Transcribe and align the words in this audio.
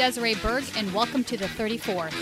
Desiree 0.00 0.34
Berg, 0.42 0.64
and 0.76 0.94
welcome 0.94 1.22
to 1.24 1.36
the 1.36 1.44
34th. 1.44 2.14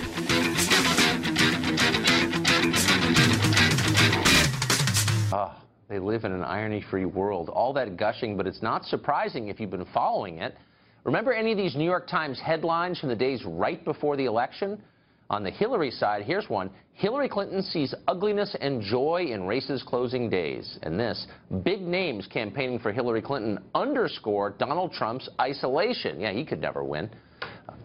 Ah, 5.33 5.63
they 5.89 6.01
live 6.01 6.25
in 6.25 6.33
an 6.33 6.43
irony 6.43 6.85
free 6.91 7.05
world. 7.05 7.49
All 7.51 7.73
that 7.75 7.97
gushing, 7.97 8.37
but 8.37 8.49
it's 8.49 8.63
not 8.63 8.85
surprising 8.85 9.47
if 9.47 9.61
you've 9.61 9.71
been 9.71 9.87
following 9.95 10.39
it. 10.39 10.57
Remember 11.05 11.33
any 11.33 11.53
of 11.53 11.57
these 11.57 11.77
New 11.77 11.85
York 11.85 12.09
Times 12.09 12.41
headlines 12.41 12.99
from 12.99 13.11
the 13.11 13.15
days 13.15 13.45
right 13.45 13.85
before 13.85 14.17
the 14.17 14.25
election? 14.25 14.83
On 15.31 15.45
the 15.45 15.51
Hillary 15.53 15.93
side, 15.93 16.25
here's 16.25 16.49
one. 16.49 16.71
Hillary 16.95 17.29
Clinton 17.29 17.63
sees 17.63 17.95
ugliness 18.09 18.57
and 18.61 18.83
joy 18.83 19.29
in 19.31 19.45
races 19.45 19.85
closing 19.87 20.29
days. 20.29 20.81
And 20.83 20.99
this, 20.99 21.29
big 21.63 21.83
names 21.83 22.27
campaigning 22.27 22.81
for 22.81 22.91
Hillary 22.91 23.23
Clinton 23.23 23.61
underscore 23.73 24.51
Donald 24.59 24.91
Trump's 24.91 25.29
isolation. 25.41 26.19
Yeah, 26.21 26.33
he 26.33 26.45
could 26.45 26.61
never 26.61 26.83
win. 26.83 27.09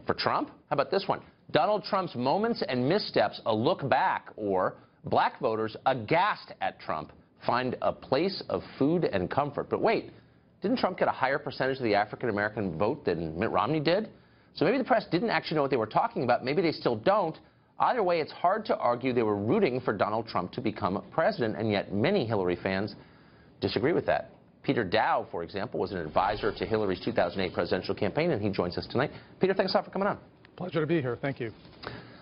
For 0.06 0.14
Trump, 0.14 0.50
how 0.70 0.74
about 0.74 0.92
this 0.92 1.06
one? 1.08 1.22
Donald 1.52 1.84
Trump's 1.84 2.16
moments 2.16 2.64
and 2.68 2.88
missteps, 2.88 3.42
a 3.46 3.54
look 3.54 3.88
back, 3.90 4.30
or 4.36 4.76
black 5.06 5.40
voters 5.40 5.76
aghast 5.86 6.54
at 6.62 6.80
Trump 6.80 7.12
find 7.46 7.76
a 7.82 7.92
place 7.92 8.42
of 8.50 8.64
food 8.80 9.06
and 9.06 9.30
comfort. 9.30 9.70
But 9.70 9.82
wait, 9.82 10.12
didn't 10.62 10.78
Trump 10.78 10.98
get 10.98 11.08
a 11.08 11.12
higher 11.12 11.38
percentage 11.38 11.78
of 11.78 11.84
the 11.84 11.96
African 11.96 12.30
American 12.30 12.78
vote 12.78 13.06
than 13.06 13.38
Mitt 13.38 13.52
Romney 13.52 13.80
did? 13.80 14.10
So 14.56 14.66
maybe 14.66 14.78
the 14.78 14.84
press 14.84 15.06
didn't 15.12 15.30
actually 15.30 15.56
know 15.56 15.62
what 15.62 15.72
they 15.72 15.78
were 15.78 15.86
talking 15.86 16.24
about. 16.24 16.46
Maybe 16.46 16.62
they 16.62 16.72
still 16.72 16.96
don't. 16.96 17.38
Either 17.80 18.04
way, 18.04 18.20
it's 18.22 18.32
hard 18.32 18.66
to 18.66 18.78
argue 18.78 19.14
they 19.14 19.24
were 19.24 19.36
rooting 19.36 19.82
for 19.82 19.94
Donald 19.94 20.28
Trump 20.28 20.52
to 20.54 20.62
become 20.62 21.04
president, 21.12 21.58
and 21.58 21.72
yet 21.72 21.94
many 21.94 22.26
Hillary 22.26 22.58
fans 22.62 22.96
disagree 23.60 23.94
with 23.94 24.06
that. 24.06 24.30
Peter 24.64 24.84
Daou, 24.86 25.30
for 25.30 25.44
example, 25.44 25.80
was 25.80 25.92
an 25.92 25.98
advisor 25.98 26.52
to 26.52 26.66
Hillary's 26.66 27.02
2008 27.04 27.54
presidential 27.54 27.94
campaign, 27.94 28.32
and 28.32 28.42
he 28.42 28.50
joins 28.50 28.78
us 28.78 28.88
tonight. 28.88 29.12
Peter, 29.40 29.54
thanks 29.54 29.74
a 29.74 29.78
lot 29.78 29.86
for 29.86 29.92
coming 29.92 30.08
on. 30.08 30.18
Pleasure 30.56 30.80
to 30.80 30.88
be 30.88 31.02
here. 31.02 31.18
Thank 31.22 31.40
you. 31.40 31.52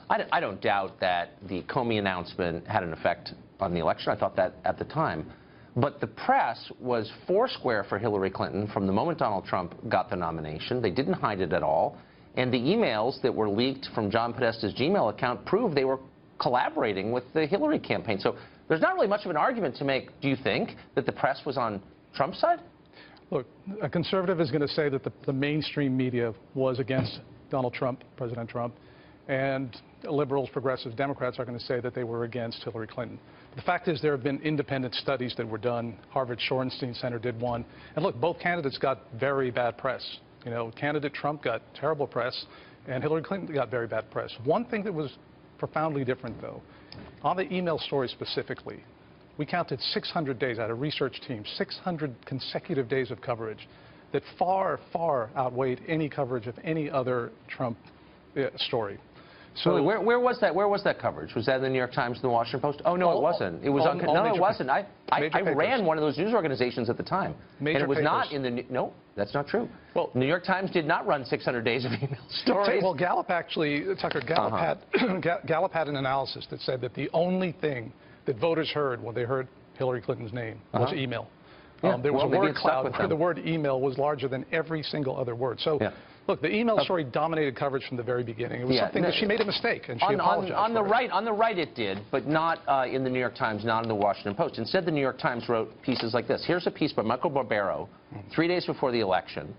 I 0.10 0.42
don't 0.42 0.60
doubt 0.60 1.00
that 1.00 1.38
the 1.48 1.62
Comey 1.64 1.98
announcement 1.98 2.68
had 2.68 2.84
an 2.84 2.92
effect 2.92 3.34
on 3.62 3.74
the 3.74 3.80
election. 3.80 4.12
I 4.12 4.18
thought 4.18 4.36
that 4.36 4.56
at 4.66 4.78
the 4.78 4.84
time. 4.84 5.32
But 5.78 6.02
the 6.02 6.08
press 6.08 6.70
was 6.82 7.10
foursquare 7.26 7.86
for 7.86 7.98
Hillary 7.98 8.30
Clinton 8.30 8.68
from 8.74 8.88
the 8.88 8.92
moment 8.92 9.20
Donald 9.20 9.46
Trump 9.46 9.74
got 9.88 10.10
the 10.10 10.18
nomination. 10.18 10.82
They 10.82 10.92
didn't 10.92 11.14
hide 11.14 11.40
it 11.40 11.54
at 11.54 11.64
all. 11.64 11.98
And 12.36 12.52
the 12.52 12.60
emails 12.60 13.22
that 13.22 13.34
were 13.34 13.50
leaked 13.50 13.88
from 13.96 14.12
John 14.12 14.34
Podesta's 14.34 14.74
Gmail 14.74 15.14
account 15.14 15.46
proved 15.46 15.76
they 15.76 15.86
were 15.86 16.00
collaborating 16.42 17.14
with 17.14 17.24
the 17.34 17.46
Hillary 17.46 17.80
campaign. 17.80 18.20
So 18.20 18.36
there's 18.68 18.82
not 18.82 18.96
really 18.96 19.08
much 19.08 19.24
of 19.24 19.32
an 19.32 19.38
argument 19.38 19.78
to 19.78 19.86
make, 19.86 20.10
do 20.20 20.28
you 20.28 20.36
think, 20.36 20.76
that 20.96 21.06
the 21.06 21.12
press 21.14 21.40
was 21.46 21.58
on 21.58 21.82
Trump's 22.14 22.40
side? 22.40 22.60
Look, 23.30 23.48
a 23.82 23.90
conservative 23.90 24.42
is 24.42 24.52
going 24.52 24.62
to 24.62 24.68
say 24.68 24.90
that 24.90 25.04
the, 25.04 25.12
the 25.26 25.34
mainstream 25.34 25.96
media 25.96 26.34
was 26.54 26.80
against 26.80 27.22
Donald 27.50 27.74
Trump, 27.74 28.04
President 28.18 28.50
Trump, 28.50 28.76
and 29.28 29.78
liberals, 30.04 30.50
progressives, 30.52 30.96
Democrats 30.96 31.40
are 31.40 31.46
going 31.46 31.58
to 31.58 31.64
say 31.64 31.80
that 31.80 31.94
they 31.94 32.04
were 32.04 32.24
against 32.24 32.64
Hillary 32.64 32.88
Clinton. 32.88 33.20
The 33.56 33.62
fact 33.62 33.88
is 33.88 34.02
there 34.02 34.12
have 34.12 34.24
been 34.24 34.42
independent 34.42 34.96
studies 34.96 35.34
that 35.38 35.48
were 35.48 35.58
done. 35.58 35.98
Harvard 36.10 36.40
Shorenstein 36.50 37.00
Center 37.00 37.20
did 37.20 37.40
one. 37.40 37.64
And 37.96 38.04
look, 38.04 38.20
both 38.20 38.40
candidates 38.40 38.78
got 38.78 39.00
very 39.20 39.52
bad 39.52 39.78
press. 39.78 40.04
You 40.44 40.52
know, 40.52 40.72
candidate 40.72 41.14
Trump 41.14 41.44
got 41.44 41.62
terrible 41.76 42.08
press, 42.08 42.46
and 42.88 43.04
Hillary 43.04 43.22
Clinton 43.22 43.54
got 43.54 43.70
very 43.70 43.88
bad 43.88 44.10
press. 44.12 44.32
One 44.44 44.66
thing 44.66 44.84
that 44.84 44.94
was 44.94 45.12
profoundly 45.58 46.04
different, 46.04 46.42
though, 46.42 46.62
on 47.24 47.38
the 47.38 47.54
email 47.54 47.78
story 47.78 48.08
specifically, 48.08 48.84
we 49.38 49.46
counted 49.46 49.82
600 49.82 50.40
days 50.40 50.60
out 50.60 50.70
of 50.72 50.82
research 50.82 51.22
team, 51.28 51.44
600 51.58 52.14
consecutive 52.26 52.88
days 52.88 53.12
of 53.12 53.22
coverage 53.22 53.68
that 54.12 54.24
far, 54.38 54.80
far 54.92 55.30
outweighed 55.36 55.82
any 55.88 56.10
coverage 56.10 56.48
of 56.48 56.56
any 56.64 56.90
other 56.90 57.32
Trump 57.48 57.78
uh, 58.38 58.48
story. 58.58 59.00
So 59.54 59.84
where, 59.84 60.00
where 60.00 60.20
was 60.20 60.40
that? 60.40 60.56
Where 60.56 60.70
was 60.70 60.82
that 60.86 60.98
coverage? 60.98 61.36
Was 61.36 61.46
that 61.48 61.58
in 61.58 61.64
the 61.64 61.70
New 61.70 61.78
York 61.78 61.92
Times 61.92 62.16
and 62.16 62.24
the 62.24 62.30
Washington 62.30 62.62
Post? 62.62 62.82
Oh 62.86 62.96
no, 62.96 63.10
all, 63.10 63.20
it 63.20 63.22
wasn't. 63.22 63.64
It 63.64 63.70
was 63.70 63.86
on. 63.86 63.98
No, 63.98 64.34
it 64.34 64.40
wasn't. 64.40 64.70
I 64.70 64.88
I, 65.12 65.30
I 65.34 65.42
ran 65.42 65.86
one 65.86 65.98
of 65.98 66.02
those 66.02 66.18
news 66.18 66.34
organizations 66.34 66.90
at 66.90 66.96
the 66.96 67.04
time, 67.04 67.36
major 67.60 67.80
and 67.80 67.84
it 67.84 67.90
was 67.90 67.98
papers. 67.98 68.06
not 68.06 68.32
in 68.32 68.44
the. 68.44 68.66
No, 68.70 68.94
that's 69.18 69.34
not 69.34 69.48
true. 69.48 69.68
Well, 69.94 70.10
New 70.14 70.26
York 70.26 70.46
Times 70.46 70.72
did 70.72 70.86
not 70.86 71.06
run 71.06 71.26
600 71.26 71.66
days 71.66 71.84
of 71.84 71.92
email 71.92 72.18
stories. 72.30 72.82
Well, 72.82 72.94
Gallup 72.94 73.30
actually, 73.30 73.84
Tucker, 74.02 74.22
Gallup, 74.22 74.54
uh 74.54 74.58
-huh. 74.58 75.22
had, 75.22 75.46
Gallup 75.46 75.74
had 75.74 75.90
an 75.90 75.98
analysis 75.98 76.48
that 76.48 76.62
said 76.62 76.80
that 76.82 76.94
the 76.94 77.10
only 77.12 77.52
thing 77.52 77.92
that 78.26 78.38
voters 78.38 78.70
heard 78.70 79.02
when 79.04 79.16
they 79.16 79.24
heard 79.24 79.48
Hillary 79.78 80.02
Clinton's 80.02 80.34
name 80.34 80.60
uh 80.74 80.78
-huh. 80.78 80.84
was 80.84 80.94
email. 80.94 81.28
Yeah. 81.84 81.96
Um, 81.96 82.02
there 82.02 82.14
was 82.14 82.24
well, 82.24 82.34
a 82.34 82.40
word 82.40 82.56
cloud 82.56 82.98
where 82.98 83.08
the 83.16 83.16
word 83.16 83.40
email 83.40 83.82
was 83.82 83.98
larger 83.98 84.28
than 84.28 84.46
every 84.52 84.84
single 84.84 85.18
other 85.18 85.36
word. 85.36 85.60
So. 85.60 85.78
Yeah. 85.82 85.92
Look, 86.28 86.40
the 86.40 86.54
email 86.56 86.78
story 86.80 87.04
dominated 87.04 87.56
coverage 87.56 87.86
from 87.88 87.98
the 87.98 88.04
very 88.04 88.24
beginning. 88.24 88.62
It 88.62 88.68
was 88.68 88.76
yeah, 88.76 88.84
something 88.84 89.02
that 89.02 89.16
she 89.16 89.26
made 89.26 89.42
a 89.42 89.46
mistake, 89.46 89.90
and 89.90 90.00
she 90.00 90.06
on, 90.06 90.16
apologized. 90.16 90.54
On, 90.54 90.66
on 90.66 90.74
the 90.74 90.84
it. 90.84 90.98
right, 90.98 91.10
on 91.10 91.26
the 91.26 91.34
right, 91.34 91.58
it 91.58 91.74
did, 91.74 91.98
but 92.12 92.28
not 92.28 92.60
uh, 92.68 92.86
in 92.96 93.04
the 93.04 93.10
New 93.10 93.20
York 93.20 93.36
Times, 93.36 93.66
not 93.66 93.82
in 93.84 93.90
the 93.90 93.96
Washington 93.96 94.36
Post. 94.36 94.60
Instead, 94.60 94.86
the 94.86 94.92
New 94.92 95.02
York 95.02 95.18
Times 95.18 95.50
wrote 95.50 95.70
pieces 95.82 96.14
like 96.14 96.28
this. 96.28 96.44
Here's 96.46 96.68
a 96.68 96.72
piece 96.72 96.94
by 96.94 97.02
Michael 97.02 97.32
Barbaro, 97.32 97.90
three 98.34 98.48
days 98.48 98.66
before 98.68 98.92
the 98.92 99.00
election. 99.00 99.54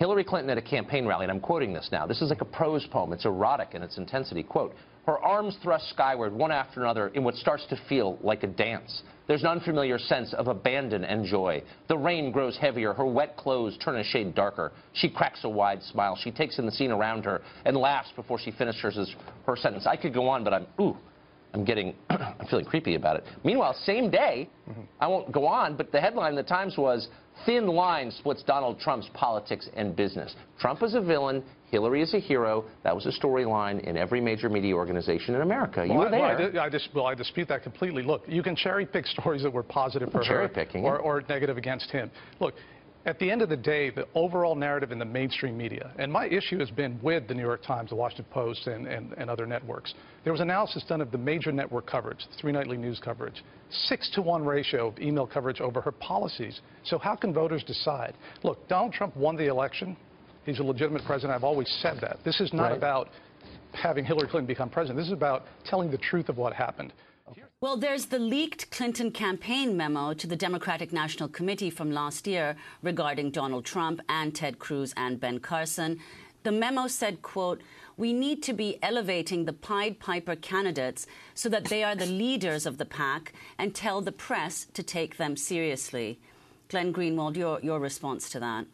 Hillary 0.00 0.24
Clinton 0.24 0.50
at 0.50 0.58
a 0.58 0.62
campaign 0.62 1.06
rally, 1.06 1.24
and 1.24 1.32
I'm 1.32 1.40
quoting 1.40 1.72
this 1.72 1.88
now. 1.90 2.06
This 2.06 2.22
is 2.22 2.30
like 2.30 2.40
a 2.40 2.46
prose 2.46 2.86
poem. 2.86 3.12
It's 3.12 3.26
erotic 3.26 3.74
in 3.74 3.82
its 3.82 3.98
intensity. 3.98 4.42
Quote, 4.42 4.74
her 5.06 5.18
arms 5.18 5.56
thrust 5.62 5.88
skyward, 5.90 6.32
one 6.32 6.52
after 6.52 6.82
another, 6.82 7.08
in 7.08 7.24
what 7.24 7.34
starts 7.36 7.64
to 7.66 7.80
feel 7.88 8.18
like 8.22 8.42
a 8.42 8.46
dance. 8.46 9.02
There's 9.26 9.42
an 9.42 9.48
unfamiliar 9.48 9.98
sense 9.98 10.34
of 10.34 10.48
abandon 10.48 11.04
and 11.04 11.24
joy. 11.24 11.62
The 11.88 11.96
rain 11.96 12.32
grows 12.32 12.56
heavier. 12.56 12.92
Her 12.92 13.06
wet 13.06 13.36
clothes 13.36 13.78
turn 13.78 13.96
a 13.96 14.04
shade 14.04 14.34
darker. 14.34 14.72
She 14.92 15.08
cracks 15.08 15.44
a 15.44 15.48
wide 15.48 15.82
smile. 15.84 16.18
She 16.20 16.30
takes 16.30 16.58
in 16.58 16.66
the 16.66 16.72
scene 16.72 16.90
around 16.90 17.24
her 17.24 17.40
and 17.64 17.76
laughs 17.76 18.12
before 18.16 18.38
she 18.38 18.50
finishes 18.50 19.14
her 19.46 19.56
sentence. 19.56 19.86
I 19.86 19.96
could 19.96 20.12
go 20.12 20.28
on, 20.28 20.42
but 20.42 20.52
I'm, 20.52 20.66
ooh, 20.80 20.96
I'm 21.54 21.64
getting, 21.64 21.94
I'm 22.10 22.46
feeling 22.48 22.64
creepy 22.64 22.94
about 22.94 23.16
it. 23.16 23.24
Meanwhile, 23.44 23.74
same 23.84 24.10
day, 24.10 24.48
mm 24.68 24.74
-hmm. 24.74 25.04
I 25.04 25.06
won't 25.06 25.32
go 25.32 25.46
on, 25.46 25.76
but 25.76 25.90
the 25.92 26.00
headline 26.00 26.30
in 26.30 26.36
the 26.44 26.54
Times 26.54 26.76
was, 26.76 27.08
thin 27.46 27.66
line 27.66 28.10
splits 28.10 28.42
Donald 28.42 28.78
Trump's 28.78 29.08
politics 29.12 29.70
and 29.76 29.96
business. 29.96 30.36
Trump 30.58 30.82
is 30.82 30.94
a 30.94 31.00
villain. 31.00 31.42
Hillary 31.70 32.02
is 32.02 32.14
a 32.14 32.18
hero. 32.18 32.64
That 32.82 32.94
was 32.94 33.06
a 33.06 33.12
storyline 33.20 33.80
in 33.88 33.96
every 33.96 34.20
major 34.20 34.48
media 34.48 34.74
organization 34.74 35.34
in 35.36 35.40
America. 35.42 35.80
You 35.84 35.94
well, 35.94 36.00
were 36.00 36.10
there. 36.10 36.50
Well 36.52 36.62
I, 36.62 36.66
I, 36.66 36.68
dis 36.68 36.88
well, 36.94 37.06
I 37.12 37.14
dispute 37.14 37.48
that 37.48 37.62
completely. 37.62 38.02
Look, 38.02 38.22
you 38.26 38.42
can 38.42 38.56
cherry 38.56 38.86
pick 38.86 39.06
stories 39.06 39.42
that 39.42 39.52
were 39.52 39.62
positive 39.62 40.10
for 40.10 40.22
cherry 40.22 40.48
her 40.48 40.54
picking, 40.60 40.84
or, 40.84 40.98
or 40.98 41.22
negative 41.28 41.56
against 41.56 41.90
him. 41.90 42.10
Look, 42.40 42.54
at 43.06 43.18
the 43.18 43.30
end 43.30 43.40
of 43.40 43.48
the 43.48 43.56
day, 43.56 43.88
the 43.88 44.06
overall 44.14 44.54
narrative 44.54 44.92
in 44.92 44.98
the 44.98 45.04
mainstream 45.04 45.56
media, 45.56 45.90
and 45.98 46.12
my 46.12 46.26
issue 46.26 46.58
has 46.58 46.70
been 46.70 46.98
with 47.02 47.28
the 47.28 47.34
New 47.34 47.42
York 47.42 47.62
Times, 47.62 47.90
the 47.90 47.96
Washington 47.96 48.26
Post, 48.30 48.66
and, 48.66 48.86
and, 48.86 49.14
and 49.14 49.30
other 49.30 49.46
networks. 49.46 49.94
There 50.22 50.32
was 50.32 50.40
analysis 50.40 50.84
done 50.86 51.00
of 51.00 51.10
the 51.10 51.18
major 51.18 51.50
network 51.50 51.86
coverage, 51.86 52.18
the 52.30 52.36
three 52.36 52.52
nightly 52.52 52.76
news 52.76 53.00
coverage, 53.02 53.42
six 53.70 54.10
to 54.14 54.22
one 54.22 54.44
ratio 54.44 54.88
of 54.88 54.98
email 54.98 55.26
coverage 55.26 55.60
over 55.62 55.80
her 55.80 55.92
policies. 55.92 56.60
So 56.84 56.98
how 56.98 57.16
can 57.16 57.32
voters 57.32 57.64
decide? 57.64 58.14
Look, 58.42 58.68
Donald 58.68 58.92
Trump 58.92 59.16
won 59.16 59.36
the 59.36 59.46
election. 59.46 59.96
He's 60.44 60.58
a 60.58 60.62
legitimate 60.62 61.02
president. 61.06 61.34
I've 61.34 61.44
always 61.44 61.68
said 61.80 61.98
that. 62.02 62.18
This 62.24 62.40
is 62.40 62.52
not 62.52 62.70
right. 62.70 62.76
about 62.76 63.08
having 63.72 64.04
Hillary 64.04 64.28
Clinton 64.28 64.46
become 64.46 64.68
president. 64.68 64.98
This 64.98 65.06
is 65.06 65.12
about 65.12 65.44
telling 65.64 65.90
the 65.90 65.98
truth 65.98 66.28
of 66.28 66.36
what 66.36 66.52
happened. 66.52 66.92
Well, 67.60 67.76
there's 67.76 68.06
the 68.06 68.18
leaked 68.18 68.70
Clinton 68.70 69.10
campaign 69.10 69.76
memo 69.76 70.14
to 70.14 70.26
the 70.26 70.36
Democratic 70.36 70.92
National 70.92 71.28
Committee 71.28 71.70
from 71.70 71.90
last 71.90 72.26
year 72.26 72.56
regarding 72.82 73.30
Donald 73.30 73.64
Trump 73.64 74.00
and 74.08 74.34
Ted 74.34 74.58
Cruz 74.58 74.94
and 74.96 75.20
Ben 75.20 75.38
Carson. 75.38 75.98
The 76.42 76.52
memo 76.52 76.86
said, 76.86 77.20
quote, 77.20 77.60
we 77.96 78.14
need 78.14 78.42
to 78.44 78.54
be 78.54 78.78
elevating 78.82 79.44
the 79.44 79.52
Pied 79.52 80.00
Piper 80.00 80.34
candidates 80.34 81.06
so 81.34 81.50
that 81.50 81.66
they 81.66 81.84
are 81.84 81.94
the 81.94 82.06
leaders 82.06 82.64
of 82.64 82.78
the 82.78 82.86
pack 82.86 83.34
and 83.58 83.74
tell 83.74 84.00
the 84.00 84.12
press 84.12 84.66
to 84.72 84.82
take 84.82 85.18
them 85.18 85.36
seriously. 85.36 86.18
Glenn 86.68 86.94
Greenwald, 86.94 87.36
your, 87.36 87.60
your 87.60 87.78
response 87.78 88.30
to 88.30 88.40
that. 88.40 88.64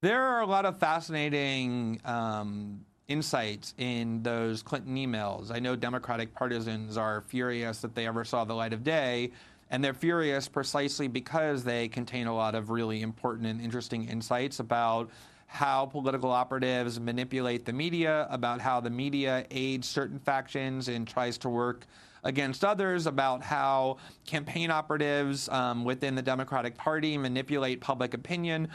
There 0.00 0.22
are 0.22 0.40
a 0.40 0.46
lot 0.46 0.64
of 0.64 0.78
fascinating 0.78 2.00
um, 2.04 2.86
insights 3.08 3.74
in 3.78 4.22
those 4.22 4.62
Clinton 4.62 4.96
emails. 4.96 5.50
I 5.50 5.58
know 5.58 5.76
Democratic 5.76 6.34
partisans 6.34 6.96
are 6.96 7.22
furious 7.22 7.80
that 7.80 7.94
they 7.94 8.06
ever 8.06 8.24
saw 8.24 8.44
the 8.44 8.54
light 8.54 8.72
of 8.72 8.82
day, 8.82 9.32
and 9.70 9.82
they're 9.82 9.94
furious 9.94 10.48
precisely 10.48 11.08
because 11.08 11.64
they 11.64 11.88
contain 11.88 12.26
a 12.26 12.34
lot 12.34 12.54
of 12.54 12.70
really 12.70 13.02
important 13.02 13.46
and 13.46 13.60
interesting 13.60 14.08
insights 14.08 14.60
about 14.60 15.10
how 15.46 15.86
political 15.86 16.30
operatives 16.30 16.98
manipulate 16.98 17.64
the 17.64 17.72
media, 17.72 18.26
about 18.30 18.60
how 18.60 18.80
the 18.80 18.90
media 18.90 19.46
aids 19.50 19.86
certain 19.86 20.18
factions 20.18 20.88
and 20.88 21.06
tries 21.06 21.38
to 21.38 21.48
work 21.48 21.86
against 22.24 22.64
others, 22.64 23.06
about 23.06 23.42
how 23.42 23.98
campaign 24.26 24.70
operatives 24.70 25.48
um, 25.50 25.84
within 25.84 26.14
the 26.14 26.22
Democratic 26.22 26.76
Party 26.76 27.18
manipulate 27.18 27.80
public 27.80 28.14
opinion. 28.14 28.68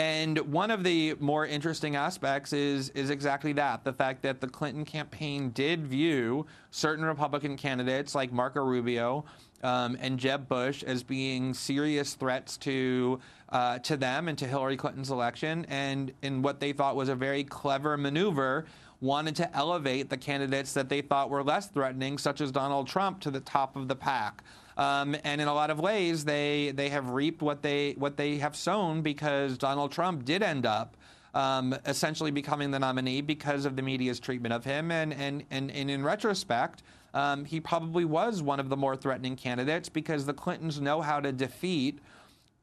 And 0.00 0.38
one 0.50 0.70
of 0.70 0.82
the 0.82 1.14
more 1.20 1.44
interesting 1.44 1.94
aspects 1.94 2.54
is 2.54 2.88
is 2.90 3.10
exactly 3.10 3.52
that 3.52 3.84
the 3.84 3.92
fact 3.92 4.22
that 4.22 4.40
the 4.40 4.48
Clinton 4.48 4.86
campaign 4.86 5.50
did 5.50 5.86
view 5.86 6.46
certain 6.70 7.04
Republican 7.04 7.54
candidates 7.54 8.14
like 8.14 8.32
Marco 8.32 8.64
Rubio 8.64 9.26
um, 9.62 9.98
and 10.00 10.18
Jeb 10.18 10.48
Bush 10.48 10.82
as 10.84 11.02
being 11.02 11.52
serious 11.52 12.14
threats 12.14 12.56
to 12.58 13.20
uh, 13.50 13.78
to 13.80 13.98
them 13.98 14.28
and 14.28 14.38
to 14.38 14.46
Hillary 14.46 14.78
Clinton's 14.78 15.10
election, 15.10 15.66
and 15.68 16.14
in 16.22 16.40
what 16.40 16.60
they 16.60 16.72
thought 16.72 16.96
was 16.96 17.10
a 17.10 17.14
very 17.14 17.44
clever 17.44 17.98
maneuver, 17.98 18.64
wanted 19.02 19.36
to 19.36 19.54
elevate 19.54 20.08
the 20.08 20.16
candidates 20.16 20.72
that 20.72 20.88
they 20.88 21.02
thought 21.02 21.28
were 21.28 21.44
less 21.44 21.66
threatening, 21.66 22.16
such 22.16 22.40
as 22.40 22.50
Donald 22.50 22.88
Trump, 22.88 23.20
to 23.20 23.30
the 23.30 23.40
top 23.40 23.76
of 23.76 23.86
the 23.86 23.96
pack. 23.96 24.42
Um, 24.80 25.14
and 25.24 25.42
in 25.42 25.46
a 25.46 25.52
lot 25.52 25.68
of 25.68 25.78
ways, 25.78 26.24
they 26.24 26.72
they 26.74 26.88
have 26.88 27.10
reaped 27.10 27.42
what 27.42 27.60
they 27.60 27.92
what 27.98 28.16
they 28.16 28.38
have 28.38 28.56
sown 28.56 29.02
because 29.02 29.58
Donald 29.58 29.92
Trump 29.92 30.24
did 30.24 30.42
end 30.42 30.64
up. 30.66 30.96
Um, 31.32 31.76
essentially 31.86 32.32
becoming 32.32 32.72
the 32.72 32.80
nominee 32.80 33.20
because 33.20 33.64
of 33.64 33.76
the 33.76 33.82
media's 33.82 34.18
treatment 34.18 34.52
of 34.52 34.64
him. 34.64 34.90
And, 34.90 35.14
and, 35.14 35.44
and, 35.52 35.70
and 35.70 35.88
in 35.88 36.02
retrospect, 36.02 36.82
um, 37.14 37.44
he 37.44 37.60
probably 37.60 38.04
was 38.04 38.42
one 38.42 38.58
of 38.58 38.68
the 38.68 38.76
more 38.76 38.96
threatening 38.96 39.36
candidates 39.36 39.88
because 39.88 40.26
the 40.26 40.34
Clintons 40.34 40.80
know 40.80 41.00
how 41.00 41.20
to 41.20 41.30
defeat 41.30 42.00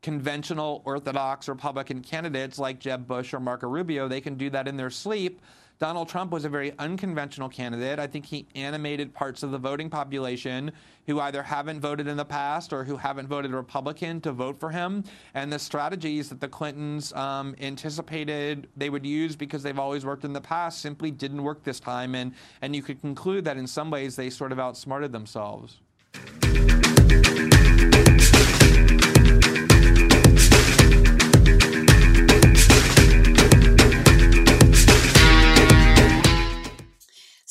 conventional 0.01 0.81
orthodox 0.83 1.47
Republican 1.47 2.01
candidates 2.01 2.59
like 2.59 2.79
Jeb 2.79 3.07
Bush 3.07 3.33
or 3.33 3.39
Marco 3.39 3.69
Rubio. 3.69 4.09
They 4.09 4.19
can 4.19 4.35
do 4.35 4.49
that 4.49 4.67
in 4.67 4.75
their 4.75 4.89
sleep. 4.89 5.39
Donald 5.79 6.09
Trump 6.09 6.31
was 6.31 6.43
a 6.43 6.49
very 6.49 6.73
unconventional 6.79 7.47
candidate. 7.47 7.99
I 7.99 8.07
think 8.07 8.25
he 8.25 8.47
animated 8.55 9.13
parts 9.13 9.43
of 9.43 9.51
the 9.51 9.59
voting 9.59 9.89
population 9.89 10.71
who 11.05 11.19
either 11.19 11.43
haven't 11.43 11.79
voted 11.81 12.07
in 12.07 12.17
the 12.17 12.25
past 12.25 12.73
or 12.73 12.83
who 12.83 12.97
haven't 12.97 13.27
voted 13.27 13.51
Republican 13.51 14.19
to 14.21 14.31
vote 14.31 14.59
for 14.59 14.71
him. 14.71 15.03
And 15.35 15.53
the 15.53 15.59
strategies 15.59 16.29
that 16.29 16.41
the 16.41 16.47
Clintons 16.47 17.13
um, 17.13 17.55
anticipated 17.61 18.67
they 18.75 18.89
would 18.89 19.05
use 19.05 19.35
because 19.35 19.61
they've 19.61 19.77
always 19.77 20.03
worked 20.03 20.25
in 20.25 20.33
the 20.33 20.41
past 20.41 20.81
simply 20.81 21.11
didn't 21.11 21.43
work 21.43 21.63
this 21.63 21.79
time. 21.79 22.15
And, 22.15 22.33
and 22.61 22.75
you 22.75 22.81
could 22.81 22.99
conclude 22.99 23.45
that 23.45 23.57
in 23.57 23.67
some 23.67 23.91
ways 23.91 24.15
they 24.15 24.31
sort 24.31 24.51
of 24.51 24.59
outsmarted 24.59 25.11
themselves. 25.11 25.79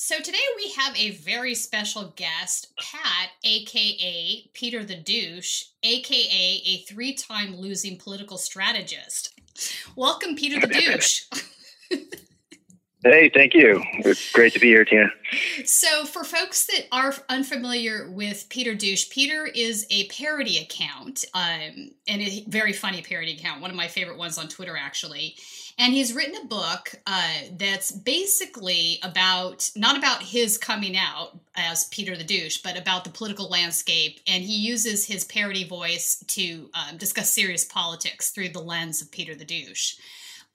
So 0.06 0.20
today 0.20 0.38
we 0.55 0.70
have 0.70 0.97
a 0.97 1.11
very 1.17 1.56
special 1.56 2.12
guest, 2.14 2.73
Pat, 2.79 3.31
aka 3.43 4.49
Peter 4.55 4.85
the 4.85 4.94
Douche, 4.94 5.64
aka 5.82 6.62
a 6.64 6.85
three 6.85 7.12
time 7.12 7.56
losing 7.56 7.99
political 7.99 8.38
strategist. 8.38 9.35
Welcome, 9.97 10.37
Peter 10.37 10.61
the 10.61 10.69
Douche. 10.73 11.25
Hey, 13.03 13.31
thank 13.35 13.53
you. 13.53 13.82
It's 13.99 14.31
great 14.31 14.53
to 14.53 14.61
be 14.61 14.69
here, 14.69 14.85
Tina. 14.85 15.08
So, 15.64 16.05
for 16.05 16.23
folks 16.23 16.67
that 16.67 16.87
are 16.93 17.12
unfamiliar 17.29 18.08
with 18.08 18.47
Peter 18.49 18.76
Douche, 18.76 19.11
Peter 19.11 19.44
is 19.44 19.88
a 19.91 20.06
parody 20.06 20.58
account, 20.58 21.25
um, 21.35 21.91
and 22.06 22.23
a 22.23 22.44
very 22.47 22.73
funny 22.73 23.03
parody 23.03 23.35
account, 23.35 23.61
one 23.61 23.70
of 23.70 23.76
my 23.76 23.88
favorite 23.88 24.19
ones 24.19 24.38
on 24.38 24.47
Twitter, 24.47 24.76
actually. 24.76 25.37
And 25.78 25.93
he's 25.93 26.14
written 26.14 26.37
a 26.43 26.46
book 26.46 26.94
uh, 27.06 27.32
that's 27.58 27.93
basically 27.93 28.99
about, 29.02 29.70
not 29.76 29.99
about 29.99 30.23
his 30.23 30.56
coming 30.56 30.96
out 30.96 31.38
as 31.55 31.84
Peter 31.88 32.17
the 32.17 32.25
Douche, 32.25 32.58
but 32.58 32.78
about 32.78 33.05
the 33.05 33.11
political 33.11 33.49
landscape. 33.49 34.20
And 34.26 34.43
he 34.43 34.56
uses 34.56 35.06
his 35.06 35.25
parody 35.25 35.64
voice 35.64 36.25
to 36.28 36.70
um, 36.73 36.96
discuss 36.96 37.31
serious 37.31 37.64
politics 37.64 38.31
through 38.31 38.50
the 38.50 38.61
lens 38.61 39.02
of 39.02 39.11
Peter 39.11 39.34
the 39.34 39.44
Douche. 39.44 39.96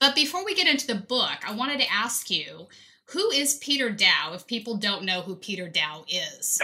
But 0.00 0.16
before 0.16 0.44
we 0.44 0.56
get 0.56 0.66
into 0.66 0.88
the 0.88 0.96
book, 0.96 1.38
I 1.46 1.54
wanted 1.54 1.78
to 1.78 1.92
ask 1.92 2.28
you 2.28 2.66
who 3.12 3.30
is 3.30 3.54
Peter 3.54 3.90
Daou 3.90 4.34
if 4.34 4.46
people 4.46 4.76
don't 4.76 5.04
know 5.04 5.20
who 5.20 5.36
Peter 5.36 5.68
Daou 5.68 6.04
is? 6.08 6.60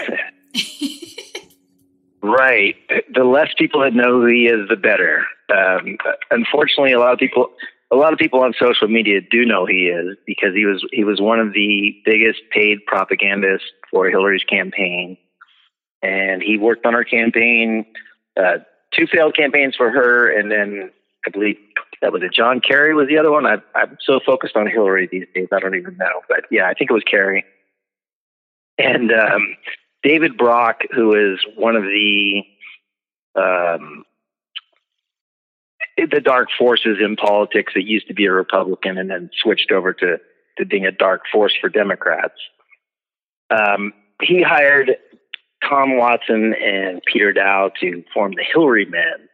right. 2.21 2.75
The 3.13 3.23
less 3.23 3.49
people 3.57 3.81
that 3.81 3.93
know 3.93 4.19
who 4.19 4.25
he 4.25 4.47
is, 4.47 4.67
the 4.67 4.75
better. 4.75 5.25
Um, 5.49 5.97
unfortunately, 6.31 6.91
a 6.91 6.99
lot 6.99 7.13
of 7.13 7.19
people. 7.19 7.51
A 7.91 7.95
lot 7.95 8.13
of 8.13 8.19
people 8.19 8.41
on 8.41 8.53
social 8.59 8.87
media 8.87 9.19
do 9.19 9.45
know 9.45 9.65
he 9.65 9.87
is 9.87 10.15
because 10.27 10.53
he 10.53 10.65
was 10.65 10.85
he 10.91 11.03
was 11.03 11.19
one 11.19 11.39
of 11.39 11.53
the 11.53 11.95
biggest 12.05 12.41
paid 12.51 12.85
propagandists 12.85 13.67
for 13.89 14.07
Hillary's 14.07 14.43
campaign, 14.43 15.17
and 16.01 16.41
he 16.43 16.57
worked 16.57 16.85
on 16.85 16.93
her 16.93 17.03
campaign, 17.03 17.85
uh, 18.37 18.59
two 18.93 19.07
failed 19.07 19.35
campaigns 19.35 19.75
for 19.75 19.89
her, 19.89 20.29
and 20.29 20.51
then 20.51 20.91
I 21.25 21.31
believe 21.31 21.57
that 22.01 22.13
was 22.13 22.21
it. 22.23 22.33
John 22.33 22.61
Kerry 22.61 22.93
was 22.93 23.07
the 23.07 23.17
other 23.17 23.31
one. 23.31 23.45
I, 23.45 23.57
I'm 23.75 23.97
so 24.05 24.19
focused 24.25 24.55
on 24.55 24.67
Hillary 24.67 25.07
these 25.11 25.25
days, 25.33 25.47
I 25.51 25.59
don't 25.59 25.75
even 25.75 25.97
know. 25.97 26.21
But 26.27 26.45
yeah, 26.51 26.67
I 26.67 26.73
think 26.73 26.91
it 26.91 26.93
was 26.93 27.03
Kerry. 27.03 27.43
And 28.77 29.11
um, 29.11 29.55
David 30.03 30.37
Brock, 30.37 30.81
who 30.95 31.13
is 31.13 31.39
one 31.55 31.75
of 31.75 31.83
the 31.83 32.43
um, 33.35 34.05
the 36.05 36.21
dark 36.21 36.49
forces 36.57 36.97
in 37.03 37.15
politics 37.15 37.73
that 37.75 37.85
used 37.85 38.07
to 38.07 38.13
be 38.13 38.25
a 38.25 38.31
Republican 38.31 38.97
and 38.97 39.09
then 39.09 39.29
switched 39.41 39.71
over 39.71 39.93
to 39.93 40.17
to 40.57 40.65
being 40.65 40.85
a 40.85 40.91
dark 40.91 41.21
force 41.31 41.53
for 41.59 41.69
Democrats. 41.69 42.35
Um, 43.49 43.93
he 44.21 44.41
hired 44.41 44.97
Tom 45.67 45.97
Watson 45.97 46.53
and 46.53 47.01
Peter 47.05 47.33
Daou 47.33 47.71
to 47.81 48.03
form 48.13 48.33
the 48.35 48.43
Hillary 48.43 48.85
Men, 48.85 49.29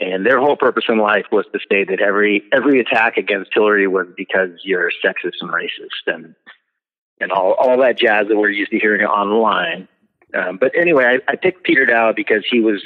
and 0.00 0.26
their 0.26 0.40
whole 0.40 0.56
purpose 0.56 0.84
in 0.88 0.98
life 0.98 1.26
was 1.30 1.46
to 1.52 1.60
say 1.70 1.84
that 1.84 2.00
every 2.00 2.42
every 2.52 2.80
attack 2.80 3.16
against 3.16 3.50
Hillary 3.54 3.86
was 3.86 4.06
because 4.16 4.50
you're 4.64 4.90
sexist 5.04 5.40
and 5.40 5.50
racist 5.50 6.06
and 6.06 6.34
and 7.20 7.32
all 7.32 7.52
all 7.52 7.78
that 7.78 7.98
jazz 7.98 8.28
that 8.28 8.36
we're 8.36 8.50
used 8.50 8.72
to 8.72 8.78
hearing 8.78 9.06
online. 9.06 9.88
Um, 10.34 10.58
but 10.58 10.72
anyway, 10.76 11.04
I, 11.28 11.32
I 11.32 11.36
picked 11.36 11.64
Peter 11.64 11.86
Daou 11.86 12.14
because 12.14 12.44
he 12.50 12.60
was 12.60 12.82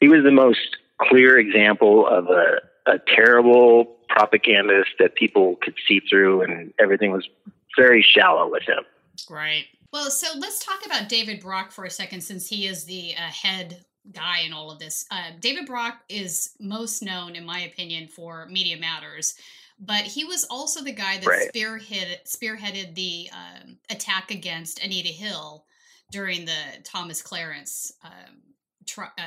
he 0.00 0.08
was 0.08 0.22
the 0.22 0.30
most 0.30 0.76
clear 1.00 1.38
example 1.38 2.06
of 2.06 2.26
a, 2.26 2.60
a 2.86 2.98
terrible 3.14 3.96
propagandist 4.08 4.90
that 4.98 5.14
people 5.14 5.56
could 5.62 5.74
see 5.86 6.00
through, 6.08 6.42
and 6.42 6.72
everything 6.78 7.10
was 7.10 7.28
very 7.76 8.02
shallow 8.02 8.50
with 8.50 8.62
him. 8.62 8.84
Right. 9.28 9.64
Well, 9.92 10.10
so 10.10 10.26
let's 10.38 10.64
talk 10.64 10.84
about 10.84 11.08
David 11.08 11.40
Brock 11.40 11.70
for 11.70 11.84
a 11.84 11.90
second, 11.90 12.20
since 12.20 12.48
he 12.48 12.66
is 12.66 12.84
the 12.84 13.14
uh, 13.16 13.20
head 13.30 13.84
guy 14.12 14.40
in 14.40 14.52
all 14.52 14.70
of 14.70 14.78
this. 14.78 15.06
Uh, 15.10 15.30
David 15.40 15.66
Brock 15.66 16.00
is 16.08 16.54
most 16.60 17.02
known, 17.02 17.36
in 17.36 17.44
my 17.44 17.60
opinion, 17.60 18.08
for 18.08 18.46
Media 18.46 18.76
Matters, 18.76 19.34
but 19.78 20.02
he 20.02 20.24
was 20.24 20.44
also 20.50 20.82
the 20.82 20.92
guy 20.92 21.18
that 21.18 21.26
right. 21.26 21.50
spearheaded 21.52 22.24
spearheaded 22.26 22.94
the 22.94 23.30
um, 23.32 23.78
attack 23.90 24.30
against 24.30 24.82
Anita 24.84 25.08
Hill 25.08 25.64
during 26.10 26.44
the 26.44 26.58
Thomas 26.84 27.22
Clarence. 27.22 27.92
Um, 28.04 28.53
uh, 28.98 29.22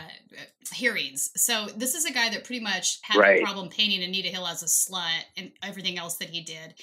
hearings. 0.73 1.31
So 1.35 1.67
this 1.75 1.95
is 1.95 2.05
a 2.05 2.11
guy 2.11 2.29
that 2.29 2.43
pretty 2.43 2.63
much 2.63 2.99
had 3.01 3.19
right. 3.19 3.39
no 3.39 3.45
problem 3.45 3.69
painting 3.69 4.03
Anita 4.03 4.29
Hill 4.29 4.47
as 4.47 4.63
a 4.63 4.65
slut 4.65 5.21
and 5.35 5.51
everything 5.63 5.97
else 5.97 6.17
that 6.17 6.29
he 6.29 6.41
did 6.41 6.73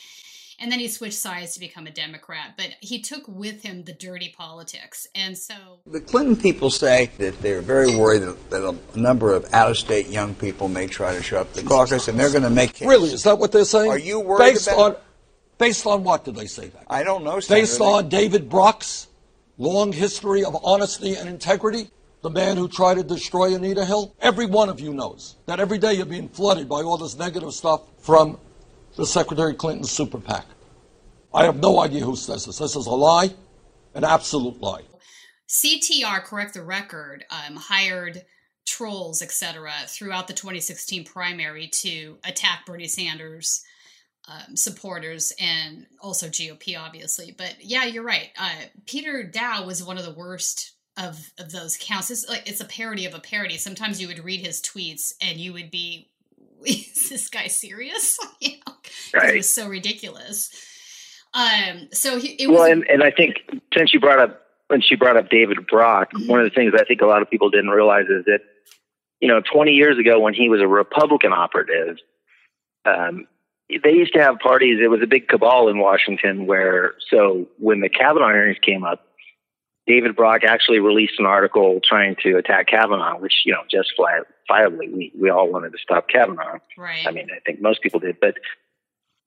and 0.61 0.71
then 0.71 0.78
he 0.78 0.88
switched 0.88 1.19
sides 1.19 1.54
to 1.54 1.61
become 1.61 1.87
a 1.87 1.90
Democrat. 1.90 2.54
But 2.57 2.71
he 2.81 3.00
took 3.00 3.26
with 3.26 3.62
him 3.62 3.85
the 3.85 3.93
dirty 3.93 4.35
politics, 4.37 5.07
and 5.14 5.37
so 5.37 5.54
the 5.87 6.00
Clinton 6.00 6.37
people 6.37 6.71
say 6.71 7.11
that 7.19 7.40
they're 7.40 7.61
very 7.61 7.95
worried 7.95 8.23
that, 8.23 8.50
that 8.50 8.78
a 8.95 8.99
number 8.99 9.35
of 9.35 9.52
out-of-state 9.52 10.09
young 10.09 10.35
people 10.35 10.69
may 10.69 10.87
try 10.87 11.14
to 11.14 11.23
show 11.23 11.38
up 11.40 11.52
the 11.52 11.62
caucus, 11.62 12.09
and 12.09 12.19
they're 12.19 12.31
going 12.31 12.43
to 12.43 12.50
make 12.50 12.75
cases. 12.75 12.87
really 12.87 13.11
is 13.11 13.23
that 13.25 13.38
what 13.38 13.52
they're 13.52 13.64
saying? 13.64 13.90
Are 13.90 13.99
you 13.99 14.21
worried 14.21 14.52
based 14.52 14.69
about? 14.69 14.97
on 14.97 14.97
based 15.59 15.87
on 15.87 16.04
what 16.04 16.25
did 16.25 16.35
they 16.35 16.47
say 16.47 16.69
that? 16.69 16.85
I 16.88 17.02
don't 17.02 17.25
know. 17.25 17.40
Based 17.49 17.81
on 17.81 18.09
David 18.09 18.49
Brock's 18.49 19.09
long 19.59 19.93
history 19.93 20.45
of 20.45 20.57
honesty 20.64 21.14
and 21.14 21.28
integrity. 21.28 21.90
The 22.25 22.31
man 22.31 22.57
who 22.57 22.69
tried 22.69 22.95
to 22.95 23.02
destroy 23.02 23.54
Anita 23.54 23.85
Hill, 23.85 24.16
every 24.19 24.47
one 24.47 24.71
of 24.71 24.81
you 24.81 24.95
knows 24.95 25.37
that 25.45 25.61
every 25.61 25.76
day 25.76 25.93
you're 25.93 26.07
being 26.07 26.31
flooded 26.31 26.71
by 26.71 26.81
all 26.81 26.97
this 26.97 27.19
negative 27.19 27.52
stuff 27.52 27.83
from 27.99 28.38
the 28.97 29.04
Secretary 29.04 29.52
Clinton's 29.52 29.90
super 29.90 30.19
PAC. 30.19 30.47
I 31.35 31.45
have 31.45 31.59
no 31.59 31.81
idea 31.81 32.02
who 32.02 32.16
says 32.16 32.47
this. 32.47 32.57
This 32.57 32.76
is 32.76 32.87
a 32.87 32.90
lie, 32.93 33.35
an 33.95 34.04
absolute 34.04 34.59
lie. 34.59 34.85
CTR, 35.50 36.25
correct 36.25 36.54
the 36.54 36.62
record, 36.62 37.26
um, 37.28 37.57
hired 37.57 38.23
trolls, 38.66 39.21
etc., 39.21 39.71
throughout 39.87 40.26
the 40.26 40.33
2016 40.33 41.04
primary 41.04 41.69
to 41.83 42.16
attack 42.25 42.64
Bernie 42.64 42.88
Sanders 42.88 43.62
um, 44.28 44.57
supporters 44.57 45.31
and 45.38 45.85
also 46.00 46.28
GOP, 46.28 46.81
obviously. 46.81 47.35
But 47.37 47.57
yeah, 47.61 47.85
you're 47.85 48.02
right. 48.02 48.31
Uh, 48.38 48.62
Peter 48.87 49.31
Daou 49.31 49.66
was 49.66 49.85
one 49.85 49.99
of 49.99 50.07
the 50.07 50.14
worst 50.14 50.74
of, 50.97 51.33
of 51.39 51.51
those 51.51 51.77
counts. 51.81 52.11
It's 52.11 52.29
like 52.29 52.49
it's 52.49 52.61
a 52.61 52.65
parody 52.65 53.07
of 53.07 53.15
a 53.15 53.21
parody. 53.21 53.57
Sometimes 53.57 54.01
you 54.01 54.09
would 54.09 54.25
read 54.25 54.41
his 54.41 54.61
tweets 54.61 55.15
and 55.21 55.39
you 55.39 55.53
would 55.53 55.71
be, 55.71 56.09
"Is 56.67 57.09
this 57.09 57.29
guy 57.29 57.49
serious?" 57.49 58.19
you 58.41 58.53
know, 58.67 58.75
right. 59.15 59.35
it 59.35 59.37
was 59.39 59.49
so 59.49 59.69
ridiculous. 59.69 60.51
Um, 61.35 61.89
so 61.93 62.19
he, 62.19 62.29
it 62.35 62.47
well, 62.49 62.61
was. 62.61 62.71
and, 62.71 62.85
and 62.89 63.03
I 63.03 63.11
think 63.11 63.37
since 63.77 63.93
you 63.93 64.01
brought 64.01 64.21
up 64.21 64.41
when 64.69 64.81
she 64.81 64.95
brought 64.97 65.17
up 65.17 65.29
David 65.31 65.67
Brock, 65.67 66.13
Mm-hmm. 66.13 66.29
one 66.29 66.41
of 66.41 66.45
the 66.45 66.55
things 66.55 66.73
I 66.75 66.85
think 66.85 67.01
a 67.01 67.07
lot 67.07 67.23
of 67.23 67.31
people 67.31 67.51
didn't 67.51 67.71
realize 67.71 68.07
is 68.09 68.25
that, 68.27 68.41
you 69.21 69.29
know, 69.29 69.41
20 69.53 69.73
years 69.73 69.99
ago 69.99 70.21
when 70.21 70.35
he 70.35 70.49
was 70.49 70.61
a 70.61 70.69
Republican 70.69 71.33
operative, 71.33 71.97
um, 72.85 73.27
they 73.69 73.93
used 73.93 74.13
to 74.15 74.21
have 74.23 74.39
parties. 74.39 74.79
It 74.83 74.89
was 74.89 75.01
a 75.03 75.07
big 75.07 75.29
cabal 75.29 75.69
in 75.69 75.79
Washington 75.79 76.47
where, 76.47 76.95
so 77.11 77.47
when 77.59 77.81
the 77.81 77.89
Kavanaugh 77.89 78.29
hearings 78.29 78.59
came 78.65 78.85
up, 78.85 79.07
David 79.87 80.17
Brock 80.17 80.45
actually 80.45 80.79
released 80.79 81.14
an 81.19 81.26
article 81.26 81.81
trying 81.87 82.17
to 82.23 82.37
attack 82.37 82.69
Kavanaugh, 82.69 83.19
which, 83.19 83.43
you 83.45 83.53
know, 83.53 83.62
just 83.71 83.91
justifiably, 83.97 84.88
we, 84.88 85.12
we 85.19 85.31
all 85.31 85.50
wanted 85.50 85.73
to 85.73 85.79
stop 85.79 86.09
Kavanaugh. 86.09 86.59
Right. 86.79 87.07
I 87.07 87.11
mean, 87.11 87.29
I 87.35 87.41
think 87.45 87.61
most 87.61 87.83
people 87.83 88.00
did, 88.00 88.19
but, 88.19 88.37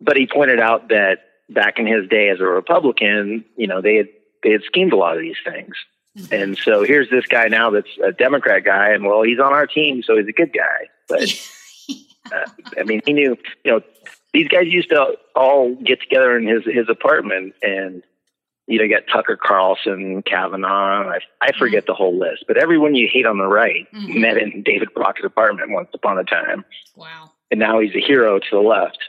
but 0.01 0.17
he 0.17 0.27
pointed 0.27 0.59
out 0.59 0.89
that 0.89 1.19
back 1.49 1.77
in 1.77 1.85
his 1.85 2.09
day 2.09 2.29
as 2.29 2.39
a 2.39 2.45
Republican, 2.45 3.45
you 3.55 3.67
know, 3.67 3.81
they 3.81 3.95
had, 3.95 4.07
they 4.43 4.51
had 4.51 4.63
schemed 4.63 4.93
a 4.93 4.97
lot 4.97 5.15
of 5.15 5.21
these 5.21 5.37
things. 5.43 5.75
Mm-hmm. 6.17 6.33
And 6.33 6.57
so 6.57 6.83
here's 6.83 7.09
this 7.09 7.25
guy 7.27 7.47
now 7.47 7.69
that's 7.69 7.89
a 8.03 8.11
Democrat 8.11 8.63
guy, 8.63 8.89
and 8.89 9.05
well, 9.05 9.21
he's 9.21 9.39
on 9.39 9.53
our 9.53 9.67
team, 9.67 10.01
so 10.01 10.17
he's 10.17 10.27
a 10.27 10.31
good 10.31 10.53
guy. 10.53 10.89
But 11.07 11.49
uh, 12.33 12.49
I 12.79 12.83
mean, 12.83 13.01
he 13.05 13.13
knew, 13.13 13.37
you 13.63 13.71
know, 13.71 13.81
these 14.33 14.47
guys 14.47 14.67
used 14.67 14.89
to 14.89 15.13
all 15.35 15.75
get 15.75 16.01
together 16.01 16.37
in 16.37 16.47
his 16.47 16.63
his 16.65 16.89
apartment, 16.89 17.53
and 17.61 18.03
you 18.67 18.77
know, 18.77 18.83
you 18.83 18.93
got 18.93 19.03
Tucker 19.11 19.37
Carlson, 19.37 20.21
Kavanaugh. 20.23 21.09
I, 21.09 21.19
I 21.41 21.51
forget 21.57 21.83
mm-hmm. 21.83 21.91
the 21.91 21.95
whole 21.95 22.19
list, 22.19 22.45
but 22.47 22.57
everyone 22.57 22.95
you 22.95 23.09
hate 23.11 23.25
on 23.25 23.37
the 23.37 23.47
right 23.47 23.87
mm-hmm. 23.93 24.21
met 24.21 24.37
in 24.37 24.61
David 24.63 24.93
Brock's 24.93 25.23
apartment 25.23 25.71
once 25.71 25.89
upon 25.93 26.19
a 26.19 26.23
time. 26.23 26.65
Wow. 26.95 27.31
And 27.49 27.59
now 27.59 27.79
he's 27.79 27.95
a 27.95 28.05
hero 28.05 28.39
to 28.39 28.47
the 28.51 28.59
left. 28.59 28.99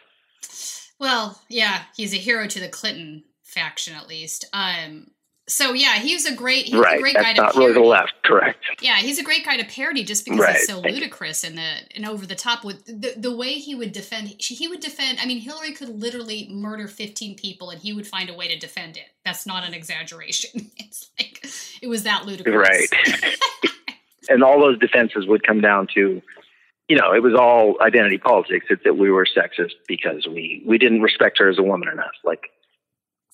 Well, 1.00 1.40
yeah, 1.48 1.82
he's 1.96 2.14
a 2.14 2.18
hero 2.18 2.46
to 2.46 2.60
the 2.60 2.68
Clinton 2.68 3.24
faction 3.42 3.94
at 3.94 4.08
least. 4.08 4.44
Um, 4.52 5.08
so 5.48 5.72
yeah, 5.72 5.94
he's 5.94 6.26
a 6.26 6.34
great 6.34 6.66
he's 6.66 6.74
right. 6.74 6.98
a 6.98 7.00
great 7.00 7.14
That's 7.14 7.26
guy 7.26 7.32
to 7.34 7.40
not 7.40 7.54
parody. 7.54 7.72
really 7.72 7.82
the 7.82 7.88
left, 7.88 8.12
correct? 8.22 8.64
Yeah, 8.80 8.96
he's 8.96 9.18
a 9.18 9.24
great 9.24 9.44
guy 9.44 9.56
to 9.56 9.64
parody 9.64 10.04
just 10.04 10.24
because 10.24 10.40
right. 10.40 10.56
he's 10.56 10.66
so 10.66 10.80
ludicrous 10.80 11.42
and 11.42 11.56
the 11.56 11.72
and 11.96 12.06
over 12.06 12.26
the 12.26 12.34
top 12.34 12.64
with 12.64 12.84
the 12.84 13.14
the 13.16 13.34
way 13.34 13.54
he 13.54 13.74
would 13.74 13.92
defend. 13.92 14.34
He 14.38 14.68
would 14.68 14.80
defend. 14.80 15.18
I 15.20 15.26
mean, 15.26 15.40
Hillary 15.40 15.72
could 15.72 15.88
literally 15.88 16.48
murder 16.50 16.86
fifteen 16.86 17.34
people 17.34 17.70
and 17.70 17.80
he 17.80 17.92
would 17.92 18.06
find 18.06 18.30
a 18.30 18.34
way 18.34 18.48
to 18.48 18.58
defend 18.58 18.96
it. 18.96 19.06
That's 19.24 19.46
not 19.46 19.66
an 19.66 19.74
exaggeration. 19.74 20.70
It's 20.80 21.10
like 21.18 21.44
it 21.82 21.86
was 21.86 22.04
that 22.04 22.24
ludicrous, 22.24 22.54
right? 22.56 23.36
and 24.28 24.42
all 24.42 24.58
those 24.60 24.78
defenses 24.78 25.26
would 25.26 25.46
come 25.46 25.60
down 25.60 25.86
to 25.94 26.22
you 26.88 26.96
know, 26.96 27.12
it 27.12 27.22
was 27.22 27.34
all 27.34 27.76
identity 27.82 28.18
politics. 28.18 28.66
It's 28.70 28.82
that 28.84 28.96
we 28.96 29.10
were 29.10 29.26
sexist 29.26 29.72
because 29.86 30.26
we 30.26 30.62
we 30.66 30.78
didn't 30.78 31.02
respect 31.02 31.38
her 31.38 31.48
as 31.48 31.58
a 31.58 31.62
woman 31.62 31.88
enough. 31.88 32.14
Like, 32.24 32.50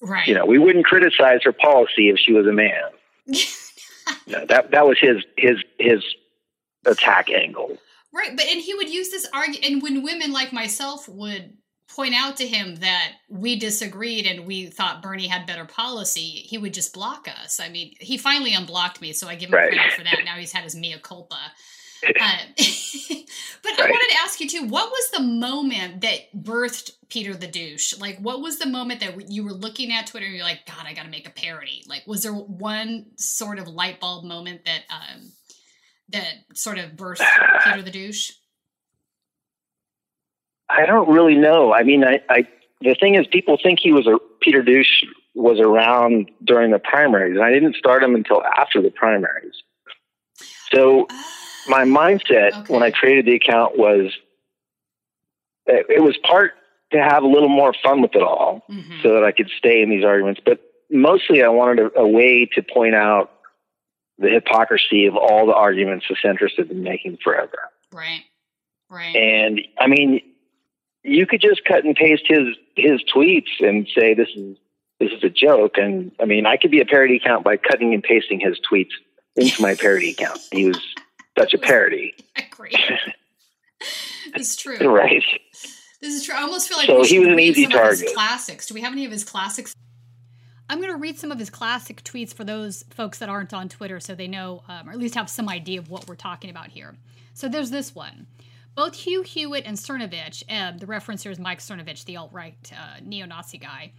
right? 0.03 0.27
You 0.27 0.35
know, 0.35 0.47
we 0.47 0.59
wouldn't 0.59 0.85
criticize 0.85 1.41
her 1.45 1.53
policy 1.53 2.09
if 2.09 2.19
she 2.19 2.33
was 2.33 2.47
a 2.47 2.53
man. 2.53 2.83
no, 4.27 4.45
that 4.47 4.71
that 4.71 4.87
was 4.87 4.99
his 5.01 5.25
his 5.37 5.59
his 5.79 6.03
attack 6.87 7.31
angle. 7.31 7.79
Right, 8.13 8.37
but 8.37 8.47
and 8.47 8.61
he 8.61 8.75
would 8.75 8.89
use 8.89 9.11
this 9.11 9.27
argument, 9.33 9.65
and 9.65 9.83
when 9.83 10.03
women 10.03 10.33
like 10.33 10.53
myself 10.53 11.09
would 11.09 11.57
point 11.95 12.15
out 12.15 12.37
to 12.39 12.47
him 12.47 12.77
that 12.77 13.13
we 13.29 13.57
disagreed 13.57 14.27
and 14.27 14.47
we 14.47 14.67
thought 14.67 15.03
Bernie 15.03 15.27
had 15.27 15.47
better 15.47 15.65
policy, 15.65 16.21
he 16.21 16.59
would 16.59 16.75
just 16.75 16.93
block 16.93 17.29
us. 17.29 17.61
I 17.61 17.69
mean, 17.69 17.95
he 18.01 18.17
finally 18.17 18.55
unblocked 18.55 19.01
me, 19.01 19.13
so 19.13 19.29
I 19.29 19.35
give 19.35 19.51
him 19.51 19.55
right. 19.55 19.73
credit 19.73 19.93
for 19.93 20.05
that. 20.05 20.23
Now 20.25 20.37
he's 20.37 20.53
had 20.53 20.65
his 20.65 20.75
mea 20.75 20.97
culpa. 21.03 21.39
Uh, 22.21 22.39
but 23.63 23.73
right. 23.73 23.81
I 23.81 23.91
wanted 23.91 24.15
to 24.15 24.21
ask 24.23 24.41
you 24.41 24.49
too, 24.49 24.67
what 24.67 24.91
was 24.91 25.11
the 25.11 25.23
moment 25.23 26.03
that 26.03 26.35
birthed 26.37 26.93
Peter 27.09 27.35
the 27.35 27.47
douche? 27.47 27.99
Like, 27.99 28.19
what 28.19 28.41
was 28.41 28.59
the 28.59 28.67
moment 28.67 29.01
that 29.01 29.31
you 29.31 29.45
were 29.45 29.53
looking 29.53 29.93
at 29.93 30.07
Twitter 30.07 30.27
and 30.27 30.35
you're 30.35 30.45
like, 30.45 30.67
God, 30.67 30.87
I 30.87 30.95
got 30.95 31.05
to 31.05 31.11
make 31.11 31.27
a 31.27 31.31
parody? 31.31 31.85
Like, 31.89 32.07
was 32.07 32.23
there 32.23 32.33
one 32.33 33.07
sort 33.17 33.59
of 33.59 33.69
light 33.69 34.01
bulb 34.01 34.25
moment 34.25 34.65
that 34.67 34.83
um, 34.91 35.33
that 36.11 36.35
sort 36.55 36.79
of 36.79 36.97
burst 36.97 37.23
Peter 37.65 37.83
the 37.83 37.91
douche? 37.91 38.33
I 40.69 40.87
don't 40.87 41.09
really 41.09 41.37
know. 41.37 41.73
I 41.73 41.83
mean, 41.83 42.05
I, 42.05 42.21
I 42.29 42.49
the 42.81 42.95
thing 42.99 43.15
is, 43.15 43.27
people 43.27 43.59
think 43.63 43.79
he 43.81 43.93
was 43.93 44.07
a 44.07 44.19
Peter 44.41 44.63
douche 44.63 45.05
was 45.35 45.59
around 45.59 46.31
during 46.45 46.71
the 46.71 46.79
primaries, 46.79 47.37
and 47.37 47.45
I 47.45 47.51
didn't 47.51 47.77
start 47.77 48.03
him 48.03 48.15
until 48.15 48.43
after 48.45 48.83
the 48.83 48.91
primaries. 48.91 49.55
So. 50.73 51.07
Uh 51.09 51.23
my 51.69 51.85
mindset 51.85 52.53
okay. 52.53 52.73
when 52.73 52.83
I 52.83 52.91
created 52.91 53.27
the 53.27 53.35
account 53.35 53.77
was 53.79 54.13
it 55.67 56.03
was 56.03 56.17
part 56.19 56.53
to 56.93 57.03
have 57.03 57.23
a 57.23 57.27
little 57.27 57.49
more 57.49 57.75
fun 57.83 58.03
with 58.03 58.15
it 58.15 58.23
all 58.23 58.65
mm-hmm. 58.71 59.03
so 59.03 59.15
that 59.15 59.25
I 59.25 59.33
could 59.33 59.51
stay 59.59 59.83
in 59.83 59.91
these 59.91 60.05
arguments. 60.05 60.41
But 60.45 60.61
mostly 60.91 61.43
I 61.43 61.49
wanted 61.49 61.87
a, 61.87 62.01
a, 62.01 62.09
way 62.09 62.49
to 62.55 62.63
point 62.63 62.95
out 62.95 63.33
the 64.19 64.29
hypocrisy 64.29 65.07
of 65.07 65.17
all 65.17 65.47
the 65.47 65.55
arguments 65.55 66.07
the 66.09 66.17
centrists 66.17 66.59
have 66.59 66.69
been 66.69 66.83
making 66.83 67.19
forever. 67.23 67.59
Right. 67.93 68.23
Right. 68.91 69.17
And 69.17 69.61
I 69.79 69.87
mean, 69.89 70.21
you 71.03 71.27
could 71.27 71.41
just 71.41 71.65
cut 71.65 71.85
and 71.85 71.97
paste 71.97 72.25
his 72.27 72.57
his 72.77 73.03
tweets 73.15 73.61
and 73.61 73.89
say 73.97 74.15
this 74.15 74.29
is 74.37 74.57
this 75.01 75.11
is 75.13 75.25
a 75.25 75.31
joke. 75.31 75.79
And 75.79 76.13
I 76.21 76.27
mean, 76.27 76.47
I 76.47 76.57
could 76.57 76.71
be 76.71 76.81
a 76.81 76.87
parody 76.87 77.17
account 77.17 77.45
by 77.45 77.57
cutting 77.57 77.93
and 77.93 78.03
pasting 78.03 78.41
his 78.41 78.59
tweets 78.71 78.93
into 79.37 79.61
my 79.61 79.75
parody 79.75 80.13
account. 80.13 80.41
He 80.53 80.67
was 80.67 80.79
such 81.39 81.55
a 81.55 81.59
parody. 81.59 82.15
Great. 82.51 82.77
it's 84.35 84.57
true. 84.57 84.79
Right. 84.89 85.25
This 86.01 86.15
is 86.15 86.25
true. 86.25 86.35
I 86.35 86.43
almost 86.43 86.69
feel 86.69 86.77
like 86.79 86.87
so 86.87 87.03
he 87.03 87.19
was 87.19 87.29
an 87.29 87.41
easy 87.41 87.67
target. 87.67 88.11
classics. 88.15 88.67
Do 88.67 88.75
we 88.75 88.83
have 88.83 88.93
any 88.93 89.05
of 89.05 89.13
his 89.13 89.25
classics? 89.25 89.75
I'm 90.69 90.79
going 90.79 90.91
to 90.91 90.99
read 90.99 91.19
some 91.19 91.31
of 91.31 91.39
his 91.39 91.51
classic 91.51 92.03
tweets 92.05 92.33
for 92.33 92.45
those 92.45 92.85
folks 92.91 93.19
that 93.19 93.29
aren't 93.29 93.53
on 93.53 93.69
Twitter 93.69 94.01
so 94.01 94.15
they 94.15 94.29
know, 94.29 94.63
um, 94.69 94.89
or 94.89 94.93
at 94.93 94.99
least 94.99 95.15
have 95.15 95.29
some 95.29 95.49
idea 95.49 95.79
of 95.79 95.91
what 95.91 96.09
we're 96.09 96.15
talking 96.15 96.51
about 96.51 96.69
here. 96.69 96.95
So 97.35 97.49
there's 97.49 97.71
this 97.71 97.95
one. 97.95 98.27
Both 98.75 98.95
Hugh 98.95 99.23
Hewitt 99.23 99.65
and 99.67 99.77
Cernovich, 99.77 100.43
uh, 100.49 100.77
the 100.77 100.87
reference 100.87 101.23
here 101.23 101.31
is 101.31 101.39
Mike 101.39 101.61
Cernovich, 101.61 102.05
the 102.07 102.17
alt 102.17 102.33
right 102.33 102.57
uh, 102.73 102.99
neo 103.03 103.25
Nazi 103.27 103.59
guy, 103.59 103.93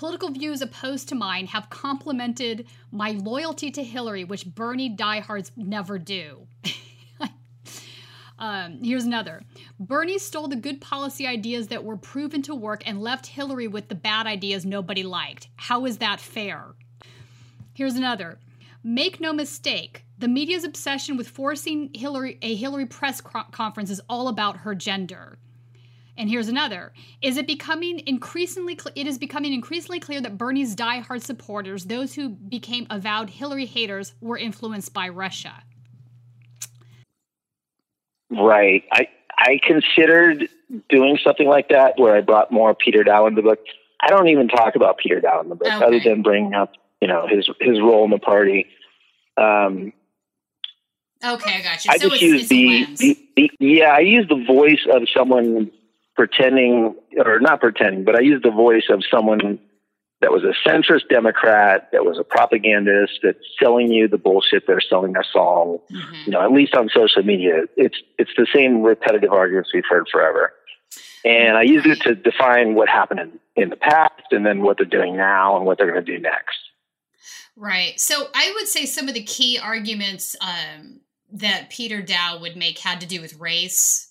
political 0.00 0.30
views 0.30 0.62
opposed 0.62 1.10
to 1.10 1.14
mine 1.14 1.46
have 1.46 1.68
complemented 1.68 2.66
my 2.90 3.10
loyalty 3.10 3.70
to 3.70 3.84
Hillary, 3.84 4.24
which 4.24 4.46
Bernie 4.46 4.88
diehards 4.88 5.52
never 5.56 5.98
do. 5.98 6.46
Um, 8.38 8.82
here's 8.82 9.04
another. 9.04 9.42
Bernie 9.78 10.18
stole 10.18 10.48
the 10.48 10.56
good 10.56 10.80
policy 10.80 11.26
ideas 11.26 11.68
that 11.68 11.84
were 11.84 11.98
proven 11.98 12.40
to 12.40 12.54
work 12.54 12.82
and 12.86 13.02
left 13.02 13.26
Hillary 13.26 13.68
with 13.68 13.90
the 13.90 13.94
bad 13.94 14.26
ideas 14.26 14.64
nobody 14.64 15.02
liked. 15.02 15.48
How 15.56 15.84
is 15.84 15.98
that 15.98 16.20
fair? 16.20 16.68
Here's 17.74 17.96
another. 17.96 18.38
Make 18.82 19.20
no 19.20 19.34
mistake, 19.34 20.06
the 20.16 20.26
media's 20.26 20.64
obsession 20.64 21.18
with 21.18 21.28
forcing 21.28 21.90
Hillary 21.92 22.38
a 22.40 22.54
Hillary 22.54 22.86
press 22.86 23.20
conference 23.20 23.90
is 23.90 24.00
all 24.08 24.28
about 24.28 24.56
her 24.56 24.74
gender. 24.74 25.36
And 26.20 26.28
here's 26.28 26.48
another. 26.48 26.92
Is 27.22 27.38
it 27.38 27.46
becoming 27.46 28.02
increasingly 28.06 28.76
cl- 28.78 28.92
it 28.94 29.06
is 29.06 29.16
becoming 29.16 29.54
increasingly 29.54 30.00
clear 30.00 30.20
that 30.20 30.36
Bernie's 30.36 30.76
diehard 30.76 31.22
supporters, 31.22 31.86
those 31.86 32.12
who 32.12 32.28
became 32.28 32.86
avowed 32.90 33.30
Hillary 33.30 33.64
haters, 33.64 34.12
were 34.20 34.36
influenced 34.36 34.92
by 34.92 35.08
Russia. 35.08 35.54
Right. 38.30 38.84
I 38.92 39.08
I 39.38 39.60
considered 39.66 40.50
doing 40.90 41.18
something 41.24 41.48
like 41.48 41.70
that 41.70 41.98
where 41.98 42.14
I 42.14 42.20
brought 42.20 42.52
more 42.52 42.74
Peter 42.74 43.02
Daou 43.02 43.26
in 43.26 43.34
the 43.34 43.40
book. 43.40 43.60
I 44.02 44.08
don't 44.08 44.28
even 44.28 44.46
talk 44.48 44.76
about 44.76 44.98
Peter 44.98 45.22
Daou 45.22 45.42
in 45.42 45.48
the 45.48 45.54
book 45.54 45.68
okay. 45.68 45.82
other 45.82 46.00
than 46.00 46.20
bringing 46.20 46.52
up, 46.52 46.74
you 47.00 47.08
know, 47.08 47.26
his 47.28 47.48
his 47.62 47.80
role 47.80 48.04
in 48.04 48.10
the 48.10 48.18
party. 48.18 48.66
Um, 49.38 49.94
okay, 51.24 51.56
I 51.56 51.62
got 51.62 51.82
you. 51.82 51.90
I 51.92 51.96
so 51.96 52.10
just 52.10 52.20
use 52.20 52.48
the, 52.50 52.86
the, 52.98 53.28
the 53.36 53.50
yeah, 53.58 53.94
I 53.94 54.00
use 54.00 54.28
the 54.28 54.44
voice 54.46 54.86
of 54.92 55.08
someone 55.14 55.70
pretending 56.20 56.94
or 57.16 57.40
not 57.40 57.62
pretending, 57.62 58.04
but 58.04 58.14
I 58.14 58.20
use 58.20 58.42
the 58.42 58.50
voice 58.50 58.90
of 58.90 59.02
someone 59.10 59.58
that 60.20 60.30
was 60.30 60.42
a 60.44 60.52
centrist 60.68 61.08
Democrat, 61.08 61.88
that 61.92 62.04
was 62.04 62.18
a 62.18 62.24
propagandist, 62.24 63.20
that's 63.22 63.38
selling 63.58 63.90
you 63.90 64.06
the 64.06 64.18
bullshit 64.18 64.66
they're 64.66 64.82
selling 64.82 65.16
us 65.16 65.28
all. 65.34 65.86
Mm-hmm. 65.90 66.14
You 66.26 66.32
know, 66.32 66.42
at 66.42 66.52
least 66.52 66.74
on 66.74 66.90
social 66.94 67.22
media, 67.22 67.62
it's 67.74 67.96
it's 68.18 68.32
the 68.36 68.46
same 68.54 68.82
repetitive 68.82 69.32
arguments 69.32 69.70
we've 69.72 69.82
heard 69.88 70.08
forever. 70.12 70.52
And 71.24 71.56
I 71.56 71.62
use 71.62 71.86
it 71.86 72.02
to 72.02 72.14
define 72.14 72.74
what 72.74 72.90
happened 72.90 73.20
in, 73.20 73.62
in 73.62 73.70
the 73.70 73.76
past, 73.76 74.30
and 74.30 74.44
then 74.44 74.60
what 74.60 74.76
they're 74.76 74.84
doing 74.84 75.16
now, 75.16 75.56
and 75.56 75.64
what 75.64 75.78
they're 75.78 75.90
going 75.90 76.04
to 76.04 76.16
do 76.16 76.20
next. 76.20 76.58
Right. 77.56 77.98
So 77.98 78.26
I 78.34 78.52
would 78.56 78.68
say 78.68 78.84
some 78.84 79.08
of 79.08 79.14
the 79.14 79.22
key 79.22 79.58
arguments 79.58 80.36
um, 80.42 81.00
that 81.32 81.70
Peter 81.70 82.02
Daou 82.02 82.42
would 82.42 82.56
make 82.56 82.78
had 82.80 83.00
to 83.00 83.06
do 83.06 83.22
with 83.22 83.40
race 83.40 84.09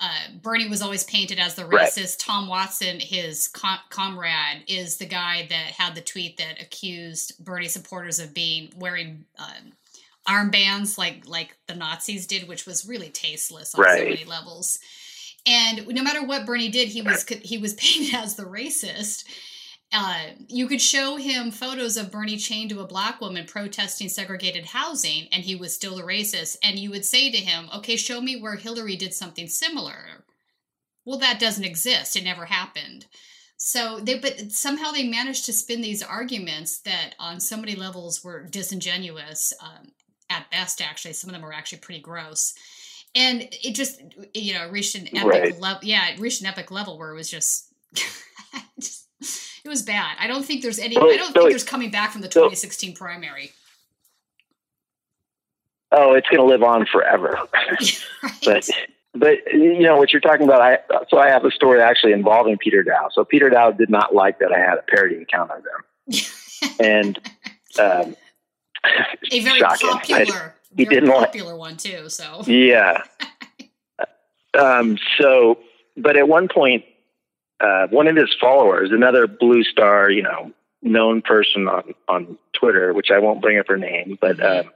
uh, 0.00 0.38
Bernie 0.40 0.68
was 0.68 0.80
always 0.80 1.02
painted 1.04 1.38
as 1.38 1.54
the 1.54 1.64
racist. 1.64 1.96
Right. 1.98 2.16
Tom 2.18 2.48
Watson, 2.48 3.00
his 3.00 3.48
com- 3.48 3.80
comrade, 3.90 4.64
is 4.68 4.96
the 4.96 5.06
guy 5.06 5.46
that 5.50 5.72
had 5.72 5.94
the 5.94 6.00
tweet 6.00 6.36
that 6.36 6.62
accused 6.62 7.44
Bernie 7.44 7.68
supporters 7.68 8.20
of 8.20 8.32
being 8.32 8.72
wearing 8.76 9.24
um, 9.38 9.72
armbands 10.28 10.98
like 10.98 11.26
like 11.26 11.56
the 11.66 11.74
Nazis 11.74 12.26
did, 12.26 12.46
which 12.46 12.66
was 12.66 12.86
really 12.86 13.08
tasteless 13.08 13.74
on 13.74 13.82
right. 13.82 13.98
so 13.98 14.04
many 14.04 14.24
levels. 14.24 14.78
And 15.46 15.86
no 15.88 16.02
matter 16.02 16.24
what 16.24 16.46
Bernie 16.46 16.68
did, 16.68 16.88
he 16.88 17.02
was 17.02 17.26
he 17.26 17.58
was 17.58 17.74
painted 17.74 18.14
as 18.14 18.36
the 18.36 18.44
racist. 18.44 19.24
Uh, 19.92 20.26
you 20.48 20.66
could 20.68 20.82
show 20.82 21.16
him 21.16 21.50
photos 21.50 21.96
of 21.96 22.10
Bernie 22.10 22.36
chained 22.36 22.70
to 22.70 22.80
a 22.80 22.86
black 22.86 23.20
woman 23.22 23.46
protesting 23.46 24.08
segregated 24.10 24.66
housing, 24.66 25.28
and 25.32 25.44
he 25.44 25.56
was 25.56 25.74
still 25.74 25.98
a 25.98 26.02
racist. 26.02 26.56
And 26.62 26.78
you 26.78 26.90
would 26.90 27.06
say 27.06 27.30
to 27.30 27.38
him, 27.38 27.70
"Okay, 27.74 27.96
show 27.96 28.20
me 28.20 28.38
where 28.40 28.56
Hillary 28.56 28.96
did 28.96 29.14
something 29.14 29.48
similar." 29.48 30.24
well, 31.04 31.18
that 31.18 31.40
doesn't 31.40 31.64
exist. 31.64 32.16
It 32.16 32.24
never 32.24 32.44
happened. 32.46 33.06
So 33.56 33.98
they, 34.00 34.18
but 34.18 34.52
somehow 34.52 34.92
they 34.92 35.08
managed 35.08 35.46
to 35.46 35.52
spin 35.52 35.80
these 35.80 36.02
arguments 36.02 36.80
that 36.80 37.14
on 37.18 37.40
so 37.40 37.56
many 37.56 37.74
levels 37.74 38.22
were 38.22 38.44
disingenuous. 38.44 39.52
Um, 39.62 39.92
at 40.30 40.50
best, 40.50 40.82
actually, 40.82 41.14
some 41.14 41.30
of 41.30 41.34
them 41.34 41.42
were 41.42 41.52
actually 41.54 41.78
pretty 41.78 42.00
gross. 42.02 42.54
And 43.14 43.42
it 43.64 43.74
just, 43.74 44.00
you 44.34 44.54
know, 44.54 44.68
reached 44.68 44.94
an 44.96 45.08
epic 45.16 45.24
Right. 45.26 45.58
level. 45.60 45.80
Yeah, 45.88 46.08
it 46.10 46.20
reached 46.20 46.42
an 46.42 46.46
epic 46.46 46.70
level 46.70 46.98
where 46.98 47.10
it 47.10 47.14
was 47.16 47.30
just, 47.30 47.72
just 48.80 49.07
it 49.68 49.70
was 49.70 49.82
bad. 49.82 50.16
I 50.18 50.26
don't 50.26 50.44
think 50.44 50.62
there's 50.62 50.78
any. 50.78 50.96
Well, 50.96 51.12
I 51.12 51.16
don't 51.18 51.34
so 51.34 51.40
think 51.40 51.50
there's 51.50 51.62
coming 51.62 51.90
back 51.90 52.10
from 52.12 52.22
the 52.22 52.28
so- 52.28 52.40
2016 52.40 52.94
primary. 52.94 53.52
Oh, 55.92 56.14
it's 56.14 56.28
going 56.28 56.40
to 56.40 56.44
live 56.44 56.62
on 56.62 56.86
forever. 56.86 57.38
right. 57.52 58.04
but 58.44 58.68
but 59.14 59.38
you 59.52 59.80
know 59.80 59.96
what 59.96 60.12
you're 60.12 60.20
talking 60.20 60.46
about. 60.46 60.60
I 60.62 60.78
so 61.10 61.18
I 61.18 61.28
have 61.28 61.44
a 61.44 61.50
story 61.50 61.80
actually 61.82 62.12
involving 62.12 62.56
Peter 62.56 62.82
Daou. 62.82 63.10
So 63.12 63.24
Peter 63.24 63.50
Daou 63.50 63.76
did 63.76 63.90
not 63.90 64.14
like 64.14 64.38
that 64.38 64.52
I 64.52 64.58
had 64.58 64.78
a 64.78 64.82
parody 64.82 65.16
account 65.16 65.50
of 65.50 65.62
them, 65.64 66.22
and 66.80 67.18
um, 67.78 68.16
a 69.32 69.40
very 69.40 69.58
shocking. 69.60 69.88
Popular, 69.90 70.54
he 70.76 70.84
very 70.84 70.94
didn't 70.94 71.10
like- 71.10 71.26
popular 71.26 71.56
one 71.56 71.76
too. 71.76 72.08
So 72.08 72.42
yeah. 72.46 73.02
Um, 74.58 74.98
so, 75.20 75.58
but 75.96 76.16
at 76.16 76.26
one 76.26 76.48
point, 76.48 76.84
uh, 77.60 77.86
one 77.88 78.06
of 78.06 78.16
his 78.16 78.34
followers, 78.40 78.90
another 78.92 79.26
blue 79.26 79.64
star, 79.64 80.10
you 80.10 80.22
know, 80.22 80.52
known 80.82 81.22
person 81.22 81.68
on, 81.68 81.94
on 82.08 82.38
Twitter, 82.52 82.92
which 82.92 83.10
I 83.10 83.18
won't 83.18 83.42
bring 83.42 83.58
up 83.58 83.66
her 83.68 83.76
name, 83.78 84.16
but, 84.20 84.42
um, 84.44 84.70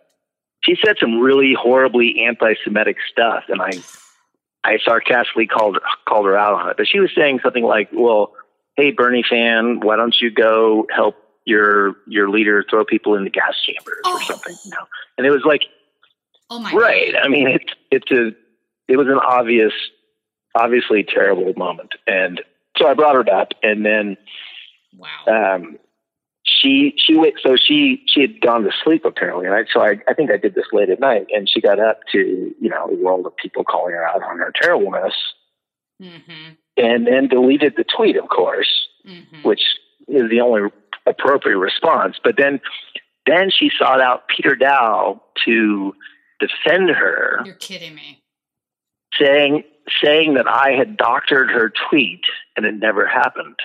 she 0.64 0.76
said 0.84 0.96
some 1.00 1.18
really 1.20 1.54
horribly 1.54 2.24
anti-Semitic 2.24 2.96
stuff. 3.10 3.44
And 3.48 3.60
I, 3.60 3.70
I 4.62 4.78
sarcastically 4.84 5.48
called, 5.48 5.78
called 6.06 6.26
her 6.26 6.36
out 6.36 6.54
on 6.54 6.70
it, 6.70 6.76
but 6.76 6.86
she 6.86 7.00
was 7.00 7.10
saying 7.16 7.40
something 7.42 7.64
like, 7.64 7.88
well, 7.92 8.32
Hey, 8.76 8.90
Bernie 8.92 9.24
fan, 9.28 9.80
why 9.80 9.96
don't 9.96 10.14
you 10.20 10.30
go 10.30 10.86
help 10.94 11.16
your, 11.44 11.96
your 12.06 12.30
leader 12.30 12.64
throw 12.70 12.84
people 12.84 13.16
in 13.16 13.24
the 13.24 13.30
gas 13.30 13.54
chambers 13.66 14.00
Oh. 14.04 14.16
or 14.16 14.22
something, 14.22 14.56
you 14.64 14.70
know? 14.70 14.86
And 15.18 15.26
it 15.26 15.30
was 15.30 15.42
like, 15.44 15.62
oh 16.48 16.60
my 16.60 16.72
right. 16.72 17.12
God. 17.12 17.22
I 17.24 17.28
mean, 17.28 17.48
it's 17.48 17.72
it's 17.90 18.10
a 18.10 18.30
it 18.88 18.96
was 18.96 19.08
an 19.08 19.18
obvious, 19.18 19.72
obviously 20.54 21.04
terrible 21.04 21.52
moment, 21.56 21.90
and 22.06 22.40
so 22.76 22.86
I 22.86 22.94
brought 22.94 23.14
her 23.14 23.34
up, 23.34 23.52
and 23.62 23.84
then 23.84 24.16
Wow. 24.96 25.54
um, 25.56 25.78
she 26.44 26.94
she 26.96 27.14
wait. 27.16 27.34
So 27.42 27.56
she 27.56 28.02
she 28.06 28.20
had 28.20 28.40
gone 28.40 28.62
to 28.64 28.70
sleep 28.84 29.04
apparently, 29.04 29.46
and 29.46 29.54
I 29.54 29.64
so 29.72 29.80
I 29.80 29.96
I 30.08 30.14
think 30.14 30.30
I 30.30 30.36
did 30.36 30.54
this 30.54 30.66
late 30.72 30.90
at 30.90 31.00
night, 31.00 31.26
and 31.34 31.48
she 31.48 31.60
got 31.60 31.78
up 31.78 32.00
to 32.12 32.18
you 32.60 32.68
know 32.68 32.88
the 32.88 33.02
world 33.02 33.26
of 33.26 33.36
people 33.36 33.64
calling 33.64 33.94
her 33.94 34.04
out 34.04 34.22
on 34.22 34.38
her 34.38 34.52
terribleness, 34.60 35.14
mm-hmm. 36.00 36.52
and 36.76 37.06
then 37.06 37.28
deleted 37.28 37.74
the 37.76 37.84
tweet, 37.84 38.16
of 38.16 38.28
course, 38.28 38.68
Mm-hmm. 39.06 39.42
which 39.42 39.62
is 40.08 40.30
the 40.30 40.40
only 40.40 40.70
appropriate 41.06 41.58
response. 41.58 42.16
But 42.22 42.36
then 42.36 42.60
then 43.26 43.50
she 43.50 43.70
sought 43.76 44.00
out 44.00 44.28
Peter 44.28 44.54
Daou 44.56 45.20
to 45.44 45.94
defend 46.38 46.90
her 46.90 47.40
You're 47.44 47.54
kidding 47.56 47.94
me. 47.94 48.21
Saying 49.18 49.64
saying 50.02 50.34
that 50.34 50.46
I 50.48 50.70
had 50.72 50.96
doctored 50.96 51.50
her 51.50 51.72
tweet 51.90 52.22
and 52.56 52.64
it 52.64 52.74
never 52.74 53.06
happened. 53.06 53.56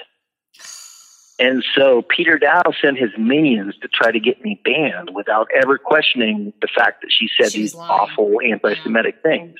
And 1.40 1.64
so 1.76 2.02
Peter 2.02 2.40
Daou 2.40 2.74
sent 2.82 2.98
his 2.98 3.12
minions 3.18 3.76
to 3.84 3.88
try 3.88 4.12
to 4.12 4.20
get 4.20 4.44
me 4.44 4.60
banned 4.66 5.12
without 5.14 5.48
ever 5.56 5.78
questioning 5.78 6.52
the 6.62 6.68
fact 6.76 7.02
that 7.02 7.12
she 7.12 7.30
said 7.40 7.52
She 7.52 7.62
was 7.62 7.72
these 7.74 7.76
lying. 7.76 7.92
awful 7.92 8.42
anti-Semitic 8.44 9.18
things. 9.22 9.56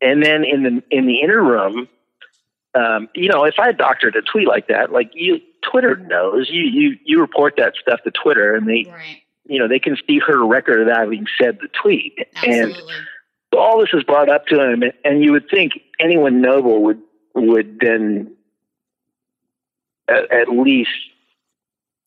And 0.00 0.22
then 0.22 0.44
in 0.44 0.62
the 0.62 0.82
in 0.90 1.06
the 1.06 1.20
interim, 1.20 1.88
um, 2.74 3.08
you 3.14 3.28
know, 3.28 3.44
if 3.44 3.54
I 3.58 3.72
doctored 3.72 4.14
a 4.16 4.22
tweet 4.22 4.46
like 4.48 4.68
that, 4.68 4.92
like 4.92 5.10
you, 5.14 5.40
Twitter 5.68 5.96
knows 5.96 6.48
you 6.50 6.62
you 6.62 6.98
you 7.04 7.20
report 7.20 7.54
that 7.58 7.74
stuff 7.80 8.00
to 8.04 8.10
Twitter, 8.10 8.54
and 8.54 8.66
they 8.68 8.86
Right. 8.90 9.22
you 9.46 9.58
know 9.58 9.68
they 9.68 9.78
can 9.78 9.96
see 10.06 10.18
her 10.20 10.44
record 10.46 10.80
of 10.88 10.88
having 10.96 11.26
said 11.40 11.58
the 11.60 11.68
tweet, 11.68 12.14
and 12.42 12.70
Absolutely. 12.70 12.92
so 12.94 13.00
all 13.58 13.80
this 13.80 13.90
is 13.92 14.02
brought 14.04 14.28
up 14.28 14.46
to 14.46 14.60
him, 14.60 14.82
and 15.04 15.22
you 15.22 15.32
would 15.32 15.48
think 15.50 15.72
anyone 16.00 16.40
noble 16.40 16.82
would 16.82 17.00
would 17.34 17.78
then 17.80 18.34
at, 20.08 20.32
at 20.32 20.48
least. 20.48 20.90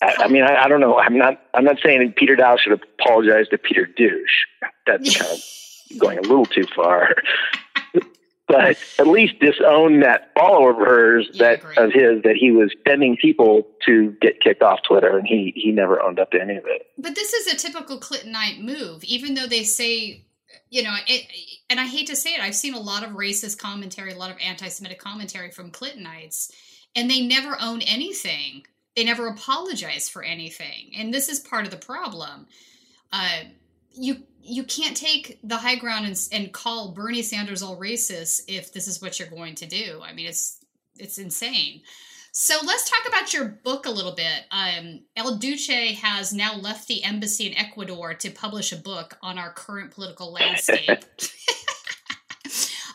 I, 0.02 0.16
I 0.20 0.28
mean, 0.28 0.44
I, 0.44 0.64
I 0.64 0.68
don't 0.68 0.82
know. 0.82 0.98
I'm 0.98 1.18
not. 1.18 1.42
I'm 1.54 1.64
not 1.64 1.78
saying 1.84 2.06
that 2.06 2.16
Peter 2.16 2.36
Daou 2.36 2.58
should 2.60 2.74
apologize 2.74 3.48
to 3.50 3.58
Peter 3.58 3.86
Douche. 3.86 4.46
That's 4.86 5.18
kind 5.18 5.32
of 5.32 5.40
going 6.00 6.18
a 6.18 6.22
little 6.22 6.46
too 6.46 6.66
far. 6.76 7.16
but 8.48 8.78
at 9.00 9.08
least 9.08 9.40
disown 9.40 10.02
that 10.02 10.32
follower 10.38 10.72
of 10.72 10.78
hers, 10.78 11.30
Yeah, 11.34 11.56
that 11.56 11.78
of 11.78 11.92
his, 11.94 12.22
that 12.24 12.36
he 12.40 12.52
was 12.52 12.72
sending 12.88 13.18
people 13.18 13.68
to 13.86 14.12
get 14.22 14.42
kicked 14.42 14.62
off 14.62 14.80
Twitter, 14.88 15.18
and 15.18 15.28
he 15.28 15.54
he 15.56 15.72
never 15.72 16.02
owned 16.02 16.20
up 16.20 16.32
to 16.32 16.42
any 16.42 16.56
of 16.56 16.66
it. 16.66 16.88
But 16.98 17.16
this 17.16 17.34
is 17.34 17.48
a 17.48 17.56
typical 17.56 18.00
Clintonite 18.00 18.62
move, 18.62 19.04
even 19.04 19.34
though 19.34 19.48
they 19.48 19.64
say, 19.64 20.26
you 20.70 20.84
know, 20.84 20.96
it, 21.08 21.28
and 21.70 21.80
I 21.80 21.86
hate 21.86 22.08
to 22.08 22.16
say 22.16 22.32
it, 22.32 22.42
I've 22.42 22.56
seen 22.56 22.74
a 22.74 22.80
lot 22.80 23.04
of 23.04 23.12
racist 23.12 23.58
commentary, 23.58 24.12
a 24.12 24.18
lot 24.18 24.32
of 24.32 24.38
anti 24.44 24.68
Semitic 24.68 25.00
commentary 25.00 25.52
from 25.52 25.72
Clintonites, 25.72 26.52
and 26.96 27.10
they 27.10 27.26
never 27.26 27.58
own 27.62 27.82
anything. 27.82 28.66
They 28.96 29.04
never 29.04 29.28
apologize 29.28 30.10
for 30.10 30.24
anything. 30.24 30.92
And 30.98 31.14
this 31.14 31.30
is 31.30 31.40
part 31.40 31.66
of 31.66 31.72
the 31.72 31.78
problem. 31.78 32.48
Uh, 33.12 33.42
you 33.92 34.24
you 34.42 34.64
can't 34.64 34.96
take 34.96 35.40
the 35.44 35.58
high 35.58 35.76
ground 35.76 36.06
and, 36.06 36.18
and 36.32 36.54
call 36.54 36.92
Bernie 36.92 37.24
Sanders 37.24 37.64
all 37.64 37.80
racist 37.80 38.44
if 38.48 38.72
this 38.72 38.88
is 38.88 39.02
what 39.02 39.20
you're 39.20 39.28
going 39.28 39.56
to 39.56 39.66
do. 39.66 40.02
I 40.04 40.14
mean, 40.14 40.28
it's 40.28 40.60
it's 40.98 41.18
insane. 41.18 41.82
So 42.38 42.56
let's 42.66 42.90
talk 42.90 43.08
about 43.08 43.34
your 43.34 43.46
book 43.46 43.86
a 43.86 43.90
little 43.90 44.12
bit. 44.12 44.44
Um, 44.52 45.04
El 45.16 45.38
Duce 45.38 45.70
has 46.02 46.34
now 46.34 46.58
left 46.58 46.90
the 46.90 47.02
embassy 47.02 47.48
in 47.48 47.58
Ecuador 47.58 48.14
to 48.14 48.30
publish 48.30 48.74
a 48.74 48.76
book 48.76 49.18
on 49.22 49.38
our 49.38 49.54
current 49.54 49.92
political 49.92 50.34
landscape. 50.34 50.90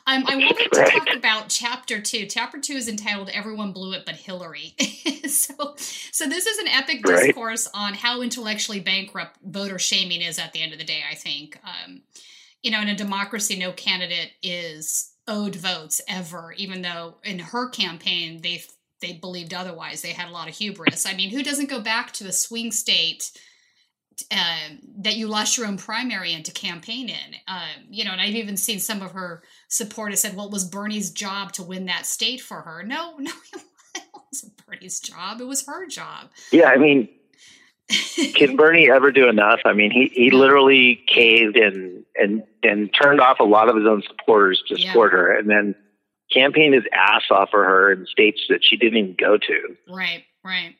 um, 0.06 0.24
I 0.26 0.36
wanted 0.36 0.70
to 0.70 0.84
talk 0.84 1.16
about 1.16 1.48
chapter 1.48 2.02
two. 2.02 2.26
Chapter 2.26 2.60
two 2.60 2.74
is 2.74 2.86
entitled 2.86 3.30
"Everyone 3.30 3.72
Blew 3.72 3.94
It 3.94 4.04
But 4.04 4.16
Hillary." 4.16 4.74
so, 5.26 5.74
so 5.78 6.26
this 6.26 6.44
is 6.44 6.58
an 6.58 6.68
epic 6.68 7.00
Right. 7.08 7.24
discourse 7.28 7.66
on 7.72 7.94
how 7.94 8.20
intellectually 8.20 8.80
bankrupt 8.80 9.38
voter 9.42 9.78
shaming 9.78 10.20
is. 10.20 10.38
At 10.38 10.52
the 10.52 10.60
end 10.60 10.74
of 10.74 10.78
the 10.78 10.84
day, 10.84 11.00
I 11.10 11.14
think, 11.14 11.58
um, 11.64 12.02
you 12.62 12.70
know, 12.70 12.82
in 12.82 12.88
a 12.88 12.94
democracy, 12.94 13.58
no 13.58 13.72
candidate 13.72 14.32
is 14.42 15.14
owed 15.26 15.56
votes 15.56 16.02
ever, 16.06 16.52
even 16.58 16.82
though 16.82 17.14
in 17.24 17.38
her 17.38 17.70
campaign 17.70 18.42
they 18.42 18.64
they 19.00 19.12
believed 19.14 19.54
otherwise. 19.54 20.02
They 20.02 20.12
had 20.12 20.28
a 20.28 20.32
lot 20.32 20.48
of 20.48 20.54
hubris. 20.56 21.06
I 21.06 21.14
mean, 21.14 21.30
who 21.30 21.42
doesn't 21.42 21.70
go 21.70 21.80
back 21.80 22.12
to 22.12 22.26
a 22.26 22.32
swing 22.32 22.70
state 22.72 23.30
um, 24.30 24.78
that 24.98 25.16
you 25.16 25.26
lost 25.28 25.56
your 25.56 25.66
own 25.66 25.78
primary 25.78 26.32
in 26.32 26.42
to 26.42 26.52
campaign 26.52 27.08
in? 27.08 27.34
Um, 27.48 27.86
you 27.88 28.04
know, 28.04 28.12
and 28.12 28.20
I've 28.20 28.34
even 28.34 28.56
seen 28.56 28.78
some 28.78 29.02
of 29.02 29.12
her 29.12 29.42
supporters 29.68 30.20
said, 30.20 30.36
"Well, 30.36 30.46
it 30.46 30.52
was 30.52 30.64
Bernie's 30.64 31.10
job 31.10 31.52
to 31.52 31.62
win 31.62 31.86
that 31.86 32.06
state 32.06 32.40
for 32.40 32.60
her." 32.62 32.82
No, 32.82 33.14
no, 33.18 33.32
it 33.94 34.02
wasn't 34.14 34.52
Bernie's 34.66 35.00
job. 35.00 35.40
It 35.40 35.46
was 35.46 35.66
her 35.66 35.86
job. 35.86 36.28
Yeah, 36.52 36.68
I 36.68 36.76
mean, 36.76 37.08
can 38.34 38.56
Bernie 38.56 38.90
ever 38.90 39.10
do 39.10 39.28
enough? 39.28 39.60
I 39.64 39.72
mean, 39.72 39.90
he, 39.90 40.10
he 40.14 40.30
literally 40.30 41.02
caved 41.06 41.56
and, 41.56 42.04
and, 42.14 42.44
and 42.62 42.90
turned 42.94 43.20
off 43.20 43.40
a 43.40 43.44
lot 43.44 43.68
of 43.68 43.76
his 43.76 43.86
own 43.86 44.02
supporters 44.06 44.62
to 44.68 44.78
Yeah. 44.80 44.92
support 44.92 45.12
her 45.12 45.36
and 45.36 45.48
then 45.50 45.74
campaigned 46.32 46.74
his 46.74 46.84
ass 46.92 47.22
off 47.30 47.50
for 47.50 47.64
her 47.64 47.92
in 47.92 48.06
states 48.06 48.40
that 48.48 48.60
she 48.62 48.76
didn't 48.76 48.98
even 48.98 49.16
go 49.18 49.36
to. 49.36 49.76
Right, 49.88 50.24
right. 50.44 50.76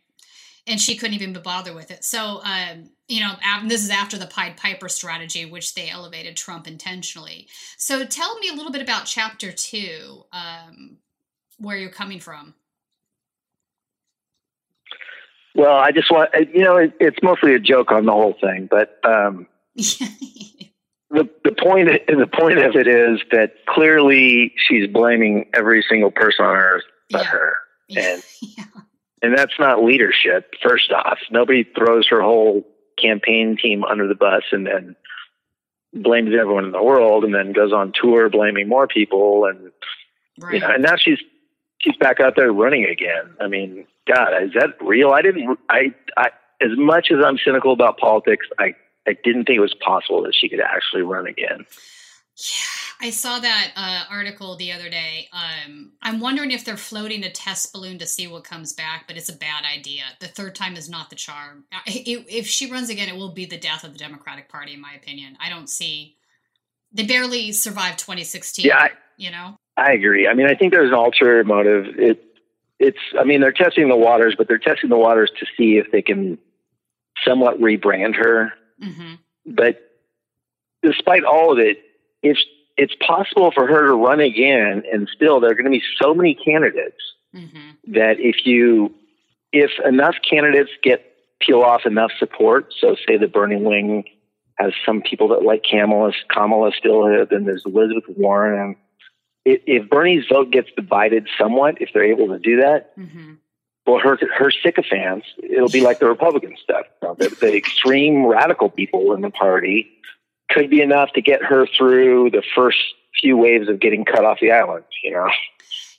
And 0.67 0.81
she 0.81 0.97
couldn't 0.97 1.15
even 1.15 1.33
be 1.33 1.41
bothered 1.41 1.75
with 1.75 1.91
it. 1.91 2.05
So, 2.05 2.41
um, 2.45 2.91
you 3.09 3.21
know, 3.21 3.33
this 3.67 3.83
is 3.83 3.91
after 3.91 4.19
the 4.19 4.27
Pied 4.27 4.57
Piper 4.57 4.89
strategy, 4.89 5.45
which 5.45 5.75
they 5.75 5.89
elevated 5.91 6.37
Trump 6.37 6.69
intentionally. 6.69 7.49
So, 7.77 8.05
tell 8.05 8.39
me 8.39 8.51
a 8.51 8.53
little 8.53 8.71
bit 8.71 8.83
about 8.83 9.07
chapter 9.07 9.51
two, 9.53 10.25
um, 10.33 10.99
where 11.59 11.77
you're 11.77 11.91
coming 11.91 12.21
from. 12.21 12.55
Well, 15.55 15.77
I 15.77 15.91
just 15.91 16.11
want, 16.11 16.31
you 16.55 16.63
know, 16.63 16.77
it, 16.77 16.93
it's 17.01 17.19
mostly 17.23 17.55
a 17.55 17.59
joke 17.59 17.91
on 17.91 18.07
the 18.07 18.13
whole 18.13 18.37
thing, 18.41 18.69
but, 18.71 19.01
um, 19.05 19.47
the 21.11 21.29
the 21.45 21.53
point 21.53 21.89
the 22.07 22.27
point 22.27 22.59
of 22.59 22.77
it 22.77 22.87
is 22.87 23.21
that 23.33 23.55
clearly 23.67 24.53
she's 24.57 24.89
blaming 24.89 25.51
every 25.55 25.85
single 25.89 26.11
person 26.11 26.45
on 26.45 26.57
earth 26.57 26.85
but 27.11 27.23
Yeah. 27.23 27.29
her. 27.31 27.53
And 27.97 28.23
yeah. 28.41 28.65
and 29.21 29.37
that's 29.37 29.59
not 29.59 29.83
leadership. 29.83 30.55
First 30.63 30.93
off, 30.93 31.19
nobody 31.33 31.65
throws 31.65 32.07
her 32.09 32.23
whole 32.23 32.65
campaign 32.97 33.57
team 33.61 33.83
under 33.83 34.07
the 34.07 34.15
bus 34.15 34.45
and 34.53 34.65
then 34.67 34.95
blames 35.93 36.31
everyone 36.41 36.65
in 36.67 36.71
the 36.71 36.81
world, 36.83 37.25
and 37.25 37.35
then 37.35 37.53
goes 37.53 37.73
on 37.73 37.93
tour 38.01 38.29
blaming 38.31 38.69
more 38.69 38.87
people, 38.87 39.47
and 39.47 39.73
Right. 40.39 40.55
you 40.55 40.61
know, 40.61 40.69
and 40.73 40.83
now 40.85 40.95
she's 40.97 41.19
she's 41.79 41.97
back 41.97 42.21
out 42.21 42.35
there 42.37 42.53
running 42.53 42.85
again. 42.85 43.35
I 43.41 43.49
mean, 43.49 43.87
God, 44.07 44.41
is 44.45 44.53
that 44.55 44.81
real? 44.81 45.11
I 45.11 45.21
didn't. 45.23 45.59
I, 45.69 45.93
I 46.17 46.29
as 46.61 46.71
much 46.77 47.09
as 47.11 47.19
I'm 47.25 47.39
cynical 47.45 47.73
about 47.73 47.99
politics, 47.99 48.47
I 48.61 48.75
I 49.07 49.17
didn't 49.25 49.45
think 49.45 49.57
it 49.57 49.61
was 49.61 49.75
possible 49.75 50.23
that 50.23 50.35
she 50.35 50.49
could 50.49 50.61
actually 50.61 51.03
run 51.03 51.27
again. 51.27 51.67
Yeah, 52.37 53.07
I 53.07 53.11
saw 53.11 53.39
that 53.39 53.73
uh, 53.77 54.05
article 54.11 54.57
the 54.57 54.73
other 54.73 54.91
day. 54.91 55.29
Um, 55.33 55.93
I'm 56.03 56.21
wondering 56.21 56.51
if 56.51 56.65
they're 56.65 56.77
floating 56.77 57.25
a 57.25 57.31
test 57.31 57.73
balloon 57.73 57.99
to 57.99 58.07
see 58.07 58.27
what 58.27 58.45
comes 58.45 58.73
back, 58.73 59.05
but 59.07 59.17
it's 59.17 59.29
a 59.29 59.37
bad 59.37 59.65
idea. 59.65 60.03
The 60.21 60.27
third 60.27 60.55
time 60.55 60.77
is 60.77 60.89
not 60.89 61.11
the 61.11 61.17
charm. 61.17 61.65
If, 61.87 62.27
if 62.29 62.47
she 62.47 62.71
runs 62.71 62.91
again, 62.91 63.09
it 63.09 63.17
will 63.17 63.33
be 63.33 63.47
the 63.47 63.59
death 63.59 63.85
of 63.85 63.93
the 63.93 63.99
Democratic 63.99 64.49
Party, 64.49 64.75
in 64.75 64.81
my 64.81 64.93
opinion. 64.93 65.37
I 65.41 65.49
don't 65.49 65.69
see. 65.69 66.17
They 66.93 67.05
barely 67.05 67.53
survived 67.53 67.99
2016. 67.99 68.67
Yeah, 68.67 68.77
I, 68.77 68.91
you 69.17 69.31
know. 69.31 69.57
I 69.77 69.93
agree. 69.93 70.29
I 70.29 70.35
mean, 70.35 70.47
I 70.47 70.55
think 70.55 70.73
there's 70.73 70.91
an 70.91 70.99
ulterior 70.99 71.45
motive. 71.45 71.87
It, 71.99 72.23
it's. 72.79 72.99
I 73.19 73.25
mean, 73.25 73.41
they're 73.41 73.53
testing 73.53 73.89
the 73.89 73.97
waters, 73.97 74.35
but 74.37 74.49
they're 74.49 74.59
testing 74.59 74.91
the 74.91 74.99
waters 74.99 75.31
to 75.39 75.47
see 75.57 75.79
if 75.79 75.91
they 75.91 76.03
can 76.03 76.39
somewhat 77.25 77.61
rebrand 77.61 78.17
her. 78.17 78.53
Mm-hmm. 78.83 79.15
But 79.47 79.81
despite 80.83 81.25
all 81.25 81.53
of 81.53 81.59
it, 81.59 81.79
if 82.23 82.39
it's 82.77 82.95
possible 83.07 83.51
for 83.53 83.67
her 83.67 83.87
to 83.89 83.95
run 83.95 84.21
again, 84.21 84.83
and 84.91 85.09
still 85.15 85.41
there 85.41 85.51
are 85.51 85.55
going 85.55 85.65
to 85.65 85.71
be 85.71 85.83
so 86.01 86.15
many 86.15 86.35
candidates 86.35 87.03
Mm-hmm. 87.33 87.93
that 87.93 88.17
if 88.19 88.45
you, 88.45 88.93
if 89.53 89.71
enough 89.87 90.17
candidates 90.29 90.71
get 90.83 91.05
peel 91.39 91.63
off 91.63 91.87
enough 91.87 92.11
support, 92.19 92.75
so 92.81 92.97
say 93.07 93.19
the 93.19 93.29
Bernie 93.29 93.55
Wing 93.55 94.03
has 94.57 94.73
some 94.85 95.01
people 95.01 95.29
that 95.29 95.45
like 95.45 95.63
Kamala, 95.63 96.13
Kamala 96.29 96.73
still, 96.77 97.05
then 97.31 97.45
there's 97.45 97.63
Elizabeth 97.65 98.03
Warren. 98.17 98.75
If, 99.45 99.61
if 99.65 99.89
Bernie's 99.89 100.25
vote 100.29 100.51
gets 100.51 100.71
divided 100.77 101.29
somewhat, 101.39 101.81
if 101.81 101.91
they're 101.95 102.03
able 102.03 102.27
to 102.29 102.41
do 102.41 102.57
that, 102.63 102.99
Mm-hmm. 102.99 103.35
Well, 103.91 104.01
her 104.01 104.19
her 104.39 104.51
sycophants, 104.51 105.27
it'll 105.43 105.69
be 105.69 105.81
like 105.81 105.99
the 105.99 106.07
Republican 106.07 106.55
stuff. 106.63 106.87
The, 107.01 107.35
the 107.41 107.57
extreme 107.57 108.25
radical 108.27 108.69
people 108.71 109.13
in 109.15 109.21
the 109.21 109.31
party 109.31 109.89
could 110.51 110.71
be 110.71 110.81
enough 110.81 111.13
to 111.15 111.21
get 111.23 111.43
her 111.43 111.67
through 111.67 112.31
the 112.31 112.43
first 112.55 112.79
few 113.21 113.37
waves 113.37 113.69
of 113.69 113.81
getting 113.81 114.05
cut 114.05 114.25
off 114.25 114.39
the 114.41 114.53
island. 114.53 114.85
You 115.03 115.13
know, 115.13 115.29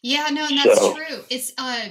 Yeah, 0.02 0.28
no, 0.32 0.46
and 0.48 0.58
that's 0.58 0.80
So- 0.80 0.96
true. 0.96 1.20
It's 1.30 1.54
uh, 1.58 1.90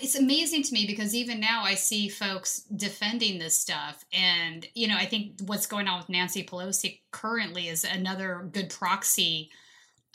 it's 0.00 0.16
amazing 0.16 0.62
to 0.64 0.72
me 0.74 0.86
because 0.86 1.14
even 1.14 1.38
now 1.40 1.62
I 1.64 1.74
see 1.74 2.08
folks 2.08 2.60
defending 2.74 3.38
this 3.38 3.56
stuff, 3.58 4.04
and 4.12 4.66
you 4.74 4.88
know, 4.88 4.96
I 4.96 5.06
think 5.06 5.40
what's 5.46 5.66
going 5.66 5.86
on 5.88 5.98
with 5.98 6.08
Nancy 6.08 6.42
Pelosi 6.44 7.00
currently 7.10 7.68
is 7.68 7.84
another 7.84 8.48
good 8.52 8.70
proxy 8.70 9.50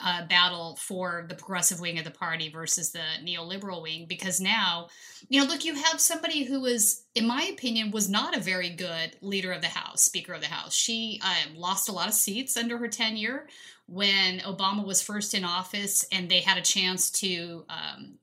uh, 0.00 0.26
battle 0.26 0.76
for 0.76 1.26
the 1.28 1.34
progressive 1.34 1.80
wing 1.80 1.98
of 1.98 2.04
the 2.04 2.10
party 2.10 2.48
versus 2.48 2.92
the 2.92 3.02
neoliberal 3.22 3.82
wing. 3.82 4.06
Because 4.08 4.40
now, 4.40 4.88
you 5.28 5.40
know, 5.40 5.46
look, 5.46 5.64
you 5.64 5.74
have 5.74 6.00
somebody 6.00 6.44
who 6.44 6.60
was, 6.60 7.04
in 7.14 7.26
my 7.26 7.42
opinion, 7.44 7.90
was 7.90 8.08
not 8.08 8.36
a 8.36 8.40
very 8.40 8.70
good 8.70 9.16
leader 9.20 9.52
of 9.52 9.60
the 9.60 9.68
House, 9.68 10.02
Speaker 10.02 10.34
of 10.34 10.40
the 10.40 10.46
House. 10.46 10.74
She 10.74 11.20
uh, 11.24 11.34
lost 11.56 11.88
a 11.88 11.92
lot 11.92 12.08
of 12.08 12.14
seats 12.14 12.56
under 12.56 12.78
her 12.78 12.88
tenure 12.88 13.48
when 13.86 14.40
Obama 14.40 14.84
was 14.84 15.02
first 15.02 15.34
in 15.34 15.44
office 15.44 16.04
and 16.12 16.28
they 16.28 16.40
had 16.40 16.58
a 16.58 16.62
chance 16.62 17.10
to 17.10 17.64
um, 17.68 18.18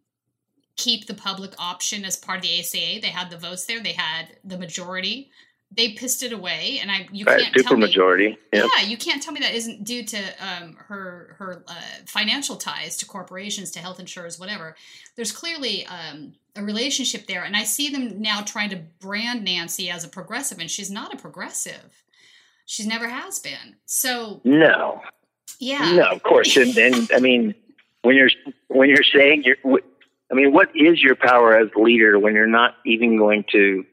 keep 0.77 1.07
the 1.07 1.13
public 1.13 1.53
option 1.57 2.05
as 2.05 2.15
part 2.15 2.38
of 2.38 2.43
the 2.43 2.59
ACA. 2.59 3.01
They 3.01 3.09
had 3.09 3.29
the 3.29 3.38
votes 3.38 3.65
there, 3.65 3.81
they 3.81 3.93
had 3.93 4.38
the 4.43 4.57
majority. 4.57 5.31
They 5.71 5.89
pissed 5.93 6.23
it 6.23 6.32
away, 6.32 6.80
and 6.82 6.89
I 6.89 7.08
you 7.12 7.25
right? 7.25 7.41
can't 7.41 7.54
tell 7.54 7.63
Super 7.63 7.75
me. 7.75 7.88
majority. 7.88 8.38
Yep. 8.54 8.69
Yeah, 8.78 8.84
you 8.84 8.97
can't 8.97 9.21
tell 9.21 9.34
me 9.34 9.41
that 9.41 9.54
isn't 9.54 9.84
due 9.84 10.04
to 10.04 10.17
um, 10.39 10.75
her 10.78 11.36
her 11.38 11.63
uh, 11.67 11.73
financial 12.06 12.56
ties 12.56 12.95
to 12.97 13.06
corporations, 13.06 13.71
to 13.71 13.80
health 13.80 13.99
insurers, 13.99 14.39
whatever. 14.39 14.75
There's 15.15 15.32
clearly 15.32 15.86
um, 15.88 16.34
a 16.56 16.63
relationship 16.63 17.28
there, 17.28 17.43
and 17.43 17.58
I 17.58 17.63
see 17.63 17.89
them 17.89 18.21
now 18.21 18.41
trying 18.41 18.69
to 18.69 18.78
brand 18.99 19.43
Nancy 19.43 19.89
as 19.89 20.04
a 20.06 20.08
progressive, 20.08 20.60
and 20.60 20.71
she's 20.71 20.91
not 20.91 21.13
a 21.13 21.17
progressive. 21.17 22.04
She's 22.65 22.88
never 22.88 23.10
has 23.10 23.39
been. 23.39 23.75
So 23.86 24.41
No, 24.43 25.01
yeah, 25.60 25.93
no, 25.95 26.06
of 26.12 26.23
course. 26.23 26.56
And, 26.58 26.75
and 26.78 27.12
I 27.13 27.19
mean, 27.19 27.54
when 28.04 28.15
you're 28.15 28.30
when 28.67 28.89
you're 28.89 29.04
saying 29.04 29.43
you're, 29.43 29.80
I 30.32 30.36
mean, 30.36 30.54
what 30.54 30.69
is 30.75 31.01
your 31.01 31.15
power 31.15 31.58
as 31.58 31.69
leader 31.75 32.17
when 32.17 32.34
you're 32.34 32.47
not 32.47 32.75
even 32.86 33.17
going 33.17 33.45
to 33.51 33.86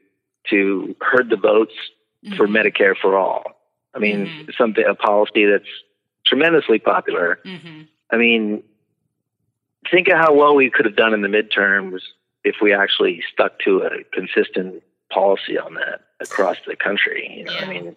to 0.49 0.95
herd 1.01 1.29
the 1.29 1.37
votes 1.37 1.73
for 2.37 2.47
Mhm. 2.47 2.63
Medicare 2.63 2.95
for 2.97 3.17
all? 3.17 3.43
I 3.93 3.99
mean, 3.99 4.25
Mhm. 4.25 4.55
something 4.57 4.83
a 4.85 4.95
policy 4.95 5.45
that's 5.45 5.69
tremendously 6.25 6.79
popular. 6.79 7.39
Mhm. 7.45 7.87
I 8.09 8.17
mean, 8.17 8.63
think 9.91 10.07
of 10.07 10.17
how 10.17 10.33
well 10.33 10.55
we 10.55 10.69
could 10.69 10.85
have 10.85 10.95
done 10.95 11.13
in 11.13 11.21
the 11.21 11.27
midterms 11.27 12.01
if 12.43 12.55
we 12.61 12.73
actually 12.73 13.21
stuck 13.31 13.59
to 13.59 13.81
a 13.81 14.03
consistent 14.05 14.83
policy 15.11 15.57
on 15.57 15.75
that 15.75 16.01
across 16.19 16.57
the 16.65 16.75
country. 16.75 17.31
You 17.37 17.43
know, 17.45 17.53
Yeah. 17.53 17.61
I 17.61 17.65
mean, 17.65 17.95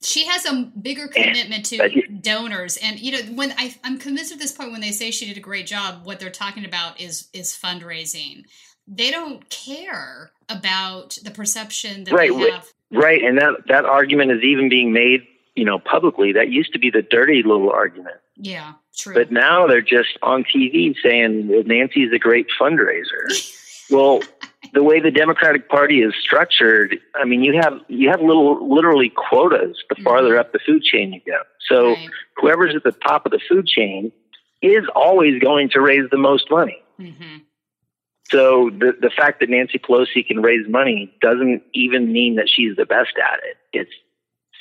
she 0.00 0.26
has 0.26 0.46
a 0.46 0.70
bigger 0.80 1.08
commitment 1.08 1.66
to 1.66 2.06
donors 2.20 2.76
and 2.76 3.00
you 3.00 3.10
know 3.10 3.18
when 3.34 3.52
I, 3.58 3.74
i'm 3.82 3.98
convinced 3.98 4.32
at 4.32 4.38
this 4.38 4.52
point 4.52 4.70
when 4.70 4.80
they 4.80 4.92
say 4.92 5.10
she 5.10 5.26
did 5.26 5.36
a 5.36 5.40
great 5.40 5.66
job 5.66 6.06
what 6.06 6.20
they're 6.20 6.30
talking 6.30 6.64
about 6.64 7.00
is 7.00 7.28
is 7.32 7.52
fundraising 7.52 8.44
they 8.88 9.10
don't 9.10 9.48
care 9.50 10.30
about 10.48 11.18
the 11.22 11.30
perception 11.30 12.04
that 12.04 12.14
Right, 12.14 12.32
they 12.36 12.50
have 12.50 12.72
right, 12.90 13.22
and 13.22 13.38
that 13.38 13.54
that 13.68 13.84
argument 13.84 14.32
is 14.32 14.42
even 14.42 14.68
being 14.68 14.92
made, 14.92 15.26
you 15.54 15.64
know, 15.64 15.78
publicly. 15.78 16.32
That 16.32 16.48
used 16.50 16.72
to 16.72 16.78
be 16.78 16.90
the 16.90 17.02
dirty 17.02 17.42
little 17.44 17.70
argument, 17.70 18.16
yeah 18.36 18.74
true 18.96 19.14
but 19.14 19.30
now 19.30 19.66
they're 19.66 19.82
just 19.82 20.18
on 20.22 20.42
TV 20.44 20.94
saying 21.02 21.48
well, 21.48 21.62
Nancy's 21.64 22.12
a 22.12 22.18
great 22.18 22.46
fundraiser. 22.60 23.28
well, 23.90 24.22
the 24.72 24.82
way 24.82 25.00
the 25.00 25.10
Democratic 25.10 25.68
Party 25.68 26.00
is 26.00 26.14
structured, 26.20 26.98
I 27.14 27.24
mean, 27.24 27.42
you 27.44 27.60
have 27.60 27.74
you 27.88 28.08
have 28.08 28.20
little 28.20 28.68
literally 28.74 29.10
quotas 29.10 29.76
the 29.90 29.96
farther 30.02 30.34
Mhm. 30.34 30.40
up 30.40 30.52
the 30.52 30.58
food 30.66 30.82
chain 30.82 31.12
you 31.12 31.20
go. 31.26 31.40
So 31.68 31.90
Right. 31.90 32.08
whoever's 32.36 32.74
at 32.74 32.84
the 32.84 32.92
top 32.92 33.26
of 33.26 33.32
the 33.32 33.40
food 33.48 33.66
chain 33.66 34.12
is 34.62 34.84
always 34.94 35.40
going 35.40 35.68
to 35.70 35.80
raise 35.80 36.08
the 36.10 36.18
most 36.18 36.50
money. 36.50 36.82
hmm 36.98 37.38
So 38.30 38.70
the 38.70 38.92
the 39.00 39.10
fact 39.10 39.40
that 39.40 39.48
Nancy 39.50 39.78
Pelosi 39.78 40.26
can 40.26 40.42
raise 40.42 40.68
money 40.68 41.12
doesn't 41.20 41.62
even 41.74 42.12
mean 42.12 42.36
that 42.36 42.48
she's 42.48 42.76
the 42.76 42.84
best 42.86 43.14
at 43.22 43.40
it. 43.44 43.56
It's 43.72 43.90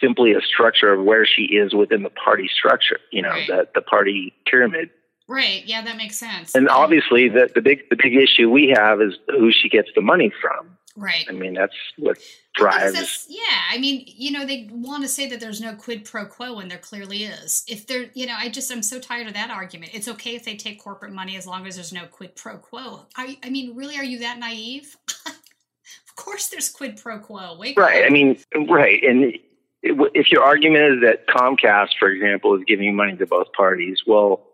simply 0.02 0.34
a 0.34 0.42
structure 0.42 0.94
of 0.94 1.04
where 1.04 1.26
she 1.26 1.44
is 1.44 1.74
within 1.74 2.04
the 2.04 2.10
party 2.12 2.48
structure, 2.54 3.00
you 3.12 3.22
know, 3.22 3.30
Right. 3.30 3.48
the 3.48 3.68
the 3.76 3.82
party 3.82 4.34
pyramid. 4.50 4.90
right 5.28 5.66
yeah 5.66 5.82
that 5.82 5.98
makes 5.98 6.16
sense 6.18 6.56
And 6.56 6.70
obviously 6.70 7.28
the 7.30 7.50
the 7.54 7.62
big 7.62 7.80
the 7.90 7.98
big 8.02 8.16
issue 8.16 8.50
we 8.50 8.74
have 8.78 9.02
is 9.02 9.14
who 9.28 9.52
she 9.52 9.68
gets 9.70 9.90
the 9.96 10.02
money 10.02 10.32
from. 10.42 10.78
Right 10.98 11.26
I 11.30 11.32
mean, 11.32 11.54
that's 11.54 11.76
what 11.98 12.18
drives 12.56 12.92
that's- 12.94 13.26
yeah, 13.30 13.62
I 13.72 13.78
mean, 13.78 14.04
you 14.08 14.32
know, 14.32 14.46
they 14.46 14.68
want 14.72 15.04
to 15.04 15.08
say 15.08 15.30
that 15.30 15.40
there's 15.40 15.62
no 15.62 15.76
quid 15.76 16.04
pro 16.04 16.26
quo, 16.26 16.58
and 16.60 16.70
there 16.70 16.78
clearly 16.80 17.24
is. 17.24 17.64
If 17.68 17.88
there, 17.88 18.08
you 18.16 18.26
know, 18.26 18.36
I 18.38 18.50
just 18.50 18.72
I'm 18.72 18.82
so 18.84 19.00
tired 19.00 19.28
of 19.28 19.34
that 19.36 19.52
argument. 19.52 19.94
It's 19.94 20.08
okay 20.08 20.36
if 20.36 20.44
they 20.44 20.56
take 20.58 20.82
corporate 20.84 21.14
money 21.14 21.38
as 21.38 21.46
long 21.48 21.66
as 21.68 21.76
there's 21.76 21.94
no 21.94 22.06
quid 22.08 22.36
pro 22.36 22.58
quo. 22.58 23.06
I, 23.16 23.38
I 23.44 23.50
mean, 23.52 23.76
really, 23.76 23.96
are 23.98 24.04
you 24.04 24.20
that 24.20 24.40
naive? 24.40 24.98
of 25.28 26.16
course, 26.16 26.48
there's 26.50 26.70
quid 26.70 26.98
pro 27.02 27.20
quo. 27.20 27.56
Wake 27.60 27.80
Right. 27.80 28.02
up. 28.04 28.10
I 28.10 28.10
mean, 28.12 28.38
right. 28.68 29.02
And 29.04 29.38
if 29.84 30.32
your 30.32 30.44
argument 30.44 30.96
is 30.96 31.02
that 31.04 31.28
Comcast, 31.28 31.90
for 32.00 32.10
example, 32.10 32.56
is 32.56 32.64
giving 32.66 32.96
money 32.96 33.16
to 33.16 33.26
both 33.28 33.52
parties, 33.54 34.02
well, 34.08 34.47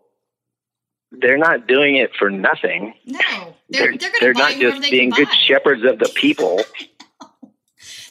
they're 1.20 1.38
not 1.38 1.66
doing 1.66 1.96
it 1.96 2.10
for 2.18 2.30
nothing. 2.30 2.94
no, 3.06 3.56
They're, 3.70 3.96
they're 3.96 4.12
they're 4.20 4.32
not 4.34 4.52
just 4.54 4.82
they 4.82 4.90
being 4.90 5.10
good 5.10 5.28
buy. 5.28 5.34
shepherds 5.46 5.84
of 5.84 5.98
the 5.98 6.10
people. 6.14 6.60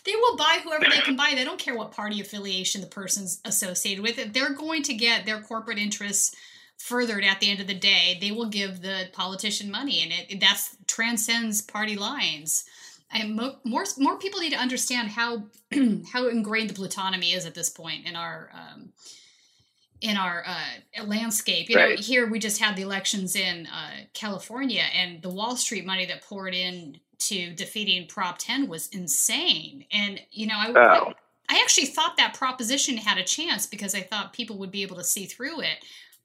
They 0.05 0.15
will 0.15 0.35
buy 0.35 0.59
whoever 0.63 0.83
they 0.83 0.99
can 0.99 1.15
buy. 1.15 1.31
They 1.33 1.45
don't 1.45 1.59
care 1.59 1.77
what 1.77 1.93
party 1.93 2.19
affiliation 2.19 2.81
the 2.81 2.87
person's 2.87 3.39
associated 3.45 4.03
with. 4.03 4.19
If 4.19 4.33
they're 4.33 4.53
going 4.53 4.83
to 4.83 4.93
get 4.93 5.25
their 5.25 5.41
corporate 5.41 5.77
interests 5.77 6.35
furthered 6.77 7.23
at 7.23 7.39
the 7.39 7.49
end 7.49 7.61
of 7.61 7.67
the 7.67 7.73
day, 7.73 8.17
they 8.19 8.31
will 8.31 8.49
give 8.49 8.81
the 8.81 9.07
politician 9.13 9.71
money, 9.71 10.01
and 10.03 10.11
it 10.29 10.41
that's 10.41 10.75
transcends 10.87 11.61
party 11.61 11.95
lines. 11.95 12.65
And 13.11 13.35
mo- 13.35 13.55
more 13.63 13.85
more 13.97 14.17
people 14.19 14.41
need 14.41 14.51
to 14.51 14.59
understand 14.59 15.07
how 15.09 15.43
how 16.11 16.27
ingrained 16.27 16.69
the 16.71 16.73
plutonomy 16.73 17.33
is 17.33 17.45
at 17.45 17.55
this 17.55 17.69
point 17.69 18.05
in 18.05 18.17
our 18.17 18.49
um, 18.53 18.89
in 20.03 20.17
our 20.17 20.43
uh, 20.45 21.03
landscape. 21.05 21.69
You 21.69 21.77
know, 21.77 21.81
Right. 21.85 21.99
here 21.99 22.27
we 22.29 22.37
just 22.37 22.59
had 22.61 22.75
the 22.75 22.81
elections 22.81 23.35
in 23.37 23.65
uh, 23.67 24.03
California, 24.13 24.83
and 24.93 25.21
the 25.21 25.29
Wall 25.29 25.55
Street 25.55 25.85
money 25.85 26.05
that 26.05 26.21
poured 26.21 26.53
in 26.53 26.99
to 27.19 27.53
defeating 27.53 28.05
Prop 28.07 28.37
10 28.37 28.67
was 28.67 28.89
insane. 28.89 29.85
And 29.93 30.19
you 30.29 30.45
know, 30.47 30.55
I, 30.57 30.73
Oh. 30.75 31.13
I 31.49 31.61
actually 31.63 31.87
thought 31.87 32.17
that 32.17 32.33
proposition 32.33 32.97
had 32.97 33.17
a 33.17 33.23
chance 33.23 33.65
because 33.65 33.95
I 33.95 34.01
thought 34.01 34.33
people 34.33 34.57
would 34.57 34.71
be 34.71 34.81
able 34.81 34.97
to 34.97 35.03
see 35.05 35.25
through 35.25 35.61
it, 35.61 35.77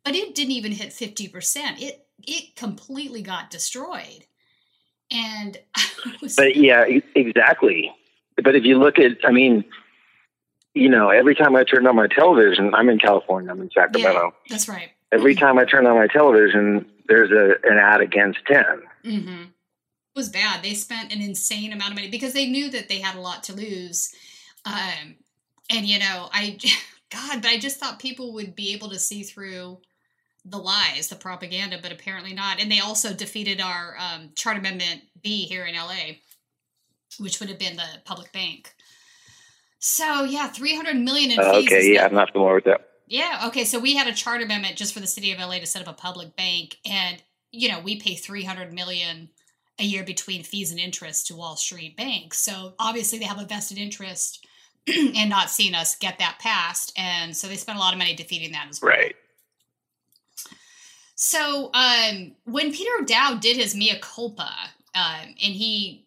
but 0.04 0.14
it 0.16 0.34
didn't 0.34 0.52
even 0.52 0.72
hit 0.72 0.90
50%. 0.90 1.80
It 1.80 2.04
it 2.26 2.56
completely 2.56 3.22
got 3.22 3.48
destroyed. 3.50 4.26
And 5.10 5.56
I 5.76 6.16
was 6.20 6.34
But 6.34 6.56
yeah, 6.56 6.84
exactly. 7.14 7.92
But 8.42 8.56
if 8.56 8.64
you 8.64 8.76
look 8.78 8.98
at, 8.98 9.18
I 9.24 9.30
mean, 9.30 9.64
you 10.74 10.88
know, 10.88 11.11
every 11.11 11.35
time 11.35 11.57
I 11.57 11.64
turn 11.64 11.87
on 11.87 11.96
my 11.96 12.07
television, 12.07 12.74
I'm 12.74 12.88
in 12.88 12.98
California, 12.98 13.50
I'm 13.50 13.61
in 13.61 13.70
Sacramento. 13.70 14.24
yeah, 14.24 14.31
that's 14.48 14.68
right. 14.68 14.90
Every 15.11 15.35
time 15.35 15.59
I 15.59 15.64
turn 15.64 15.87
on 15.87 15.96
my 15.96 16.07
television, 16.07 16.87
there's 17.09 17.31
a 17.31 17.57
an 17.68 17.78
ad 17.78 18.00
against 18.00 18.40
10. 18.46 18.64
Mm-hmm. 19.04 19.42
It 19.42 20.16
was 20.16 20.28
bad. 20.28 20.62
They 20.62 20.74
spent 20.74 21.12
an 21.12 21.22
insane 21.22 21.72
amount 21.72 21.92
of 21.92 21.96
money 21.96 22.11
because 22.11 22.33
they 22.33 22.46
knew 22.46 22.70
that 22.70 22.88
they 22.88 22.98
had 22.98 23.16
a 23.16 23.20
lot 23.20 23.44
to 23.44 23.54
lose. 23.54 24.14
Um, 24.64 25.16
and 25.70 25.87
you 25.87 25.98
know, 25.98 26.28
I 26.33 26.59
God, 27.11 27.42
but 27.42 27.50
I 27.50 27.59
just 27.59 27.78
thought 27.78 27.98
people 27.98 28.35
would 28.35 28.54
be 28.54 28.72
able 28.74 28.90
to 28.90 28.98
see 28.98 29.22
through 29.22 29.78
the 30.44 30.59
lies, 30.59 31.09
the 31.09 31.16
propaganda, 31.16 31.78
but 31.81 31.92
apparently 31.92 32.35
not. 32.35 32.61
And 32.61 32.70
they 32.70 32.81
also 32.81 33.12
defeated 33.12 33.61
our 33.61 33.96
um, 33.98 34.31
Chart 34.35 34.57
Amendment 34.57 35.02
B 35.22 35.44
here 35.44 35.64
in 35.64 35.74
LA, 35.74 36.16
which 37.18 37.40
would 37.40 37.48
have 37.48 37.59
been 37.59 37.76
the 37.76 37.88
public 38.04 38.33
bank. 38.33 38.74
So 39.78 40.24
yeah, 40.24 40.48
three 40.48 40.74
hundred 40.74 40.96
million 40.96 41.30
in 41.30 41.38
Uh, 41.38 41.52
fees. 41.54 41.66
okay, 41.66 41.94
yeah, 41.94 42.04
I'm 42.06 42.14
not 42.14 42.32
familiar 42.32 42.54
with 42.56 42.64
that. 42.64 42.88
yeah. 43.06 43.44
Okay. 43.46 43.64
So 43.64 43.78
we 43.78 43.94
had 43.94 44.06
a 44.08 44.12
charter 44.14 44.44
amendment 44.44 44.76
just 44.76 44.92
for 44.92 45.00
the 45.00 45.06
city 45.06 45.32
of 45.32 45.38
LA 45.38 45.58
to 45.60 45.66
set 45.66 45.82
up 45.82 45.88
a 45.88 45.92
public 45.92 46.34
bank, 46.36 46.76
and 46.84 47.22
you 47.52 47.68
know 47.68 47.80
we 47.80 48.00
pay 48.00 48.14
three 48.14 48.44
hundred 48.44 48.72
million 48.72 49.28
a 49.78 49.84
year 49.84 50.02
between 50.02 50.42
fees 50.42 50.72
and 50.72 50.80
interest 50.80 51.28
to 51.28 51.36
Wall 51.36 51.54
Street 51.56 51.96
banks. 51.96 52.40
So 52.40 52.74
obviously 52.80 53.20
they 53.20 53.26
have 53.26 53.38
a 53.40 53.44
vested 53.44 53.78
interest 53.78 54.44
in 54.86 55.28
not 55.28 55.50
seeing 55.50 55.74
us 55.76 55.94
get 55.94 56.18
that 56.18 56.38
passed, 56.40 56.92
and 56.96 57.36
so 57.36 57.46
they 57.46 57.56
spent 57.56 57.78
a 57.78 57.80
lot 57.80 57.92
of 57.92 57.98
money 57.98 58.14
defeating 58.16 58.50
that 58.52 58.66
as 58.68 58.82
well. 58.82 58.90
Right. 58.90 59.14
So 61.14 61.70
um, 61.74 62.32
when 62.44 62.72
Peter 62.72 62.90
Daou 63.04 63.40
did 63.40 63.56
his 63.56 63.74
mea 63.74 63.98
culpa, 64.00 64.52
um, 64.94 65.26
and 65.42 65.54
he, 65.54 66.04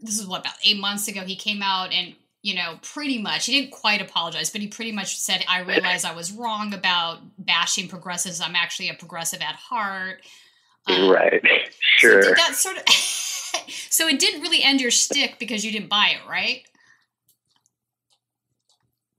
this 0.00 0.18
is 0.18 0.26
what 0.26 0.40
about 0.42 0.54
eight 0.64 0.78
months 0.78 1.08
ago, 1.08 1.22
he 1.22 1.34
came 1.34 1.60
out 1.62 1.92
and 1.92 2.14
you 2.42 2.54
know 2.54 2.78
pretty 2.82 3.20
much 3.20 3.46
he 3.46 3.60
didn't 3.60 3.72
quite 3.72 4.00
apologize, 4.00 4.50
but 4.50 4.60
he 4.60 4.68
pretty 4.68 4.92
much 4.92 5.16
said, 5.18 5.44
"I 5.48 5.60
realize 5.62 6.04
I 6.04 6.14
was 6.14 6.32
wrong 6.32 6.72
about 6.74 7.18
bashing 7.38 7.88
progressives. 7.88 8.40
I'm 8.40 8.56
actually 8.56 8.88
a 8.88 8.94
progressive 8.94 9.40
at 9.40 9.54
heart." 9.54 10.22
Um, 10.86 11.08
right. 11.10 11.42
So 12.00 12.08
Sure. 12.12 12.20
did 12.20 12.36
that 12.36 12.54
sort 12.54 12.76
of? 12.76 12.84
so 13.90 14.06
it 14.06 14.20
didn't 14.20 14.40
really 14.40 14.62
end 14.62 14.80
your 14.80 14.92
stick 14.92 15.36
because 15.40 15.64
you 15.64 15.72
didn't 15.72 15.88
buy 15.88 16.12
it, 16.14 16.28
right? 16.30 16.62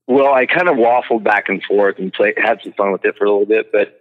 Well, 0.07 0.33
I 0.33 0.45
kind 0.45 0.69
of 0.69 0.77
waffled 0.77 1.23
back 1.23 1.49
and 1.49 1.61
forth 1.63 1.99
and 1.99 2.13
played, 2.13 2.35
had 2.37 2.61
some 2.63 2.71
fun 2.73 2.93
with 2.93 3.03
it 3.03 3.17
for 3.17 3.25
a 3.25 3.29
little 3.29 3.45
bit, 3.45 3.71
but 3.73 3.99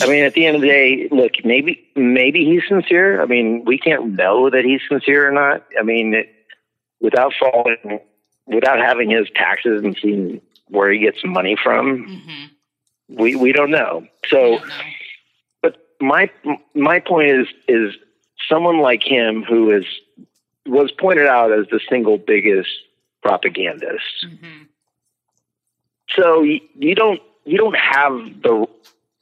I 0.00 0.06
mean, 0.06 0.24
at 0.24 0.32
the 0.32 0.46
end 0.46 0.56
of 0.56 0.62
the 0.62 0.68
day, 0.68 1.08
look, 1.10 1.32
maybe 1.44 1.86
maybe 1.94 2.44
he's 2.44 2.62
sincere. 2.66 3.20
I 3.22 3.26
mean, 3.26 3.62
we 3.66 3.78
can't 3.78 4.12
know 4.12 4.48
that 4.48 4.64
he's 4.64 4.80
sincere 4.88 5.28
or 5.28 5.32
not. 5.32 5.66
I 5.78 5.82
mean, 5.82 6.14
it, 6.14 6.28
without 7.02 7.34
following, 7.38 8.00
without 8.46 8.78
having 8.78 9.10
his 9.10 9.28
taxes 9.34 9.82
and 9.82 9.94
seeing 10.00 10.40
where 10.68 10.90
he 10.90 10.98
gets 11.00 11.18
money 11.24 11.56
from, 11.62 12.06
Mm-hmm. 12.06 13.16
we 13.22 13.34
we 13.36 13.52
don't 13.52 13.70
know. 13.70 14.06
So, 14.28 14.58
but 15.60 15.76
my 16.00 16.30
my 16.74 17.00
point 17.00 17.30
is 17.30 17.46
is 17.68 17.94
someone 18.48 18.78
like 18.80 19.02
him 19.02 19.42
who 19.42 19.70
is 19.70 19.84
was 20.66 20.90
pointed 20.92 21.26
out 21.26 21.52
as 21.52 21.66
the 21.70 21.80
single 21.90 22.16
biggest 22.16 22.70
propagandist. 23.22 24.04
Mm-hmm. 24.24 24.62
So 26.16 26.42
you, 26.42 26.60
you 26.78 26.94
don't 26.94 27.20
you 27.44 27.58
don't 27.58 27.76
have 27.76 28.12
the 28.42 28.66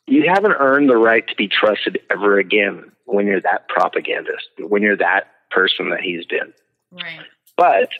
you 0.07 0.29
haven't 0.29 0.53
earned 0.53 0.89
the 0.91 0.97
right 0.97 1.27
to 1.29 1.35
be 1.37 1.49
trusted 1.49 1.99
ever 2.11 2.39
again 2.39 2.91
when 3.07 3.27
you're 3.27 3.41
that 3.41 3.69
propagandist 3.69 4.47
when 4.59 4.83
you're 4.83 4.97
that 4.97 5.31
person 5.51 5.91
that 5.91 6.01
he's 6.01 6.25
been. 6.27 6.53
Right. 6.93 7.21
But 7.61 7.91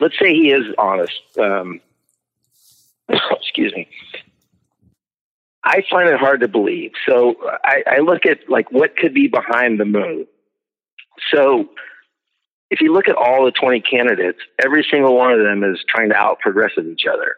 let's 0.00 0.18
say 0.18 0.32
he 0.32 0.50
is 0.50 0.64
honest. 0.78 1.12
Um, 1.38 1.82
excuse 3.08 3.74
me. 3.74 3.86
I 5.62 5.82
find 5.90 6.08
it 6.08 6.18
hard 6.18 6.40
to 6.40 6.48
believe. 6.48 6.92
So 7.06 7.36
I, 7.62 7.82
I 7.86 7.98
look 7.98 8.24
at 8.24 8.48
like 8.48 8.72
what 8.72 8.96
could 8.96 9.12
be 9.12 9.28
behind 9.28 9.78
the 9.78 9.84
moon. 9.84 10.26
So 11.30 11.68
if 12.70 12.80
you 12.80 12.94
look 12.94 13.08
at 13.08 13.14
all 13.14 13.44
the 13.44 13.50
20 13.50 13.82
candidates, 13.82 14.38
every 14.58 14.86
single 14.90 15.14
one 15.18 15.32
of 15.32 15.40
them 15.40 15.62
is 15.62 15.78
trying 15.86 16.08
to 16.08 16.16
out 16.16 16.38
progressive 16.40 16.86
each 16.86 17.04
other. 17.06 17.34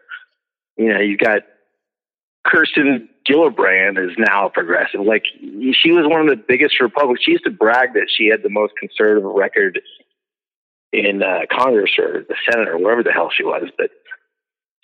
You 0.76 0.92
know, 0.92 1.00
you've 1.00 1.18
got 1.18 1.42
Kirsten 2.46 3.08
Gillibrand 3.28 3.98
is 3.98 4.16
now 4.16 4.48
progressive. 4.48 5.00
Like 5.00 5.24
she 5.40 5.90
was 5.90 6.06
one 6.06 6.20
of 6.20 6.28
the 6.28 6.36
biggest 6.36 6.80
Republicans. 6.80 7.24
She 7.24 7.32
used 7.32 7.44
to 7.44 7.50
brag 7.50 7.94
that 7.94 8.06
she 8.08 8.28
had 8.28 8.44
the 8.44 8.50
most 8.50 8.74
conservative 8.78 9.24
record 9.24 9.80
in 10.92 11.22
uh, 11.22 11.40
Congress 11.50 11.92
or 11.98 12.24
the 12.28 12.36
Senate 12.50 12.68
or 12.68 12.78
wherever 12.78 13.02
the 13.02 13.12
hell 13.12 13.30
she 13.34 13.44
was. 13.44 13.70
But 13.76 13.90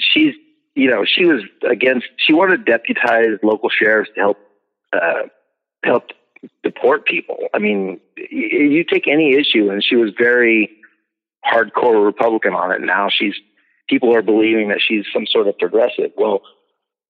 she's, 0.01 0.35
you 0.75 0.91
know, 0.91 1.05
she 1.05 1.25
was 1.25 1.43
against. 1.69 2.07
She 2.17 2.33
wanted 2.33 2.65
to 2.65 2.71
deputize 2.71 3.39
local 3.43 3.71
sheriffs 3.71 4.11
to 4.15 4.21
help 4.21 4.39
uh, 4.93 5.23
help 5.85 6.11
deport 6.63 7.07
people. 7.07 7.49
I 7.53 7.59
mean, 7.59 8.01
you 8.31 8.85
take 8.85 9.09
any 9.09 9.35
issue, 9.35 9.71
and 9.71 9.85
she 9.85 9.97
was 9.97 10.11
very 10.17 10.71
hardcore 11.45 12.05
Republican 12.05 12.55
on 12.55 12.73
it. 12.73 12.81
Now 12.81 13.09
she's 13.11 13.35
people 13.89 14.15
are 14.15 14.23
believing 14.23 14.69
that 14.69 14.81
she's 14.87 15.05
some 15.13 15.27
sort 15.27 15.49
of 15.49 15.59
progressive. 15.59 16.11
Well, 16.17 16.43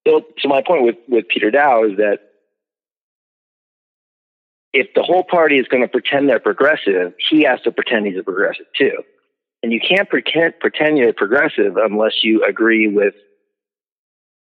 so, 0.07 0.25
so 0.39 0.49
my 0.49 0.63
point 0.63 0.85
with, 0.85 0.97
with 1.09 1.29
Peter 1.29 1.51
Daou 1.51 1.91
is 1.91 1.97
that 1.99 2.28
if 4.73 4.89
the 4.95 5.03
whole 5.03 5.25
party 5.25 5.59
is 5.59 5.67
going 5.69 5.83
to 5.83 5.89
pretend 5.89 6.29
they're 6.29 6.41
progressive, 6.41 7.15
he 7.31 7.43
has 7.43 7.61
to 7.63 7.73
pretend 7.73 8.07
he's 8.07 8.19
a 8.19 8.23
progressive 8.23 8.67
too. 8.77 9.03
And 9.63 9.73
you 9.73 9.81
can't 9.81 10.09
pretend, 10.09 10.55
pretend 10.61 10.99
you're 10.99 11.13
progressive 11.13 11.77
unless 11.77 12.23
you 12.23 12.45
agree 12.45 12.87
with, 12.87 13.15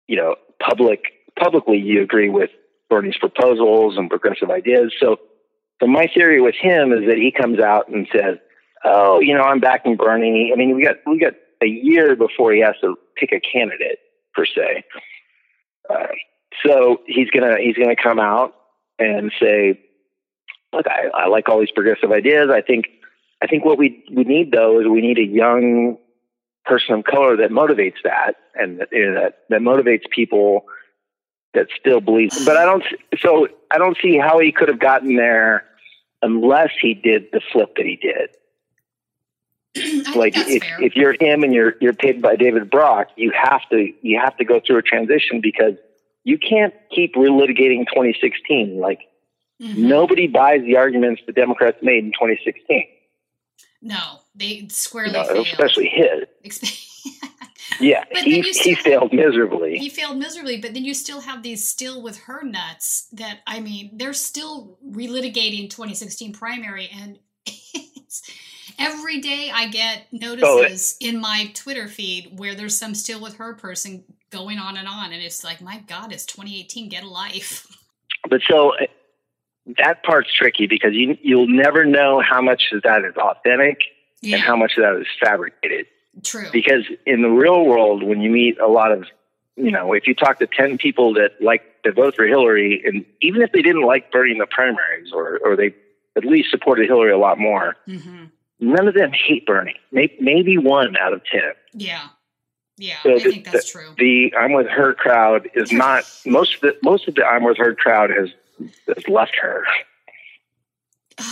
you 0.07 0.15
know, 0.15 0.35
public, 0.59 1.01
publicly 1.37 1.77
you 1.77 2.01
agree 2.01 2.29
with 2.29 2.49
Bernie's 2.89 3.17
proposals 3.17 3.97
and 3.97 4.09
progressive 4.09 4.49
ideas. 4.49 4.93
So, 4.99 5.17
so 5.81 5.87
my 5.87 6.07
theory 6.07 6.41
with 6.41 6.55
him 6.55 6.91
is 6.91 7.07
that 7.07 7.17
he 7.17 7.31
comes 7.31 7.59
out 7.59 7.89
and 7.89 8.07
says, 8.11 8.37
"Oh, 8.85 9.19
you 9.19 9.33
know, 9.33 9.43
I'm 9.43 9.59
backing 9.59 9.97
Bernie." 9.97 10.51
I 10.53 10.55
mean, 10.55 10.75
we 10.75 10.83
got 10.83 10.95
we 11.05 11.19
got 11.19 11.33
a 11.61 11.67
year 11.67 12.15
before 12.15 12.53
he 12.53 12.61
has 12.61 12.75
to 12.81 12.95
pick 13.17 13.31
a 13.33 13.41
candidate 13.41 13.99
per 14.33 14.45
se. 14.45 14.83
Uh, 15.89 16.07
so 16.65 17.01
he's 17.05 17.29
gonna 17.29 17.57
he's 17.59 17.75
gonna 17.75 17.95
come 18.01 18.19
out 18.19 18.53
and 18.99 19.31
say, 19.41 19.79
"Look, 20.75 20.87
I, 20.87 21.07
I 21.13 21.27
like 21.27 21.49
all 21.49 21.59
these 21.59 21.71
progressive 21.71 22.11
ideas. 22.11 22.49
I 22.51 22.61
think 22.61 22.85
I 23.41 23.47
think 23.47 23.65
what 23.65 23.77
we 23.77 24.03
we 24.11 24.23
need 24.23 24.51
though 24.51 24.79
is 24.79 24.87
we 24.87 25.01
need 25.01 25.17
a 25.17 25.25
young 25.25 25.97
person 26.65 26.95
of 26.95 27.03
color 27.05 27.37
that 27.37 27.51
motivates 27.51 28.01
that 28.03 28.35
and 28.55 28.85
you 28.91 29.11
know, 29.11 29.21
that 29.21 29.39
that 29.49 29.61
motivates 29.61 30.09
people 30.09 30.65
that 31.53 31.67
still 31.79 32.01
believe. 32.01 32.31
But 32.45 32.57
I 32.57 32.65
don't. 32.65 32.83
So 33.19 33.47
I 33.71 33.77
don't 33.77 33.97
see 34.01 34.17
how 34.17 34.39
he 34.39 34.51
could 34.51 34.67
have 34.67 34.79
gotten 34.79 35.15
there 35.15 35.65
unless 36.21 36.71
he 36.81 36.93
did 36.93 37.27
the 37.31 37.41
flip 37.51 37.75
that 37.77 37.85
he 37.85 37.95
did. 37.95 38.29
like 40.15 40.37
if, 40.37 40.63
fair. 40.63 40.81
if 40.81 40.95
you're 40.95 41.15
him 41.19 41.43
and 41.43 41.53
you're 41.53 41.73
you're 41.81 41.93
paid 41.93 42.21
by 42.21 42.35
David 42.35 42.69
Brock, 42.69 43.07
you 43.15 43.31
have 43.31 43.61
to 43.69 43.91
you 44.01 44.19
have 44.19 44.37
to 44.37 44.45
go 44.45 44.61
through 44.65 44.77
a 44.77 44.81
transition 44.81 45.41
because 45.41 45.73
you 46.23 46.37
can't 46.37 46.73
keep 46.91 47.15
relitigating 47.15 47.85
2016. 47.87 48.79
Like 48.79 48.99
Mm-hmm. 49.61 49.87
nobody 49.87 50.27
buys 50.27 50.61
the 50.63 50.75
arguments 50.75 51.21
the 51.25 51.31
Democrats 51.31 51.77
made 51.81 52.03
in 52.03 52.11
2016, 52.11 52.83
No, 53.81 54.19
they 54.35 54.67
squarely 54.69 55.13
know, 55.13 55.23
failed. 55.23 55.47
especially 55.47 55.87
his. 55.87 56.59
Yeah, 57.79 58.03
But 58.11 58.23
he 58.23 58.31
then 58.31 58.37
you 58.37 58.43
he 58.43 58.53
still- 58.53 58.75
failed 58.83 59.13
miserably. 59.13 59.77
he 59.77 59.89
failed 59.89 60.17
miserably, 60.17 60.57
but 60.61 60.73
then 60.73 60.85
you 60.85 60.93
still 60.93 61.21
have 61.21 61.41
these 61.43 61.67
still 61.67 62.01
with 62.01 62.19
her 62.19 62.41
nuts 62.43 63.07
that 63.13 63.39
I 63.47 63.59
mean, 63.59 63.91
they're 63.93 64.13
still 64.13 64.77
relitigating 64.87 65.69
2016 65.69 66.31
primary, 66.33 66.89
and 66.93 67.19
it's, 67.45 68.21
every 68.79 69.19
day 69.19 69.51
I 69.53 69.67
get 69.67 70.03
notices 70.13 70.95
in 71.01 71.19
my 71.19 71.51
Twitter 71.53 71.87
feed 71.87 72.37
where 72.37 72.55
there's 72.55 72.77
some 72.77 72.93
still 72.95 73.19
with 73.21 73.37
her 73.37 73.55
person 73.55 74.03
going 74.29 74.57
on 74.59 74.77
and 74.77 74.87
on, 74.87 75.11
and 75.11 75.21
it's 75.21 75.43
like, 75.43 75.59
my 75.61 75.79
God, 75.87 76.13
it's 76.13 76.25
2018. 76.25 76.87
Get 76.89 77.03
a 77.03 77.09
life. 77.09 77.67
But 78.29 78.41
so 78.49 78.73
that 79.77 80.03
part's 80.03 80.33
tricky 80.33 80.67
because 80.67 80.93
you 80.93 81.17
you'll 81.21 81.47
never 81.47 81.85
know 81.85 82.21
how 82.21 82.41
much 82.41 82.63
of 82.71 82.83
that 82.83 83.03
is 83.03 83.15
authentic 83.17 83.79
Yeah. 84.21 84.35
and 84.37 84.43
how 84.45 84.55
much 84.55 84.73
of 84.77 84.83
that 84.83 84.99
is 85.01 85.07
fabricated. 85.19 85.87
True. 86.23 86.47
Because 86.53 86.85
in 87.05 87.21
the 87.21 87.29
real 87.29 87.65
world, 87.65 88.03
when 88.03 88.21
you 88.21 88.29
meet 88.29 88.59
a 88.59 88.67
lot 88.67 88.91
of, 88.91 89.05
you 89.57 89.71
know, 89.71 89.93
if 89.93 90.07
you 90.07 90.13
talk 90.15 90.39
to 90.39 90.47
10 90.47 90.77
people 90.77 91.13
that 91.15 91.31
like 91.41 91.63
to 91.83 91.91
vote 91.91 92.15
for 92.15 92.25
Hillary, 92.25 92.81
and 92.85 93.05
even 93.21 93.41
if 93.41 93.51
they 93.51 93.61
didn't 93.61 93.81
like 93.83 94.11
Bernie 94.11 94.31
in 94.31 94.37
the 94.37 94.45
primaries 94.47 95.11
or, 95.13 95.39
or 95.43 95.55
they 95.55 95.75
at 96.15 96.23
least 96.23 96.49
supported 96.51 96.87
Hillary 96.87 97.11
a 97.11 97.17
lot 97.17 97.37
more, 97.39 97.75
hmm 97.85 98.25
none 98.61 98.87
of 98.87 98.93
them 98.93 99.11
hate 99.11 99.45
Bernie. 99.45 99.75
Maybe, 99.91 100.15
maybe 100.21 100.57
one 100.57 100.95
out 100.95 101.11
of 101.11 101.21
10. 101.25 101.41
Yeah. 101.73 102.07
Yeah, 102.77 102.95
So 103.03 103.11
I 103.11 103.19
the- 103.19 103.29
think 103.31 103.51
that's 103.51 103.69
true. 103.69 103.93
The 103.97 104.33
I'm 104.39 104.53
with 104.53 104.67
her 104.67 104.93
crowd 104.93 105.49
is 105.55 105.71
not, 105.83 106.05
most 106.25 106.55
of 106.55 106.61
the, 106.61 106.77
most 106.81 107.05
of 107.09 107.15
the 107.15 107.25
I'm 107.25 107.43
with 107.43 107.57
her 107.57 107.75
crowd 107.75 108.11
has, 108.11 108.29
has 108.87 109.07
left 109.07 109.35
her. 109.41 109.65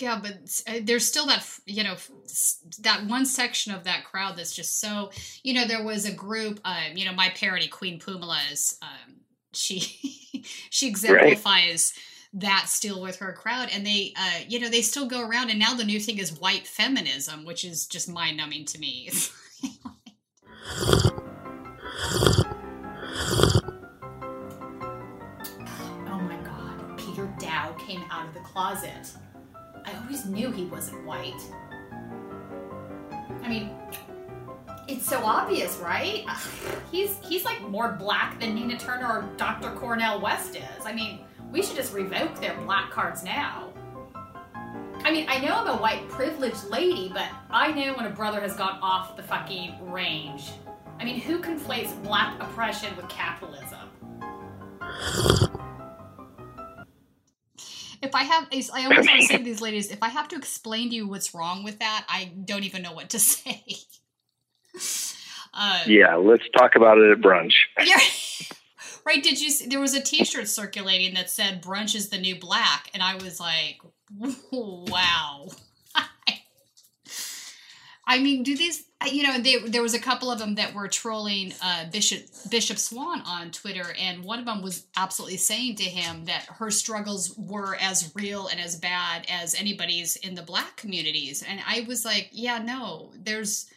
Yeah, 0.00 0.18
but 0.18 0.62
uh, 0.66 0.80
there's 0.82 1.06
still 1.06 1.26
that 1.26 1.46
you 1.66 1.84
know 1.84 1.94
that 2.78 3.06
one 3.06 3.26
section 3.26 3.74
of 3.74 3.84
that 3.84 4.06
crowd 4.06 4.38
that's 4.38 4.56
just 4.56 4.80
so 4.80 5.10
you 5.42 5.52
know 5.52 5.66
there 5.66 5.84
was 5.84 6.06
a 6.06 6.12
group 6.12 6.58
um 6.64 6.96
you 6.96 7.04
know 7.04 7.12
my 7.12 7.28
parody 7.36 7.68
Queen 7.68 8.00
Pumala's 8.00 8.78
um 8.80 9.16
she 9.52 9.80
she 10.70 10.88
exemplifies 10.88 11.92
that 12.32 12.64
still 12.68 13.02
with 13.02 13.16
her 13.16 13.34
crowd 13.34 13.68
and 13.72 13.84
they 13.84 14.14
uh 14.18 14.40
you 14.48 14.58
know 14.58 14.70
they 14.70 14.82
still 14.82 15.06
go 15.06 15.20
around 15.20 15.50
and 15.50 15.58
now 15.58 15.74
the 15.74 15.84
new 15.84 16.00
thing 16.00 16.16
is 16.16 16.40
white 16.40 16.66
feminism 16.66 17.44
which 17.44 17.64
is 17.64 17.86
just 17.86 18.08
mind 18.08 18.38
numbing 18.38 18.64
to 18.64 18.78
me 18.78 19.10
closet. 28.52 29.12
I 29.84 29.94
always 30.02 30.26
knew 30.26 30.50
he 30.50 30.64
wasn't 30.64 31.04
white. 31.04 31.40
I 33.42 33.48
mean, 33.48 33.70
it's 34.88 35.06
so 35.06 35.24
obvious, 35.24 35.76
right? 35.78 36.26
He's 36.90 37.16
he's 37.22 37.44
like 37.44 37.60
more 37.68 37.92
black 37.92 38.40
than 38.40 38.56
Nina 38.56 38.76
Turner 38.76 39.06
or 39.06 39.30
Dr. 39.36 39.70
Cornel 39.70 40.20
West 40.20 40.56
is. 40.56 40.84
I 40.84 40.92
mean, 40.92 41.20
we 41.52 41.62
should 41.62 41.76
just 41.76 41.94
revoke 41.94 42.40
their 42.40 42.54
black 42.62 42.90
cards 42.90 43.22
now. 43.22 43.72
I 45.02 45.12
mean, 45.12 45.26
I 45.28 45.38
know 45.38 45.54
I'm 45.54 45.68
a 45.68 45.76
white 45.76 46.08
privileged 46.08 46.64
lady, 46.64 47.10
but 47.12 47.28
I 47.48 47.72
know 47.72 47.94
when 47.94 48.06
a 48.06 48.10
brother 48.10 48.40
has 48.40 48.56
gone 48.56 48.78
off 48.82 49.16
the 49.16 49.22
fucking 49.22 49.90
range. 49.90 50.50
I 50.98 51.04
mean, 51.04 51.20
who 51.20 51.40
conflates 51.40 52.00
black 52.02 52.40
oppression 52.42 52.94
with 52.96 53.08
capitalism? 53.08 53.88
If 58.02 58.14
I 58.14 58.22
have, 58.24 58.48
I 58.52 58.84
always 58.84 59.06
want 59.06 59.20
to 59.20 59.22
say 59.26 59.36
to 59.38 59.42
these 59.44 59.60
ladies, 59.60 59.90
if 59.90 60.02
I 60.02 60.08
have 60.08 60.28
to 60.28 60.36
explain 60.36 60.88
to 60.90 60.94
you 60.96 61.06
what's 61.08 61.34
wrong 61.34 61.62
with 61.64 61.78
that, 61.80 62.04
I 62.08 62.32
don't 62.44 62.64
even 62.64 62.82
know 62.82 62.92
what 62.92 63.10
to 63.10 63.18
say. 63.20 63.62
Uh, 65.52 65.82
yeah, 65.86 66.14
let's 66.14 66.44
talk 66.56 66.76
about 66.76 66.98
it 66.98 67.10
at 67.10 67.18
brunch. 67.18 67.52
Yeah. 67.84 67.98
right? 69.04 69.22
Did 69.22 69.40
you? 69.40 69.50
See, 69.50 69.66
There 69.66 69.80
was 69.80 69.94
a 69.94 70.00
T-shirt 70.02 70.48
circulating 70.48 71.14
that 71.14 71.28
said 71.30 71.62
"brunch 71.62 71.94
is 71.94 72.08
the 72.08 72.18
new 72.18 72.38
black," 72.38 72.88
and 72.94 73.02
I 73.02 73.16
was 73.16 73.40
like, 73.40 73.80
"Wow." 74.52 75.48
I 78.06 78.18
mean, 78.18 78.42
do 78.42 78.56
these? 78.56 78.84
You 79.06 79.22
know, 79.22 79.38
they, 79.38 79.58
there 79.58 79.80
was 79.80 79.94
a 79.94 79.98
couple 79.98 80.30
of 80.30 80.38
them 80.38 80.56
that 80.56 80.74
were 80.74 80.86
trolling 80.86 81.54
uh, 81.62 81.86
Bishop 81.90 82.20
Bishop 82.50 82.76
Swan 82.76 83.22
on 83.22 83.50
Twitter, 83.50 83.94
and 83.98 84.22
one 84.22 84.38
of 84.38 84.44
them 84.44 84.60
was 84.60 84.84
absolutely 84.94 85.38
saying 85.38 85.76
to 85.76 85.84
him 85.84 86.26
that 86.26 86.44
her 86.58 86.70
struggles 86.70 87.34
were 87.38 87.76
as 87.76 88.12
real 88.14 88.48
and 88.48 88.60
as 88.60 88.76
bad 88.76 89.24
as 89.30 89.54
anybody's 89.54 90.16
in 90.16 90.34
the 90.34 90.42
black 90.42 90.76
communities. 90.76 91.42
And 91.42 91.60
I 91.66 91.86
was 91.88 92.04
like, 92.04 92.28
yeah, 92.30 92.58
no, 92.58 93.12
there's 93.16 93.70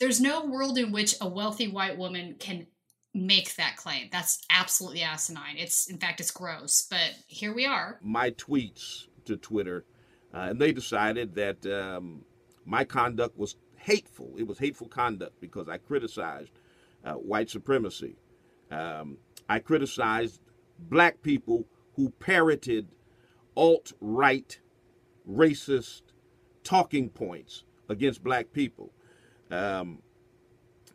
there's 0.00 0.20
no 0.20 0.44
world 0.44 0.76
in 0.76 0.90
which 0.90 1.14
a 1.20 1.28
wealthy 1.28 1.68
white 1.68 1.96
woman 1.96 2.34
can 2.38 2.66
make 3.14 3.54
that 3.56 3.76
claim. 3.76 4.08
That's 4.10 4.44
absolutely 4.50 5.02
asinine. 5.02 5.56
It's 5.56 5.88
in 5.88 5.98
fact 5.98 6.20
it's 6.20 6.30
gross, 6.30 6.86
but 6.90 7.14
here 7.26 7.54
we 7.54 7.64
are. 7.66 7.98
My 8.02 8.30
tweets 8.32 9.06
to 9.26 9.36
Twitter, 9.36 9.84
uh, 10.34 10.48
and 10.50 10.60
they 10.60 10.72
decided 10.72 11.34
that 11.36 11.64
um, 11.66 12.24
my 12.64 12.84
conduct 12.84 13.38
was 13.38 13.56
hateful. 13.88 14.34
It 14.36 14.46
was 14.46 14.58
hateful 14.58 14.86
conduct 14.86 15.40
because 15.40 15.66
I 15.66 15.78
criticized 15.78 16.52
uh, 17.04 17.14
white 17.14 17.48
supremacy. 17.48 18.16
Um, 18.70 19.16
I 19.48 19.60
criticized 19.60 20.42
black 20.78 21.22
people 21.22 21.64
who 21.96 22.10
parroted 22.20 22.88
alt 23.56 23.94
right 23.98 24.60
racist 25.26 26.02
talking 26.62 27.08
points 27.08 27.64
against 27.88 28.22
black 28.22 28.52
people. 28.52 28.92
Um, 29.50 30.02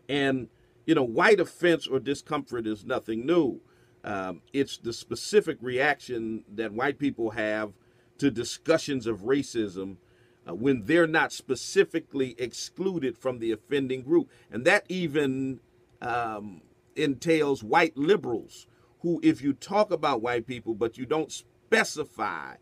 and, 0.08 0.50
you 0.86 0.94
know, 0.94 1.04
white 1.04 1.40
offense 1.40 1.88
or 1.88 2.00
discomfort 2.00 2.68
is 2.68 2.86
nothing 2.86 3.26
new. 3.26 3.60
Um, 4.04 4.42
it's 4.54 4.78
the 4.78 4.94
specific 4.94 5.58
reaction 5.62 6.44
that 6.54 6.74
white 6.74 7.00
people 7.00 7.32
have 7.32 7.74
to 8.20 8.30
discussions 8.30 9.08
of 9.08 9.22
racism 9.22 9.98
uh, 10.48 10.54
when 10.54 10.86
they're 10.86 11.08
not 11.08 11.32
specifically 11.32 12.36
excluded 12.38 13.18
from 13.18 13.40
the 13.40 13.52
offending 13.52 14.02
group. 14.02 14.30
And 14.52 14.66
that 14.66 14.86
even 14.90 15.60
um, 16.02 16.62
entails 16.96 17.64
white 17.64 17.98
liberals 17.98 18.68
who, 19.00 19.20
if 19.24 19.42
you 19.42 19.54
talk 19.54 19.92
about 19.92 20.22
white 20.22 20.48
people, 20.48 20.74
but 20.74 20.98
you 20.98 21.06
don't 21.06 21.32
specify 21.32 22.56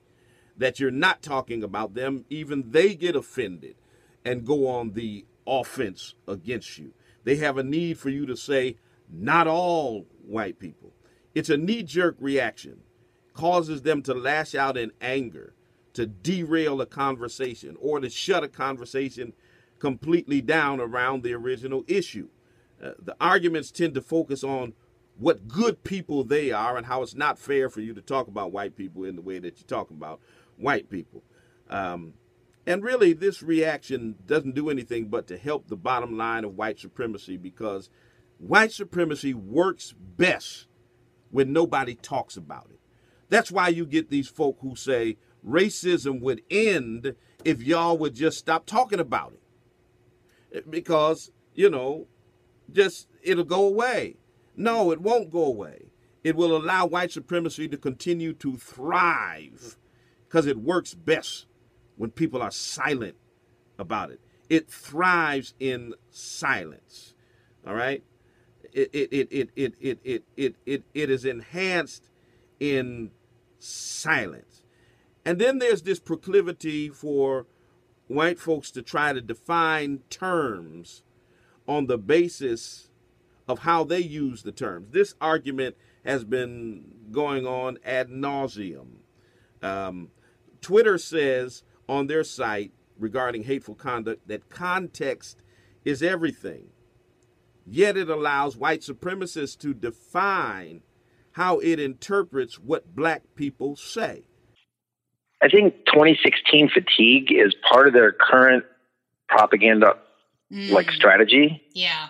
that 0.58 0.80
you're 0.80 0.92
not 0.92 1.22
talking 1.22 1.64
about 1.64 1.94
them, 1.94 2.26
even 2.30 2.72
they 2.72 2.96
get 2.96 3.16
offended 3.16 3.76
and 4.24 4.46
go 4.46 4.68
on 4.68 4.94
the 4.94 5.26
offense 5.48 6.16
against 6.28 6.78
you. 6.78 6.94
They 7.24 7.38
have 7.38 7.58
a 7.58 7.64
need 7.64 7.98
for 7.98 8.10
you 8.10 8.26
to 8.26 8.36
say, 8.36 8.78
not 9.10 9.48
all 9.48 10.06
white 10.26 10.60
people. 10.60 10.94
It's 11.34 11.50
a 11.50 11.58
knee 11.58 11.84
jerk 11.84 12.16
reaction, 12.20 12.82
causes 13.34 13.82
them 13.82 14.02
to 14.04 14.14
lash 14.14 14.54
out 14.56 14.78
in 14.78 14.92
anger, 15.02 15.54
to 15.94 16.06
derail 16.06 16.82
a 16.82 16.86
conversation, 16.86 17.76
or 17.80 18.00
to 18.00 18.10
shut 18.10 18.44
a 18.44 18.48
conversation 18.48 19.34
completely 19.80 20.42
down 20.42 20.80
around 20.80 21.24
the 21.24 21.34
original 21.34 21.84
issue. 21.88 22.30
Uh, 22.82 22.92
the 23.00 23.16
arguments 23.20 23.72
tend 23.72 23.94
to 23.94 24.02
focus 24.02 24.44
on 24.44 24.74
what 25.18 25.48
good 25.48 25.84
people 25.84 26.24
they 26.24 26.52
are 26.52 26.78
and 26.78 26.86
how 26.86 27.04
it's 27.04 27.16
not 27.16 27.38
fair 27.38 27.70
for 27.70 27.82
you 27.82 27.94
to 27.94 28.02
talk 28.02 28.28
about 28.28 28.52
white 28.52 28.76
people 28.76 29.04
in 29.04 29.16
the 29.16 29.22
way 29.22 29.38
that 29.40 29.60
you 29.60 29.66
talk 29.66 29.90
about 29.90 30.20
white 30.58 30.90
people. 30.90 31.24
Um, 31.70 32.14
and 32.66 32.84
really, 32.84 33.14
this 33.14 33.42
reaction 33.42 34.16
doesn't 34.26 34.56
do 34.56 34.70
anything 34.70 35.08
but 35.08 35.28
to 35.28 35.38
help 35.38 35.68
the 35.68 35.76
bottom 35.76 36.18
line 36.18 36.44
of 36.44 36.58
white 36.58 36.80
supremacy 36.80 37.38
because 37.38 37.90
white 38.38 38.72
supremacy 38.72 39.34
works 39.34 39.94
best 39.98 40.68
when 41.32 41.54
nobody 41.54 41.96
talks 41.96 42.38
about 42.38 42.68
it. 42.70 42.80
That's 43.30 43.52
why 43.52 43.70
you 43.70 43.86
get 43.86 44.10
these 44.10 44.28
folk 44.28 44.58
who 44.62 44.76
say 44.76 45.18
racism 45.46 46.22
would 46.22 46.42
end 46.50 47.16
if 47.44 47.62
y'all 47.62 47.98
would 47.98 48.14
just 48.14 48.38
stop 48.38 48.66
talking 48.66 49.00
about 49.00 49.34
it. 50.52 50.70
Because, 50.70 51.32
you 51.54 51.70
know, 51.70 52.08
just 52.72 53.08
it'll 53.22 53.44
go 53.44 53.66
away. 53.66 54.18
No, 54.56 54.92
it 54.92 55.02
won't 55.02 55.32
go 55.32 55.46
away. 55.46 55.92
It 56.24 56.36
will 56.36 56.56
allow 56.56 56.86
white 56.86 57.12
supremacy 57.12 57.68
to 57.68 57.78
continue 57.78 58.34
to 58.34 58.58
thrive 58.58 59.78
because 60.28 60.46
it 60.46 60.58
works 60.58 60.94
best 60.94 61.48
when 61.98 62.12
people 62.12 62.42
are 62.42 62.52
silent 62.52 63.16
about 63.80 64.12
it. 64.12 64.20
It 64.50 64.70
thrives 64.70 65.54
in 65.60 65.94
silence. 66.10 67.16
All 67.66 67.74
right? 67.74 68.04
It 68.74 68.90
it 68.94 69.10
it 69.12 69.28
it 69.32 69.50
it 69.56 69.74
it 70.04 70.24
it 70.38 70.56
it, 70.66 70.84
it, 70.94 71.10
is 71.10 71.26
enhanced 71.26 72.10
in 72.60 73.12
silence. 73.60 74.51
And 75.26 75.40
then 75.40 75.60
there's 75.60 75.84
this 75.84 76.00
proclivity 76.00 76.90
for 76.90 77.46
white 78.08 78.40
folks 78.40 78.72
to 78.72 78.82
try 78.82 79.14
to 79.14 79.22
define 79.22 80.00
terms 80.10 81.04
on 81.68 81.88
the 81.88 81.98
basis 81.98 82.90
of 83.48 83.60
how 83.60 83.84
they 83.84 84.00
use 84.00 84.44
the 84.44 84.52
terms. 84.52 84.88
This 84.92 85.16
argument 85.22 85.76
has 86.06 86.24
been 86.24 86.86
going 87.12 87.46
on 87.46 87.78
ad 87.86 88.10
nauseum. 88.10 88.88
Um, 89.62 90.10
Twitter 90.62 90.98
says 90.98 91.64
on 91.88 92.08
their 92.08 92.24
site 92.24 92.72
regarding 92.98 93.44
hateful 93.44 93.76
conduct 93.76 94.28
that 94.28 94.50
context 94.50 95.44
is 95.86 96.02
everything. 96.02 96.68
Yet 97.66 97.98
it 97.98 98.10
allows 98.10 98.58
white 98.58 98.82
supremacists 98.82 99.58
to 99.60 99.74
define 99.74 100.82
how 101.34 101.60
it 101.60 101.80
interprets 101.80 102.60
what 102.60 102.96
black 102.96 103.24
people 103.36 103.76
say. 103.76 104.24
I 105.42 105.50
think 105.50 105.86
2016 105.88 106.70
fatigue 106.70 107.32
is 107.32 107.54
part 107.68 107.88
of 107.88 107.94
their 107.94 108.12
current 108.12 108.64
propaganda 109.28 109.98
mm. 110.52 110.72
like 110.72 110.92
strategy. 110.92 111.64
Yeah. 111.74 112.08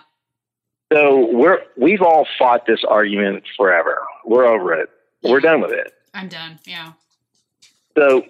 So 0.92 1.30
we're 1.32 1.60
we've 1.76 2.02
all 2.02 2.26
fought 2.38 2.66
this 2.66 2.84
argument 2.86 3.44
forever. 3.56 4.02
We're 4.26 4.44
over 4.44 4.74
it. 4.74 4.90
We're 5.22 5.40
done 5.40 5.62
with 5.62 5.72
it. 5.72 5.94
I'm 6.12 6.28
done. 6.28 6.58
Yeah. 6.66 6.92
So 7.96 8.24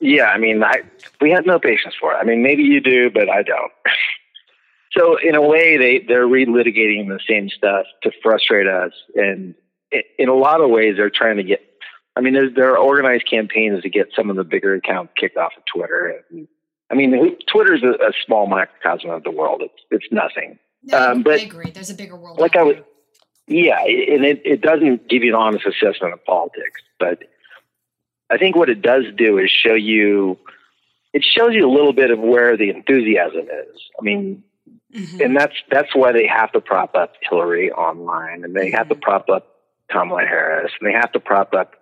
yeah, 0.00 0.26
I 0.26 0.38
mean, 0.38 0.62
I 0.64 0.82
we 1.20 1.30
have 1.30 1.46
no 1.46 1.58
patience 1.58 1.94
for 2.00 2.12
it. 2.12 2.16
I 2.16 2.24
mean, 2.24 2.42
maybe 2.42 2.62
you 2.62 2.80
do, 2.80 3.10
but 3.10 3.28
I 3.28 3.42
don't. 3.42 3.72
so 4.92 5.16
in 5.18 5.34
a 5.34 5.42
way, 5.42 5.76
they 5.76 6.04
they're 6.06 6.26
relitigating 6.26 7.08
the 7.08 7.20
same 7.28 7.48
stuff 7.48 7.86
to 8.02 8.10
frustrate 8.22 8.66
us, 8.66 8.92
and 9.14 9.54
in 10.18 10.28
a 10.28 10.34
lot 10.34 10.60
of 10.60 10.70
ways, 10.70 10.96
they're 10.96 11.10
trying 11.10 11.36
to 11.36 11.44
get. 11.44 11.60
I 12.20 12.22
mean, 12.22 12.34
there, 12.34 12.50
there 12.50 12.72
are 12.72 12.76
organized 12.76 13.26
campaigns 13.30 13.82
to 13.82 13.88
get 13.88 14.08
some 14.14 14.28
of 14.28 14.36
the 14.36 14.44
bigger 14.44 14.74
accounts 14.74 15.14
kicked 15.16 15.38
off 15.38 15.52
of 15.56 15.62
Twitter. 15.74 16.22
And, 16.30 16.46
I 16.90 16.94
mean, 16.94 17.38
Twitter's 17.50 17.82
a, 17.82 17.92
a 17.92 18.12
small 18.26 18.46
microcosm 18.46 19.08
of 19.08 19.22
the 19.22 19.30
world. 19.30 19.62
It's 19.62 19.82
it's 19.90 20.12
nothing. 20.12 20.58
No, 20.82 21.12
um, 21.12 21.22
but 21.22 21.40
I 21.40 21.44
agree. 21.44 21.70
There's 21.70 21.88
a 21.88 21.94
bigger 21.94 22.16
world. 22.16 22.38
Like 22.38 22.56
I 22.56 22.62
was, 22.62 22.76
yeah, 23.46 23.80
and 23.80 24.26
it, 24.26 24.42
it 24.44 24.60
doesn't 24.60 25.08
give 25.08 25.24
you 25.24 25.34
an 25.34 25.40
honest 25.40 25.64
assessment 25.64 26.12
of 26.12 26.22
politics, 26.26 26.82
but 26.98 27.24
I 28.30 28.36
think 28.36 28.54
what 28.54 28.68
it 28.68 28.82
does 28.82 29.04
do 29.16 29.38
is 29.38 29.50
show 29.50 29.72
you, 29.72 30.38
it 31.14 31.24
shows 31.24 31.54
you 31.54 31.66
a 31.66 31.72
little 31.72 31.94
bit 31.94 32.10
of 32.10 32.18
where 32.18 32.54
the 32.58 32.68
enthusiasm 32.68 33.46
is. 33.48 33.80
I 33.98 34.02
mean, 34.02 34.44
mm-hmm. 34.94 35.22
and 35.22 35.34
that's 35.34 35.54
that's 35.70 35.94
why 35.94 36.12
they 36.12 36.26
have 36.26 36.52
to 36.52 36.60
prop 36.60 36.94
up 36.94 37.14
Hillary 37.22 37.72
online, 37.72 38.44
and 38.44 38.54
they 38.54 38.66
mm-hmm. 38.66 38.76
have 38.76 38.90
to 38.90 38.94
mm-hmm. 38.94 39.00
prop 39.00 39.30
up 39.30 39.46
Kamala 39.90 40.26
Harris, 40.26 40.72
and 40.78 40.86
they 40.86 40.92
have 40.92 41.12
to 41.12 41.20
prop 41.20 41.54
up. 41.54 41.76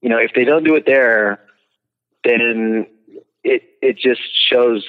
You 0.00 0.08
know, 0.08 0.18
if 0.18 0.32
they 0.34 0.44
don't 0.44 0.64
do 0.64 0.74
it 0.76 0.86
there, 0.86 1.40
then 2.24 2.86
it 3.42 3.62
it 3.82 3.98
just 3.98 4.20
shows. 4.50 4.84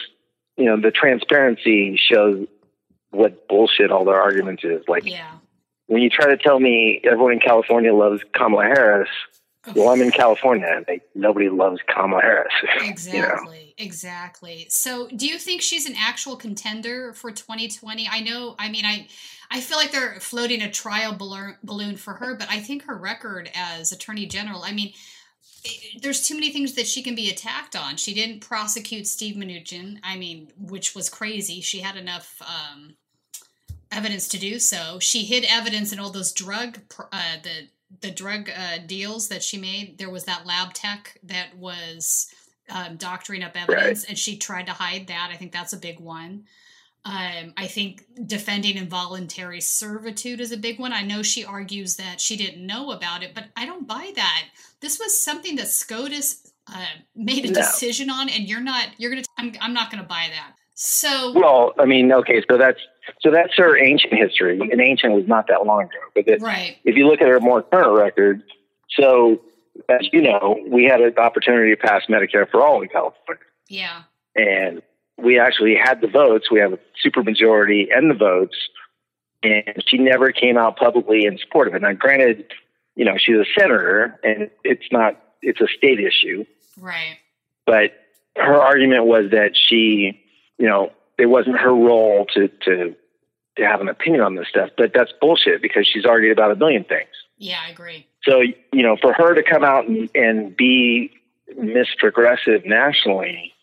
You 0.58 0.66
know, 0.66 0.82
the 0.82 0.92
transparency 0.92 1.98
shows 1.98 2.46
what 3.12 3.48
bullshit 3.48 3.92
all 3.92 4.04
their 4.06 4.22
arguments 4.22 4.64
is. 4.64 4.84
Like, 4.88 5.06
yeah. 5.06 5.32
when 5.88 6.02
you 6.02 6.10
try 6.10 6.28
to 6.28 6.38
tell 6.38 6.60
me 6.60 7.02
everyone 7.04 7.32
in 7.32 7.40
California 7.40 7.94
loves 7.94 8.22
Kamala 8.34 8.66
Harris, 8.66 9.10
well, 9.76 9.90
I'm 9.90 10.02
in 10.02 10.12
California, 10.12 10.84
they, 10.88 11.02
nobody 11.16 11.50
loves 11.50 11.80
Kamala 11.88 12.22
Harris. 12.22 12.54
Exactly, 12.82 13.18
you 13.60 13.66
know? 13.66 13.74
exactly. 13.78 14.68
So, 14.70 15.08
do 15.10 15.28
you 15.28 15.38
think 15.38 15.62
she's 15.62 15.86
an 15.86 15.96
actual 15.98 16.36
contender 16.36 17.14
for 17.14 17.32
2020? 17.32 18.08
I 18.10 18.22
know. 18.22 18.56
I 18.58 18.70
mean, 18.70 18.86
I 18.86 19.08
I 19.52 19.62
feel 19.62 19.78
like 19.78 19.92
they're 19.92 20.20
floating 20.20 20.62
a 20.62 20.72
trial 20.72 21.16
balloon 21.16 21.98
for 21.98 22.14
her, 22.16 22.36
but 22.36 22.50
I 22.50 22.60
think 22.60 22.84
her 22.84 22.96
record 22.96 23.50
as 23.56 23.92
Attorney 23.92 24.26
General. 24.26 24.64
I 24.64 24.74
mean. 24.74 24.94
There's 26.02 26.26
too 26.26 26.36
many 26.36 26.52
things 26.52 26.76
that 26.76 26.88
she 26.88 27.04
can 27.04 27.16
be 27.16 27.30
attacked 27.30 27.76
on. 27.76 27.98
She 27.98 28.14
didn't 28.14 28.40
prosecute 28.40 29.06
Steve 29.08 29.36
Mnuchin. 29.36 30.00
I 30.02 30.16
mean, 30.16 30.54
which 30.58 30.96
was 30.96 31.10
crazy. 31.10 31.60
She 31.60 31.82
had 31.82 31.98
enough 31.98 32.42
um, 32.42 32.96
evidence 33.92 34.28
to 34.30 34.40
do 34.40 34.60
so. 34.60 35.00
She 35.00 35.26
hid 35.26 35.46
evidence 35.48 35.92
in 35.92 36.00
all 36.00 36.12
those 36.12 36.32
drug 36.32 36.80
uh, 37.12 37.38
the 37.44 37.68
the 38.02 38.12
drug 38.12 38.50
uh, 38.50 38.78
deals 38.86 39.30
that 39.30 39.44
she 39.44 39.58
made. 39.58 39.98
There 39.98 40.10
was 40.10 40.26
that 40.26 40.46
lab 40.46 40.74
tech 40.74 41.18
that 41.24 41.58
was 41.58 42.32
um, 42.70 42.98
doctoring 42.98 43.44
up 43.44 43.56
evidence, 43.56 44.04
right. 44.04 44.10
and 44.10 44.18
she 44.18 44.38
tried 44.38 44.68
to 44.68 44.74
hide 44.74 45.08
that. 45.08 45.32
I 45.34 45.38
think 45.38 45.52
that's 45.52 45.74
a 45.74 45.78
big 45.78 46.00
one. 46.00 46.46
Um, 47.06 47.54
I 47.56 47.68
think 47.68 48.06
defending 48.26 48.78
involuntary 48.78 49.62
servitude 49.62 50.42
is 50.42 50.52
a 50.52 50.58
big 50.58 50.80
one. 50.80 50.92
I 50.92 51.02
know 51.02 51.24
she 51.24 51.46
argues 51.46 51.96
that 51.96 52.20
she 52.20 52.36
didn't 52.36 52.66
know 52.66 52.92
about 52.92 53.24
it, 53.24 53.34
but 53.34 53.46
I 53.56 53.66
don't 53.66 53.88
buy 53.88 54.12
that. 54.16 54.46
This 54.82 55.00
was 55.00 55.20
something 55.20 55.56
that 55.56 55.68
SCOTUS 55.68 56.52
uh, 56.68 56.86
made 57.16 57.46
a 57.46 57.52
no. 57.52 57.54
decision 57.54 58.10
on, 58.10 58.30
and 58.30 58.48
you're 58.48 58.60
not. 58.60 58.90
You're 58.98 59.12
gonna. 59.12 59.24
I'm. 59.38 59.54
I'm 59.62 59.74
not 59.74 59.92
gonna 59.92 60.04
buy 60.04 60.28
that. 60.30 60.56
So. 60.76 61.34
Well, 61.34 61.74
I 61.80 61.86
mean, 61.86 62.12
okay, 62.12 62.44
so 62.50 62.58
that's 62.58 62.80
so 63.22 63.32
that's 63.32 63.56
her 63.58 63.78
ancient 63.78 64.14
history, 64.14 64.60
and 64.60 64.82
ancient 64.82 65.14
was 65.14 65.28
not 65.28 65.48
that 65.48 65.66
long 65.66 65.84
ago. 65.84 66.00
But 66.14 66.28
it, 66.28 66.42
right. 66.42 66.78
if 66.84 66.96
you 66.96 67.08
look 67.08 67.22
at 67.22 67.28
her 67.28 67.40
more 67.40 67.64
current 67.64 67.98
record, 67.98 68.44
so 68.90 69.42
as 69.88 70.08
you 70.12 70.22
know, 70.22 70.60
we 70.68 70.86
had 70.86 71.02
an 71.02 71.18
opportunity 71.18 71.74
to 71.74 71.78
pass 71.78 72.04
Medicare 72.10 72.50
for 72.50 72.62
all 72.62 72.82
in 72.82 72.90
California. 72.90 73.44
Yeah. 73.68 74.04
And 74.36 74.82
we 75.22 75.40
actually 75.40 75.76
had 75.76 76.02
the 76.02 76.08
votes. 76.08 76.50
We 76.52 76.60
have 76.60 76.74
a 76.74 76.80
supermajority 77.06 77.88
and 77.96 78.10
the 78.10 78.16
votes, 78.16 78.56
and 79.44 79.84
she 79.88 79.98
never 79.98 80.32
came 80.32 80.58
out 80.58 80.78
publicly 80.78 81.26
in 81.26 81.38
support 81.38 81.68
of 81.68 81.76
it. 81.76 81.82
Now, 81.82 81.94
granted, 81.94 82.46
you 82.96 83.06
know, 83.06 83.18
she's 83.18 83.36
a 83.36 83.46
senator, 83.58 84.20
and 84.24 84.50
it's 84.64 84.92
not 84.92 85.22
it's 85.42 85.62
a 85.62 85.68
state 85.68 86.00
issue. 86.00 86.46
Right. 86.80 87.18
But 87.66 87.94
her 88.36 88.62
argument 88.62 89.06
was 89.06 89.32
that 89.32 89.52
she, 89.56 90.22
you 90.58 90.68
know, 90.68 90.92
it 91.18 91.28
wasn't 91.28 91.60
her 91.60 91.74
role 91.74 92.26
to 92.34 92.48
to 92.66 92.96
to 93.58 93.64
have 93.66 93.82
an 93.82 93.90
opinion 93.90 94.22
on 94.22 94.36
this 94.36 94.48
stuff. 94.48 94.70
But 94.78 94.92
that's 94.94 95.12
bullshit 95.20 95.62
because 95.62 95.88
she's 95.88 96.06
argued 96.06 96.32
about 96.32 96.52
a 96.52 96.56
million 96.56 96.84
things. 96.84 97.10
Yeah, 97.38 97.60
I 97.66 97.72
agree. 97.72 98.06
So 98.24 98.42
you 98.42 98.84
know, 98.84 98.98
for 98.98 99.14
her 99.14 99.34
to 99.34 99.44
come 99.44 99.64
out 99.64 99.88
and, 99.88 100.10
and 100.16 100.56
be 100.56 101.12
Miss 101.58 101.88
Progressive 101.98 102.66
nationally 102.66 103.54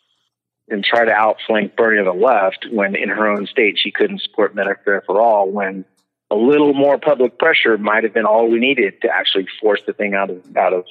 and 0.69 0.85
try 0.85 1.05
to 1.05 1.13
outflank 1.13 1.77
Bernie 1.77 1.99
on 1.99 2.05
the 2.05 2.13
left 2.13 2.67
when 2.71 2.95
in 2.97 3.09
her 3.09 3.29
own 3.29 3.47
state 3.47 3.79
she 3.79 3.91
couldn't 3.91 4.21
support 4.23 4.55
Medicare 4.55 5.05
for 5.05 5.21
all 5.21 5.51
when 5.51 5.85
a 6.31 6.37
little 6.37 6.75
more 6.75 6.99
public 6.99 7.39
pressure 7.39 7.79
might 7.79 8.03
have 8.03 8.13
been 8.13 8.25
all 8.25 8.51
we 8.51 8.59
needed 8.59 9.01
to 9.03 9.09
actually 9.09 9.47
force 9.61 9.81
the 9.87 9.93
thing 9.93 10.15
out 10.15 10.31
of 10.31 10.57
out 10.57 10.73
of 10.73 10.85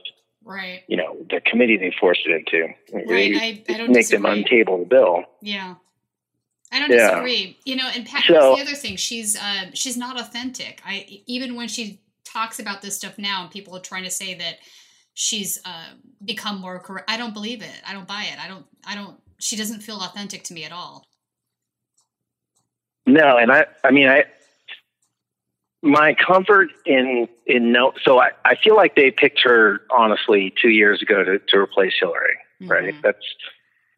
right 0.44 0.84
you 0.88 0.96
know 0.96 1.18
the 1.30 1.42
committee 1.42 1.78
they 1.78 1.94
forced 2.00 2.22
it 2.26 2.32
into 2.32 2.68
right. 3.10 3.36
I, 3.36 3.64
I 3.68 3.78
don't 3.78 3.90
make 3.90 4.08
disagree. 4.08 4.44
them 4.44 4.44
untable 4.44 4.80
the 4.80 4.86
bill 4.86 5.24
yeah 5.42 5.76
I 6.72 6.80
don't 6.80 6.92
yeah. 6.92 7.10
disagree. 7.10 7.58
You 7.64 7.78
know, 7.78 7.90
and 7.94 8.06
Pat, 8.06 8.24
so, 8.28 8.56
the 8.56 8.62
other 8.62 8.76
thing. 8.76 8.98
She's 8.98 9.38
uh, 9.38 9.72
she's 9.74 9.96
not 9.96 10.20
authentic. 10.20 10.82
I 10.86 11.22
even 11.26 11.56
when 11.56 11.68
she 11.68 12.02
talks 12.26 12.60
about 12.60 12.82
this 12.82 12.96
stuff 12.98 13.18
now, 13.18 13.44
and 13.44 13.52
people 13.52 13.76
are 13.78 13.82
trying 13.82 14.04
to 14.04 14.12
say 14.12 14.34
that 14.34 14.58
she's 15.14 15.60
uh, 15.64 15.94
become 16.24 16.60
more 16.60 16.80
correct. 16.80 17.10
I 17.10 17.18
don't 17.18 17.34
believe 17.34 17.62
it. 17.62 17.82
I 17.88 17.94
don't 17.94 18.08
buy 18.08 18.28
it. 18.32 18.44
I 18.44 18.48
don't. 18.48 18.66
I 18.86 18.96
don't. 18.96 19.18
She 19.40 19.56
doesn't 19.56 19.82
feel 19.82 20.02
authentic 20.02 20.44
to 20.44 20.54
me 20.54 20.64
at 20.64 20.72
all. 20.72 21.06
No, 23.06 23.38
and 23.38 23.52
I. 23.52 23.66
I 23.84 23.92
mean, 23.92 24.08
I. 24.08 24.26
My 25.82 26.16
comfort 26.16 26.70
in 26.86 27.28
in 27.46 27.72
no. 27.72 27.94
So 28.04 28.20
I, 28.20 28.32
I 28.44 28.56
feel 28.56 28.76
like 28.76 28.96
they 28.96 29.12
picked 29.12 29.42
her 29.44 29.82
honestly 29.92 30.54
two 30.60 30.70
years 30.70 31.02
ago 31.02 31.24
to 31.24 31.40
to 31.40 31.58
replace 31.58 31.94
Hillary. 32.00 32.38
Mm-hmm. 32.62 32.72
Right. 32.72 32.96
That's 33.04 33.26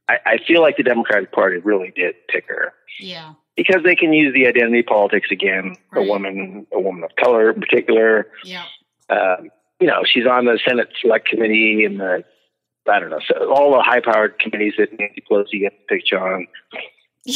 I, 0.10 0.18
I 0.26 0.38
feel 0.46 0.62
like 0.62 0.78
the 0.78 0.84
Democratic 0.84 1.32
Party 1.32 1.58
really 1.58 1.94
did 1.96 2.16
pick 2.28 2.46
her. 2.48 2.74
Yeah. 3.00 3.34
Because 3.56 3.84
they 3.84 3.96
can 3.96 4.14
use 4.14 4.34
the 4.34 4.48
identity 4.48 4.84
politics 4.84 5.28
again. 5.32 5.76
Right. 5.92 6.06
A 6.06 6.10
woman, 6.10 6.68
a 6.74 6.80
woman 6.80 7.04
of 7.04 7.12
color 7.16 7.52
in 7.52 7.60
particular. 7.60 8.28
Yeah. 8.44 8.66
Um, 9.10 9.50
you 9.80 9.88
know, 9.88 10.04
she's 10.06 10.26
on 10.26 10.46
the 10.46 10.60
Senate 10.68 10.90
Select 11.02 11.28
Committee 11.28 11.86
and 11.86 12.00
the 12.00 12.24
I 12.90 13.00
don't 13.00 13.10
know, 13.10 13.20
so 13.28 13.54
all 13.54 13.72
the 13.72 13.82
high-powered 13.82 14.40
committees 14.40 14.74
that 14.78 14.98
Nancy 15.00 15.24
Pelosi 15.30 15.62
gets 15.62 15.76
to 15.76 15.96
pick 15.96 16.20
on. 16.20 16.48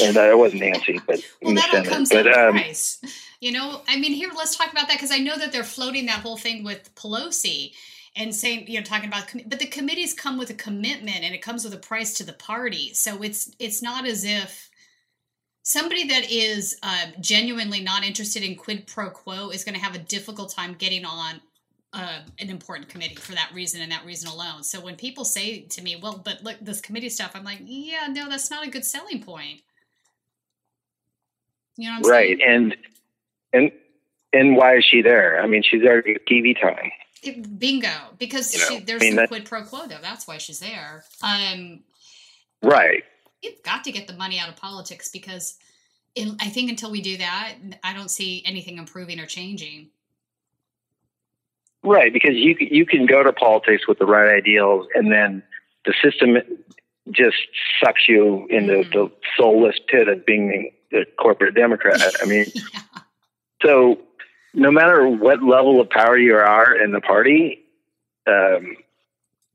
And 0.02 0.16
uh, 0.16 0.22
it 0.22 0.38
wasn't 0.38 0.62
Nancy, 0.62 1.00
but 1.06 1.20
well, 1.42 1.56
that 1.56 1.70
Senate. 1.72 1.90
comes 1.90 2.10
but, 2.10 2.28
um, 2.28 2.54
price. 2.54 3.02
You 3.42 3.52
know, 3.52 3.82
I 3.88 4.00
mean, 4.00 4.14
here 4.14 4.30
let's 4.36 4.56
talk 4.56 4.72
about 4.72 4.88
that 4.88 4.96
because 4.98 5.12
I 5.12 5.18
know 5.18 5.38
that 5.38 5.52
they're 5.52 5.64
floating 5.64 6.06
that 6.06 6.20
whole 6.20 6.38
thing 6.38 6.64
with 6.64 6.94
Pelosi 6.96 7.74
and 8.16 8.36
saying 8.36 8.66
you 8.68 8.78
know 8.78 8.84
talking 8.84 9.08
about 9.08 9.32
but 9.46 9.60
the 9.60 9.66
committees 9.66 10.14
come 10.14 10.38
with 10.38 10.50
a 10.50 10.54
commitment 10.54 11.24
and 11.24 11.34
it 11.34 11.42
comes 11.42 11.64
with 11.64 11.74
a 11.74 11.78
price 11.78 12.14
to 12.16 12.26
the 12.26 12.34
party 12.34 12.94
so 12.94 13.22
it's 13.24 13.52
it's 13.60 13.82
not 13.82 14.06
as 14.06 14.26
if 14.26 14.70
somebody 15.64 16.08
that 16.08 16.30
is 16.30 16.78
uh, 16.84 17.06
genuinely 17.20 17.82
not 17.82 18.04
interested 18.04 18.44
in 18.44 18.56
quid 18.56 18.88
pro 18.88 19.10
quo 19.10 19.50
is 19.50 19.64
going 19.64 19.76
to 19.76 19.82
have 19.82 19.96
a 19.96 20.00
difficult 20.00 20.52
time 20.52 20.74
getting 20.74 21.06
on 21.06 21.40
uh, 21.94 22.20
an 22.40 22.50
important 22.50 22.88
committee 22.88 23.16
for 23.16 23.34
that 23.34 23.52
reason 23.54 23.82
and 23.82 23.92
that 23.92 24.06
reason 24.06 24.30
alone 24.30 24.64
so 24.64 24.80
when 24.80 24.96
people 24.96 25.26
say 25.26 25.62
to 25.62 25.82
me 25.82 25.96
well 26.02 26.22
but 26.24 26.44
look 26.44 26.58
this 26.62 26.80
committee 26.80 27.10
stuff 27.10 27.32
i'm 27.36 27.44
like 27.44 27.60
yeah 27.64 28.08
no 28.10 28.30
that's 28.30 28.50
not 28.50 28.66
a 28.66 28.70
good 28.70 28.86
selling 28.86 29.22
point 29.22 29.62
you 31.78 31.90
know 31.90 31.98
right 32.10 32.40
saying? 32.40 32.40
Right. 32.40 32.42
And 32.48 32.78
and 33.54 33.72
and 34.32 34.56
why 34.56 34.78
is 34.78 34.86
she 34.86 35.02
there 35.02 35.42
i 35.42 35.48
mean 35.48 35.64
she's 35.64 35.82
there 35.82 36.02
to 36.02 36.20
tv 36.30 36.60
time 36.60 36.92
it, 37.24 37.60
bingo, 37.60 37.92
because 38.18 38.52
she, 38.52 38.80
there's 38.80 39.00
I 39.04 39.06
mean, 39.06 39.16
some 39.16 39.28
quid 39.28 39.46
pro 39.46 39.64
quo 39.64 39.86
though. 39.86 40.00
That's 40.02 40.28
why 40.28 40.40
she's 40.40 40.60
there. 40.60 41.04
Um, 41.22 41.82
right 42.64 43.04
you've 43.42 43.64
got 43.64 43.84
to 43.84 43.92
get 43.92 44.08
the 44.08 44.14
money 44.14 44.40
out 44.40 44.50
of 44.50 44.56
politics 44.56 45.10
because 45.10 45.58
in, 46.16 46.38
I 46.40 46.50
think 46.50 46.70
until 46.70 46.92
we 46.92 47.02
do 47.02 47.18
that, 47.18 47.56
I 47.84 47.94
don't 47.94 48.12
see 48.12 48.44
anything 48.46 48.78
improving 48.78 49.20
or 49.20 49.26
changing. 49.26 49.90
Right 51.84 52.12
because 52.14 52.36
you 52.36 52.56
you 52.60 52.86
can 52.86 53.06
go 53.06 53.24
to 53.24 53.32
politics 53.34 53.88
with 53.88 54.00
the 54.00 54.06
right 54.06 54.36
ideals 54.36 54.88
and 54.96 55.12
then 55.12 55.42
the 55.86 55.94
system 56.04 56.38
just 57.12 57.38
sucks 57.84 58.08
you 58.08 58.46
into 58.50 58.74
Mhm. 58.74 58.92
the 58.94 59.12
soulless 59.36 59.78
pit 59.88 60.08
of 60.08 60.26
being 60.26 60.72
the 60.92 61.06
corporate 61.18 61.56
democrat 61.56 62.02
i 62.22 62.26
mean 62.26 62.46
yeah. 62.56 62.82
So, 63.62 64.00
no 64.56 64.72
matter 64.72 65.08
what 65.08 65.44
level 65.44 65.80
of 65.80 65.88
power 65.88 66.18
you 66.18 66.36
are 66.36 66.74
in 66.76 66.94
the 66.94 67.00
party, 67.00 67.60
um, 68.26 68.76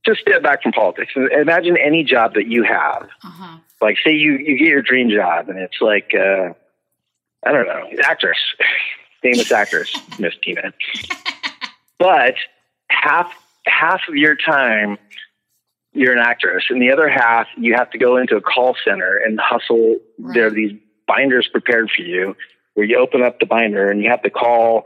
just 0.04 0.20
step 0.20 0.44
back 0.44 0.62
from 0.62 0.70
politics. 0.70 1.12
Imagine 1.16 1.76
any 1.76 2.04
job 2.04 2.34
that 2.34 2.46
you 2.46 2.62
have. 2.62 3.08
Uh-huh. 3.24 3.58
Like, 3.80 3.96
say 4.04 4.12
you, 4.12 4.34
you 4.34 4.56
get 4.56 4.68
your 4.68 4.80
dream 4.82 5.10
job, 5.10 5.48
and 5.48 5.58
it's 5.58 5.80
like, 5.80 6.12
uh, 6.14 6.50
I 7.44 7.50
don't 7.50 7.66
know, 7.66 7.90
actress, 8.04 8.38
famous 9.22 9.50
actress, 9.50 9.92
Miss 10.20 10.34
Tina. 10.40 10.72
But 11.98 12.34
half 12.88 13.32
half 13.66 14.00
of 14.08 14.16
your 14.16 14.36
time, 14.36 14.98
you're 15.92 16.12
an 16.12 16.18
actress, 16.18 16.64
and 16.70 16.80
the 16.80 16.92
other 16.92 17.08
half, 17.08 17.46
you 17.56 17.74
have 17.74 17.90
to 17.90 17.98
go 17.98 18.16
into 18.16 18.36
a 18.36 18.40
call 18.40 18.76
center 18.84 19.16
and 19.16 19.40
hustle. 19.40 19.96
Right. 20.18 20.34
There 20.34 20.46
are 20.46 20.50
these 20.50 20.72
binders 21.06 21.48
prepared 21.48 21.90
for 21.90 22.02
you 22.02 22.36
where 22.74 22.84
you 22.84 22.98
open 22.98 23.22
up 23.22 23.40
the 23.40 23.46
binder 23.46 23.90
and 23.90 24.02
you 24.02 24.10
have 24.10 24.22
to 24.22 24.30
call 24.30 24.84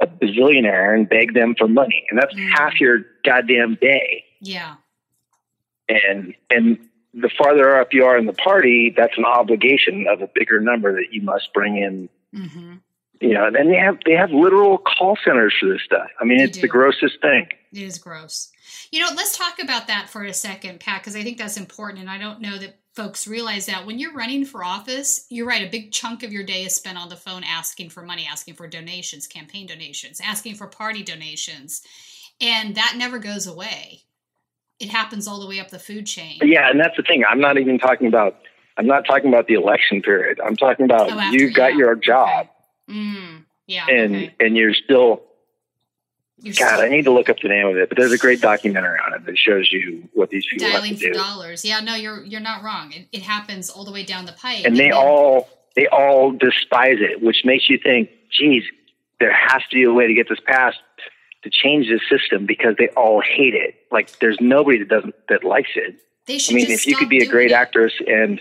a 0.00 0.06
bazillionaire 0.06 0.94
and 0.94 1.08
beg 1.08 1.34
them 1.34 1.54
for 1.56 1.68
money. 1.68 2.04
And 2.10 2.18
that's 2.18 2.34
Mm. 2.34 2.50
half 2.50 2.80
your 2.80 3.04
goddamn 3.24 3.76
day. 3.80 4.24
Yeah. 4.40 4.74
And 5.88 6.34
and 6.50 6.78
the 7.14 7.30
farther 7.30 7.76
up 7.80 7.92
you 7.94 8.04
are 8.04 8.18
in 8.18 8.26
the 8.26 8.32
party, 8.32 8.92
that's 8.96 9.16
an 9.16 9.24
obligation 9.24 10.06
of 10.08 10.20
a 10.22 10.28
bigger 10.34 10.60
number 10.60 10.92
that 10.92 11.12
you 11.12 11.22
must 11.22 11.52
bring 11.52 11.76
in. 11.78 12.08
hmm 12.34 12.74
You 13.20 13.34
know, 13.34 13.46
and 13.46 13.70
they 13.70 13.76
have 13.76 13.98
they 14.06 14.12
have 14.12 14.30
literal 14.30 14.78
call 14.78 15.16
centers 15.24 15.54
for 15.58 15.68
this 15.68 15.82
stuff. 15.84 16.08
I 16.20 16.24
mean, 16.24 16.38
They 16.38 16.44
it's 16.44 16.56
do. 16.56 16.62
the 16.62 16.68
grossest 16.68 17.20
thing. 17.20 17.48
It 17.72 17.78
is 17.82 17.98
gross. 17.98 18.50
You 18.92 19.00
know, 19.00 19.08
let's 19.16 19.36
talk 19.36 19.58
about 19.62 19.88
that 19.88 20.08
for 20.08 20.24
a 20.24 20.32
second, 20.32 20.80
Pat, 20.80 21.00
because 21.02 21.16
I 21.16 21.22
think 21.22 21.36
that's 21.38 21.56
important. 21.56 22.00
And 22.00 22.08
I 22.08 22.16
don't 22.18 22.40
know 22.40 22.56
that 22.58 22.78
folks 22.94 23.26
realize 23.26 23.66
that 23.66 23.86
when 23.86 23.98
you're 23.98 24.14
running 24.14 24.44
for 24.44 24.64
office, 24.64 25.26
you're 25.30 25.46
right, 25.46 25.66
a 25.66 25.70
big 25.70 25.92
chunk 25.92 26.22
of 26.22 26.32
your 26.32 26.44
day 26.44 26.64
is 26.64 26.74
spent 26.74 26.96
on 26.98 27.08
the 27.08 27.16
phone 27.16 27.42
asking 27.44 27.90
for 27.90 28.02
money, 28.02 28.26
asking 28.30 28.54
for 28.54 28.66
donations, 28.66 29.26
campaign 29.26 29.66
donations, 29.66 30.20
asking 30.24 30.54
for 30.54 30.66
party 30.66 31.02
donations. 31.02 31.82
And 32.40 32.74
that 32.76 32.94
never 32.96 33.18
goes 33.18 33.46
away. 33.46 34.02
It 34.80 34.88
happens 34.90 35.26
all 35.26 35.40
the 35.40 35.46
way 35.48 35.58
up 35.60 35.70
the 35.70 35.78
food 35.78 36.06
chain. 36.06 36.38
Yeah, 36.42 36.70
and 36.70 36.78
that's 36.80 36.96
the 36.96 37.02
thing. 37.02 37.24
I'm 37.28 37.40
not 37.40 37.58
even 37.58 37.78
talking 37.78 38.06
about. 38.06 38.36
I'm 38.76 38.86
not 38.86 39.04
talking 39.06 39.28
about 39.28 39.48
the 39.48 39.54
election 39.54 40.02
period. 40.02 40.38
I'm 40.44 40.54
talking 40.56 40.84
about 40.84 41.10
Oh, 41.10 41.18
after, 41.18 41.36
you 41.36 41.52
got 41.52 41.72
yeah. 41.72 41.78
your 41.78 41.94
job 41.96 42.46
Mm, 42.88 43.44
yeah. 43.66 43.86
and 43.88 44.16
okay. 44.16 44.34
and 44.40 44.56
you're 44.56 44.74
still 44.74 45.22
You're 46.40 46.54
God, 46.54 46.76
still 46.76 46.80
I 46.80 46.88
need 46.88 47.04
to 47.04 47.10
look 47.12 47.28
up 47.28 47.36
the 47.42 47.48
name 47.48 47.66
of 47.66 47.76
it, 47.76 47.88
but 47.88 47.98
there's 47.98 48.12
a 48.12 48.18
great 48.18 48.40
documentary 48.40 48.98
on 49.04 49.14
it 49.14 49.26
that 49.26 49.36
shows 49.38 49.70
you 49.72 50.08
what 50.14 50.30
these 50.30 50.46
people 50.50 50.70
dialing 50.70 50.92
have 50.92 51.00
to 51.00 51.06
for 51.08 51.12
do. 51.12 51.18
dollars. 51.18 51.64
Yeah, 51.64 51.80
no, 51.80 51.94
you're 51.94 52.24
you're 52.24 52.40
not 52.40 52.62
wrong. 52.62 52.92
It, 52.92 53.06
it 53.12 53.22
happens 53.22 53.68
all 53.70 53.84
the 53.84 53.92
way 53.92 54.04
down 54.04 54.24
the 54.26 54.32
pipe. 54.32 54.64
and 54.64 54.76
they 54.76 54.84
then- 54.90 54.92
all 54.94 55.48
they 55.76 55.86
all 55.88 56.32
despise 56.32 56.98
it, 57.00 57.22
which 57.22 57.44
makes 57.44 57.68
you 57.70 57.78
think, 57.78 58.10
geez, 58.32 58.64
there 59.20 59.32
has 59.32 59.62
to 59.70 59.76
be 59.76 59.84
a 59.84 59.92
way 59.92 60.06
to 60.08 60.14
get 60.14 60.28
this 60.28 60.40
passed 60.44 60.78
to 61.44 61.50
change 61.50 61.86
the 61.88 62.00
system 62.10 62.46
because 62.46 62.74
they 62.78 62.88
all 62.96 63.20
hate 63.20 63.54
it. 63.54 63.76
Like 63.92 64.18
there's 64.18 64.38
nobody 64.40 64.78
that 64.78 64.88
doesn't 64.88 65.14
that 65.28 65.44
likes 65.44 65.70
it. 65.76 65.96
they 66.26 66.34
I 66.34 66.38
should 66.38 66.54
mean, 66.56 66.66
just 66.66 66.84
if 66.84 66.86
you 66.86 66.96
could 66.96 67.08
be 67.08 67.18
a 67.22 67.26
great 67.26 67.50
it. 67.50 67.54
actress 67.54 67.92
and 68.06 68.40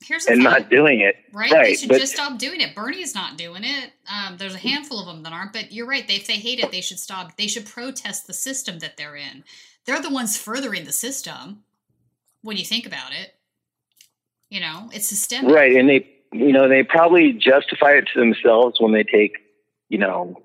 Here's 0.00 0.26
and 0.26 0.42
not 0.42 0.70
doing 0.70 1.00
it, 1.00 1.16
right? 1.32 1.50
They 1.50 1.74
should 1.74 1.88
But 1.88 1.98
just 1.98 2.14
stop 2.14 2.38
doing 2.38 2.60
it. 2.60 2.74
Bernie's 2.74 3.16
not 3.16 3.36
doing 3.36 3.64
it. 3.64 3.92
Um, 4.08 4.36
there's 4.36 4.54
a 4.54 4.58
handful 4.58 5.00
of 5.00 5.06
them 5.06 5.24
that 5.24 5.32
aren't, 5.32 5.52
but 5.52 5.72
you're 5.72 5.88
right. 5.88 6.06
They, 6.06 6.14
if 6.14 6.26
they 6.26 6.36
hate 6.36 6.60
it, 6.60 6.70
they 6.70 6.80
should 6.80 7.00
stop. 7.00 7.36
They 7.36 7.48
should 7.48 7.66
protest 7.66 8.28
the 8.28 8.32
system 8.32 8.78
that 8.78 8.96
they're 8.96 9.16
in. 9.16 9.42
They're 9.86 10.00
the 10.00 10.10
ones 10.10 10.36
furthering 10.36 10.84
the 10.84 10.92
system. 10.92 11.64
When 12.42 12.56
you 12.56 12.64
think 12.64 12.86
about 12.86 13.12
it, 13.12 13.34
you 14.50 14.60
know, 14.60 14.88
it's 14.92 15.08
systemic. 15.08 15.52
right, 15.52 15.74
and 15.74 15.88
they 15.88 16.08
you 16.32 16.52
know 16.52 16.68
they 16.68 16.84
probably 16.84 17.32
justify 17.32 17.92
it 17.92 18.08
to 18.14 18.20
themselves 18.20 18.80
when 18.80 18.92
they 18.92 19.02
take 19.02 19.38
you 19.88 19.98
know 19.98 20.40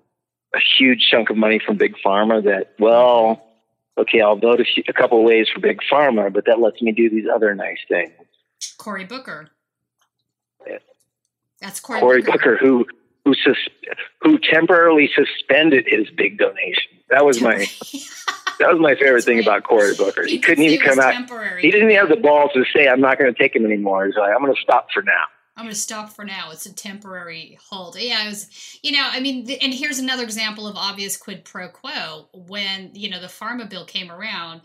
a 0.55 0.59
huge 0.77 1.07
chunk 1.11 1.29
of 1.29 1.37
money 1.37 1.59
from 1.63 1.77
big 1.77 1.95
pharma. 2.03 2.43
That 2.43 2.73
well, 2.79 3.45
okay, 3.97 4.21
I'll 4.21 4.35
vote 4.35 4.59
a, 4.61 4.65
few, 4.65 4.83
a 4.87 4.93
couple 4.93 5.19
of 5.19 5.25
ways 5.25 5.47
for 5.53 5.59
big 5.59 5.79
pharma, 5.91 6.33
but 6.33 6.45
that 6.45 6.59
lets 6.59 6.81
me 6.81 6.91
do 6.91 7.09
these 7.09 7.27
other 7.33 7.53
nice 7.53 7.79
things. 7.87 8.13
Cory 8.77 9.05
Booker. 9.05 9.49
Yeah. 10.67 10.77
That's 11.61 11.79
Cory, 11.79 11.99
Cory 11.99 12.21
Booker, 12.21 12.57
who 12.57 12.85
who 13.25 13.33
sus- 13.35 13.69
who 14.21 14.37
temporarily 14.39 15.09
suspended 15.15 15.85
his 15.87 16.09
big 16.11 16.37
donation. 16.37 16.91
That 17.09 17.25
was 17.25 17.41
my 17.41 17.55
that 18.59 18.69
was 18.69 18.79
my 18.79 18.95
favorite 18.95 19.23
thing 19.23 19.39
about 19.39 19.63
Cory 19.63 19.95
Booker. 19.95 20.25
He 20.25 20.39
couldn't 20.39 20.63
even 20.63 20.85
come 20.85 20.99
out. 20.99 21.13
Temporary. 21.13 21.61
He 21.61 21.71
didn't 21.71 21.89
even 21.89 21.99
have 21.99 22.09
the 22.09 22.21
balls 22.21 22.51
to 22.53 22.65
say, 22.75 22.87
"I'm 22.87 23.01
not 23.01 23.17
going 23.17 23.33
to 23.33 23.37
take 23.37 23.55
him 23.55 23.65
anymore." 23.65 24.05
He's 24.05 24.15
like, 24.15 24.31
"I'm 24.33 24.41
going 24.41 24.53
to 24.53 24.61
stop 24.61 24.87
for 24.93 25.03
now." 25.03 25.23
I'm 25.55 25.65
going 25.65 25.73
to 25.73 25.79
stop 25.79 26.11
for 26.11 26.25
now. 26.25 26.49
It's 26.51 26.65
a 26.65 26.73
temporary 26.73 27.59
halt. 27.69 27.99
Yeah, 27.99 28.25
it 28.25 28.29
was, 28.29 28.79
you 28.81 28.91
know, 28.91 29.07
I 29.11 29.19
mean, 29.19 29.45
th- 29.45 29.63
and 29.63 29.71
here's 29.71 29.99
another 29.99 30.23
example 30.23 30.67
of 30.67 30.75
obvious 30.75 31.15
quid 31.15 31.45
pro 31.45 31.69
quo. 31.69 32.27
When, 32.33 32.89
you 32.95 33.07
know, 33.09 33.21
the 33.21 33.27
pharma 33.27 33.69
bill 33.69 33.85
came 33.85 34.11
around, 34.11 34.61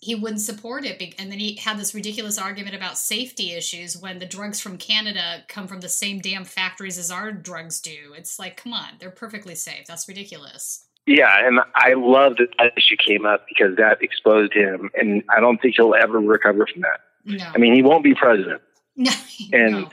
he 0.00 0.14
wouldn't 0.14 0.40
support 0.40 0.84
it. 0.84 1.14
And 1.18 1.30
then 1.30 1.38
he 1.38 1.56
had 1.56 1.78
this 1.78 1.94
ridiculous 1.94 2.38
argument 2.38 2.74
about 2.74 2.96
safety 2.96 3.52
issues 3.52 3.98
when 3.98 4.18
the 4.18 4.26
drugs 4.26 4.58
from 4.58 4.78
Canada 4.78 5.44
come 5.46 5.68
from 5.68 5.80
the 5.80 5.88
same 5.88 6.20
damn 6.20 6.44
factories 6.44 6.96
as 6.96 7.10
our 7.10 7.32
drugs 7.32 7.80
do. 7.80 8.14
It's 8.16 8.38
like, 8.38 8.56
come 8.56 8.72
on, 8.72 8.94
they're 8.98 9.10
perfectly 9.10 9.54
safe. 9.54 9.86
That's 9.86 10.08
ridiculous. 10.08 10.86
Yeah, 11.06 11.46
and 11.46 11.60
I 11.74 11.94
love 11.94 12.36
that 12.36 12.48
that 12.58 12.72
issue 12.76 12.96
came 12.96 13.26
up 13.26 13.44
because 13.48 13.76
that 13.76 14.02
exposed 14.02 14.52
him, 14.52 14.90
and 14.94 15.22
I 15.28 15.40
don't 15.40 15.60
think 15.60 15.74
he'll 15.76 15.94
ever 15.94 16.20
recover 16.20 16.66
from 16.66 16.82
that. 16.82 17.00
No. 17.24 17.44
I 17.52 17.58
mean, 17.58 17.74
he 17.74 17.82
won't 17.82 18.04
be 18.04 18.14
president, 18.14 18.62
no. 18.96 19.10
and 19.52 19.88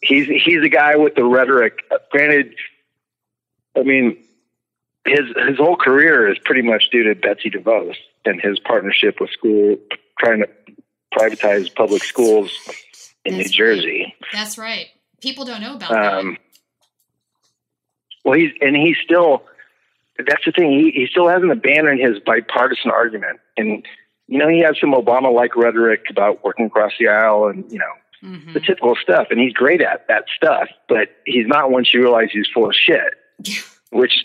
he's 0.00 0.26
he's 0.26 0.62
a 0.62 0.68
guy 0.68 0.96
with 0.96 1.14
the 1.16 1.24
rhetoric. 1.24 1.80
Granted, 2.10 2.54
I 3.76 3.82
mean, 3.82 4.22
his 5.06 5.20
his 5.48 5.58
whole 5.58 5.76
career 5.76 6.30
is 6.30 6.38
pretty 6.44 6.62
much 6.62 6.84
due 6.90 7.02
to 7.04 7.14
Betsy 7.14 7.50
DeVos 7.50 7.94
and 8.24 8.40
his 8.40 8.58
partnership 8.58 9.20
with 9.20 9.30
school, 9.30 9.76
trying 10.18 10.40
to 10.40 10.48
privatize 11.16 11.74
public 11.74 12.02
schools 12.02 12.50
in 13.24 13.36
That's 13.36 13.50
New 13.50 13.56
Jersey. 13.56 14.14
That's 14.32 14.58
right. 14.58 14.86
People 15.20 15.44
don't 15.44 15.60
know 15.60 15.76
about 15.76 15.90
that. 15.90 16.14
Um, 16.14 16.38
well, 18.24 18.38
he's 18.38 18.52
and 18.60 18.76
he's 18.76 18.96
still. 19.02 19.44
That's 20.16 20.44
the 20.46 20.52
thing. 20.52 20.70
He 20.70 20.90
he 20.92 21.06
still 21.10 21.28
hasn't 21.28 21.50
abandoned 21.50 22.00
his 22.00 22.20
bipartisan 22.24 22.90
argument, 22.90 23.40
and 23.56 23.84
you 24.28 24.38
know 24.38 24.48
he 24.48 24.60
has 24.60 24.76
some 24.80 24.92
Obama-like 24.94 25.56
rhetoric 25.56 26.04
about 26.08 26.44
working 26.44 26.66
across 26.66 26.92
the 26.98 27.08
aisle, 27.08 27.48
and 27.48 27.70
you 27.70 27.78
know 27.78 27.92
Mm-hmm. 28.24 28.54
the 28.54 28.60
typical 28.60 28.96
stuff, 28.96 29.26
and 29.28 29.38
he's 29.38 29.52
great 29.52 29.82
at 29.82 30.08
that 30.08 30.24
stuff. 30.34 30.68
But 30.88 31.10
he's 31.26 31.46
not 31.46 31.70
once 31.70 31.92
you 31.92 32.00
realize 32.00 32.28
he's 32.32 32.46
full 32.54 32.66
of 32.66 32.74
shit, 32.74 33.12
which 33.92 34.24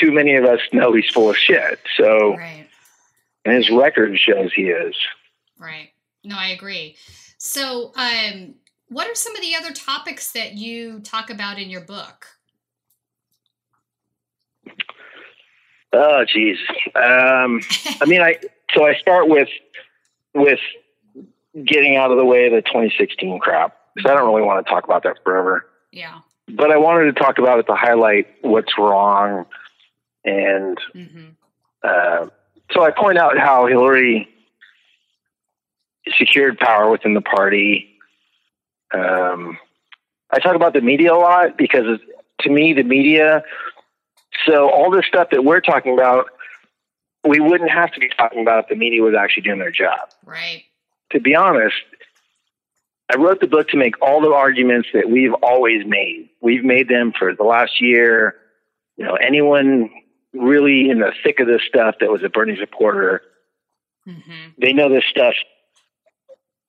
too 0.00 0.12
many 0.12 0.34
of 0.36 0.44
us 0.44 0.60
know 0.72 0.92
he's 0.92 1.08
full 1.10 1.30
of 1.30 1.36
shit. 1.36 1.80
So, 1.96 2.36
Right. 2.36 2.66
and 3.44 3.54
his 3.54 3.70
record 3.70 4.18
shows 4.18 4.52
he 4.54 4.64
is. 4.70 4.94
Right. 5.58 5.90
No, 6.24 6.36
I 6.38 6.48
agree. 6.48 6.96
So, 7.38 7.92
um, 7.96 8.54
what 8.88 9.06
are 9.08 9.14
some 9.14 9.34
of 9.36 9.42
the 9.42 9.54
other 9.54 9.72
topics 9.72 10.32
that 10.32 10.54
you 10.54 11.00
talk 11.00 11.30
about 11.30 11.58
in 11.58 11.70
your 11.70 11.80
book? 11.82 12.26
Oh, 15.92 16.24
geez. 16.26 16.58
Um, 16.94 17.60
I 18.00 18.04
mean, 18.06 18.20
I 18.20 18.36
so 18.74 18.86
I 18.86 18.94
start 18.96 19.28
with 19.28 19.48
with 20.34 20.60
getting 21.64 21.96
out 21.96 22.10
of 22.10 22.18
the 22.18 22.24
way 22.24 22.46
of 22.46 22.52
the 22.52 22.62
2016 22.62 23.38
crap 23.40 23.76
because 23.94 24.10
I 24.10 24.14
don't 24.14 24.28
really 24.28 24.42
want 24.46 24.64
to 24.64 24.70
talk 24.70 24.84
about 24.84 25.02
that 25.04 25.16
forever. 25.24 25.66
Yeah. 25.90 26.18
But 26.48 26.70
I 26.70 26.76
wanted 26.76 27.14
to 27.14 27.20
talk 27.20 27.38
about 27.38 27.58
it 27.58 27.66
to 27.66 27.74
highlight 27.74 28.26
what's 28.42 28.78
wrong, 28.78 29.46
and 30.28 30.78
Mm-hmm. 30.94 31.28
uh, 31.82 32.26
so 32.72 32.82
I 32.82 32.90
point 32.90 33.16
out 33.18 33.38
how 33.38 33.66
Hillary 33.66 34.28
secured 36.18 36.58
power 36.58 36.90
within 36.90 37.14
the 37.14 37.20
party. 37.20 37.88
Um, 38.92 39.58
I 40.30 40.38
talk 40.38 40.54
about 40.54 40.74
the 40.74 40.80
media 40.80 41.14
a 41.14 41.16
lot 41.16 41.56
because 41.56 41.98
to 42.40 42.50
me, 42.50 42.72
the 42.74 42.82
media. 42.82 43.42
So 44.46 44.70
all 44.70 44.90
this 44.90 45.06
stuff 45.06 45.28
that 45.30 45.44
we're 45.44 45.60
talking 45.60 45.94
about, 45.94 46.26
we 47.24 47.40
wouldn't 47.40 47.70
have 47.70 47.92
to 47.92 48.00
be 48.00 48.08
talking 48.10 48.42
about 48.42 48.64
if 48.64 48.68
the 48.68 48.76
media 48.76 49.02
was 49.02 49.14
actually 49.18 49.42
doing 49.44 49.58
their 49.58 49.70
job. 49.70 50.10
Right. 50.24 50.64
To 51.12 51.20
be 51.20 51.34
honest, 51.34 51.76
I 53.10 53.16
wrote 53.16 53.40
the 53.40 53.46
book 53.46 53.68
to 53.70 53.76
make 53.78 54.00
all 54.02 54.20
the 54.20 54.32
arguments 54.32 54.88
that 54.92 55.08
we've 55.10 55.32
always 55.42 55.86
made. 55.86 56.28
We've 56.42 56.64
made 56.64 56.88
them 56.88 57.12
for 57.18 57.34
the 57.34 57.44
last 57.44 57.80
year. 57.80 58.34
You 58.98 59.04
know, 59.04 59.14
anyone 59.14 59.90
really 60.32 60.90
in 60.90 60.98
the 61.00 61.12
thick 61.22 61.40
of 61.40 61.46
this 61.46 61.62
stuff 61.66 61.96
that 62.00 62.10
was 62.10 62.22
a 62.22 62.28
Bernie 62.28 62.56
supporter, 62.58 63.22
Mm-hmm. 64.06 64.48
they 64.58 64.72
know 64.72 64.88
this 64.88 65.04
stuff. 65.10 65.34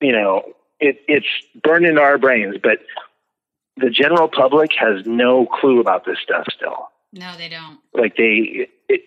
You 0.02 0.12
know, 0.12 0.42
it, 0.78 1.00
it's 1.08 1.26
burned 1.62 1.86
into 1.86 2.00
our 2.02 2.18
brains, 2.18 2.56
but 2.62 2.80
the 3.78 3.88
general 3.88 4.28
public 4.28 4.72
has 4.78 5.06
no 5.06 5.46
clue 5.46 5.80
about 5.80 6.04
this 6.04 6.18
stuff 6.22 6.44
still. 6.54 6.88
No, 7.14 7.34
they 7.38 7.48
don't. 7.48 7.78
Like 7.94 8.16
they, 8.16 8.68
it, 8.90 9.02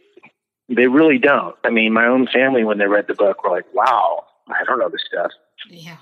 they 0.68 0.88
really 0.88 1.20
don't. 1.20 1.56
I 1.64 1.70
mean, 1.70 1.93
my 1.93 2.08
own 2.08 2.26
family, 2.28 2.64
when 2.64 2.80
they 2.80 2.88
read 2.88 3.06
the 3.08 3.14
book, 3.14 3.43
were 3.43 3.51
like, 3.51 3.72
"Wow, 3.74 4.26
I 4.47 4.64
don't 4.66 4.80
know 4.80 4.89
this 4.89 5.04
stuff." 5.08 5.32
Yeah. 5.70 5.97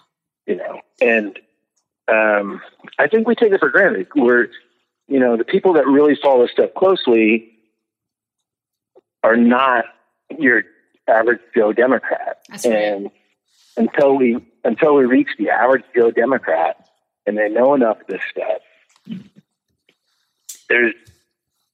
You 0.47 0.56
know, 0.56 0.80
and 1.02 1.38
um, 2.08 2.62
I 2.97 3.08
think 3.08 3.28
we 3.28 3.36
take 3.36 3.52
it 3.52 3.60
for 3.60 3.70
granted. 3.70 4.08
We're, 4.16 4.47
you 5.08 5.20
know, 5.20 5.36
the 5.36 5.43
people 5.43 5.74
that 5.74 5.86
really 5.86 6.16
follow 6.16 6.43
this 6.43 6.52
stuff 6.52 6.70
closely 6.78 7.51
are 9.24 9.36
not 9.38 9.86
your 10.38 10.63
average 11.07 11.39
Joe 11.55 11.74
Democrat. 11.74 12.39
Right. 12.49 12.65
and 12.65 13.11
until 13.78 14.15
we 14.17 14.38
until 14.63 14.95
we 14.95 15.05
reach 15.05 15.30
the 15.38 15.49
average 15.49 15.84
Joe 15.95 16.11
Democrat 16.11 16.88
and 17.26 17.38
they 17.38 17.49
know 17.49 17.74
enough 17.74 18.01
of 18.01 18.07
this 18.07 18.22
stuff, 18.30 19.22
there's 20.69 20.93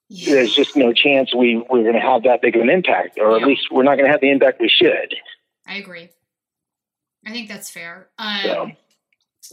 Yeah. 0.10 0.36
there's 0.36 0.56
just 0.56 0.76
no 0.76 0.93
chance 0.93 1.34
we 1.36 1.58
we're 1.70 1.84
going 1.84 1.93
to 1.93 2.00
have 2.00 2.24
that 2.24 2.41
big 2.41 2.56
of 2.56 2.62
an 2.62 2.70
impact, 2.70 3.18
or 3.20 3.32
Yeah. 3.32 3.41
at 3.43 3.48
least 3.48 3.72
we're 3.72 3.84
not 3.84 3.95
going 3.95 4.06
to 4.06 4.12
have 4.12 4.22
the 4.22 4.32
impact 4.32 4.60
we 4.62 4.70
should. 4.70 5.16
I 5.68 5.76
agree. 5.78 6.10
I 7.26 7.32
think 7.32 7.50
that's 7.50 7.70
fair. 7.70 8.10
Um, 8.18 8.41
So. 8.43 8.72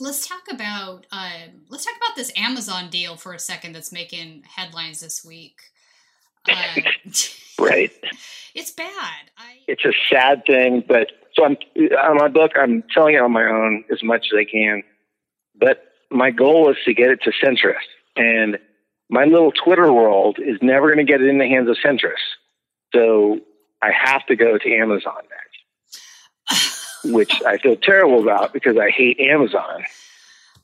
Let's 0.01 0.26
talk 0.26 0.42
about 0.51 1.07
um, 1.12 1.66
let's 1.68 1.84
talk 1.84 1.95
about 1.97 2.16
this 2.16 2.32
Amazon 2.36 2.90
deal 2.90 3.16
for 3.16 3.32
a 3.32 3.38
second. 3.38 3.74
That's 3.74 3.92
making 3.92 4.42
headlines 4.42 4.99
this 5.01 5.24
week. 5.24 5.61
Uh, 6.49 6.55
Right. 7.64 7.90
it's 8.54 8.70
bad. 8.70 9.30
I 9.38 9.58
It's 9.66 9.84
a 9.84 9.92
sad 10.10 10.44
thing, 10.46 10.82
but 10.86 11.10
so 11.34 11.44
I'm 11.44 11.56
on 11.76 12.16
my 12.16 12.28
book. 12.28 12.52
I'm 12.56 12.82
telling 12.92 13.14
it 13.14 13.20
on 13.20 13.32
my 13.32 13.44
own 13.44 13.84
as 13.92 14.02
much 14.02 14.26
as 14.32 14.38
I 14.38 14.44
can, 14.44 14.82
but 15.58 15.84
my 16.10 16.30
goal 16.30 16.70
is 16.70 16.76
to 16.84 16.94
get 16.94 17.10
it 17.10 17.20
to 17.22 17.32
centrists, 17.32 17.90
and 18.16 18.58
my 19.10 19.24
little 19.24 19.50
Twitter 19.52 19.92
world 19.92 20.38
is 20.38 20.58
never 20.62 20.86
going 20.94 21.04
to 21.04 21.10
get 21.12 21.20
it 21.20 21.28
in 21.28 21.38
the 21.38 21.48
hands 21.48 21.68
of 21.68 21.76
centrists. 21.84 22.36
So 22.94 23.40
I 23.82 23.90
have 23.92 24.24
to 24.26 24.36
go 24.36 24.56
to 24.58 24.74
Amazon 24.76 25.20
next, 26.48 27.00
which 27.04 27.42
I 27.44 27.58
feel 27.58 27.76
terrible 27.76 28.22
about 28.22 28.52
because 28.52 28.76
I 28.78 28.90
hate 28.90 29.18
Amazon. 29.20 29.84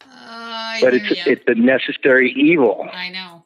Uh, 0.03 0.77
But 0.81 0.95
it's 0.95 1.11
ya. 1.11 1.25
it's 1.27 1.45
a 1.49 1.55
necessary 1.55 2.31
evil, 2.33 2.89
I 2.93 3.09
know. 3.11 3.45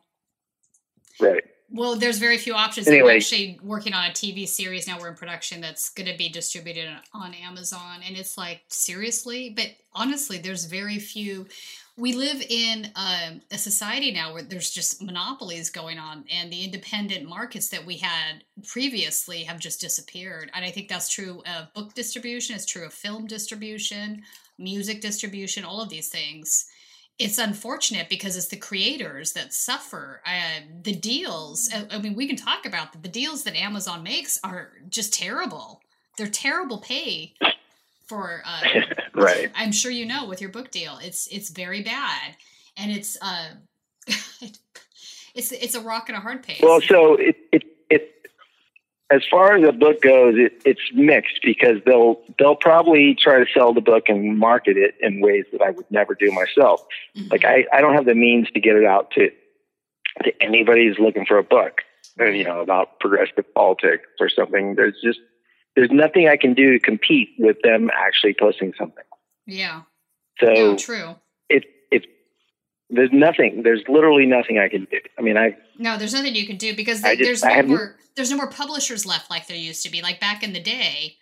right? 1.20 1.44
Well, 1.75 1.97
there's 1.97 2.18
very 2.18 2.39
few 2.39 2.55
options. 2.55 2.87
Anyway. 2.87 3.03
We're 3.03 3.16
actually 3.16 3.59
working 3.61 3.95
on 3.95 4.05
a 4.05 4.12
TV 4.12 4.47
series 4.47 4.87
now. 4.87 5.01
We're 5.01 5.09
in 5.09 5.16
production 5.16 5.61
that's 5.61 5.91
going 5.91 6.09
to 6.09 6.16
be 6.16 6.29
distributed 6.29 6.89
on 7.12 7.35
Amazon, 7.35 8.01
and 8.07 8.16
it's 8.16 8.39
like 8.39 8.62
seriously. 8.68 9.51
But 9.51 9.70
honestly, 9.93 10.39
there's 10.39 10.66
very 10.66 11.01
few. 11.01 11.49
we 11.97 12.12
live 12.12 12.41
in 12.49 12.93
um, 12.95 13.41
a 13.51 13.59
society 13.59 14.12
now 14.12 14.33
where 14.33 14.43
there's 14.43 14.70
just 14.70 15.03
monopolies 15.03 15.68
going 15.68 15.99
on 15.99 16.25
and 16.33 16.53
the 16.53 16.62
independent 16.62 17.29
markets 17.29 17.70
that 17.70 17.85
we 17.85 17.97
had 17.97 18.45
previously 18.68 19.43
have 19.43 19.59
just 19.61 19.81
disappeared 19.81 20.51
and 20.55 20.64
i 20.64 20.70
think 20.70 20.89
that's 20.89 21.09
true 21.09 21.41
of 21.47 21.72
book 21.72 21.95
distribution 21.95 22.57
it's 22.57 22.66
true 22.66 22.85
of 22.85 22.93
film 22.93 23.29
distribution 23.29 24.22
music 24.59 25.01
distribution 25.01 25.64
all 25.64 25.81
of 25.81 25.89
these 25.89 26.09
things 26.09 26.66
it's 27.19 27.39
unfortunate 27.39 28.09
because 28.09 28.37
it's 28.37 28.49
the 28.49 28.57
creators 28.57 29.33
that 29.33 29.55
suffer 29.55 30.21
uh, 30.27 30.61
the 30.83 30.95
deals 30.95 31.71
I, 31.73 31.87
I 31.97 31.99
mean 31.99 32.15
we 32.15 32.27
can 32.27 32.37
talk 32.37 32.67
about 32.67 32.93
the, 32.93 32.99
the 32.99 33.09
deals 33.09 33.45
that 33.45 33.57
amazon 33.57 34.03
makes 34.03 34.39
are 34.43 34.73
just 34.89 35.15
terrible 35.15 35.81
they're 36.17 36.27
terrible 36.27 36.79
pay 36.79 37.35
for 38.07 38.43
uh, 38.45 38.81
right. 39.15 39.51
I'm 39.55 39.73
sure 39.73 39.91
you 39.91 40.07
know 40.07 40.27
with 40.27 40.41
your 40.41 40.51
book 40.51 40.71
deal, 40.71 40.99
it's 41.03 41.27
it's 41.29 41.51
very 41.51 41.83
bad, 41.83 42.37
and 42.77 42.91
it's 42.91 43.17
uh, 43.21 43.51
it's 45.35 45.53
it's 45.53 45.75
a 45.75 45.81
rock 45.81 46.09
and 46.09 46.17
a 46.17 46.21
hard 46.21 46.43
pace. 46.43 46.61
Well, 46.62 46.81
so 46.81 47.15
it 47.15 47.37
it, 47.53 47.65
it 47.91 48.27
as 49.11 49.22
far 49.30 49.57
as 49.57 49.62
the 49.62 49.72
book 49.72 50.00
goes, 50.00 50.34
it, 50.36 50.62
it's 50.64 50.80
mixed 50.94 51.40
because 51.42 51.78
they'll 51.84 52.20
they'll 52.38 52.57
probably 52.57 53.14
try 53.14 53.38
to 53.38 53.46
sell 53.52 53.74
the 53.74 53.80
book 53.80 54.05
and 54.09 54.38
market 54.38 54.76
it 54.76 54.94
in 55.00 55.20
ways 55.20 55.44
that 55.52 55.62
I 55.62 55.70
would 55.70 55.90
never 55.90 56.14
do 56.14 56.30
myself. 56.32 56.82
Mm-hmm. 57.16 57.28
Like 57.30 57.44
I 57.44 57.66
I 57.72 57.80
don't 57.80 57.94
have 57.94 58.07
the 58.07 58.14
means 58.14 58.50
to 58.52 58.61
get 58.61 58.76
it 58.76 58.84
out 58.84 59.11
to 59.12 59.30
to 60.22 60.32
anybody 60.42 60.86
who's 60.86 60.98
looking 60.98 61.26
for 61.26 61.38
a 61.38 61.42
book, 61.42 61.82
you 62.18 62.44
know, 62.44 62.61
about 62.61 63.00
progressive 63.00 63.52
politics 63.55 64.09
or 64.20 64.28
something. 64.28 64.74
There's 64.74 64.96
just 65.02 65.18
there's 65.76 65.90
nothing 65.90 66.28
I 66.28 66.36
can 66.36 66.55
do 66.55 66.72
to 66.72 66.78
compete 66.78 67.30
with 67.38 67.59
them 67.62 67.90
actually 67.92 68.34
posting 68.38 68.72
something. 68.78 69.05
Yeah. 69.46 69.82
So 70.40 70.46
no, 70.46 70.76
true. 70.76 71.16
There's 72.95 73.11
nothing. 73.12 73.62
There's 73.62 73.82
literally 73.88 74.26
nothing 74.26 74.59
I 74.59 74.68
can 74.68 74.86
do. 74.90 74.99
I 75.18 75.22
mean, 75.22 75.36
I 75.36 75.57
no, 75.78 75.97
there's 75.97 76.14
nothing 76.14 76.34
you 76.34 76.47
can 76.47 76.57
do 76.57 76.74
because 76.74 77.01
just, 77.03 77.18
there's 77.18 77.45
no 77.45 77.62
more 77.62 77.97
there's 78.16 78.30
no 78.30 78.36
more 78.36 78.51
publishers 78.51 79.05
left 79.05 79.30
like 79.30 79.47
there 79.47 79.57
used 79.57 79.82
to 79.84 79.90
be. 79.90 80.03
Like 80.03 80.20
back 80.20 80.42
in 80.42 80.53
the 80.53 80.61
day, 80.61 81.16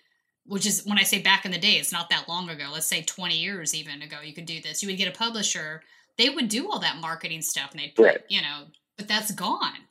which 0.44 0.66
is 0.66 0.84
when 0.84 0.98
I 0.98 1.02
say 1.02 1.20
back 1.20 1.44
in 1.44 1.50
the 1.50 1.58
day, 1.58 1.74
it's 1.74 1.92
not 1.92 2.10
that 2.10 2.28
long 2.28 2.48
ago. 2.48 2.68
Let's 2.72 2.86
say 2.86 3.02
20 3.02 3.36
years 3.36 3.74
even 3.74 4.02
ago, 4.02 4.18
you 4.22 4.34
could 4.34 4.46
do 4.46 4.60
this. 4.60 4.82
You 4.82 4.88
would 4.88 4.98
get 4.98 5.08
a 5.08 5.16
publisher. 5.18 5.82
They 6.18 6.28
would 6.28 6.48
do 6.48 6.70
all 6.70 6.78
that 6.80 6.98
marketing 7.00 7.42
stuff, 7.42 7.70
and 7.72 7.80
they'd 7.80 7.94
put, 7.94 8.04
right. 8.04 8.20
you 8.28 8.42
know, 8.42 8.66
but 8.98 9.08
that's 9.08 9.30
gone. 9.32 9.88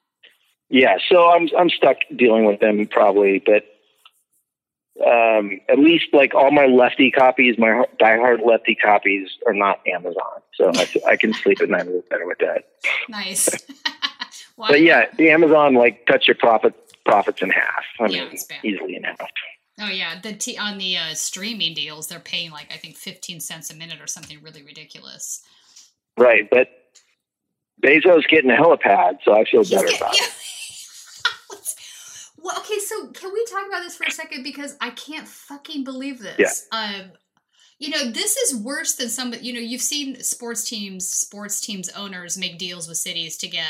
Yeah, 0.70 0.98
so 1.10 1.30
I'm 1.30 1.50
I'm 1.58 1.70
stuck 1.70 1.98
dealing 2.16 2.46
with 2.46 2.60
them 2.60 2.88
probably, 2.88 3.44
but 3.46 3.64
um, 5.06 5.60
at 5.70 5.80
least 5.80 6.06
like 6.14 6.34
all 6.34 6.52
my 6.52 6.66
lefty 6.66 7.12
copies, 7.12 7.58
my 7.58 7.86
diehard 8.00 8.46
lefty 8.46 8.76
copies 8.76 9.30
are 9.48 9.54
not 9.54 9.80
Amazon, 9.88 10.42
so 10.54 10.72
I, 10.76 10.88
I 11.08 11.16
can 11.18 11.34
sleep 11.34 11.62
at 11.62 11.70
night 11.70 11.84
a 11.84 11.86
little 11.86 12.04
better 12.10 12.26
with 12.26 12.40
that. 12.40 12.66
Nice. 13.10 13.50
but 14.58 14.82
yeah, 14.82 15.06
the 15.18 15.32
Amazon 15.32 15.74
like 15.76 16.06
cuts 16.06 16.28
your 16.28 16.36
profit 16.36 16.74
profits 17.06 17.42
in 17.42 17.50
half. 17.50 17.84
I 18.00 18.08
yeah, 18.08 18.26
mean, 18.26 18.38
easily 18.64 18.96
in 18.96 19.04
half. 19.04 19.30
Oh 19.80 19.90
yeah, 19.90 20.20
the 20.20 20.34
t- 20.34 20.58
on 20.58 20.78
the 20.78 20.98
uh, 20.98 21.14
streaming 21.14 21.74
deals, 21.74 22.08
they're 22.08 22.20
paying 22.20 22.52
like 22.52 22.72
I 22.72 22.78
think 22.78 22.96
fifteen 22.96 23.40
cents 23.40 23.72
a 23.72 23.76
minute 23.76 24.02
or 24.02 24.08
something 24.08 24.40
really 24.42 24.64
ridiculous. 24.64 25.42
Right, 26.18 26.50
but 26.50 26.70
Bezos 27.82 28.28
getting 28.28 28.52
a 28.52 28.56
helipad, 28.56 29.18
so 29.24 29.34
I 29.34 29.46
feel 29.46 29.64
better 29.64 29.88
about 29.96 30.16
it. 30.16 30.34
Well, 32.42 32.58
okay, 32.60 32.80
so 32.80 33.08
can 33.08 33.32
we 33.32 33.46
talk 33.46 33.68
about 33.68 33.84
this 33.84 33.96
for 33.96 34.06
a 34.06 34.12
second 34.12 34.44
because 34.44 34.76
I 34.82 34.90
can't 34.92 35.28
fucking 35.28 35.84
believe 35.84 36.20
this. 36.20 36.68
Yeah. 36.72 36.78
Um, 36.78 37.12
you 37.82 37.90
know, 37.90 38.12
this 38.12 38.38
is 38.38 38.56
worse 38.56 38.94
than 38.94 39.10
some. 39.10 39.34
You 39.42 39.54
know, 39.54 39.60
you've 39.60 39.82
seen 39.82 40.22
sports 40.22 40.70
teams, 40.70 41.10
sports 41.10 41.60
teams 41.60 41.90
owners 41.90 42.38
make 42.38 42.60
deals 42.60 42.88
with 42.88 42.98
cities 42.98 43.38
to 43.38 43.48
get 43.48 43.66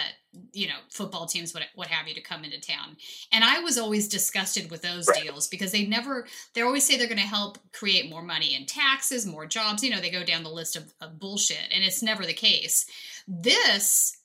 you 0.52 0.68
know 0.68 0.76
football 0.90 1.26
teams, 1.26 1.54
what 1.54 1.64
what 1.76 1.88
have 1.88 2.10
you, 2.10 2.14
to 2.16 2.22
come 2.22 2.44
into 2.44 2.60
town. 2.60 2.98
And 3.32 3.46
I 3.46 3.60
was 3.60 3.78
always 3.78 4.10
disgusted 4.10 4.70
with 4.70 4.82
those 4.82 5.08
right. 5.08 5.24
deals 5.24 5.48
because 5.48 5.72
they 5.72 5.86
never. 5.86 6.28
They 6.54 6.62
always 6.62 6.86
say 6.86 6.98
they're 6.98 7.08
going 7.08 7.20
to 7.20 7.24
help 7.24 7.58
create 7.72 8.10
more 8.10 8.22
money 8.22 8.54
in 8.54 8.66
taxes, 8.66 9.26
more 9.26 9.46
jobs. 9.46 9.82
You 9.82 9.92
know, 9.92 10.02
they 10.02 10.12
go 10.12 10.26
down 10.26 10.44
the 10.44 10.50
list 10.50 10.76
of, 10.76 10.94
of 11.00 11.18
bullshit, 11.18 11.70
and 11.74 11.82
it's 11.82 12.04
never 12.04 12.26
the 12.26 12.34
case. 12.34 12.86
This 13.30 14.18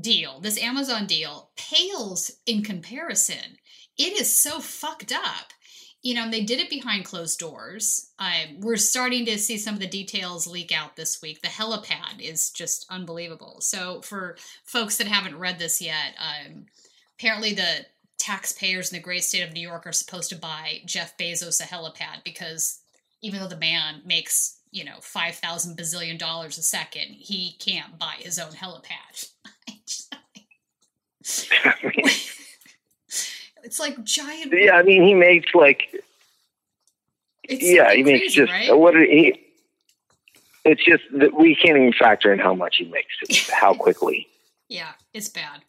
deal, 0.00 0.38
this 0.38 0.62
Amazon 0.62 1.06
deal, 1.06 1.50
pales 1.56 2.30
in 2.46 2.62
comparison 2.62 3.58
it 3.98 4.20
is 4.20 4.34
so 4.34 4.60
fucked 4.60 5.12
up. 5.12 5.52
You 6.02 6.14
know 6.14 6.24
And 6.24 6.32
they 6.32 6.42
did 6.42 6.58
it 6.58 6.68
behind 6.68 7.04
closed 7.04 7.38
doors. 7.38 8.10
We're 8.58 8.76
starting 8.76 9.24
to 9.26 9.38
see 9.38 9.56
some 9.56 9.74
of 9.74 9.80
the 9.80 9.86
details 9.86 10.48
leak 10.48 10.72
out 10.72 10.96
this 10.96 11.22
week. 11.22 11.42
The 11.42 11.48
helipad 11.48 12.20
is 12.20 12.50
just 12.50 12.86
unbelievable. 12.90 13.58
So 13.60 14.00
for 14.00 14.36
folks 14.64 14.96
that 14.96 15.06
haven't 15.06 15.38
read 15.38 15.60
this 15.60 15.80
yet 15.80 16.16
um, 16.18 16.66
apparently 17.22 17.54
the 17.54 17.86
taxpayers 18.18 18.90
in 18.90 18.96
the 18.96 19.02
great 19.02 19.22
state 19.24 19.42
of 19.42 19.52
new 19.52 19.60
york 19.60 19.86
are 19.86 19.92
supposed 19.92 20.28
to 20.28 20.36
buy 20.36 20.80
jeff 20.84 21.16
bezos 21.16 21.60
a 21.60 21.64
helipad 21.64 22.22
because 22.24 22.80
even 23.20 23.40
though 23.40 23.48
the 23.48 23.56
man 23.56 24.02
makes 24.04 24.58
you 24.70 24.84
know 24.84 24.96
5000 25.00 25.76
bazillion 25.76 26.18
dollars 26.18 26.58
a 26.58 26.62
second 26.62 27.08
he 27.10 27.56
can't 27.58 27.98
buy 27.98 28.14
his 28.18 28.38
own 28.38 28.52
helipad 28.52 29.30
It's 33.72 33.80
like 33.80 34.04
giant. 34.04 34.52
Yeah, 34.54 34.76
I 34.76 34.82
mean, 34.82 35.02
he 35.02 35.14
makes 35.14 35.54
like. 35.54 35.84
It's 37.44 37.64
yeah, 37.64 37.90
he 37.94 38.02
makes 38.02 38.34
just 38.34 38.52
right? 38.52 38.76
what 38.76 38.94
he. 38.94 39.46
It's 40.66 40.84
just 40.84 41.02
that 41.14 41.32
we 41.32 41.54
can't 41.54 41.78
even 41.78 41.94
factor 41.94 42.34
in 42.34 42.38
how 42.38 42.54
much 42.54 42.76
he 42.76 42.84
makes, 42.84 43.48
how 43.48 43.72
quickly. 43.78 44.28
Yeah, 44.68 44.90
it's 45.14 45.30
bad. 45.30 45.62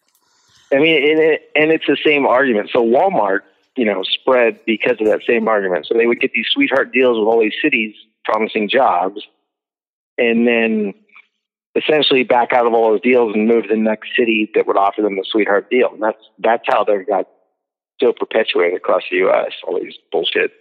I 0.73 0.79
mean, 0.79 1.11
and, 1.11 1.19
it, 1.21 1.49
and 1.55 1.71
it's 1.71 1.85
the 1.87 1.95
same 2.05 2.25
argument. 2.25 2.71
So 2.73 2.83
Walmart, 2.83 3.43
you 3.77 3.85
know, 3.85 4.03
spread 4.03 4.59
because 4.65 4.97
of 4.99 5.07
that 5.07 5.21
same 5.25 5.47
argument. 5.47 5.85
So 5.85 5.93
they 5.97 6.05
would 6.05 6.19
get 6.19 6.33
these 6.33 6.47
sweetheart 6.51 6.91
deals 6.91 7.17
with 7.17 7.25
all 7.25 7.39
these 7.39 7.55
cities 7.61 7.95
promising 8.25 8.67
jobs, 8.67 9.21
and 10.17 10.45
then 10.45 10.93
essentially 11.73 12.23
back 12.23 12.51
out 12.51 12.67
of 12.67 12.73
all 12.73 12.91
those 12.91 13.01
deals 13.01 13.33
and 13.33 13.47
move 13.47 13.63
to 13.63 13.69
the 13.69 13.77
next 13.77 14.09
city 14.13 14.51
that 14.55 14.67
would 14.67 14.75
offer 14.75 15.01
them 15.01 15.15
the 15.15 15.23
sweetheart 15.25 15.69
deal. 15.69 15.91
And 15.93 16.03
that's 16.03 16.21
that's 16.39 16.63
how 16.67 16.83
they 16.83 17.01
got 17.05 17.29
still 17.95 18.13
perpetuating 18.13 18.75
across 18.75 19.03
the 19.09 19.17
U.S. 19.17 19.51
All 19.67 19.79
these 19.79 19.95
bullshit. 20.11 20.51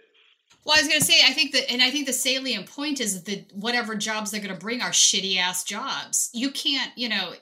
Well, 0.64 0.76
I 0.76 0.80
was 0.80 0.88
going 0.88 1.00
to 1.00 1.06
say, 1.06 1.20
I 1.26 1.32
think 1.32 1.52
that, 1.52 1.70
and 1.70 1.82
I 1.82 1.90
think 1.90 2.06
the 2.06 2.12
salient 2.12 2.70
point 2.70 3.00
is 3.00 3.24
that 3.24 3.50
whatever 3.52 3.96
jobs 3.96 4.30
they're 4.30 4.40
going 4.40 4.54
to 4.54 4.60
bring 4.60 4.80
are 4.80 4.90
shitty 4.90 5.36
ass 5.36 5.64
jobs. 5.64 6.30
You 6.32 6.50
can't, 6.52 6.92
you 6.96 7.08
know, 7.08 7.32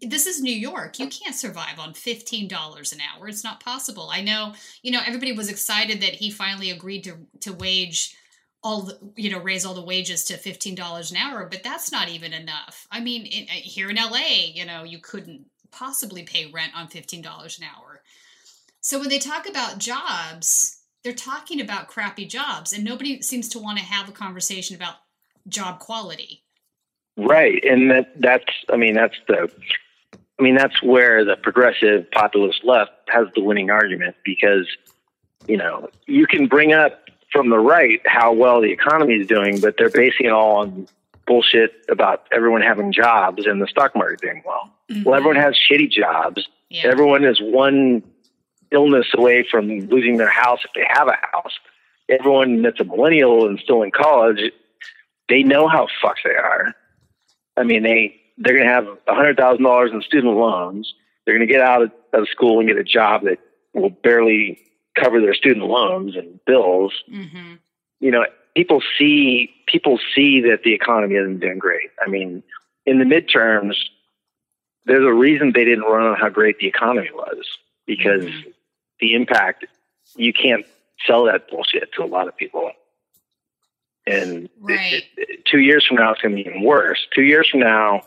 this 0.00 0.26
is 0.26 0.40
New 0.40 0.54
York. 0.54 0.98
You 0.98 1.08
can't 1.08 1.34
survive 1.34 1.78
on 1.78 1.92
$15 1.92 2.92
an 2.92 2.98
hour. 3.00 3.28
It's 3.28 3.44
not 3.44 3.62
possible. 3.62 4.08
I 4.10 4.22
know, 4.22 4.54
you 4.82 4.90
know, 4.90 5.02
everybody 5.06 5.32
was 5.32 5.50
excited 5.50 6.00
that 6.00 6.14
he 6.14 6.30
finally 6.30 6.70
agreed 6.70 7.04
to, 7.04 7.18
to 7.40 7.52
wage 7.52 8.16
all 8.62 8.82
the, 8.82 8.98
you 9.16 9.30
know, 9.30 9.38
raise 9.38 9.66
all 9.66 9.74
the 9.74 9.84
wages 9.84 10.24
to 10.24 10.34
$15 10.38 11.10
an 11.10 11.16
hour, 11.18 11.46
but 11.50 11.62
that's 11.62 11.92
not 11.92 12.08
even 12.08 12.32
enough. 12.32 12.88
I 12.90 13.00
mean, 13.00 13.26
in, 13.26 13.44
uh, 13.44 13.52
here 13.52 13.90
in 13.90 13.96
LA, 13.96 14.46
you 14.54 14.64
know, 14.64 14.82
you 14.82 14.98
couldn't 14.98 15.44
possibly 15.70 16.22
pay 16.22 16.50
rent 16.50 16.72
on 16.74 16.88
$15 16.88 17.18
an 17.58 17.64
hour. 17.64 17.95
So 18.86 19.00
when 19.00 19.08
they 19.08 19.18
talk 19.18 19.48
about 19.48 19.78
jobs, 19.78 20.80
they're 21.02 21.12
talking 21.12 21.60
about 21.60 21.88
crappy 21.88 22.24
jobs, 22.24 22.72
and 22.72 22.84
nobody 22.84 23.20
seems 23.20 23.48
to 23.48 23.58
want 23.58 23.78
to 23.78 23.84
have 23.84 24.08
a 24.08 24.12
conversation 24.12 24.76
about 24.76 24.94
job 25.48 25.80
quality. 25.80 26.44
Right, 27.16 27.64
and 27.64 27.90
that 27.90 28.12
that's 28.20 28.44
I 28.72 28.76
mean 28.76 28.94
that's 28.94 29.16
the 29.26 29.50
I 30.38 30.42
mean 30.42 30.54
that's 30.54 30.80
where 30.84 31.24
the 31.24 31.34
progressive 31.34 32.08
populist 32.12 32.62
left 32.62 32.92
has 33.08 33.26
the 33.34 33.42
winning 33.42 33.70
argument 33.70 34.14
because 34.24 34.68
you 35.48 35.56
know 35.56 35.90
you 36.06 36.28
can 36.28 36.46
bring 36.46 36.72
up 36.72 37.10
from 37.32 37.50
the 37.50 37.58
right 37.58 38.00
how 38.06 38.32
well 38.32 38.60
the 38.60 38.70
economy 38.70 39.14
is 39.14 39.26
doing, 39.26 39.60
but 39.60 39.74
they're 39.76 39.90
basing 39.90 40.26
it 40.26 40.32
all 40.32 40.58
on 40.58 40.86
bullshit 41.26 41.72
about 41.88 42.28
everyone 42.30 42.62
having 42.62 42.92
jobs 42.92 43.46
and 43.46 43.60
the 43.60 43.66
stock 43.66 43.96
market 43.96 44.20
doing 44.20 44.44
well. 44.46 44.72
Mm-hmm. 44.88 45.02
Well, 45.02 45.16
everyone 45.16 45.42
has 45.42 45.56
shitty 45.56 45.90
jobs. 45.90 46.46
Yeah. 46.70 46.86
Everyone 46.86 47.24
is 47.24 47.40
one 47.40 48.04
illness 48.70 49.06
away 49.16 49.46
from 49.48 49.68
losing 49.68 50.16
their 50.16 50.30
house 50.30 50.60
if 50.64 50.70
they 50.74 50.86
have 50.88 51.08
a 51.08 51.18
house. 51.32 51.52
Everyone 52.08 52.62
that's 52.62 52.80
a 52.80 52.84
millennial 52.84 53.46
and 53.46 53.58
still 53.58 53.82
in 53.82 53.90
college, 53.90 54.40
they 55.28 55.42
know 55.42 55.68
how 55.68 55.88
fucked 56.02 56.20
they 56.24 56.36
are. 56.36 56.74
I 57.56 57.64
mean, 57.64 57.82
they 57.82 58.20
they're 58.38 58.54
going 58.54 58.66
to 58.66 58.72
have 58.72 58.86
a 59.06 59.14
hundred 59.14 59.36
thousand 59.36 59.64
dollars 59.64 59.90
in 59.92 60.02
student 60.02 60.34
loans. 60.34 60.94
They're 61.24 61.36
going 61.36 61.46
to 61.46 61.52
get 61.52 61.62
out 61.62 61.82
of, 61.82 61.92
of, 62.12 62.28
school 62.28 62.60
and 62.60 62.68
get 62.68 62.76
a 62.76 62.84
job 62.84 63.22
that 63.24 63.38
will 63.74 63.90
barely 63.90 64.60
cover 64.94 65.20
their 65.20 65.34
student 65.34 65.66
loans 65.66 66.14
and 66.14 66.38
bills. 66.44 66.92
Mm-hmm. 67.10 67.54
You 67.98 68.10
know, 68.10 68.26
people 68.54 68.82
see 68.98 69.52
people 69.66 69.98
see 70.14 70.40
that 70.42 70.62
the 70.62 70.74
economy 70.74 71.16
isn't 71.16 71.40
doing 71.40 71.58
great. 71.58 71.90
I 72.04 72.08
mean, 72.08 72.42
in 72.84 72.98
the 72.98 73.04
midterms, 73.04 73.74
there's 74.84 75.04
a 75.04 75.12
reason 75.12 75.52
they 75.52 75.64
didn't 75.64 75.84
run 75.84 76.06
on 76.06 76.16
how 76.16 76.28
great 76.28 76.58
the 76.58 76.68
economy 76.68 77.10
was 77.12 77.44
because 77.86 78.24
mm-hmm 78.24 78.50
the 79.00 79.14
impact, 79.14 79.66
you 80.16 80.32
can't 80.32 80.64
sell 81.06 81.24
that 81.26 81.48
bullshit 81.50 81.92
to 81.94 82.02
a 82.02 82.06
lot 82.06 82.28
of 82.28 82.36
people. 82.36 82.70
And 84.06 84.48
Right. 84.60 85.04
two 85.44 85.58
years 85.60 85.84
from 85.86 85.96
now, 85.96 86.12
it's 86.12 86.22
going 86.22 86.36
to 86.36 86.42
be 86.42 86.48
even 86.48 86.62
worse. 86.62 87.06
Two 87.14 87.22
years 87.22 87.48
from 87.48 87.60
now, 87.60 88.02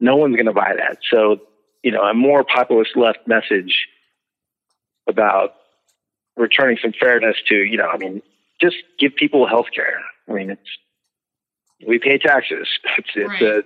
no 0.00 0.16
one's 0.16 0.34
going 0.34 0.46
to 0.46 0.52
buy 0.52 0.74
that. 0.76 0.98
So, 1.10 1.40
you 1.82 1.90
know, 1.92 2.02
a 2.02 2.14
more 2.14 2.42
populist 2.44 2.96
left 2.96 3.26
message 3.26 3.86
about 5.06 5.54
returning 6.36 6.78
some 6.82 6.92
fairness 6.92 7.36
to, 7.48 7.54
you 7.54 7.76
know, 7.76 7.88
I 7.88 7.96
mean, 7.98 8.22
just 8.60 8.76
give 8.98 9.14
people 9.14 9.46
health 9.46 9.66
care. 9.74 10.00
I 10.28 10.32
mean, 10.32 10.50
it's, 10.50 10.68
we 11.86 11.98
pay 11.98 12.18
taxes. 12.18 12.68
It's, 12.98 13.08
it's 13.14 13.40
Right. 13.40 13.42
a 13.42 13.62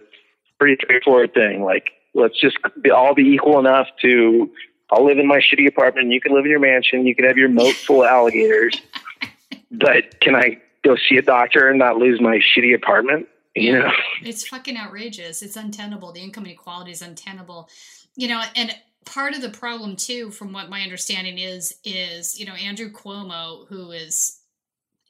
pretty 0.58 0.76
straightforward 0.82 1.32
thing. 1.34 1.62
Like, 1.62 1.90
let's 2.14 2.38
just 2.38 2.58
be, 2.82 2.90
all 2.90 3.14
be 3.14 3.22
equal 3.32 3.58
enough 3.60 3.86
to, 4.02 4.50
I'll 4.92 5.04
live 5.04 5.18
in 5.18 5.26
my 5.26 5.38
shitty 5.38 5.68
apartment. 5.68 6.10
You 6.10 6.20
can 6.20 6.34
live 6.34 6.44
in 6.44 6.50
your 6.50 6.60
mansion. 6.60 7.06
You 7.06 7.14
can 7.14 7.24
have 7.24 7.36
your 7.36 7.48
moat 7.48 7.74
full 7.74 8.02
of 8.02 8.08
alligators. 8.08 8.80
but 9.70 10.20
can 10.20 10.34
I 10.34 10.60
go 10.82 10.96
see 11.08 11.16
a 11.16 11.22
doctor 11.22 11.68
and 11.68 11.78
not 11.78 11.96
lose 11.96 12.20
my 12.20 12.38
shitty 12.38 12.74
apartment? 12.74 13.28
You 13.54 13.78
know? 13.78 13.92
It's 14.22 14.46
fucking 14.46 14.76
outrageous. 14.76 15.42
It's 15.42 15.56
untenable. 15.56 16.12
The 16.12 16.20
income 16.20 16.46
inequality 16.46 16.92
is 16.92 17.02
untenable. 17.02 17.68
You 18.16 18.28
know, 18.28 18.42
and 18.56 18.74
part 19.04 19.34
of 19.34 19.42
the 19.42 19.50
problem 19.50 19.96
too, 19.96 20.30
from 20.30 20.52
what 20.52 20.70
my 20.70 20.82
understanding 20.82 21.38
is, 21.38 21.76
is 21.84 22.38
you 22.38 22.46
know 22.46 22.54
Andrew 22.54 22.90
Cuomo, 22.90 23.66
who 23.68 23.90
is, 23.90 24.40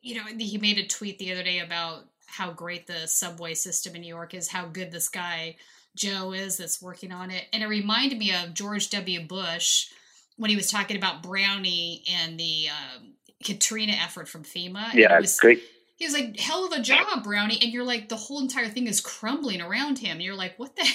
you 0.03 0.15
know, 0.15 0.25
he 0.39 0.59
made 0.59 0.79
a 0.79 0.87
tweet 0.87 1.19
the 1.19 1.33
other 1.33 1.43
day 1.43 1.61
about 1.61 2.05
how 2.27 2.53
great 2.53 2.87
the 2.87 3.07
subway 3.07 3.55
system 3.55 3.95
in 3.95 4.03
New 4.03 4.09
York 4.09 4.35
is, 4.35 4.49
how 4.49 4.67
good 4.67 4.93
this 4.93 5.09
guy 5.09 5.57
Joe 5.97 6.33
is 6.33 6.57
that's 6.57 6.81
working 6.81 7.13
on 7.13 7.31
it, 7.31 7.45
and 7.53 7.63
it 7.63 7.67
reminded 7.67 8.19
me 8.19 8.33
of 8.35 8.55
George 8.55 8.91
W. 8.91 9.27
Bush 9.27 9.89
when 10.37 10.51
he 10.51 10.57
was 10.57 10.71
talking 10.71 10.97
about 10.97 11.23
Brownie 11.23 12.03
and 12.11 12.39
the 12.39 12.69
um, 12.71 13.13
Katrina 13.45 13.93
effort 13.93 14.29
from 14.29 14.43
FEMA. 14.43 14.95
Yeah, 14.95 15.17
it 15.17 15.21
was, 15.21 15.39
great. 15.39 15.63
he 15.97 16.07
was 16.07 16.15
like, 16.15 16.39
hell 16.39 16.65
of 16.65 16.73
a 16.73 16.81
job, 16.81 17.23
Brownie. 17.23 17.59
And 17.61 17.73
you're 17.73 17.85
like, 17.85 18.09
the 18.09 18.17
whole 18.17 18.41
entire 18.41 18.69
thing 18.69 18.87
is 18.87 19.01
crumbling 19.01 19.61
around 19.61 19.99
him. 19.99 20.21
You're 20.21 20.37
like, 20.37 20.59
what 20.59 20.77
the? 20.77 20.89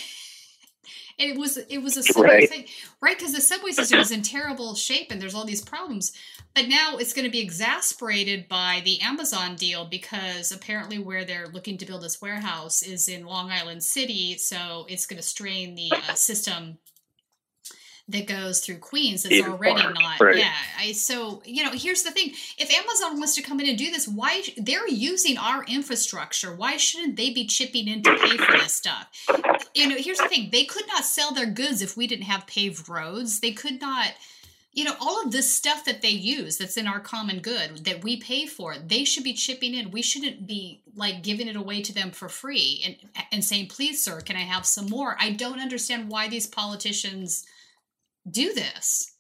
And 1.18 1.32
it 1.32 1.38
was 1.38 1.58
it 1.58 1.78
was 1.80 1.96
a 1.98 2.04
subway 2.04 2.30
Right. 2.30 2.50
thing, 2.50 2.66
right? 3.02 3.18
Because 3.18 3.34
the 3.34 3.42
subway 3.42 3.72
system 3.72 4.00
is 4.00 4.12
in 4.12 4.22
terrible 4.22 4.76
shape, 4.76 5.12
and 5.12 5.22
there's 5.22 5.34
all 5.36 5.46
these 5.46 5.62
problems. 5.62 6.12
But 6.54 6.68
now 6.68 6.98
it's 6.98 7.14
going 7.14 7.26
to 7.26 7.32
be 7.32 7.42
exasperated 7.42 8.48
by 8.48 8.82
the 8.86 9.00
Amazon 9.02 9.56
deal 9.56 9.86
because 9.86 10.52
apparently 10.52 11.00
where 11.00 11.26
they're 11.26 11.48
looking 11.48 11.78
to 11.80 11.86
build 11.86 12.02
this 12.02 12.22
warehouse 12.22 12.82
is 12.82 13.08
in 13.08 13.26
Long 13.26 13.52
Island 13.52 13.84
City, 13.84 14.38
so 14.38 14.86
it's 14.90 15.06
going 15.06 15.22
to 15.22 15.28
strain 15.28 15.76
the 15.76 15.92
uh, 15.92 16.14
system 16.14 16.78
that 18.08 18.28
goes 18.28 18.60
through 18.60 18.78
Queens 18.78 19.24
that's 19.24 19.48
already 19.48 19.82
not. 19.82 20.20
right. 20.20 20.38
Yeah, 20.38 20.54
I 20.78 20.92
so 20.92 21.42
you 21.46 21.64
know 21.64 21.72
here's 21.72 22.04
the 22.04 22.12
thing: 22.12 22.34
if 22.58 22.72
Amazon 22.72 23.18
wants 23.18 23.36
to 23.36 23.42
come 23.42 23.60
in 23.60 23.68
and 23.68 23.78
do 23.78 23.92
this, 23.92 24.08
why 24.08 24.44
they're 24.58 24.88
using 24.88 25.38
our 25.38 25.64
infrastructure? 25.64 26.56
Why 26.56 26.78
shouldn't 26.78 27.16
they 27.16 27.32
be 27.32 27.46
chipping 27.48 27.88
in 27.88 28.04
to 28.04 28.16
pay 28.16 28.38
for 28.38 28.58
this 28.58 28.76
stuff? 28.76 29.08
You 29.74 29.88
know, 29.90 29.96
here's 29.98 30.20
the 30.20 30.28
thing: 30.28 30.50
they 30.52 30.66
could 30.66 30.88
not 30.88 31.04
sell 31.04 31.34
their 31.34 31.48
goods 31.48 31.82
if 31.82 31.98
we 31.98 32.06
didn't 32.06 32.26
have 32.26 32.46
paved 32.48 32.88
roads. 32.88 33.40
They 33.40 33.52
could 33.52 33.82
not. 33.82 34.12
You 34.72 34.84
know, 34.84 34.96
all 35.00 35.24
of 35.24 35.32
this 35.32 35.50
stuff 35.54 35.86
that 35.86 36.02
they 36.02 36.10
use 36.10 36.58
that's 36.58 36.76
in 36.76 36.86
our 36.86 37.00
common 37.00 37.40
good 37.40 37.86
that 37.86 38.04
we 38.04 38.18
pay 38.18 38.46
for, 38.46 38.76
they 38.76 39.06
should 39.06 39.24
be 39.24 39.32
chipping 39.32 39.74
in. 39.74 39.90
We 39.90 40.02
shouldn't 40.02 40.46
be 40.46 40.82
like 40.98 41.24
giving 41.24 41.48
it 41.48 41.56
away 41.56 41.82
to 41.82 41.94
them 41.94 42.12
for 42.12 42.28
free 42.28 42.82
and 42.86 42.98
and 43.32 43.44
saying, 43.44 43.68
"Please, 43.68 44.04
sir, 44.04 44.20
can 44.22 44.36
I 44.36 44.42
have 44.42 44.66
some 44.66 44.90
more?" 44.90 45.16
I 45.20 45.32
don't 45.32 45.62
understand 45.62 46.10
why 46.10 46.28
these 46.28 46.46
politicians 46.46 47.46
do 48.30 48.54
this. 48.54 49.14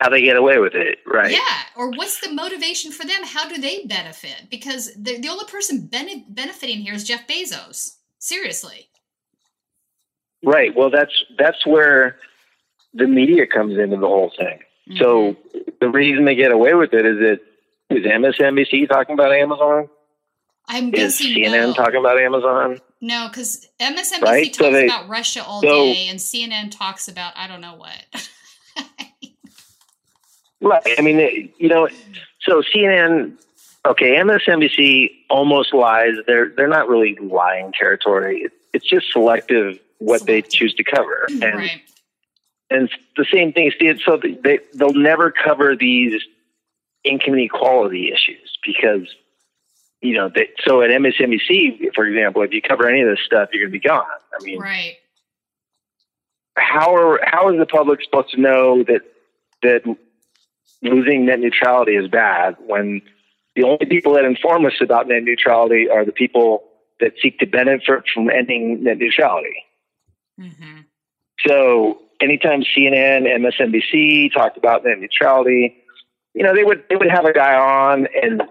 How 0.00 0.10
they 0.10 0.22
get 0.22 0.36
away 0.36 0.58
with 0.58 0.74
it, 0.74 0.98
right? 1.06 1.32
Yeah, 1.32 1.62
or 1.76 1.90
what's 1.90 2.20
the 2.20 2.32
motivation 2.32 2.92
for 2.92 3.04
them? 3.04 3.24
How 3.24 3.48
do 3.48 3.60
they 3.60 3.84
benefit? 3.84 4.46
Because 4.48 4.94
the, 4.94 5.18
the 5.18 5.28
only 5.28 5.44
person 5.46 5.86
bene- 5.86 6.24
benefiting 6.28 6.78
here 6.78 6.94
is 6.94 7.02
Jeff 7.02 7.26
Bezos. 7.26 7.96
Seriously. 8.18 8.88
Right. 10.44 10.74
Well, 10.76 10.90
that's 10.90 11.12
that's 11.36 11.66
where 11.66 12.16
the 12.94 13.08
media 13.08 13.46
comes 13.46 13.76
into 13.76 13.96
the 13.96 14.06
whole 14.06 14.30
thing. 14.38 14.60
So 14.98 15.32
mm-hmm. 15.32 15.58
the 15.80 15.88
reason 15.88 16.24
they 16.24 16.36
get 16.36 16.52
away 16.52 16.74
with 16.74 16.94
it 16.94 17.04
is 17.04 17.18
that 17.18 17.40
is 17.90 18.04
MSNBC 18.04 18.88
talking 18.88 19.14
about 19.14 19.32
Amazon? 19.32 19.88
I'm 20.68 20.94
Is 20.94 21.18
guessing 21.18 21.34
CNN 21.34 21.68
no. 21.68 21.74
talking 21.74 21.98
about 21.98 22.20
Amazon? 22.20 22.78
no, 23.00 23.28
because 23.28 23.66
MSNBC 23.80 24.22
Right, 24.22 24.44
talks 24.46 24.58
so 24.58 24.70
they- 24.72 24.84
about 24.86 25.08
Russia 25.08 25.42
all 25.44 25.60
so- 25.62 25.68
day, 25.68 26.06
and 26.08 26.18
CNN 26.18 26.70
talks 26.70 27.08
about 27.08 27.32
I 27.36 27.48
don't 27.48 27.60
know 27.60 27.74
what. 27.74 28.04
Right. 30.60 30.82
I 30.98 31.02
mean, 31.02 31.52
you 31.58 31.68
know, 31.68 31.88
so 32.40 32.62
CNN, 32.62 33.38
okay, 33.86 34.16
MSNBC 34.16 35.10
almost 35.30 35.72
lies. 35.72 36.14
They're 36.26 36.48
they're 36.48 36.68
not 36.68 36.88
really 36.88 37.16
lying 37.20 37.72
territory. 37.72 38.48
It's 38.72 38.88
just 38.88 39.12
selective 39.12 39.78
what 39.98 40.26
they 40.26 40.42
choose 40.42 40.74
to 40.74 40.84
cover, 40.84 41.26
hmm, 41.28 41.42
and 41.42 41.54
right. 41.54 41.80
and 42.70 42.90
the 43.16 43.26
same 43.32 43.52
thing 43.52 43.70
is 43.80 44.00
so 44.04 44.20
they 44.42 44.58
they'll 44.74 44.92
never 44.92 45.30
cover 45.30 45.76
these 45.76 46.20
income 47.04 47.34
inequality 47.34 48.12
issues 48.12 48.58
because 48.64 49.08
you 50.00 50.14
know 50.14 50.28
they, 50.32 50.48
so 50.64 50.82
at 50.82 50.90
MSNBC 50.90 51.94
for 51.94 52.04
example 52.04 52.42
if 52.42 52.52
you 52.52 52.60
cover 52.60 52.88
any 52.88 53.00
of 53.00 53.08
this 53.08 53.24
stuff 53.24 53.48
you're 53.52 53.62
going 53.62 53.72
to 53.72 53.78
be 53.78 53.88
gone 53.88 54.04
I 54.38 54.44
mean 54.44 54.60
Right. 54.60 54.96
How 56.58 56.94
are 56.94 57.20
how 57.22 57.50
is 57.50 57.58
the 57.58 57.66
public 57.66 58.00
supposed 58.02 58.30
to 58.30 58.40
know 58.40 58.82
that 58.84 59.00
that 59.62 59.82
losing 60.82 61.26
net 61.26 61.40
neutrality 61.40 61.92
is 61.92 62.08
bad 62.08 62.56
when 62.66 63.02
the 63.56 63.64
only 63.64 63.86
people 63.86 64.14
that 64.14 64.24
inform 64.24 64.64
us 64.66 64.74
about 64.80 65.08
net 65.08 65.22
neutrality 65.24 65.88
are 65.90 66.04
the 66.04 66.12
people 66.12 66.64
that 67.00 67.12
seek 67.20 67.38
to 67.38 67.46
benefit 67.46 68.04
from 68.12 68.30
ending 68.30 68.84
net 68.84 68.98
neutrality? 68.98 69.64
Hmm 70.38 70.80
so 71.46 71.98
anytime 72.20 72.62
CNN, 72.62 73.26
MSNBC 73.26 74.32
talked 74.32 74.56
about 74.56 74.84
net 74.84 74.98
neutrality, 74.98 75.76
you 76.34 76.42
know, 76.42 76.54
they 76.54 76.64
would 76.64 76.84
they 76.88 76.96
would 76.96 77.10
have 77.10 77.24
a 77.24 77.32
guy 77.32 77.54
on 77.54 78.06
and 78.20 78.42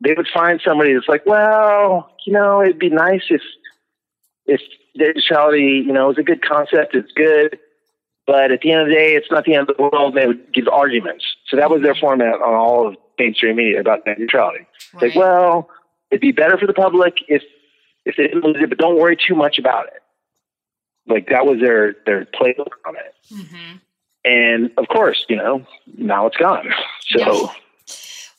they 0.00 0.14
would 0.14 0.28
find 0.32 0.60
somebody 0.64 0.94
that's 0.94 1.08
like, 1.08 1.24
well, 1.26 2.10
you 2.26 2.32
know, 2.32 2.62
it'd 2.62 2.78
be 2.78 2.90
nice 2.90 3.22
if 3.30 3.40
if 4.46 4.60
net 4.94 5.16
neutrality, 5.16 5.82
you 5.86 5.92
know, 5.92 6.10
is 6.10 6.18
a 6.18 6.22
good 6.22 6.42
concept, 6.42 6.94
it's 6.94 7.12
good, 7.12 7.58
but 8.26 8.52
at 8.52 8.60
the 8.60 8.72
end 8.72 8.82
of 8.82 8.88
the 8.88 8.94
day, 8.94 9.14
it's 9.14 9.30
not 9.30 9.44
the 9.44 9.54
end 9.54 9.68
of 9.68 9.76
the 9.76 9.82
world. 9.82 10.14
They 10.14 10.26
would 10.26 10.52
give 10.52 10.68
arguments. 10.68 11.24
So 11.48 11.56
that 11.56 11.70
was 11.70 11.82
their 11.82 11.94
format 11.94 12.34
on 12.34 12.54
all 12.54 12.88
of 12.88 12.96
mainstream 13.18 13.56
media 13.56 13.80
about 13.80 14.06
net 14.06 14.18
neutrality. 14.18 14.66
Right. 14.94 15.02
Like, 15.04 15.14
well, 15.14 15.68
it'd 16.10 16.20
be 16.20 16.32
better 16.32 16.56
for 16.58 16.66
the 16.66 16.72
public 16.72 17.14
if 17.28 17.42
if 18.04 18.16
they 18.16 18.24
didn't 18.24 18.44
lose 18.44 18.56
it, 18.60 18.68
but 18.68 18.78
don't 18.78 18.98
worry 18.98 19.16
too 19.16 19.34
much 19.34 19.58
about 19.58 19.86
it. 19.86 20.02
Like 21.06 21.28
that 21.28 21.46
was 21.46 21.60
their 21.60 21.96
their 22.06 22.24
playbook 22.26 22.72
on 22.86 22.96
it. 22.96 23.14
hmm 23.28 23.76
And 24.24 24.70
of 24.76 24.88
course, 24.88 25.24
you 25.28 25.36
know, 25.36 25.66
now 25.96 26.26
it's 26.26 26.36
gone. 26.36 26.68
So 27.06 27.18
Yeah. 27.18 27.52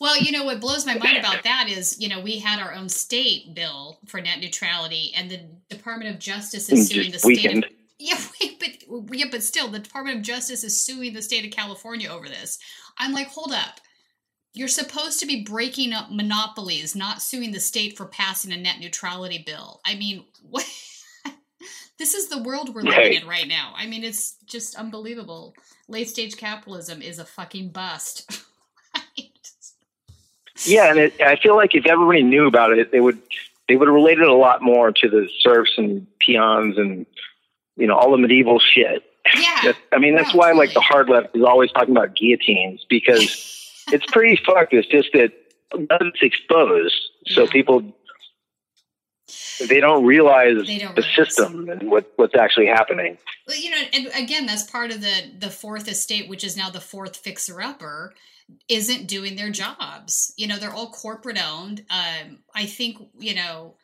Well, 0.00 0.18
you 0.18 0.32
know 0.32 0.44
what 0.44 0.60
blows 0.60 0.86
my 0.86 0.96
mind 0.98 1.18
about 1.18 1.44
that 1.44 1.68
is, 1.68 2.00
you 2.00 2.08
know, 2.08 2.20
we 2.20 2.38
had 2.38 2.58
our 2.60 2.72
own 2.74 2.88
state 2.88 3.54
bill 3.54 3.98
for 4.06 4.20
net 4.20 4.40
neutrality, 4.40 5.12
and 5.16 5.30
the 5.30 5.40
Department 5.70 6.10
of 6.12 6.18
Justice 6.20 6.70
is 6.70 6.88
suing 6.88 7.10
the 7.12 7.18
state. 7.18 7.58
Of, 7.58 7.64
yeah, 7.98 8.18
wait, 8.40 8.58
but 8.60 9.16
yeah, 9.16 9.26
but 9.30 9.42
still, 9.42 9.68
the 9.68 9.78
Department 9.78 10.18
of 10.18 10.22
Justice 10.24 10.64
is 10.64 10.80
suing 10.80 11.12
the 11.14 11.22
state 11.22 11.44
of 11.44 11.52
California 11.52 12.08
over 12.10 12.28
this. 12.28 12.58
I'm 12.98 13.12
like, 13.12 13.28
hold 13.28 13.52
up. 13.52 13.80
You're 14.52 14.68
supposed 14.68 15.18
to 15.20 15.26
be 15.26 15.42
breaking 15.42 15.92
up 15.92 16.12
monopolies, 16.12 16.94
not 16.94 17.20
suing 17.22 17.50
the 17.50 17.58
state 17.60 17.96
for 17.96 18.06
passing 18.06 18.52
a 18.52 18.56
net 18.56 18.78
neutrality 18.78 19.42
bill. 19.44 19.80
I 19.84 19.96
mean, 19.96 20.24
what? 20.42 20.64
this 21.98 22.14
is 22.14 22.28
the 22.28 22.42
world 22.42 22.74
we're 22.74 22.82
living 22.82 22.98
Right. 22.98 23.22
in 23.22 23.28
right 23.28 23.48
now. 23.48 23.72
I 23.76 23.86
mean, 23.86 24.04
it's 24.04 24.36
just 24.46 24.74
unbelievable. 24.76 25.54
Late 25.88 26.08
stage 26.08 26.36
capitalism 26.36 27.02
is 27.02 27.18
a 27.18 27.24
fucking 27.24 27.70
bust. 27.70 28.42
yeah, 30.64 30.90
and 30.90 30.98
it, 30.98 31.20
I 31.20 31.36
feel 31.36 31.56
like 31.56 31.74
if 31.74 31.86
everybody 31.86 32.22
knew 32.22 32.46
about 32.46 32.72
it, 32.78 32.92
they 32.92 33.00
would 33.00 33.18
they 33.68 33.76
would 33.76 33.88
relate 33.88 34.18
it 34.18 34.28
a 34.28 34.34
lot 34.34 34.62
more 34.62 34.92
to 34.92 35.08
the 35.08 35.28
serfs 35.40 35.72
and 35.78 36.06
peons 36.20 36.76
and 36.78 37.06
you 37.76 37.86
know 37.86 37.96
all 37.96 38.10
the 38.12 38.18
medieval 38.18 38.58
shit. 38.60 39.02
Yeah. 39.34 39.60
That, 39.64 39.76
I 39.92 39.98
mean, 39.98 40.14
that's 40.14 40.34
No, 40.34 40.40
why 40.40 40.52
like 40.52 40.74
the 40.74 40.80
hard 40.80 41.08
left 41.08 41.34
is 41.34 41.42
always 41.42 41.72
talking 41.72 41.96
about 41.96 42.14
guillotines 42.14 42.84
because 42.88 43.82
it's 43.92 44.04
pretty 44.12 44.36
fucked. 44.44 44.72
It's 44.74 44.86
just 44.88 45.08
that 45.14 45.32
it's 45.72 46.22
exposed, 46.22 46.94
so 47.28 47.44
Yeah. 47.44 47.50
people 47.50 47.94
they 49.68 49.80
don't 49.80 50.04
realize 50.04 50.66
They 50.66 50.78
don't 50.78 50.94
the 50.94 51.02
realize. 51.02 51.16
system 51.16 51.68
and 51.70 51.90
what 51.90 52.12
what's 52.16 52.34
actually 52.34 52.66
happening. 52.66 53.16
Well, 53.48 53.56
you 53.56 53.70
know, 53.70 53.78
and 53.92 54.06
again, 54.14 54.46
that's 54.46 54.62
part 54.64 54.90
of 54.90 55.00
the 55.00 55.14
the 55.38 55.50
fourth 55.50 55.88
estate, 55.88 56.28
which 56.28 56.44
is 56.44 56.56
now 56.56 56.68
the 56.70 56.80
fourth 56.80 57.16
fixer 57.16 57.62
upper, 57.62 58.12
isn't 58.68 59.06
doing 59.06 59.36
their 59.36 59.50
jobs. 59.50 60.32
You 60.36 60.46
know, 60.46 60.58
they're 60.58 60.72
all 60.72 60.90
corporate 60.90 61.38
owned. 61.38 61.84
Um, 61.90 62.38
I 62.54 62.66
think 62.66 62.98
you 63.18 63.34
know 63.34 63.76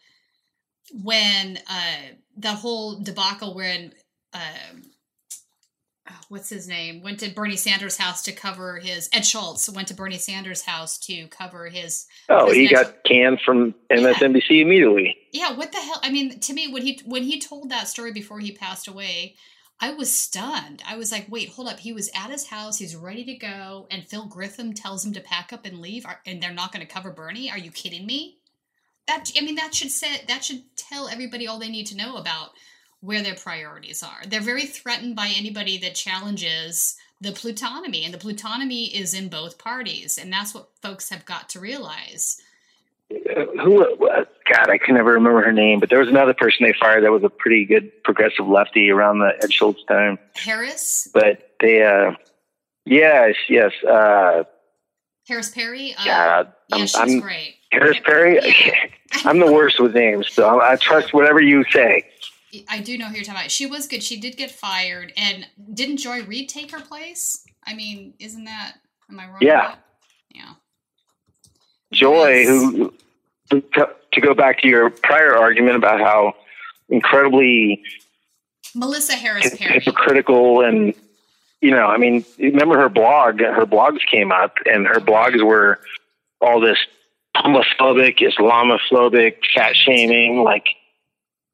when 1.02 1.58
uh, 1.68 2.14
the 2.36 2.52
whole 2.52 3.00
debacle 3.00 3.54
when. 3.54 3.92
Um, 4.32 4.82
oh 6.08 6.20
what's 6.28 6.48
his 6.48 6.68
name 6.68 7.02
went 7.02 7.18
to 7.18 7.28
Bernie 7.30 7.56
Sanders' 7.56 7.96
house 7.96 8.22
to 8.22 8.32
cover 8.32 8.78
his 8.78 9.08
Ed 9.12 9.26
Schultz 9.26 9.68
went 9.68 9.88
to 9.88 9.94
Bernie 9.94 10.18
Sanders' 10.18 10.62
house 10.62 10.96
to 11.00 11.26
cover 11.26 11.66
his. 11.66 12.06
Oh, 12.28 12.52
he 12.52 12.68
got 12.68 13.02
canned 13.04 13.40
from 13.44 13.74
MSNBC 13.90 14.42
yeah. 14.50 14.62
immediately. 14.62 15.16
Yeah, 15.32 15.56
what 15.56 15.72
the 15.72 15.78
hell? 15.78 15.98
I 16.04 16.12
mean, 16.12 16.38
to 16.38 16.52
me, 16.52 16.68
when 16.72 16.82
he 16.82 17.00
when 17.04 17.24
he 17.24 17.40
told 17.40 17.70
that 17.70 17.88
story 17.88 18.12
before 18.12 18.38
he 18.38 18.52
passed 18.52 18.86
away, 18.86 19.34
I 19.80 19.92
was 19.92 20.12
stunned. 20.12 20.82
I 20.86 20.96
was 20.96 21.10
like, 21.10 21.26
wait, 21.30 21.48
hold 21.50 21.68
up. 21.68 21.80
He 21.80 21.92
was 21.92 22.10
at 22.14 22.30
his 22.30 22.48
house. 22.48 22.78
He's 22.78 22.94
ready 22.94 23.24
to 23.24 23.34
go. 23.34 23.86
And 23.90 24.06
Phil 24.06 24.26
Grissom 24.26 24.74
tells 24.74 25.04
him 25.04 25.14
to 25.14 25.20
pack 25.20 25.52
up 25.52 25.64
and 25.64 25.78
leave. 25.78 26.04
And 26.26 26.42
they're 26.42 26.52
not 26.52 26.72
going 26.72 26.86
to 26.86 26.92
cover 26.92 27.10
Bernie. 27.10 27.50
Are 27.50 27.58
you 27.58 27.70
kidding 27.70 28.04
me? 28.04 28.36
That, 29.08 29.30
I 29.36 29.40
mean, 29.40 29.54
that 29.54 29.74
should 29.74 29.90
say, 29.90 30.22
that 30.28 30.44
should 30.44 30.76
tell 30.76 31.08
everybody 31.08 31.46
all 31.46 31.58
they 31.58 31.70
need 31.70 31.86
to 31.86 31.96
know 31.96 32.16
about 32.16 32.50
where 33.00 33.22
their 33.22 33.34
priorities 33.34 34.02
are. 34.02 34.20
They're 34.26 34.40
very 34.42 34.66
threatened 34.66 35.16
by 35.16 35.32
anybody 35.34 35.78
that 35.78 35.94
challenges 35.94 36.96
the 37.22 37.30
plutonomy. 37.30 38.04
And 38.04 38.12
the 38.12 38.18
plutonomy 38.18 38.92
is 38.92 39.14
in 39.14 39.28
both 39.28 39.56
parties. 39.56 40.18
And 40.18 40.30
that's 40.30 40.54
what 40.54 40.68
folks 40.82 41.08
have 41.08 41.24
got 41.24 41.48
to 41.50 41.60
realize. 41.60 42.42
Uh, 43.10 43.46
who 43.64 43.82
uh, 43.82 44.24
God, 44.50 44.68
I 44.68 44.78
can 44.78 44.94
never 44.94 45.12
remember 45.12 45.42
her 45.42 45.52
name, 45.52 45.78
but 45.78 45.90
there 45.90 46.00
was 46.00 46.08
another 46.08 46.34
person 46.34 46.66
they 46.66 46.72
fired 46.72 47.04
that 47.04 47.12
was 47.12 47.22
a 47.22 47.28
pretty 47.28 47.64
good 47.64 47.90
progressive 48.02 48.48
lefty 48.48 48.90
around 48.90 49.20
the 49.20 49.32
Ed 49.42 49.52
Schultz 49.52 49.84
time. 49.84 50.18
Harris. 50.34 51.08
But 51.14 51.50
they, 51.60 51.84
uh, 51.84 52.14
yes, 52.84 53.36
yes, 53.48 53.72
uh, 53.84 54.44
Harris 55.28 55.50
Perry. 55.50 55.94
Uh, 55.94 56.04
yeah, 56.04 56.42
I'm, 56.72 56.80
she's 56.80 56.96
I'm, 56.96 57.20
great. 57.20 57.54
Harris 57.70 57.98
Perry. 58.04 58.40
Yeah. 58.42 58.74
I'm 59.24 59.38
the 59.38 59.52
worst 59.52 59.78
with 59.78 59.94
names, 59.94 60.32
so 60.32 60.60
I 60.60 60.76
trust 60.76 61.14
whatever 61.14 61.40
you 61.40 61.64
say. 61.70 62.04
I 62.68 62.80
do 62.80 62.98
know 62.98 63.06
who 63.06 63.14
you're 63.14 63.24
talking 63.24 63.40
about. 63.40 63.50
She 63.52 63.66
was 63.66 63.86
good. 63.86 64.02
She 64.02 64.18
did 64.18 64.36
get 64.36 64.50
fired, 64.50 65.12
and 65.16 65.46
didn't 65.72 65.98
Joy 65.98 66.24
Reid 66.24 66.48
take 66.48 66.72
her 66.72 66.80
place? 66.80 67.44
I 67.64 67.74
mean, 67.74 68.14
isn't 68.18 68.44
that? 68.44 68.74
Am 69.08 69.20
I 69.20 69.28
wrong? 69.28 69.38
Yeah. 69.40 69.76
Yeah. 70.34 70.54
Joy, 71.92 72.46
who 72.46 72.92
to 74.12 74.20
go 74.20 74.34
back 74.34 74.60
to 74.60 74.68
your 74.68 74.90
prior 74.90 75.36
argument 75.36 75.76
about 75.76 76.00
how 76.00 76.34
incredibly 76.88 77.82
Melissa 78.74 79.14
Harris 79.14 79.56
Perry. 79.56 79.80
hypocritical 79.80 80.60
and 80.64 80.94
you 81.60 81.70
know, 81.70 81.86
I 81.86 81.98
mean, 81.98 82.24
remember 82.38 82.78
her 82.78 82.88
blog? 82.88 83.40
Her 83.40 83.66
blogs 83.66 84.00
came 84.10 84.32
up, 84.32 84.54
and 84.64 84.86
her 84.86 85.00
blogs 85.00 85.44
were 85.44 85.80
all 86.40 86.60
this 86.60 86.78
homophobic, 87.36 88.18
Islamophobic, 88.18 89.36
fat 89.54 89.76
shaming, 89.76 90.42
like, 90.42 90.64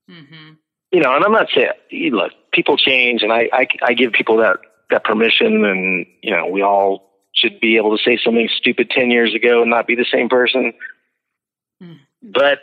mm-hmm. 0.09 0.53
you 0.93 1.01
know. 1.01 1.15
And 1.15 1.25
I'm 1.25 1.33
not 1.33 1.49
saying, 1.53 2.13
look, 2.13 2.33
people 2.53 2.77
change, 2.77 3.23
and 3.23 3.33
I, 3.33 3.49
I, 3.53 3.67
I 3.83 3.95
give 3.95 4.13
people 4.13 4.37
that 4.39 4.59
that 4.91 5.03
permission, 5.03 5.65
and 5.65 6.07
you 6.23 6.31
know, 6.31 6.47
we 6.47 6.63
all 6.63 7.11
should 7.35 7.59
be 7.61 7.77
able 7.77 7.97
to 7.97 8.03
say 8.03 8.19
something 8.23 8.49
stupid 8.57 8.91
10 8.91 9.11
years 9.11 9.35
ago 9.35 9.61
and 9.61 9.71
not 9.71 9.87
be 9.87 9.95
the 9.95 10.07
same 10.11 10.29
person. 10.29 10.73
But 12.33 12.61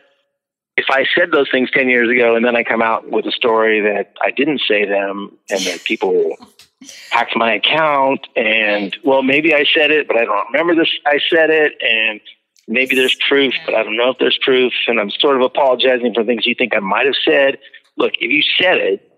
if 0.76 0.86
I 0.89 1.05
said 1.16 1.32
those 1.32 1.49
things 1.51 1.70
10 1.72 1.89
years 1.89 2.09
ago 2.09 2.36
and 2.36 2.43
then 2.43 2.55
I 2.55 2.64
come 2.64 2.82
out 2.82 3.09
with 3.09 3.26
a 3.26 3.32
story 3.32 3.82
that 3.82 4.14
I 4.22 4.32
didn't 4.32 4.61
say 4.68 4.86
them 4.86 5.38
and 5.49 5.61
that 5.61 5.84
people 5.84 6.36
hacked 7.11 7.36
my 7.36 7.53
account 7.53 8.28
and, 8.36 8.95
well, 9.03 9.22
maybe 9.22 9.53
I 9.53 9.66
said 9.74 9.91
it, 9.91 10.07
but 10.07 10.18
I 10.18 10.26
don't 10.26 10.51
remember 10.51 10.76
this, 10.76 10.89
I 11.05 11.20
said 11.30 11.49
it 11.49 11.74
and 11.82 12.20
maybe 12.68 12.95
there's 12.95 13.16
proof, 13.28 13.53
but 13.66 13.76
I 13.76 13.84
don't 13.84 13.97
know 13.97 14.09
if 14.09 14.18
there's 14.20 14.39
proof 14.41 14.74
and 14.88 14.99
I'm 14.99 15.11
sort 15.11 15.36
of 15.36 15.43
apologizing 15.43 16.14
for 16.14 16.24
things 16.24 16.45
you 16.45 16.55
think 16.55 16.76
I 16.76 16.80
might 16.80 17.05
have 17.05 17.16
said. 17.24 17.59
Look, 17.95 18.14
if 18.20 18.32
you 18.32 18.41
said 18.59 18.78
it, 18.78 19.09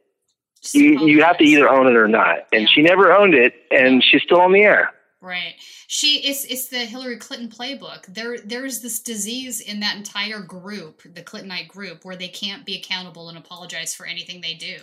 you, 0.73 1.07
you 1.07 1.23
have 1.23 1.37
to 1.37 1.43
either 1.43 1.69
own 1.69 1.87
it 1.87 1.95
or 1.95 2.07
not. 2.07 2.39
And 2.51 2.69
she 2.69 2.81
never 2.81 3.13
owned 3.13 3.33
it 3.33 3.53
and 3.71 4.03
she's 4.03 4.23
still 4.23 4.41
on 4.41 4.51
the 4.51 4.63
air. 4.63 4.91
Right. 5.25 5.55
She 5.87 6.17
it's 6.19 6.45
it's 6.45 6.67
the 6.67 6.85
Hillary 6.85 7.17
Clinton 7.17 7.49
playbook. 7.49 8.05
There 8.05 8.37
there's 8.37 8.81
this 8.81 8.99
disease 8.99 9.59
in 9.59 9.79
that 9.79 9.97
entire 9.97 10.39
group, 10.39 11.01
the 11.01 11.23
Clintonite 11.23 11.67
group, 11.67 12.05
where 12.05 12.15
they 12.15 12.27
can't 12.27 12.63
be 12.63 12.75
accountable 12.75 13.29
and 13.29 13.37
apologize 13.37 13.95
for 13.95 14.05
anything 14.05 14.39
they 14.39 14.53
do. 14.53 14.77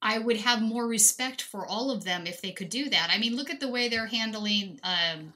I 0.00 0.18
would 0.18 0.38
have 0.38 0.62
more 0.62 0.86
respect 0.86 1.42
for 1.42 1.66
all 1.66 1.90
of 1.90 2.04
them 2.04 2.26
if 2.26 2.40
they 2.40 2.52
could 2.52 2.70
do 2.70 2.88
that. 2.88 3.10
I 3.12 3.18
mean, 3.18 3.36
look 3.36 3.50
at 3.50 3.60
the 3.60 3.68
way 3.68 3.88
they're 3.90 4.06
handling 4.06 4.80
um, 4.82 5.34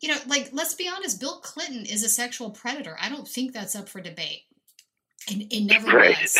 you 0.00 0.08
know, 0.08 0.18
like 0.26 0.48
let's 0.52 0.74
be 0.74 0.88
honest, 0.88 1.20
Bill 1.20 1.38
Clinton 1.40 1.84
is 1.84 2.02
a 2.04 2.08
sexual 2.08 2.48
predator. 2.48 2.96
I 2.98 3.10
don't 3.10 3.28
think 3.28 3.52
that's 3.52 3.76
up 3.76 3.90
for 3.90 4.00
debate. 4.00 4.44
And 5.30 5.42
it 5.52 5.64
never 5.64 5.94
right. 5.94 6.16
was. 6.18 6.38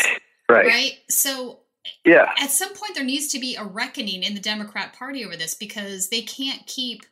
Right. 0.49 0.65
Right. 0.65 0.99
So 1.07 1.59
yeah. 2.05 2.31
At 2.39 2.51
some 2.51 2.73
point, 2.73 2.95
there 2.95 3.03
needs 3.03 3.27
to 3.29 3.39
be 3.39 3.55
a 3.55 3.63
reckoning 3.63 4.23
in 4.23 4.33
the 4.33 4.39
Democrat 4.39 4.93
Party 4.93 5.25
over 5.25 5.35
this 5.35 5.55
because 5.55 6.09
they 6.09 6.21
can't 6.21 6.65
keep 6.65 7.05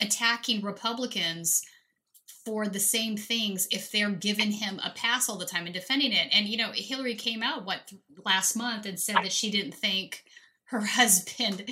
attacking 0.00 0.62
Republicans 0.62 1.62
for 2.44 2.68
the 2.68 2.80
same 2.80 3.16
things 3.16 3.66
if 3.70 3.90
they're 3.90 4.10
giving 4.10 4.50
him 4.50 4.78
a 4.84 4.90
pass 4.90 5.28
all 5.28 5.38
the 5.38 5.46
time 5.46 5.64
and 5.64 5.74
defending 5.74 6.12
it. 6.12 6.28
And, 6.32 6.46
you 6.46 6.58
know, 6.58 6.72
Hillary 6.74 7.14
came 7.14 7.42
out, 7.42 7.64
what, 7.64 7.90
last 8.24 8.54
month 8.54 8.84
and 8.84 9.00
said 9.00 9.16
that 9.16 9.32
she 9.32 9.50
didn't 9.50 9.74
think 9.74 10.24
her 10.64 10.80
husband 10.84 11.64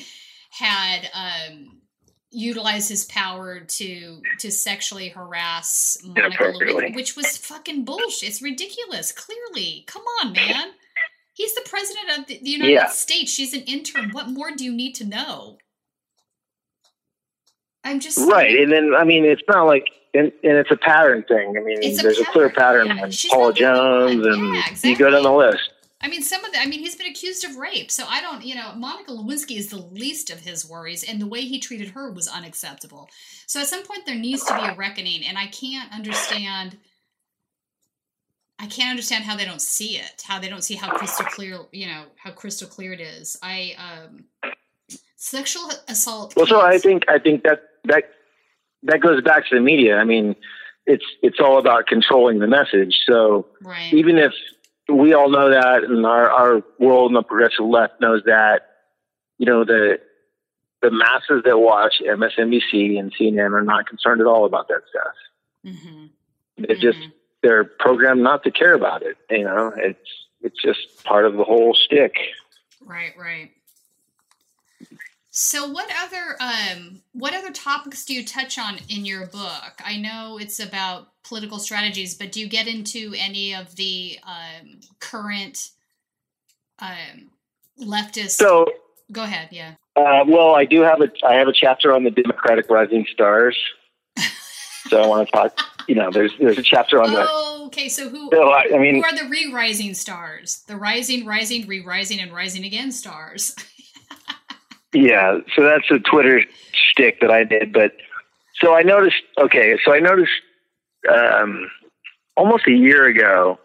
had 0.50 1.11
um, 1.14 1.82
utilized 2.30 2.88
his 2.88 3.05
power 3.05 3.61
to 3.61 4.22
to 4.38 4.50
sexually 4.50 5.09
harass 5.09 5.98
Monica 6.05 6.44
Lewinsky, 6.44 6.94
which 6.94 7.16
was 7.16 7.36
fucking 7.36 7.84
bullshit. 7.84 8.28
It's 8.28 8.42
ridiculous. 8.42 9.12
Clearly, 9.12 9.84
come 9.86 10.03
on, 10.22 10.32
man. 10.32 10.68
He's 11.35 11.55
the 11.55 11.62
president 11.64 12.18
of 12.18 12.26
the 12.26 12.39
United 12.43 12.72
yeah. 12.72 12.89
States. 12.89 13.33
She's 13.33 13.55
an 13.55 13.62
intern. 13.62 14.11
What 14.11 14.28
more 14.28 14.51
do 14.51 14.64
you 14.64 14.72
need 14.72 14.95
to 14.97 15.05
know? 15.05 15.59
I'm 17.85 18.01
just 18.01 18.18
right. 18.18 18.55
And 18.61 18.70
then 18.70 18.93
I 18.97 19.05
mean, 19.05 19.24
it's 19.24 19.43
not 19.49 19.66
like, 19.66 19.87
and, 20.14 20.30
and 20.45 20.59
it's 20.59 20.70
a 20.70 20.76
pattern 20.76 21.24
thing. 21.26 21.57
I 21.57 21.62
mean, 21.62 21.80
there's 21.97 22.18
a, 22.18 22.22
a, 22.22 22.26
clear 22.26 22.51
pattern. 22.51 22.89
Yeah. 22.89 23.09
Paula 23.30 23.53
Jones, 23.55 24.24
and 24.26 24.55
yeah, 24.55 24.61
exactly. 24.61 24.91
you 24.91 24.97
go 24.97 25.11
down 25.11 25.22
the 25.22 25.33
list. 25.33 25.70
I 26.03 26.09
mean, 26.09 26.22
some 26.22 26.45
of 26.45 26.53
the, 26.53 26.59
I 26.59 26.66
mean, 26.66 26.80
he's 26.80 26.97
been 26.97 27.07
accused 27.07 27.45
of 27.45 27.57
rape. 27.57 27.91
So 27.91 28.05
I 28.09 28.20
don't, 28.20 28.45
you 28.45 28.57
know, 28.57 28.74
Monica 28.74 29.12
Lewinsky 29.12 29.57
is 29.57 29.68
the 29.68 29.76
least 29.78 30.30
of 30.30 30.41
his 30.41 30.68
worries, 30.68 31.05
and 31.05 31.20
the 31.20 31.26
way 31.26 31.43
he 31.43 31.61
treated 31.61 31.91
her 31.91 32.11
was 32.11 32.26
unacceptable. 32.26 33.09
So 33.47 33.61
at 33.61 33.68
some 33.68 33.85
point, 33.85 34.05
there 34.05 34.16
needs 34.16 34.45
to 34.45 34.55
be 34.55 34.66
a 34.66 34.74
reckoning, 34.74 35.24
and 35.24 35.39
I 35.39 35.47
can't 35.47 35.93
understand 35.93 36.76
I 38.62 38.66
can't 38.66 38.90
understand 38.90 39.24
how 39.24 39.36
they 39.36 39.44
don't 39.44 39.60
see 39.60 39.98
it, 39.98 40.22
how 40.24 40.38
they 40.38 40.48
don't 40.48 40.62
see 40.62 40.76
how 40.76 40.96
crystal 40.96 41.26
clear, 41.26 41.58
you 41.72 41.86
know, 41.88 42.04
how 42.16 42.30
crystal 42.30 42.68
clear 42.68 42.92
it 42.92 43.00
is. 43.00 43.36
I 43.42 43.74
um 43.76 44.24
sexual 45.16 45.68
assault. 45.88 46.34
Well, 46.36 46.46
so 46.46 46.60
I 46.60 46.78
think 46.78 47.02
I 47.08 47.18
think 47.18 47.42
that 47.42 47.62
that 47.84 48.04
that 48.84 49.00
goes 49.00 49.20
back 49.22 49.48
to 49.48 49.56
the 49.56 49.60
media. 49.60 49.96
I 49.96 50.04
mean, 50.04 50.36
it's 50.86 51.04
it's 51.22 51.40
all 51.40 51.58
about 51.58 51.88
controlling 51.88 52.38
the 52.38 52.46
message. 52.46 53.00
So 53.04 53.46
right. 53.62 53.92
even 53.92 54.16
if 54.16 54.32
we 54.88 55.12
all 55.12 55.28
know 55.28 55.50
that, 55.50 55.82
and 55.82 56.06
our 56.06 56.30
our 56.30 56.62
world 56.78 57.10
and 57.10 57.16
the 57.16 57.22
progressive 57.22 57.66
left 57.66 58.00
knows 58.00 58.22
that, 58.26 58.60
you 59.38 59.46
know, 59.46 59.64
the 59.64 59.98
the 60.82 60.92
masses 60.92 61.42
that 61.44 61.58
watch 61.58 61.94
MSNBC 62.00 62.96
and 62.96 63.12
CNN 63.16 63.52
are 63.52 63.62
not 63.62 63.88
concerned 63.88 64.20
at 64.20 64.28
all 64.28 64.44
about 64.44 64.68
that 64.68 64.82
stuff. 64.88 65.14
Mm-hmm. 65.66 66.06
It 66.58 66.70
mm-hmm. 66.70 66.80
just 66.80 66.98
they're 67.43 67.64
programmed 67.64 68.22
not 68.22 68.45
to 68.45 68.51
care 68.51 68.74
about 68.74 69.03
it. 69.03 69.16
You 69.30 69.45
know, 69.45 69.72
it's 69.76 69.99
it's 70.40 70.61
just 70.62 71.05
part 71.05 71.26
of 71.26 71.34
the 71.34 71.45
whole 71.45 71.74
stick. 71.74 72.14
Right, 72.84 73.12
right. 73.18 73.51
So 75.30 75.66
what 75.66 75.88
other 76.03 76.36
um 76.40 77.01
what 77.12 77.34
other 77.34 77.53
topics 77.53 78.05
do 78.05 78.14
you 78.14 78.24
touch 78.24 78.59
on 78.59 78.78
in 78.88 79.05
your 79.07 79.26
book? 79.26 79.80
I 79.84 79.97
know 79.97 80.38
it's 80.38 80.61
about 80.61 81.09
political 81.24 81.59
strategies, 81.59 82.14
but 82.14 82.32
do 82.32 82.40
you 82.40 82.49
get 82.49 82.66
into 82.66 83.14
any 83.16 83.55
of 83.55 83.74
the 83.76 84.18
um, 84.24 84.80
current 85.01 85.70
um, 86.78 87.30
leftist? 87.80 88.32
So 88.32 88.66
go 89.11 89.22
ahead, 89.22 89.49
yeah. 89.51 89.74
Uh, 89.97 90.24
well, 90.26 90.55
I 90.55 90.64
do 90.64 90.80
have 90.82 91.01
a 91.01 91.11
I 91.26 91.34
have 91.34 91.49
a 91.49 91.53
chapter 91.53 91.95
on 91.95 92.05
the 92.05 92.11
Democratic 92.11 92.68
Rising 92.68 93.07
Stars. 93.12 93.57
so 94.88 95.03
I 95.03 95.07
want 95.07 95.28
to 95.28 95.32
talk 95.32 95.57
you 95.89 95.95
know, 95.95 96.11
there's 96.11 96.33
there's 96.39 96.59
a 96.59 96.62
chapter 96.62 97.03
on 97.03 97.12
that. 97.12 97.26
Oh, 97.28 97.64
okay. 97.66 97.89
So 97.89 98.09
who? 98.09 98.30
So, 98.30 98.51
I, 98.51 98.64
I 98.74 98.78
mean, 98.78 98.97
who 98.97 99.05
are 99.05 99.16
the 99.16 99.28
re-rising 99.28 99.95
stars? 99.95 100.62
The 100.66 100.76
rising, 100.76 101.26
rising, 101.26 101.66
re-rising, 101.66 102.20
and 102.20 102.33
rising 102.33 102.64
again 102.64 102.93
stars. 102.93 103.55
yeah. 104.93 105.39
So 105.55 105.62
that's 105.62 105.91
a 105.91 105.99
Twitter 105.99 106.43
shtick 106.72 107.20
that 107.20 107.30
I 107.30 107.45
did. 107.45 107.72
But 107.72 107.93
so 108.61 108.74
I 108.74 108.83
noticed. 108.83 109.22
Okay. 109.39 109.78
So 109.85 109.93
I 109.93 110.01
noticed 110.01 110.33
um, 111.12 111.70
almost 112.37 112.66
a 112.66 112.72
year 112.72 113.07
ago. 113.07 113.59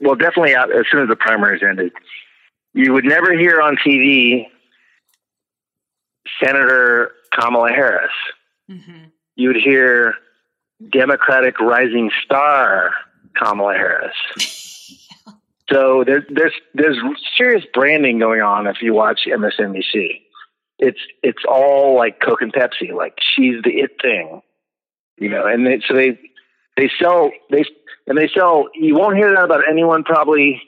Well, 0.00 0.14
definitely 0.14 0.54
out, 0.54 0.70
as 0.70 0.84
soon 0.90 1.02
as 1.02 1.08
the 1.08 1.16
primaries 1.16 1.62
ended, 1.68 1.92
you 2.72 2.92
would 2.92 3.04
never 3.04 3.36
hear 3.36 3.60
on 3.60 3.76
TV 3.76 4.46
Senator 6.42 7.12
Kamala 7.32 7.70
Harris. 7.70 8.12
Mm-hmm. 8.70 9.04
You 9.36 9.48
would 9.48 9.56
hear 9.56 10.14
Democratic 10.90 11.58
rising 11.60 12.10
star 12.24 12.92
Kamala 13.36 13.74
Harris. 13.74 14.14
So 15.70 16.02
there's 16.06 16.24
there's 16.30 16.54
there's 16.72 16.96
serious 17.36 17.64
branding 17.74 18.18
going 18.18 18.40
on 18.40 18.66
if 18.66 18.80
you 18.80 18.94
watch 18.94 19.20
MSNBC. 19.26 20.22
it's 20.78 21.00
it's 21.22 21.44
all 21.46 21.96
like 21.96 22.20
Coke 22.20 22.40
and 22.40 22.52
Pepsi. 22.52 22.94
Like 22.94 23.18
she's 23.34 23.62
the 23.62 23.70
it 23.70 23.90
thing, 24.00 24.40
you 25.18 25.28
know. 25.28 25.46
And 25.46 25.66
they, 25.66 25.80
so 25.86 25.94
they 25.94 26.18
they 26.76 26.90
sell 27.00 27.30
they 27.50 27.64
and 28.06 28.16
they 28.16 28.28
sell. 28.34 28.68
You 28.74 28.94
won't 28.96 29.16
hear 29.16 29.30
that 29.34 29.44
about 29.44 29.68
anyone 29.68 30.04
probably. 30.04 30.62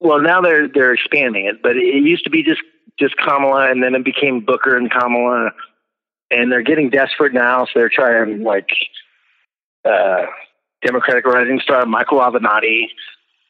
Well, 0.00 0.20
now 0.20 0.40
they're 0.40 0.68
they're 0.68 0.94
expanding 0.94 1.46
it, 1.46 1.62
but 1.62 1.76
it 1.76 2.04
used 2.04 2.24
to 2.24 2.30
be 2.30 2.42
just 2.42 2.62
just 2.98 3.16
Kamala, 3.16 3.70
and 3.70 3.82
then 3.82 3.94
it 3.94 4.04
became 4.04 4.44
Booker 4.44 4.76
and 4.76 4.90
Kamala, 4.90 5.50
and 6.30 6.52
they're 6.52 6.62
getting 6.62 6.90
desperate 6.90 7.32
now, 7.32 7.64
so 7.64 7.70
they're 7.74 7.88
trying 7.88 8.42
like 8.42 8.68
uh, 9.84 10.26
Democratic 10.82 11.26
Rising 11.26 11.60
Star 11.60 11.84
Michael 11.86 12.18
Avenatti. 12.18 12.86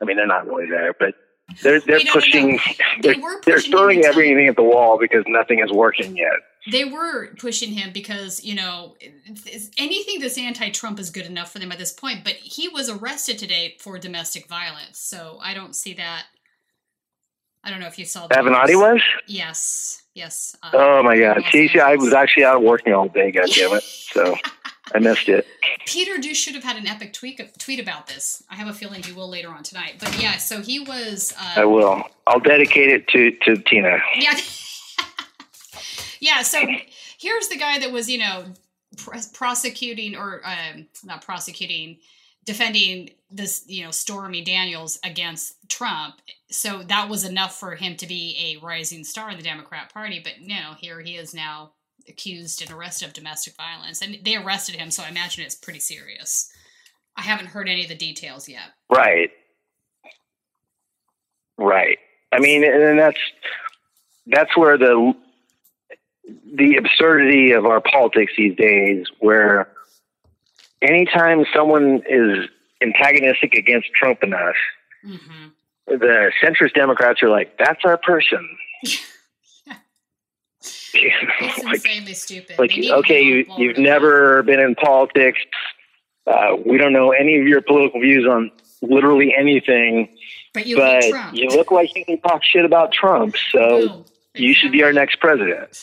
I 0.01 0.05
mean, 0.05 0.17
they're 0.17 0.27
not 0.27 0.47
really 0.47 0.69
there, 0.69 0.95
but 0.99 1.15
they're 1.63 1.81
they're 1.81 1.99
Wait, 1.99 2.09
pushing. 2.09 2.59
They're, 3.01 3.15
They 3.15 3.21
were 3.21 3.41
they're 3.45 3.61
throwing 3.61 4.05
everything 4.05 4.49
at 4.49 4.57
the 4.57 4.63
wall 4.63 4.99
because 4.99 5.25
nothing 5.27 5.61
is 5.61 5.71
working 5.73 6.17
yet. 6.17 6.33
They 6.71 6.85
were 6.87 7.35
pushing 7.39 7.73
him 7.73 7.91
because, 7.93 8.43
you 8.43 8.55
know, 8.55 8.97
anything 9.77 10.21
that's 10.21 10.39
anti 10.39 10.71
Trump 10.71 10.99
is 10.99 11.11
good 11.11 11.27
enough 11.27 11.53
for 11.53 11.59
them 11.59 11.71
at 11.73 11.79
this 11.79 11.93
point. 11.93 12.25
But 12.25 12.35
he 12.35 12.69
was 12.69 12.89
arrested 12.89 13.39
today 13.39 13.77
for 13.81 13.99
domestic 13.99 14.49
violence. 14.49 14.99
So 14.99 15.39
I 15.43 15.53
don't 15.53 15.77
see 15.77 15.93
that. 15.95 16.25
I 17.63 17.71
don't 17.71 17.81
know 17.81 17.87
if 17.87 17.99
you 17.99 18.05
saw 18.07 18.27
the 18.27 18.35
Avenatti 18.35 18.77
was. 18.77 19.01
Yes. 19.27 20.03
Yes. 20.15 20.57
uh, 20.63 20.71
Oh 20.73 21.03
my 21.03 21.19
God! 21.19 21.39
Los 21.39 21.51
See, 21.51 21.69
see, 21.69 21.81
I 21.81 21.97
was 21.97 22.13
actually 22.13 22.45
out 22.45 22.63
working 22.63 22.93
all 22.93 23.09
day. 23.09 23.31
God 23.31 23.49
damn 23.55 23.73
it! 23.75 23.85
So 24.15 24.37
I 24.95 25.01
missed 25.01 25.29
it. 25.29 25.47
Peter 25.87 26.19
Douche 26.19 26.39
should 26.39 26.55
have 26.55 26.63
had 26.63 26.77
an 26.77 26.87
epic 26.87 27.13
tweet 27.13 27.41
tweet 27.59 27.81
about 27.81 28.07
this. 28.07 28.45
I 28.49 28.55
have 28.55 28.69
a 28.69 28.73
feeling 28.73 29.03
he 29.03 29.13
will 29.13 29.29
later 29.29 29.49
on 29.49 29.65
tonight. 29.65 29.97
But 29.99 30.21
yeah, 30.23 30.37
so 30.37 30.63
he 30.63 30.79
was. 30.81 31.33
Uh, 31.39 31.61
I 31.61 31.65
will. 31.65 32.05
I'll 32.27 32.41
dedicate 32.41 32.91
it 32.91 33.09
to 33.09 33.33
to 33.43 33.63
Tina. 33.63 33.99
Yeah. 34.17 34.39
yeah. 36.21 36.43
So 36.43 36.61
here's 37.19 37.49
the 37.49 37.57
guy 37.57 37.81
that 37.81 37.91
was, 37.91 38.09
you 38.09 38.19
know, 38.19 38.45
pr- 38.97 39.17
prosecuting 39.33 40.15
or 40.15 40.41
um, 40.45 40.87
not 41.03 41.23
prosecuting, 41.23 41.99
defending 42.45 43.11
this, 43.31 43.65
you 43.67 43.85
know, 43.85 43.91
Stormy 43.91 44.43
Daniels 44.43 44.99
against 45.05 45.69
Trump. 45.69 46.17
So 46.51 46.85
that 46.85 47.09
was 47.09 47.25
enough 47.25 47.59
for 47.59 47.75
him 47.75 47.97
to 47.97 48.07
be 48.07 48.37
a 48.39 48.65
rising 48.65 49.03
star 49.03 49.31
in 49.31 49.37
the 49.37 49.43
Democrat 49.43 49.93
Party. 49.93 50.21
But 50.23 50.41
know, 50.41 50.75
here 50.79 51.01
he 51.01 51.17
is 51.17 51.35
now 51.35 51.73
accused 52.09 52.63
and 52.63 52.71
arrested 52.71 53.09
of 53.09 53.15
domestic 53.15 53.55
violence, 53.57 54.03
and 54.03 54.19
they 54.23 54.37
arrested 54.37 54.77
him. 54.77 54.91
So 54.91 55.03
I 55.03 55.09
imagine 55.09 55.45
it's 55.45 55.55
pretty 55.55 55.81
serious. 55.81 56.53
I 57.17 57.23
haven't 57.23 57.47
heard 57.47 57.69
any 57.69 57.83
of 57.83 57.89
the 57.89 57.95
details 57.95 58.49
yet. 58.49 58.73
Right. 58.91 59.31
Right. 61.57 61.99
I 62.33 62.41
mean, 62.41 62.65
and 62.65 62.99
that's 62.99 63.19
that's 64.27 64.57
where 64.57 64.77
the 64.77 65.15
the 66.55 66.77
absurdity 66.77 67.53
of 67.53 67.67
our 67.67 67.81
politics 67.81 68.33
these 68.37 68.57
days, 68.57 69.07
where 69.21 69.69
anytime 70.83 71.45
someone 71.55 72.03
is 72.09 72.49
antagonistic 72.83 73.55
against 73.55 73.89
Trump 73.95 74.23
enough, 74.23 74.57
hmm 75.05 75.49
the 75.87 76.33
centrist 76.43 76.73
Democrats 76.75 77.23
are 77.23 77.29
like, 77.29 77.59
"That's 77.59 77.85
our 77.85 77.99
person." 77.99 78.57
It's 80.95 81.59
like, 81.65 81.75
insanely 81.75 82.15
stupid. 82.15 82.59
like 82.59 82.71
They 82.71 82.77
need 82.77 82.89
to 82.89 82.95
okay, 82.97 83.23
you, 83.23 83.47
you've 83.59 83.79
never 83.79 84.43
been 84.43 84.61
in 84.61 84.75
politics. 84.75 85.41
Uh, 86.27 86.57
we 86.65 86.79
don't 86.79 86.93
know 86.93 87.11
any 87.13 87.39
of 87.39 87.47
your 87.47 87.61
political 87.61 88.01
views 88.01 88.27
on 88.27 88.51
literally 88.83 89.35
anything, 89.37 90.09
But 90.53 90.67
you 90.67 90.77
but 90.77 91.03
Trump. 91.11 91.37
you 91.37 91.49
look 91.49 91.71
like 91.71 91.95
you 91.95 92.05
can 92.05 92.21
talk 92.21 92.43
shit 92.43 92.65
about 92.65 92.93
Trump. 92.93 93.37
So 93.53 93.89
Boom. 93.89 94.05
you 94.35 94.55
should 94.55 94.73
be 94.73 94.83
our 94.83 94.93
next 94.93 95.21
president. 95.21 95.79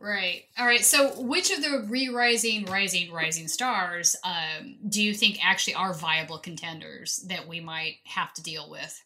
Right. 0.00 0.44
All 0.56 0.64
right. 0.64 0.84
So, 0.84 1.20
which 1.22 1.50
of 1.50 1.60
the 1.60 1.84
re-rising, 1.88 2.66
rising, 2.66 3.12
rising 3.12 3.48
stars 3.48 4.14
um, 4.22 4.76
do 4.88 5.02
you 5.02 5.12
think 5.12 5.38
actually 5.44 5.74
are 5.74 5.92
viable 5.92 6.38
contenders 6.38 7.16
that 7.28 7.48
we 7.48 7.58
might 7.58 7.96
have 8.04 8.32
to 8.34 8.42
deal 8.42 8.70
with? 8.70 9.02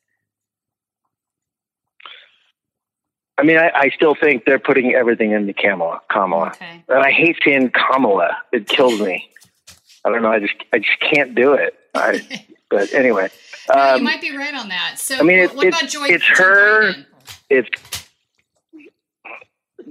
I 3.43 3.45
mean, 3.45 3.59
I, 3.59 3.72
I 3.74 3.88
still 3.90 4.14
think 4.14 4.45
they're 4.45 4.61
putting 4.61 4.95
everything 4.95 5.32
into 5.32 5.53
Kamala. 5.53 6.01
Kamala, 6.09 6.51
Okay. 6.51 6.84
and 6.88 6.99
I 7.03 7.11
hate 7.11 7.36
saying 7.45 7.72
Kamala. 7.72 8.36
It 8.53 8.68
kills 8.68 9.01
me. 9.01 9.28
I 10.05 10.11
don't 10.11 10.22
know. 10.22 10.30
I 10.30 10.38
just 10.38 10.55
I 10.72 10.78
just 10.78 11.01
can't 11.01 11.34
do 11.34 11.55
it. 11.55 11.74
I, 11.93 12.20
but 12.70 12.95
anyway, 12.95 13.30
No, 13.68 13.74
you 13.74 13.90
um, 13.97 14.05
might 14.05 14.20
be 14.20 14.36
right 14.36 14.55
on 14.55 14.68
that. 14.68 14.95
So, 15.01 15.18
I 15.18 15.22
mean, 15.22 15.40
what, 15.40 15.51
it- 15.51 15.57
what 15.57 15.66
it- 15.66 15.74
about 15.74 15.90
Joy? 15.90 16.07
it's 16.07 16.24
Joe 16.24 16.34
her- 16.45 16.93
Biden? 16.93 17.07
it's 17.51 17.68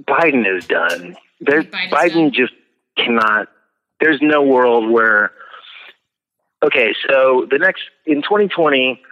Biden 0.08 0.56
is 0.56 0.66
done. 0.66 1.14
There, 1.40 1.62
Biden 1.62 2.14
done? 2.14 2.32
just 2.32 2.54
cannot. 2.96 3.48
There's 4.00 4.20
no 4.22 4.42
world 4.42 4.90
where. 4.90 5.32
Okay, 6.64 6.94
so 7.06 7.46
the 7.50 7.58
next 7.58 7.82
in 8.06 8.22
2020, 8.22 9.02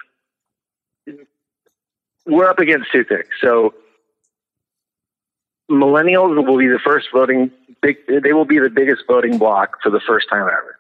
we're 2.27 2.49
up 2.49 2.59
against 2.59 2.91
two 2.91 3.05
things. 3.05 3.27
So 3.43 3.75
millennials 5.71 6.35
will 6.45 6.59
be 6.59 6.67
the 6.67 6.81
first 6.85 7.09
voting. 7.13 7.51
Big, 7.81 7.97
they 8.09 8.33
will 8.33 8.45
be 8.45 8.59
the 8.59 8.69
biggest 8.69 9.05
voting 9.07 9.39
block 9.39 9.79
for 9.83 9.91
the 9.91 10.01
first 10.01 10.29
time 10.29 10.43
ever. 10.43 10.79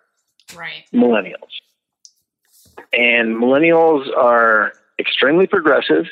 Right. 0.54 0.84
Millennials, 0.92 1.60
and 2.92 3.36
millennials 3.36 4.14
are 4.16 4.72
extremely 4.98 5.46
progressive. 5.46 6.06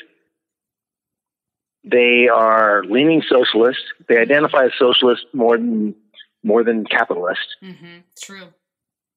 They 1.83 2.27
are 2.27 2.83
leaning 2.85 3.21
socialist. 3.21 3.79
They 4.07 4.17
identify 4.17 4.65
as 4.65 4.71
socialist 4.79 5.25
more 5.33 5.57
than 5.57 5.95
more 6.43 6.63
than 6.63 6.85
capitalist. 6.85 7.55
Mm-hmm. 7.63 7.97
True. 8.21 8.47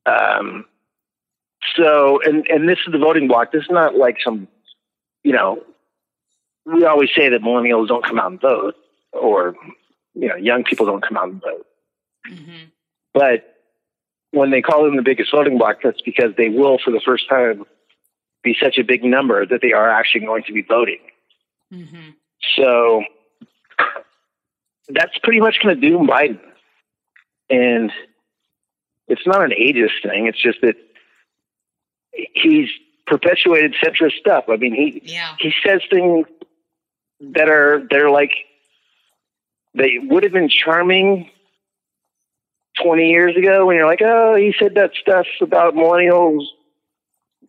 Um, 0.07 0.65
so, 1.77 2.21
and 2.23 2.47
and 2.49 2.69
this 2.69 2.79
is 2.87 2.93
the 2.93 2.99
voting 2.99 3.29
block. 3.29 3.53
This 3.53 3.63
is 3.63 3.71
not 3.71 3.95
like 3.97 4.17
some, 4.25 4.49
you 5.23 5.33
know, 5.33 5.63
we 6.67 6.85
always 6.85 7.11
say 7.17 7.29
that 7.29 7.41
millennials 7.43 7.89
don't 7.89 8.05
come 8.05 8.19
out 8.19 8.31
and 8.31 8.41
vote, 8.41 8.75
or 9.13 9.55
you 10.15 10.29
know, 10.29 10.37
young 10.37 10.65
people 10.65 10.87
don't 10.87 11.03
come 11.07 11.17
out 11.17 11.29
and 11.29 11.41
vote. 11.41 11.67
Mm-hmm. 12.31 12.65
But 13.15 13.57
when 14.31 14.51
they 14.51 14.63
call 14.63 14.85
them 14.85 14.97
the 14.97 15.03
biggest 15.03 15.31
voting 15.31 15.59
block, 15.59 15.79
that's 15.83 16.01
because 16.03 16.33
they 16.37 16.49
will, 16.49 16.79
for 16.83 16.91
the 16.91 17.01
first 17.05 17.29
time, 17.29 17.65
be 18.43 18.57
such 18.61 18.79
a 18.79 18.85
big 18.85 19.05
number 19.05 19.47
that 19.47 19.61
they 19.63 19.73
are 19.73 19.89
actually 19.89 20.27
going 20.27 20.43
to 20.45 20.53
be 20.53 20.63
voting. 20.63 20.99
Mm-hmm. 21.73 22.11
So 22.57 23.05
that's 24.89 25.17
pretty 25.23 25.41
much 25.41 25.59
going 25.63 25.81
to 25.81 25.89
doom 25.89 26.07
Biden. 26.07 26.41
And 27.49 27.93
it's 29.09 29.27
not 29.27 29.45
an 29.45 29.51
ageist 29.51 30.03
thing. 30.03 30.27
It's 30.27 30.41
just 30.41 30.61
that 30.63 30.77
he's 32.13 32.69
perpetuated 33.07 33.75
centrist 33.83 34.19
stuff. 34.19 34.45
I 34.49 34.57
mean, 34.57 34.75
he 34.75 35.03
Yeah. 35.05 35.35
he 35.39 35.53
says 35.65 35.83
things 35.91 36.27
that 37.21 37.49
are 37.49 37.87
they're 37.91 38.11
like 38.11 38.33
they 39.75 39.99
would 40.03 40.23
have 40.23 40.33
been 40.33 40.49
charming 40.51 41.31
20 42.83 43.09
years 43.09 43.37
ago 43.37 43.67
when 43.67 43.77
you're 43.77 43.87
like, 43.87 44.03
oh, 44.03 44.35
he 44.35 44.55
said 44.59 44.75
that 44.75 44.93
stuff 45.01 45.27
about 45.41 45.75
millennials 45.75 46.45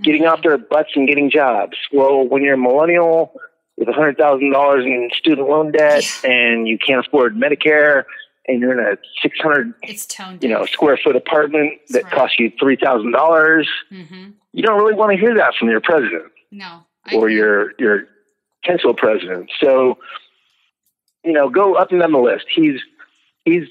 getting 0.02 0.26
off 0.26 0.42
their 0.44 0.58
butts 0.58 0.90
and 0.96 1.08
getting 1.08 1.30
jobs. 1.30 1.78
Well, 1.92 2.28
when 2.28 2.44
you're 2.44 2.56
a 2.56 2.58
millennial 2.58 3.34
with 3.78 3.88
$100,000 3.88 4.86
in 4.86 5.10
student 5.18 5.48
loan 5.50 5.72
debt 5.72 6.04
and 6.24 6.68
you 6.68 6.78
can't 6.78 7.06
afford 7.06 7.36
Medicare 7.36 8.04
and 8.48 8.60
you're 8.60 8.78
in 8.78 8.86
a 8.86 8.98
600, 9.22 9.74
It's 9.84 10.06
tone 10.06 10.40
you 10.42 10.50
know, 10.50 10.66
square 10.66 10.98
foot 11.02 11.16
apartment 11.16 11.74
that 11.90 12.04
right. 12.04 12.14
costs 12.14 12.36
you 12.40 12.52
$3,000, 12.52 13.66
Mm-hmm. 13.92 14.30
you 14.52 14.64
don't 14.64 14.78
really 14.78 14.94
want 14.94 15.12
to 15.14 15.18
hear 15.18 15.36
that 15.36 15.54
from 15.58 15.70
your 15.70 15.80
president 15.82 16.26
No. 16.52 16.84
I 17.06 17.16
or 17.16 17.20
agree. 17.28 17.36
your 17.36 17.72
your 17.80 18.04
potential 18.62 18.94
president. 18.94 19.50
So, 19.60 19.98
you 21.24 21.32
know, 21.34 21.50
go 21.50 21.76
up 21.76 21.92
and 21.92 22.02
down 22.02 22.12
the 22.12 22.20
list. 22.20 22.46
He's 22.54 22.80
he's 23.46 23.68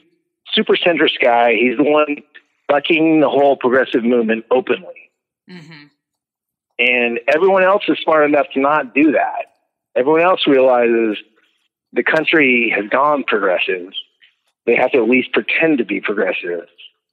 super 0.53 0.75
centrist 0.77 1.21
guy. 1.23 1.55
He's 1.55 1.77
the 1.77 1.85
one 1.85 2.17
bucking 2.69 3.21
the 3.21 3.29
whole 3.29 3.57
progressive 3.57 4.05
movement 4.05 4.45
openly, 4.51 5.11
Mm-hmm. 5.51 5.85
and 6.79 7.21
everyone 7.35 7.65
else 7.65 7.83
is 7.89 7.99
smart 7.99 8.25
enough 8.25 8.47
to 8.55 8.61
not 8.61 8.95
do 8.95 9.13
that. 9.13 9.47
Everyone 9.97 10.23
else 10.23 10.47
realizes 10.47 11.19
the 11.93 12.03
country 12.03 12.73
has 12.75 12.89
gone 12.89 13.25
progressive. 13.25 13.93
They 14.65 14.77
have 14.77 14.93
to 14.93 14.99
at 15.03 15.09
least 15.09 15.33
pretend 15.33 15.79
to 15.79 15.85
be 15.85 16.01
progressive. 16.01 16.67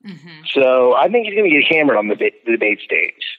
Mm-hmm. 0.06 0.44
So 0.54 0.94
I 0.96 1.10
think 1.10 1.26
he's 1.26 1.36
going 1.36 1.50
to 1.50 1.62
get 1.62 1.66
hammered 1.76 1.98
on 1.98 2.08
the, 2.08 2.16
debate- 2.16 2.46
the 2.46 2.52
debate 2.54 2.80
stage. 2.80 3.39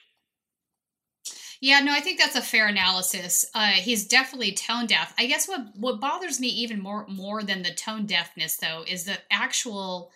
Yeah, 1.61 1.79
no, 1.81 1.93
I 1.93 1.99
think 1.99 2.17
that's 2.19 2.35
a 2.35 2.41
fair 2.41 2.67
analysis. 2.67 3.45
Uh, 3.53 3.67
he's 3.73 4.07
definitely 4.07 4.51
tone 4.51 4.87
deaf. 4.87 5.13
I 5.17 5.27
guess 5.27 5.47
what 5.47 5.67
what 5.75 5.99
bothers 6.01 6.39
me 6.39 6.47
even 6.47 6.81
more 6.81 7.05
more 7.07 7.43
than 7.43 7.61
the 7.61 7.73
tone 7.73 8.05
deafness, 8.07 8.57
though, 8.57 8.83
is 8.87 9.05
the 9.05 9.17
actual. 9.31 10.11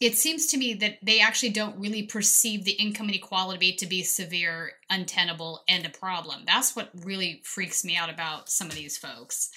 It 0.00 0.14
seems 0.16 0.46
to 0.48 0.56
me 0.58 0.74
that 0.74 0.98
they 1.02 1.20
actually 1.20 1.50
don't 1.50 1.78
really 1.80 2.04
perceive 2.04 2.64
the 2.64 2.72
income 2.72 3.08
inequality 3.08 3.72
to 3.74 3.86
be 3.86 4.02
severe, 4.04 4.72
untenable, 4.90 5.62
and 5.68 5.84
a 5.84 5.90
problem. 5.90 6.42
That's 6.46 6.76
what 6.76 6.90
really 7.04 7.40
freaks 7.44 7.84
me 7.84 7.96
out 7.96 8.08
about 8.08 8.48
some 8.48 8.68
of 8.68 8.74
these 8.74 8.96
folks. 8.98 9.50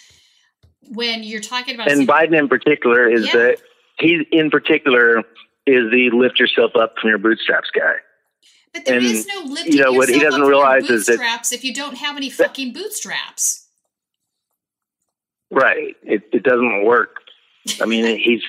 when 0.89 1.21
you're 1.21 1.39
talking 1.41 1.75
about 1.75 1.91
and 1.91 2.07
Biden 2.07 2.35
in 2.37 2.47
particular 2.47 3.07
is 3.07 3.27
Yeah. 3.27 3.33
that 3.37 3.61
he 3.99 4.25
in 4.31 4.49
particular 4.49 5.19
is 5.67 5.91
the 5.91 6.09
lift 6.11 6.39
yourself 6.39 6.75
up 6.75 6.95
from 6.99 7.09
your 7.09 7.19
bootstraps 7.19 7.69
guy. 7.69 7.95
But 8.73 8.85
there 8.85 8.97
And, 8.97 9.05
is 9.05 9.25
no 9.27 9.41
lifting 9.41 9.73
you 9.73 9.83
know, 9.83 9.91
what 9.91 10.07
he 10.09 10.15
doesn't 10.19 10.27
up 10.27 10.33
from 10.33 10.41
your 10.43 10.49
realize 10.49 10.89
is 10.89 11.05
that- 11.05 11.13
bootstraps 11.17 11.51
if 11.51 11.63
you 11.63 11.73
don't 11.73 11.97
have 11.97 12.15
any 12.17 12.29
fucking 12.29 12.71
bootstraps. 12.73 13.67
Right. 15.49 15.95
It, 16.03 16.23
it 16.31 16.43
doesn't 16.43 16.85
work. 16.85 17.17
I 17.81 17.85
mean, 17.85 18.17
he's 18.23 18.41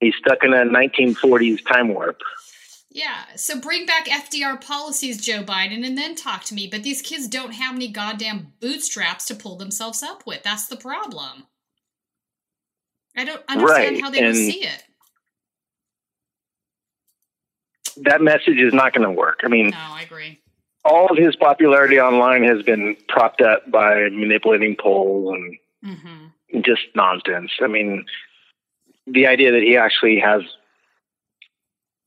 he's 0.00 0.14
stuck 0.18 0.44
in 0.44 0.52
a 0.52 0.64
1940s 0.64 1.66
time 1.66 1.88
warp. 1.88 2.18
Yeah, 2.90 3.24
so 3.34 3.60
bring 3.60 3.84
back 3.84 4.06
FDR 4.06 4.58
policies, 4.64 5.20
Joe 5.22 5.42
Biden, 5.42 5.84
and 5.86 5.98
then 5.98 6.14
talk 6.14 6.44
to 6.44 6.54
me. 6.54 6.66
But 6.66 6.82
these 6.82 7.02
kids 7.02 7.28
don't 7.28 7.52
have 7.52 7.74
any 7.74 7.88
goddamn 7.88 8.54
bootstraps 8.60 9.26
to 9.26 9.34
pull 9.34 9.56
themselves 9.56 10.02
up 10.02 10.26
with. 10.26 10.42
That's 10.42 10.66
the 10.66 10.76
problem. 10.76 11.46
I 13.14 13.24
don't 13.24 13.42
understand 13.48 13.96
Right, 13.96 14.00
how 14.02 14.08
they 14.10 14.20
would 14.20 14.28
and- 14.28 14.36
see 14.36 14.64
it. 14.64 14.82
That 18.02 18.20
message 18.20 18.58
is 18.58 18.74
not 18.74 18.92
going 18.92 19.06
to 19.06 19.12
work. 19.12 19.40
I 19.44 19.48
mean, 19.48 19.70
No, 19.70 19.76
I 19.78 20.02
agree. 20.02 20.40
all 20.84 21.06
of 21.10 21.16
his 21.16 21.34
popularity 21.36 21.98
online 22.00 22.42
has 22.44 22.62
been 22.62 22.96
propped 23.08 23.40
up 23.42 23.70
by 23.70 24.08
manipulating 24.10 24.76
polls 24.78 25.34
and 25.34 25.56
Mm-hmm. 25.84 26.60
just 26.62 26.82
nonsense. 26.96 27.52
I 27.62 27.68
mean, 27.68 28.06
the 29.06 29.26
idea 29.28 29.52
that 29.52 29.62
he 29.62 29.76
actually 29.76 30.18
has, 30.18 30.42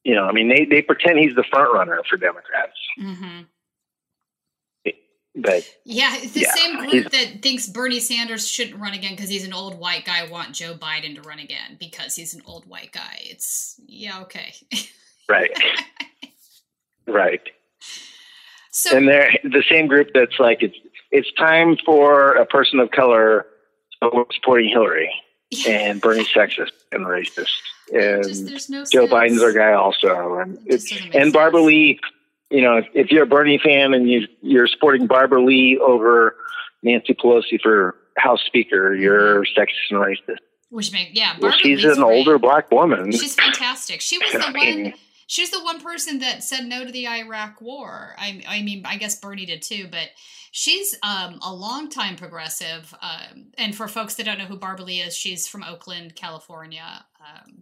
you 0.04 0.16
know, 0.16 0.26
I 0.26 0.34
mean, 0.34 0.50
they, 0.50 0.66
they 0.66 0.82
pretend 0.82 1.20
he's 1.20 1.36
the 1.36 1.44
front 1.50 1.74
runner 1.74 2.02
for 2.10 2.18
Democrats, 2.18 2.74
Mm-hmm. 3.00 3.42
but 5.36 5.64
Yeah, 5.86 6.18
it's 6.18 6.34
the 6.34 6.42
Yeah, 6.42 6.54
same 6.56 6.78
group 6.90 7.12
that 7.12 7.42
thinks 7.42 7.68
Bernie 7.68 8.00
Sanders 8.02 8.48
shouldn't 8.50 8.82
run 8.82 8.94
again 8.94 9.12
because 9.12 9.30
he's 9.30 9.46
an 9.46 9.54
old 9.54 9.80
white 9.80 10.04
guy. 10.04 10.28
Want 10.30 10.54
Joe 10.54 10.74
Biden 10.74 11.16
to 11.16 11.22
run 11.22 11.40
again 11.40 11.78
because 11.80 12.16
he's 12.16 12.34
an 12.34 12.42
old 12.46 12.66
white 12.68 12.92
guy. 12.92 13.20
It's 13.22 13.80
yeah, 13.86 14.22
okay. 14.24 14.54
right, 15.30 15.52
right. 17.08 17.42
so 18.72 18.98
and 18.98 19.08
they're 19.08 19.32
the 19.44 19.64
same 19.70 19.88
group 19.88 20.10
that's 20.14 20.40
like 20.40 20.62
it's 20.64 20.76
it's 21.12 21.32
time 21.34 21.78
for 21.86 22.34
a 22.34 22.46
person 22.46 22.80
of 22.80 22.92
color 22.92 23.46
supporting 24.34 24.70
Hillary 24.70 25.12
and 25.68 26.00
Bernie's 26.02 26.28
sexist 26.28 26.72
and 26.92 27.06
racist 27.06 27.48
and 27.92 28.24
just, 28.24 28.70
no 28.70 28.86
Joe 28.86 29.08
sense. 29.08 29.12
Biden's 29.12 29.42
our 29.44 29.52
guy 29.54 29.74
also 29.74 30.36
and 30.36 30.58
It 30.66 30.72
just 30.74 30.92
it's 30.92 31.16
and. 31.16 31.34
Barbara 31.34 31.62
Lee 31.62 32.00
you 32.52 32.62
know 32.62 32.78
if, 32.78 32.86
if 32.94 33.12
you're 33.12 33.24
a 33.24 33.28
Bernie 33.28 33.60
fan 33.64 33.94
and 33.94 34.10
you 34.10 34.28
you're 34.42 34.68
supporting 34.68 35.08
Barbara 35.08 35.44
Lee 35.44 35.78
over 35.80 36.36
Nancy 36.84 37.14
Pelosi 37.14 37.60
for 37.62 37.96
House 38.18 38.42
Speaker 38.46 38.94
you're 38.96 39.44
mm-hmm. 39.44 39.60
sexist 39.60 39.90
and 39.90 40.00
racist 40.00 40.38
Which 40.70 40.92
make 40.94 41.10
yeah, 41.14 41.36
well 41.40 41.52
she's 41.52 41.84
Lee's 41.84 41.98
an 41.98 42.04
great. 42.04 42.18
older 42.18 42.38
black 42.38 42.70
woman 42.72 43.12
She's 43.12 43.36
fantastic. 43.36 44.02
She 44.02 44.18
was 44.20 44.32
the 44.32 44.46
I 44.48 44.52
mean- 44.52 44.84
one. 44.84 44.94
She 45.30 45.44
was 45.44 45.52
the 45.52 45.64
one 45.64 45.80
person 45.80 46.18
that 46.20 46.44
said 46.44 46.66
no 46.66 46.84
to 46.84 46.92
the 46.92 47.08
Iraq 47.08 47.62
War. 47.62 48.16
I, 48.18 48.42
I 48.48 48.64
mean, 48.64 48.82
I 48.84 48.98
guess 48.98 49.20
Bernie 49.20 49.46
did 49.46 49.62
too, 49.62 49.88
but 49.90 50.10
she's 50.52 50.98
um, 51.04 51.38
a 51.46 51.54
longtime 51.54 52.16
progressive. 52.16 52.96
Um, 53.00 53.52
and 53.56 53.76
for 53.76 53.88
folks 53.88 54.16
that 54.16 54.26
don't 54.26 54.40
know 54.40 54.46
who 54.46 54.58
Barbara 54.58 54.86
Lee 54.86 55.02
is, 55.02 55.16
she's 55.16 55.48
from 55.48 55.62
Oakland, 55.64 56.16
California. 56.16 57.06
Um, 57.20 57.62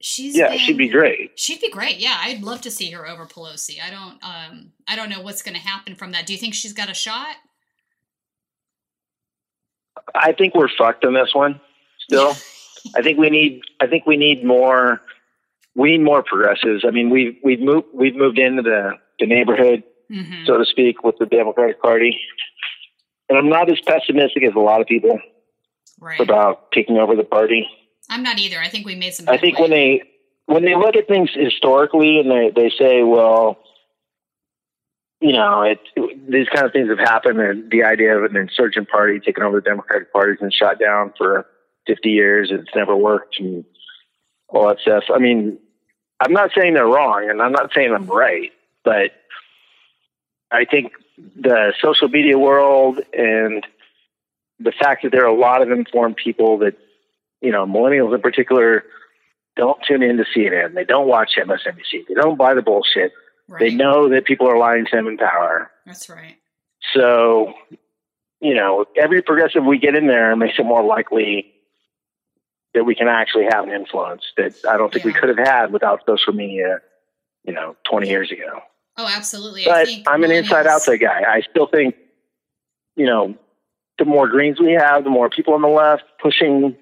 she's 0.00 0.36
yeah 0.36 0.50
been- 0.50 0.58
she'd 0.58 0.78
be 0.78 0.88
great 0.88 1.32
She'd 1.34 1.60
be 1.60 1.70
great. 1.70 1.98
Yeah, 1.98 2.16
I'd 2.20 2.42
love 2.42 2.60
to 2.62 2.70
see 2.70 2.92
her 2.92 3.04
over 3.08 3.26
Pelosi. 3.26 3.78
I 3.84 3.90
don't. 3.90 4.22
Um, 4.22 4.72
I 4.86 4.94
don't 4.94 5.10
know 5.10 5.22
what's 5.22 5.42
going 5.42 5.56
to 5.56 5.60
happen 5.60 5.96
from 5.96 6.12
that. 6.12 6.24
Do 6.26 6.32
you 6.32 6.38
think 6.38 6.54
she's 6.54 6.72
got 6.72 6.88
a 6.88 6.94
shot? 6.94 7.34
I 10.14 10.30
think 10.30 10.54
we're 10.54 10.68
fucked 10.68 11.04
on 11.04 11.14
this 11.14 11.34
one 11.34 11.60
still. 11.98 12.36
I 12.96 13.02
think 13.02 13.18
we 13.18 13.28
need 13.28 13.62
I 13.80 13.88
think 13.88 14.06
we 14.06 14.16
need 14.16 14.44
more 14.44 15.00
we 15.74 15.92
need 15.92 16.04
more 16.04 16.22
progressives. 16.22 16.84
I 16.86 16.90
mean 16.90 17.10
we've 17.10 17.36
we've 17.42 17.60
moved 17.60 17.86
we've 17.94 18.14
moved 18.16 18.38
into 18.38 18.62
the, 18.62 18.92
the 19.18 19.26
neighborhood, 19.26 19.82
Mm-hmm. 20.10 20.44
so 20.44 20.58
to 20.58 20.64
speak, 20.66 21.02
with 21.04 21.16
the 21.18 21.24
Democratic 21.24 21.80
Party. 21.80 22.18
And 23.30 23.38
I'm 23.38 23.48
not 23.48 23.70
as 23.72 23.80
pessimistic 23.86 24.42
as 24.42 24.52
a 24.54 24.58
lot 24.60 24.82
of 24.82 24.86
people 24.86 25.18
Right. 25.98 26.20
about 26.20 26.70
taking 26.72 26.98
over 26.98 27.14
the 27.16 27.24
party. 27.24 27.66
I'm 28.10 28.22
not 28.22 28.38
either. 28.38 28.58
I 28.60 28.68
think 28.68 28.84
we 28.84 28.94
made 28.94 29.14
some. 29.14 29.26
I 29.28 29.38
think 29.38 29.56
headway. 29.56 29.62
when 29.62 29.70
they 29.70 30.02
when 30.46 30.64
they 30.64 30.74
look 30.74 30.96
at 30.96 31.06
things 31.08 31.30
historically 31.32 32.18
and 32.20 32.30
they, 32.30 32.50
they 32.54 32.70
say, 32.76 33.02
well, 33.04 33.58
you 35.20 35.32
know, 35.32 35.62
it, 35.62 35.78
these 36.28 36.48
kind 36.52 36.66
of 36.66 36.72
things 36.72 36.88
have 36.90 36.98
happened, 36.98 37.40
and 37.40 37.70
the 37.70 37.84
idea 37.84 38.16
of 38.18 38.24
an 38.24 38.36
insurgent 38.36 38.88
party 38.90 39.20
taking 39.24 39.44
over 39.44 39.58
the 39.60 39.62
Democratic 39.70 40.12
Party 40.12 40.32
has 40.32 40.40
been 40.40 40.50
shot 40.50 40.80
down 40.80 41.12
for 41.16 41.46
50 41.86 42.10
years, 42.10 42.50
and 42.50 42.60
it's 42.60 42.74
never 42.74 42.96
worked, 42.96 43.36
and 43.38 43.64
all 44.48 44.66
that 44.68 44.80
stuff. 44.80 45.04
I 45.14 45.18
mean, 45.18 45.58
I'm 46.22 46.32
not 46.32 46.50
saying 46.56 46.74
they're 46.74 46.86
wrong, 46.86 47.28
and 47.28 47.42
I'm 47.42 47.52
not 47.52 47.72
saying 47.74 47.92
I'm 47.92 48.06
right, 48.06 48.52
but 48.84 49.10
I 50.52 50.64
think 50.64 50.92
the 51.18 51.72
social 51.80 52.08
media 52.08 52.38
world 52.38 53.00
and 53.12 53.66
the 54.60 54.72
fact 54.72 55.02
that 55.02 55.10
there 55.10 55.24
are 55.24 55.34
a 55.34 55.38
lot 55.38 55.62
of 55.62 55.70
informed 55.70 56.16
people 56.16 56.58
that, 56.58 56.78
you 57.40 57.50
know, 57.50 57.66
millennials 57.66 58.14
in 58.14 58.20
particular, 58.20 58.84
don't 59.56 59.82
tune 59.82 60.02
in 60.02 60.16
to 60.18 60.24
CNN. 60.24 60.74
They 60.74 60.84
don't 60.84 61.08
watch 61.08 61.32
MSNBC. 61.36 62.06
They 62.08 62.14
don't 62.14 62.38
buy 62.38 62.54
the 62.54 62.62
bullshit. 62.62 63.12
They 63.58 63.74
know 63.74 64.08
that 64.08 64.24
people 64.24 64.48
are 64.48 64.56
lying 64.56 64.86
to 64.86 64.96
them 64.96 65.08
in 65.08 65.18
power. 65.18 65.70
That's 65.84 66.08
right. 66.08 66.36
So, 66.94 67.52
you 68.40 68.54
know, 68.54 68.86
every 68.96 69.22
progressive 69.22 69.64
we 69.64 69.78
get 69.78 69.94
in 69.94 70.06
there 70.06 70.34
makes 70.36 70.58
it 70.58 70.64
more 70.64 70.84
likely 70.84 71.51
that 72.74 72.84
we 72.84 72.94
can 72.94 73.08
actually 73.08 73.44
have 73.50 73.64
an 73.64 73.70
influence 73.70 74.22
that 74.36 74.54
I 74.68 74.76
don't 74.76 74.92
think 74.92 75.04
we 75.04 75.12
could 75.12 75.28
have 75.28 75.38
had 75.38 75.72
without 75.72 76.00
social 76.06 76.32
media, 76.32 76.78
you 77.44 77.52
know, 77.52 77.76
20 77.90 78.08
years 78.08 78.30
ago. 78.32 78.60
Oh, 78.96 79.08
absolutely. 79.08 79.66
I 79.66 79.70
But 79.70 79.86
think 79.86 80.08
I'm 80.08 80.24
an 80.24 80.30
inside 80.30 80.66
outside 80.66 80.98
guy. 80.98 81.22
I 81.26 81.42
still 81.50 81.66
think, 81.66 81.94
you 82.96 83.06
know, 83.06 83.34
the 83.98 84.04
more 84.04 84.28
Greens 84.28 84.60
we 84.60 84.72
have, 84.72 85.04
the 85.04 85.10
more 85.10 85.28
people 85.28 85.54
on 85.54 85.62
the 85.62 85.68
left 85.68 86.04
pushing 86.20 86.76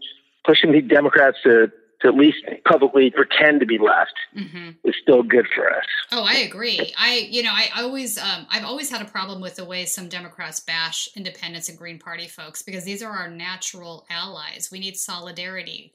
pushing 0.44 0.72
the 0.72 0.80
Democrats 0.80 1.36
to, 1.44 1.70
to 2.00 2.08
at 2.08 2.14
least 2.14 2.38
publicly 2.64 3.10
pretend 3.10 3.60
to 3.60 3.66
be 3.66 3.78
left 3.78 4.14
Mhm. 4.36 4.76
is 4.84 4.94
still 5.02 5.22
good 5.22 5.46
for 5.54 5.70
us. 5.70 5.84
Oh, 6.12 6.24
I 6.24 6.36
agree. 6.38 6.92
I, 6.96 7.28
you 7.30 7.42
know, 7.42 7.52
I 7.52 7.68
always, 7.76 8.16
um, 8.18 8.46
I've 8.50 8.64
always 8.64 8.90
had 8.90 9.02
a 9.02 9.10
problem 9.10 9.40
with 9.40 9.56
the 9.56 9.64
way 9.64 9.84
some 9.84 10.08
Democrats 10.08 10.60
bash 10.60 11.08
independents 11.14 11.68
and 11.68 11.76
Green 11.78 11.98
Party 11.98 12.26
folks 12.26 12.62
because 12.62 12.84
these 12.84 13.02
are 13.02 13.10
our 13.12 13.28
natural 13.28 14.06
allies. 14.10 14.70
We 14.72 14.78
need 14.80 14.96
solidarity. 14.96 15.92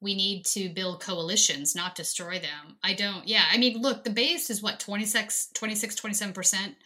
We 0.00 0.14
need 0.14 0.44
to 0.46 0.68
build 0.70 1.00
coalitions, 1.00 1.74
not 1.74 1.94
destroy 1.94 2.38
them. 2.38 2.76
I 2.82 2.94
don't, 2.94 3.26
yeah. 3.28 3.44
I 3.50 3.58
mean, 3.58 3.80
look, 3.80 4.04
the 4.04 4.10
base 4.10 4.50
is 4.50 4.62
what, 4.62 4.80
26, 4.80 5.48
26 5.54 5.94
27% 5.94 6.76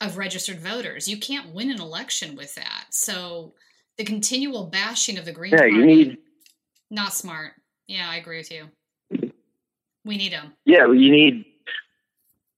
of 0.00 0.16
registered 0.16 0.60
voters. 0.60 1.06
You 1.08 1.18
can't 1.18 1.54
win 1.54 1.70
an 1.70 1.80
election 1.80 2.34
with 2.36 2.54
that. 2.56 2.86
So 2.90 3.54
the 3.96 4.04
continual 4.04 4.66
bashing 4.66 5.18
of 5.18 5.24
the 5.24 5.32
Green 5.32 5.52
Yeah, 5.52 5.58
Party, 5.58 5.74
you 5.74 5.86
need 5.86 6.18
not 6.90 7.14
smart. 7.14 7.52
Yeah, 7.88 8.08
I 8.08 8.16
agree 8.16 8.38
with 8.38 8.50
you. 8.52 8.68
We 10.04 10.16
need 10.16 10.32
them. 10.32 10.52
yeah, 10.64 10.86
you 10.90 11.12
need 11.12 11.44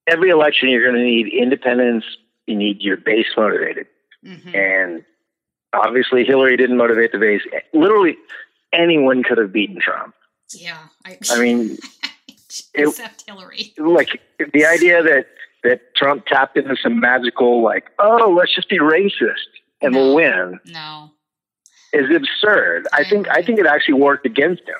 every 0.07 0.31
election 0.31 0.67
you're 0.69 0.81
going 0.81 0.95
to 0.95 1.03
need 1.05 1.27
independence. 1.31 2.03
You 2.47 2.55
need 2.55 2.81
your 2.81 2.97
base 2.97 3.27
motivated, 3.37 3.85
hmm 4.25 4.49
and 4.55 5.03
obviously 5.73 6.23
Hillary 6.25 6.57
didn't 6.57 6.77
motivate 6.77 7.11
the 7.11 7.19
base. 7.19 7.43
Literally, 7.71 8.17
anyone 8.73 9.21
could 9.21 9.37
have 9.37 9.51
beaten 9.53 9.79
Trump. 9.79 10.15
Yeah. 10.55 10.77
I, 11.05 11.19
I 11.29 11.39
mean, 11.39 11.77
it- 12.73 12.87
except 12.87 13.25
Hillary. 13.27 13.73
like 13.77 14.19
the 14.53 14.65
idea 14.65 15.03
that 15.03 15.27
that 15.63 15.95
Trump 15.95 16.25
tapped 16.25 16.57
into 16.57 16.75
some 16.81 16.99
magical 16.99 17.61
like, 17.63 17.91
oh, 17.99 18.33
let's 18.35 18.55
just 18.55 18.69
be 18.69 18.79
racist 18.79 19.51
and 19.81 19.93
No. 19.93 19.99
we'll 19.99 20.15
win 20.15 20.59
No. 20.65 21.11
is 21.93 22.09
absurd. 22.09 22.87
I 22.91 23.01
I 23.01 23.03
think 23.03 23.27
I 23.29 23.43
think 23.43 23.59
it 23.59 23.67
actually 23.67 24.01
worked 24.01 24.25
against 24.25 24.63
him. 24.63 24.77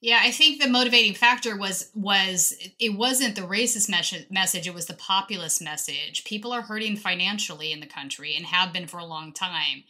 Yeah, 0.00 0.20
I 0.22 0.30
think 0.30 0.60
the 0.60 0.68
motivating 0.68 1.14
factor 1.14 1.56
was 1.56 1.90
was 1.94 2.54
it 2.78 2.90
wasn't 2.90 3.34
the 3.34 3.42
racist 3.42 3.90
mes- 3.90 4.30
message; 4.30 4.68
it 4.68 4.74
was 4.74 4.86
the 4.86 4.94
populist 4.94 5.60
message. 5.60 6.24
People 6.24 6.52
are 6.52 6.62
hurting 6.62 6.96
financially 6.96 7.72
in 7.72 7.80
the 7.80 7.86
country 7.86 8.36
and 8.36 8.46
have 8.46 8.72
been 8.72 8.86
for 8.86 8.98
a 8.98 9.04
long 9.04 9.32
time. 9.32 9.84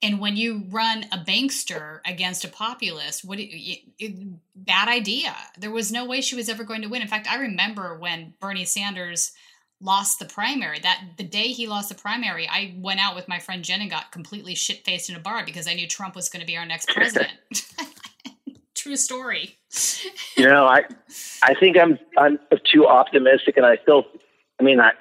And 0.00 0.20
when 0.20 0.36
you 0.36 0.62
run 0.70 1.06
a 1.10 1.18
bankster 1.18 1.98
against 2.06 2.44
a 2.44 2.48
populist, 2.48 3.24
what 3.24 3.40
it, 3.40 3.50
it, 3.98 4.38
bad 4.54 4.86
idea. 4.86 5.34
There 5.58 5.72
was 5.72 5.90
no 5.90 6.04
way 6.04 6.20
she 6.20 6.36
was 6.36 6.48
ever 6.48 6.62
going 6.62 6.82
to 6.82 6.88
win. 6.88 7.02
In 7.02 7.08
fact, 7.08 7.28
I 7.28 7.38
remember 7.38 7.98
when 7.98 8.34
Bernie 8.38 8.64
Sanders 8.64 9.32
lost 9.80 10.20
the 10.20 10.24
primary. 10.24 10.78
That 10.78 11.02
the 11.16 11.24
day 11.24 11.48
he 11.48 11.66
lost 11.66 11.88
the 11.88 11.96
primary, 11.96 12.48
I 12.48 12.76
went 12.78 13.00
out 13.00 13.16
with 13.16 13.26
my 13.26 13.40
friend 13.40 13.64
Jen 13.64 13.80
and 13.80 13.90
got 13.90 14.12
completely 14.12 14.54
shit 14.54 14.84
faced 14.84 15.10
in 15.10 15.16
a 15.16 15.20
bar 15.20 15.44
because 15.44 15.66
I 15.66 15.74
knew 15.74 15.88
Trump 15.88 16.14
was 16.14 16.28
going 16.28 16.40
to 16.40 16.46
be 16.46 16.56
our 16.56 16.66
next 16.66 16.88
president. 16.94 17.32
True 18.88 18.96
story. 18.96 19.56
You 20.36 20.46
know, 20.46 20.66
I 20.66 20.84
I 21.42 21.54
think 21.54 21.76
I'm 21.76 21.98
I'm 22.16 22.38
too 22.72 22.86
optimistic, 22.86 23.56
and 23.56 23.66
I 23.66 23.76
still, 23.82 24.06
I 24.60 24.62
mean, 24.62 24.80
I 24.80 24.92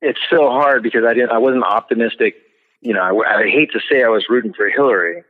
it's 0.00 0.20
so 0.30 0.48
hard 0.50 0.82
because 0.82 1.04
I 1.04 1.14
didn't 1.14 1.30
I 1.30 1.38
wasn't 1.38 1.64
optimistic 1.64 2.36
you 2.84 2.92
know, 2.92 3.00
I, 3.00 3.38
I 3.40 3.42
hate 3.44 3.72
to 3.72 3.80
say 3.90 4.04
I 4.04 4.08
was 4.08 4.26
rooting 4.28 4.52
for 4.52 4.68
Hillary. 4.68 5.24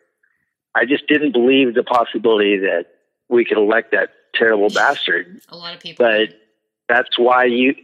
I 0.74 0.84
just 0.84 1.06
didn't 1.06 1.32
believe 1.32 1.74
the 1.74 1.84
possibility 1.84 2.58
that 2.58 2.86
we 3.28 3.44
could 3.44 3.58
elect 3.58 3.92
that 3.92 4.10
terrible 4.34 4.68
bastard. 4.68 5.40
A 5.48 5.56
lot 5.56 5.72
of 5.72 5.80
people. 5.80 6.04
But 6.04 6.30
that's 6.88 7.16
why 7.16 7.44
you, 7.44 7.76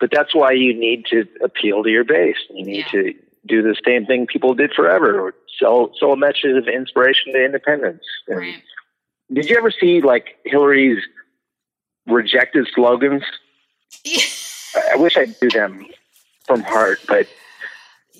but 0.00 0.10
that's 0.10 0.34
why 0.34 0.52
you 0.52 0.72
need 0.72 1.04
to 1.10 1.26
appeal 1.44 1.84
to 1.84 1.90
your 1.90 2.04
base. 2.04 2.38
You 2.50 2.64
need 2.64 2.86
Yeah. 2.86 3.02
to 3.02 3.14
do 3.44 3.62
the 3.62 3.76
same 3.84 4.06
thing 4.06 4.26
people 4.26 4.54
did 4.54 4.72
forever: 4.72 5.34
sell 5.58 5.92
sell 6.00 6.12
a 6.12 6.16
message 6.16 6.56
of 6.56 6.66
inspiration 6.66 7.34
to 7.34 7.44
independence. 7.44 8.04
And 8.28 8.38
right. 8.38 8.62
Did 9.32 9.48
you 9.48 9.56
ever 9.56 9.70
see 9.70 10.00
like 10.00 10.36
Hillary's 10.44 11.02
rejected 12.06 12.68
slogans? 12.74 13.22
I 14.06 14.22
I 14.92 14.96
wish 14.96 15.16
I'd 15.16 15.38
do 15.40 15.48
them 15.50 15.86
from 16.46 16.62
heart, 16.62 17.00
but 17.06 17.26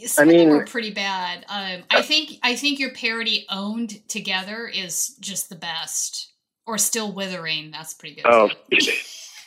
Some 0.06 0.28
I 0.28 0.32
of 0.32 0.38
them 0.38 0.48
mean- 0.48 0.56
were 0.56 0.64
pretty 0.64 0.90
bad. 0.90 1.44
Um, 1.48 1.82
I 1.90 2.02
think 2.02 2.38
I 2.42 2.56
think 2.56 2.78
your 2.78 2.92
parody 2.94 3.46
owned 3.50 4.06
together 4.08 4.66
is 4.68 5.16
just 5.20 5.48
the 5.48 5.54
best, 5.56 6.32
or 6.66 6.78
still 6.78 7.12
withering. 7.12 7.70
That's 7.70 7.94
pretty 7.94 8.16
good. 8.16 8.26
Oh, 8.26 8.50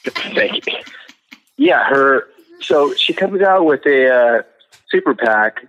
thank 0.05 0.65
you. 0.67 0.73
Yeah, 1.57 1.83
her. 1.87 2.27
So 2.61 2.93
she 2.95 3.13
comes 3.13 3.41
out 3.41 3.65
with 3.65 3.85
a 3.85 4.09
uh, 4.13 4.41
super 4.89 5.13
PAC 5.15 5.61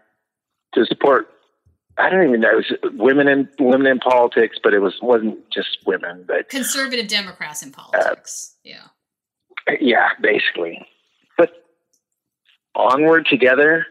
to 0.75 0.85
support. 0.87 1.29
I 1.99 2.11
don't 2.11 2.29
even 2.29 2.41
know. 2.41 2.59
It 2.59 2.67
was 2.83 2.93
women 2.95 3.29
in 3.29 3.49
women 3.59 3.87
in 3.87 3.99
politics, 3.99 4.59
but 4.63 4.75
it 4.75 4.81
was 4.81 4.95
wasn't 5.01 5.39
just 5.51 5.79
women, 5.87 6.25
but 6.27 6.49
conservative 6.49 7.09
Democrats 7.09 7.63
in 7.63 7.71
uh, 7.71 7.83
politics. 7.83 8.55
yeah. 8.65 8.89
yeah, 9.81 10.11
basically. 10.21 10.87
But 11.39 11.53
onward 12.75 13.27
together. 13.27 13.87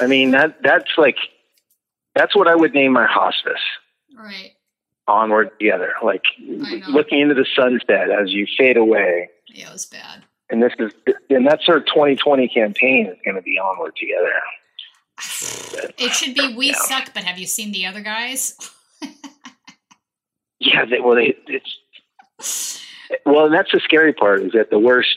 I 0.00 0.06
mean 0.06 0.32
that 0.32 0.62
that's 0.62 0.90
like 0.96 1.16
that's 2.14 2.36
what 2.36 2.48
I 2.48 2.54
would 2.54 2.74
name 2.74 2.92
my 2.92 3.06
hospice. 3.06 3.62
Right. 4.16 4.52
Onward 5.08 5.50
together, 5.58 5.92
like 6.02 6.24
looking 6.88 7.20
into 7.20 7.34
the 7.34 7.46
sunset 7.54 8.10
as 8.10 8.32
you 8.32 8.46
fade 8.58 8.76
away. 8.76 9.28
Yeah, 9.48 9.68
it 9.68 9.72
was 9.72 9.86
bad. 9.86 10.24
And 10.50 10.62
this 10.62 10.72
is 10.78 10.92
and 11.30 11.46
that's 11.46 11.68
our 11.68 11.80
2020 11.80 12.48
campaign 12.48 13.06
is 13.06 13.16
going 13.24 13.36
to 13.36 13.42
be 13.42 13.58
onward 13.58 13.94
together. 13.96 14.32
It 15.98 16.12
should 16.12 16.34
be 16.34 16.54
we 16.54 16.68
Yeah. 16.68 16.74
suck, 16.74 17.14
but 17.14 17.24
have 17.24 17.38
you 17.38 17.46
seen 17.46 17.72
the 17.72 17.86
other 17.86 18.00
guys? 18.00 18.56
Yeah, 20.58 20.86
they, 20.86 21.00
well, 21.00 21.14
they, 21.14 21.36
it's 21.48 22.80
well, 23.26 23.44
and 23.44 23.54
that's 23.54 23.70
the 23.72 23.80
scary 23.84 24.14
part 24.14 24.42
is 24.42 24.52
that 24.52 24.70
the 24.70 24.78
worst, 24.78 25.16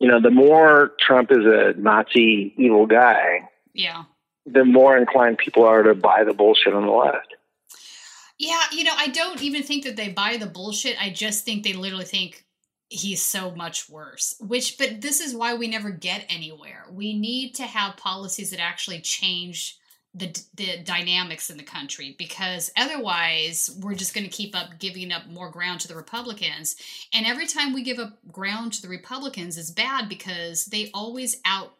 you 0.00 0.08
know, 0.08 0.18
the 0.20 0.30
more 0.30 0.92
Trump 0.98 1.30
is 1.30 1.44
a 1.44 1.74
Nazi 1.78 2.54
evil 2.56 2.86
guy, 2.86 3.42
yeah. 3.74 4.04
the 4.46 4.64
more 4.64 4.96
inclined 4.96 5.36
people 5.36 5.64
are 5.64 5.82
to 5.82 5.94
buy 5.94 6.24
the 6.24 6.32
bullshit 6.32 6.72
on 6.72 6.86
the 6.86 6.90
left. 6.90 7.34
Yeah, 8.38 8.62
you 8.72 8.82
know, 8.84 8.94
I 8.96 9.08
don't 9.08 9.42
even 9.42 9.62
think 9.62 9.84
that 9.84 9.96
they 9.96 10.08
buy 10.08 10.38
the 10.38 10.46
bullshit. 10.46 10.96
I 11.00 11.10
just 11.10 11.44
think 11.44 11.62
they 11.62 11.74
literally 11.74 12.04
think 12.06 12.45
he's 12.88 13.22
so 13.22 13.50
much 13.50 13.88
worse. 13.88 14.34
Which, 14.40 14.78
but 14.78 15.00
this 15.00 15.20
is 15.20 15.34
why 15.34 15.54
we 15.54 15.68
never 15.68 15.90
get 15.90 16.26
anywhere. 16.28 16.86
We 16.90 17.18
need 17.18 17.54
to 17.56 17.64
have 17.64 17.96
policies 17.96 18.50
that 18.50 18.60
actually 18.60 19.00
change 19.00 19.78
the 20.16 20.34
the 20.54 20.78
dynamics 20.82 21.50
in 21.50 21.58
the 21.58 21.62
country 21.62 22.16
because 22.18 22.72
otherwise 22.74 23.78
we're 23.82 23.94
just 23.94 24.14
going 24.14 24.24
to 24.24 24.34
keep 24.34 24.56
up 24.56 24.78
giving 24.78 25.12
up 25.12 25.26
more 25.26 25.50
ground 25.50 25.80
to 25.80 25.88
the 25.88 25.94
Republicans. 25.94 26.76
And 27.12 27.26
every 27.26 27.46
time 27.46 27.74
we 27.74 27.82
give 27.82 27.98
up 27.98 28.16
ground 28.32 28.72
to 28.74 28.82
the 28.82 28.88
Republicans 28.88 29.58
is 29.58 29.70
bad 29.70 30.08
because 30.08 30.66
they 30.66 30.90
always 30.94 31.36
out 31.44 31.74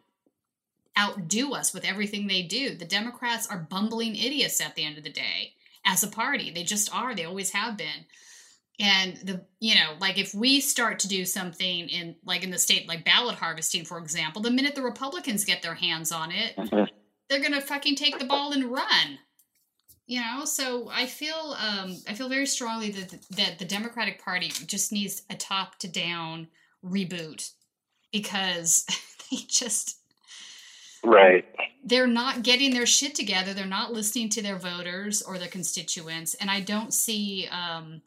outdo 0.98 1.54
us 1.54 1.72
with 1.72 1.84
everything 1.84 2.26
they 2.26 2.42
do. 2.42 2.74
The 2.74 2.84
Democrats 2.84 3.46
are 3.46 3.66
bumbling 3.70 4.16
idiots 4.16 4.60
at 4.60 4.74
the 4.74 4.84
end 4.84 4.98
of 4.98 5.04
the 5.04 5.10
day 5.10 5.54
as 5.84 6.02
a 6.02 6.08
party. 6.08 6.50
They 6.50 6.62
just 6.62 6.94
are. 6.94 7.14
They 7.14 7.24
always 7.24 7.50
have 7.50 7.76
been. 7.76 8.06
And 8.78 9.16
the 9.16 9.44
you 9.58 9.74
know, 9.74 9.94
like 10.00 10.18
if 10.18 10.34
we 10.34 10.60
start 10.60 10.98
to 11.00 11.08
do 11.08 11.24
something 11.24 11.88
in 11.88 12.16
like 12.24 12.44
in 12.44 12.50
the 12.50 12.58
state 12.58 12.86
like 12.86 13.04
ballot 13.04 13.36
harvesting, 13.36 13.84
for 13.84 13.98
example, 13.98 14.42
the 14.42 14.50
minute 14.50 14.74
the 14.74 14.82
Republicans 14.82 15.44
get 15.44 15.62
their 15.62 15.74
hands 15.74 16.12
on 16.12 16.30
it, 16.30 16.54
they're 17.28 17.42
gonna 17.42 17.60
fucking 17.60 17.94
take 17.94 18.18
the 18.18 18.26
ball 18.26 18.52
and 18.52 18.64
run. 18.70 19.18
You 20.06 20.20
know, 20.20 20.44
so 20.44 20.90
I 20.92 21.06
feel 21.06 21.56
um 21.58 21.96
I 22.06 22.12
feel 22.14 22.28
very 22.28 22.46
strongly 22.46 22.90
that 22.90 23.16
that 23.30 23.58
the 23.58 23.64
Democratic 23.64 24.22
Party 24.22 24.48
just 24.48 24.92
needs 24.92 25.22
a 25.30 25.34
top 25.36 25.78
to 25.78 25.88
down 25.88 26.48
reboot 26.84 27.50
because 28.12 28.84
they 29.30 29.38
just 29.48 30.00
Right. 31.02 31.44
they're 31.84 32.06
not 32.08 32.42
getting 32.42 32.74
their 32.74 32.86
shit 32.86 33.14
together. 33.14 33.54
They're 33.54 33.64
not 33.64 33.92
listening 33.92 34.28
to 34.30 34.42
their 34.42 34.58
voters 34.58 35.22
or 35.22 35.38
their 35.38 35.48
constituents, 35.48 36.34
and 36.34 36.50
I 36.50 36.60
don't 36.60 36.92
see 36.92 37.46
um, 37.46 38.02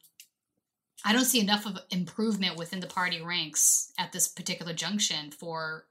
I 1.06 1.14
don't 1.14 1.26
see 1.26 1.40
enough 1.40 1.66
of 1.66 1.78
improvement 1.92 2.58
within 2.58 2.82
the 2.82 2.88
party 2.88 3.22
ranks 3.22 3.92
at 3.98 4.12
this 4.12 4.28
particular 4.28 4.74
junction 4.74 5.32
for 5.32 5.86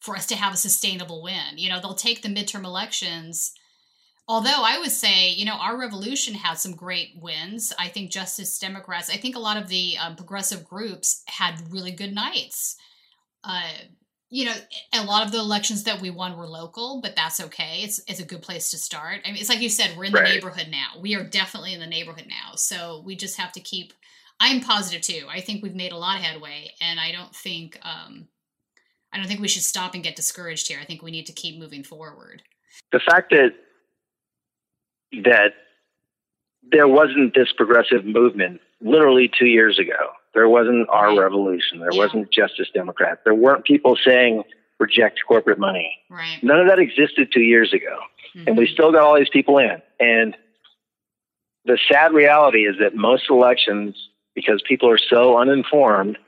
for 0.00 0.16
us 0.16 0.26
to 0.26 0.36
have 0.36 0.52
a 0.52 0.56
sustainable 0.56 1.22
win. 1.22 1.56
You 1.58 1.70
know, 1.70 1.80
they'll 1.80 1.94
take 1.94 2.22
the 2.22 2.28
midterm 2.28 2.64
elections. 2.64 3.52
Although 4.28 4.62
I 4.64 4.78
would 4.78 4.90
say, 4.90 5.30
you 5.30 5.44
know, 5.44 5.54
our 5.56 5.78
revolution 5.78 6.34
had 6.34 6.54
some 6.58 6.74
great 6.74 7.10
wins. 7.20 7.72
I 7.78 7.88
think 7.88 8.10
Justice 8.10 8.58
Democrats, 8.58 9.10
I 9.10 9.16
think 9.16 9.36
a 9.36 9.40
lot 9.40 9.56
of 9.56 9.68
the 9.68 9.96
um, 9.98 10.16
progressive 10.16 10.64
groups 10.64 11.22
had 11.26 11.60
really 11.72 11.90
good 11.92 12.14
nights. 12.14 12.76
Uh, 13.44 13.68
you 14.30 14.44
know, 14.46 14.54
a 14.94 15.04
lot 15.04 15.24
of 15.26 15.32
the 15.32 15.38
elections 15.38 15.84
that 15.84 16.00
we 16.00 16.08
won 16.10 16.36
were 16.36 16.46
local, 16.46 17.00
but 17.02 17.14
that's 17.14 17.40
okay. 17.40 17.80
It's 17.82 18.00
it's 18.06 18.20
a 18.20 18.24
good 18.24 18.42
place 18.42 18.70
to 18.70 18.78
start. 18.78 19.20
I 19.24 19.28
mean, 19.32 19.40
it's 19.40 19.48
like 19.48 19.60
you 19.60 19.68
said, 19.68 19.96
we're 19.96 20.04
in 20.04 20.12
the 20.12 20.20
Right. 20.20 20.34
neighborhood 20.34 20.68
now. 20.70 21.00
We 21.00 21.14
are 21.14 21.24
definitely 21.24 21.74
in 21.74 21.80
the 21.80 21.86
neighborhood 21.86 22.26
now. 22.28 22.54
So 22.54 23.02
we 23.04 23.14
just 23.16 23.36
have 23.38 23.52
to 23.52 23.60
keep. 23.60 23.92
I'm 24.40 24.60
positive 24.60 25.02
too. 25.02 25.26
I 25.30 25.40
think 25.40 25.62
we've 25.62 25.74
made 25.74 25.92
a 25.92 25.96
lot 25.96 26.16
of 26.16 26.22
headway, 26.22 26.72
and 26.80 26.98
I 26.98 27.12
don't 27.12 27.34
think 27.34 27.78
um, 27.82 28.28
I 29.12 29.18
don't 29.18 29.26
think 29.26 29.40
we 29.40 29.48
should 29.48 29.62
stop 29.62 29.94
and 29.94 30.02
get 30.02 30.16
discouraged 30.16 30.68
here. 30.68 30.78
I 30.80 30.84
think 30.84 31.02
we 31.02 31.10
need 31.10 31.26
to 31.26 31.32
keep 31.32 31.58
moving 31.58 31.82
forward. 31.84 32.42
The 32.90 33.00
fact 33.00 33.30
that 33.30 33.54
that 35.24 35.54
there 36.70 36.88
wasn't 36.88 37.34
this 37.34 37.52
progressive 37.56 38.04
movement 38.04 38.60
literally 38.80 39.30
two 39.38 39.46
years 39.46 39.78
ago. 39.78 40.12
There 40.34 40.48
wasn't 40.48 40.88
our 40.88 41.08
Right. 41.08 41.18
revolution. 41.18 41.80
There 41.80 41.90
Yeah. 41.92 41.98
wasn't 41.98 42.30
Justice 42.32 42.70
Democrat. 42.72 43.22
There 43.24 43.34
weren't 43.34 43.64
people 43.64 43.96
saying 43.96 44.44
reject 44.78 45.20
corporate 45.26 45.58
money. 45.58 46.00
Right. 46.08 46.38
None 46.42 46.58
of 46.60 46.66
that 46.68 46.78
existed 46.78 47.30
two 47.32 47.42
years 47.42 47.72
ago. 47.72 47.98
and 48.46 48.56
we 48.56 48.66
Mhm. 48.66 48.72
still 48.72 48.90
got 48.92 49.02
all 49.02 49.14
these 49.18 49.28
people 49.28 49.58
in. 49.58 49.82
And 50.00 50.34
the 51.66 51.78
sad 51.90 52.14
reality 52.14 52.66
is 52.66 52.78
that 52.78 52.94
most 52.94 53.28
elections, 53.28 53.94
because 54.34 54.62
people 54.66 54.88
are 54.90 54.98
so 54.98 55.38
uninformed, 55.38 56.18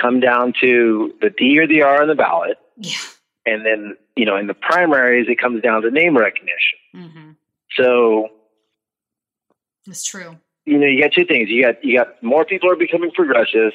come 0.00 0.20
down 0.20 0.52
to 0.60 1.12
the 1.20 1.30
D 1.30 1.58
or 1.58 1.66
the 1.66 1.82
R 1.82 2.02
on 2.02 2.08
the 2.08 2.14
ballot, 2.14 2.58
Yeah. 2.76 2.92
and 3.46 3.64
then 3.64 3.96
you 4.16 4.24
know 4.26 4.36
in 4.36 4.46
the 4.46 4.54
primaries 4.54 5.26
it 5.28 5.38
comes 5.38 5.62
down 5.62 5.82
to 5.82 5.90
name 5.90 6.16
recognition. 6.16 6.78
hmm 6.94 7.30
So 7.76 8.28
It's 9.86 10.04
true. 10.04 10.36
you 10.64 10.78
know 10.78 10.86
you 10.86 11.00
got 11.02 11.12
two 11.12 11.24
things. 11.24 11.48
You 11.50 11.62
got 11.62 11.84
you 11.84 11.96
got 11.98 12.22
more 12.22 12.44
people 12.44 12.70
are 12.70 12.76
becoming 12.76 13.10
progressive, 13.10 13.72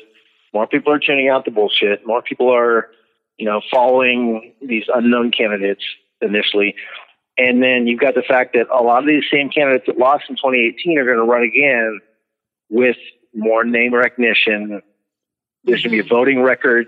more 0.53 0.67
people 0.67 0.93
are 0.93 0.99
tuning 0.99 1.29
out 1.29 1.45
the 1.45 1.51
bullshit, 1.51 2.05
more 2.05 2.21
people 2.21 2.49
are 2.53 2.89
you 3.37 3.45
know 3.45 3.61
following 3.71 4.53
these 4.61 4.83
unknown 4.93 5.31
candidates 5.31 5.83
initially. 6.21 6.75
And 7.37 7.63
then 7.63 7.87
you've 7.87 8.01
got 8.01 8.15
the 8.15 8.21
fact 8.21 8.53
that 8.55 8.67
a 8.69 8.83
lot 8.83 8.99
of 8.99 9.07
these 9.07 9.23
same 9.31 9.49
candidates 9.49 9.85
that 9.87 9.97
lost 9.97 10.25
in 10.29 10.35
2018 10.35 10.97
are 10.97 11.05
going 11.05 11.17
to 11.19 11.23
run 11.23 11.43
again 11.43 12.01
with 12.69 12.97
more 13.33 13.63
name 13.63 13.93
recognition. 13.93 14.81
There's 15.63 15.83
going 15.83 15.95
to 15.95 16.03
be 16.03 16.07
a 16.07 16.09
voting 16.09 16.41
record 16.41 16.87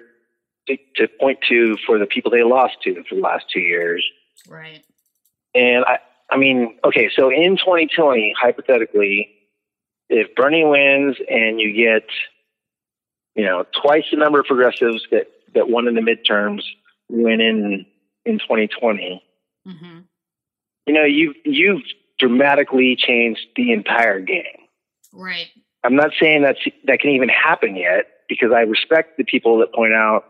to, 0.67 0.77
to 0.95 1.07
point 1.07 1.39
to 1.49 1.77
for 1.85 1.99
the 1.99 2.05
people 2.05 2.31
they 2.31 2.43
lost 2.43 2.75
to 2.83 3.03
for 3.07 3.15
the 3.15 3.21
last 3.21 3.45
two 3.51 3.59
years. 3.59 4.05
Right. 4.47 4.83
And 5.53 5.83
I, 5.85 5.99
I 6.29 6.37
mean, 6.37 6.77
okay, 6.85 7.09
so 7.13 7.29
in 7.29 7.57
2020, 7.57 8.33
hypothetically, 8.39 9.29
if 10.09 10.33
Bernie 10.35 10.65
wins 10.65 11.17
and 11.29 11.59
you 11.59 11.73
get, 11.73 12.07
you 13.35 13.45
know, 13.45 13.65
twice 13.81 14.05
the 14.11 14.17
number 14.17 14.39
of 14.39 14.45
progressives 14.45 15.05
that, 15.11 15.27
that 15.53 15.69
won 15.69 15.87
in 15.87 15.95
the 15.95 16.01
midterms 16.01 16.63
win 17.09 17.41
in 17.41 17.85
in 18.23 18.37
2020, 18.37 19.23
hmm 19.65 19.99
you 20.85 20.93
know, 20.93 21.03
you've 21.03 21.35
you've 21.45 21.81
dramatically 22.19 22.95
changed 22.97 23.41
the 23.55 23.71
entire 23.71 24.19
game. 24.19 24.43
Right. 25.13 25.47
I'm 25.83 25.95
not 25.95 26.11
saying 26.19 26.43
that's 26.43 26.59
that 26.85 26.99
can 26.99 27.11
even 27.11 27.29
happen 27.29 27.75
yet 27.75 28.05
because 28.29 28.51
I 28.53 28.61
respect 28.61 29.17
the 29.17 29.23
people 29.23 29.59
that 29.59 29.73
point 29.73 29.93
out 29.93 30.25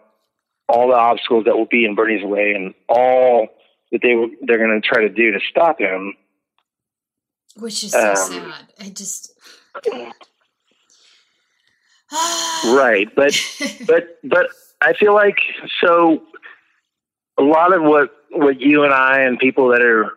all 0.70 0.88
the 0.88 0.96
obstacles 0.96 1.46
that 1.46 1.58
will 1.58 1.66
be 1.66 1.86
in 1.86 1.96
Bernie's 1.96 2.24
way 2.24 2.54
and 2.54 2.74
all 2.88 3.48
that 3.92 4.02
they 4.02 4.16
were 4.16 4.28
they're 4.42 4.58
going 4.58 4.82
to 4.82 4.88
try 4.88 5.02
to 5.02 5.10
do 5.10 5.32
to 5.32 5.40
stop 5.50 5.80
him. 5.80 6.16
Which 7.58 7.84
is 7.84 7.92
so 7.92 8.12
Um, 8.12 8.16
sad. 8.16 8.68
I 8.80 8.90
just. 8.90 9.34
Right, 12.66 13.08
but 13.16 13.34
but 13.88 14.20
but 14.24 14.48
I 14.82 14.94
feel 14.94 15.14
like 15.14 15.38
so 15.82 16.22
a 17.38 17.44
lot 17.44 17.74
of 17.74 17.84
what 17.84 18.12
what 18.32 18.60
you 18.60 18.84
and 18.84 18.94
I 18.94 19.22
and 19.22 19.40
people 19.40 19.70
that 19.70 19.82
are 19.82 20.12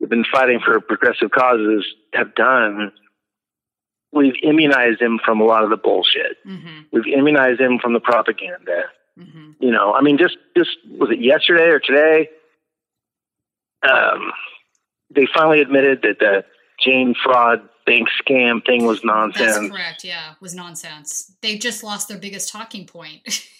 have 0.00 0.10
been 0.10 0.24
fighting 0.30 0.60
for 0.64 0.80
progressive 0.80 1.30
causes 1.30 1.84
have 2.12 2.34
done, 2.34 2.92
we've 4.12 4.34
immunized 4.42 5.00
him 5.00 5.18
from 5.24 5.40
a 5.40 5.44
lot 5.44 5.64
of 5.64 5.70
the 5.70 5.76
bullshit. 5.76 6.36
Mm-hmm. 6.46 6.80
We've 6.92 7.06
immunized 7.06 7.60
him 7.60 7.78
from 7.78 7.92
the 7.92 8.00
propaganda. 8.00 8.84
Mm-hmm. 9.18 9.52
You 9.60 9.70
know, 9.70 9.92
I 9.92 10.00
mean, 10.02 10.18
just 10.18 10.36
just 10.56 10.70
was 10.98 11.10
it 11.10 11.20
yesterday 11.20 11.68
or 11.68 11.80
today? 11.80 12.28
Um, 13.88 14.32
they 15.14 15.26
finally 15.34 15.60
admitted 15.60 16.02
that 16.02 16.18
the 16.18 16.44
Jane 16.78 17.14
fraud 17.22 17.68
bank 17.86 18.08
scam 18.22 18.64
thing 18.64 18.84
was 18.86 18.98
That's 18.98 19.04
nonsense. 19.04 19.70
correct. 19.70 20.04
Yeah, 20.04 20.34
was 20.40 20.54
nonsense. 20.54 21.32
They 21.42 21.58
just 21.58 21.82
lost 21.82 22.08
their 22.08 22.18
biggest 22.18 22.50
talking 22.50 22.86
point. 22.86 23.22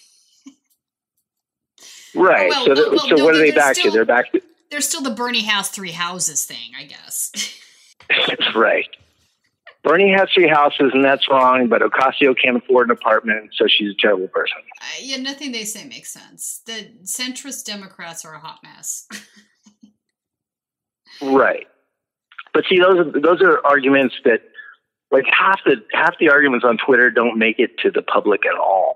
Right. 2.13 2.49
Well, 2.49 2.65
so, 2.65 2.89
well, 2.91 2.99
so 3.07 3.15
no, 3.15 3.23
what 3.25 3.35
are 3.35 3.37
they're 3.37 3.53
back 3.53 3.75
still- 3.75 3.91
to? 3.91 3.97
They're 3.97 4.05
back 4.05 4.31
to 4.33 4.41
There's 4.69 4.87
still 4.87 5.01
the 5.01 5.11
Bernie 5.11 5.43
has 5.43 5.69
three 5.69 5.91
houses 5.91 6.45
thing, 6.45 6.71
I 6.77 6.83
guess. 6.83 7.31
right. 8.55 8.87
Bernie 9.83 10.11
has 10.11 10.29
three 10.33 10.47
houses, 10.47 10.91
and 10.93 11.03
that's 11.03 11.27
wrong. 11.29 11.67
But 11.67 11.81
Ocasio 11.81 12.35
can't 12.41 12.57
afford 12.57 12.87
an 12.89 12.91
apartment, 12.91 13.51
so 13.55 13.65
she's 13.67 13.91
a 13.91 13.95
terrible 14.01 14.27
person. 14.27 14.57
Uh, 14.79 14.85
yeah, 15.01 15.17
nothing 15.17 15.51
they 15.51 15.63
say 15.63 15.85
makes 15.87 16.11
sense. 16.13 16.61
The 16.65 16.91
centrist 17.03 17.65
Democrats 17.65 18.23
are 18.25 18.33
a 18.35 18.39
hot 18.39 18.59
mess. 18.63 19.07
Right. 21.21 21.67
But 22.53 22.63
see, 22.69 22.79
those 22.79 22.97
are, 22.97 23.19
those 23.19 23.41
are 23.41 23.63
arguments 23.65 24.15
that, 24.25 24.41
like 25.11 25.25
half 25.29 25.59
the 25.65 25.75
half 25.91 26.15
the 26.19 26.29
arguments 26.29 26.65
on 26.67 26.77
Twitter 26.77 27.11
don't 27.11 27.37
make 27.37 27.59
it 27.59 27.77
to 27.79 27.91
the 27.91 28.01
public 28.01 28.45
at 28.45 28.57
all. 28.57 28.95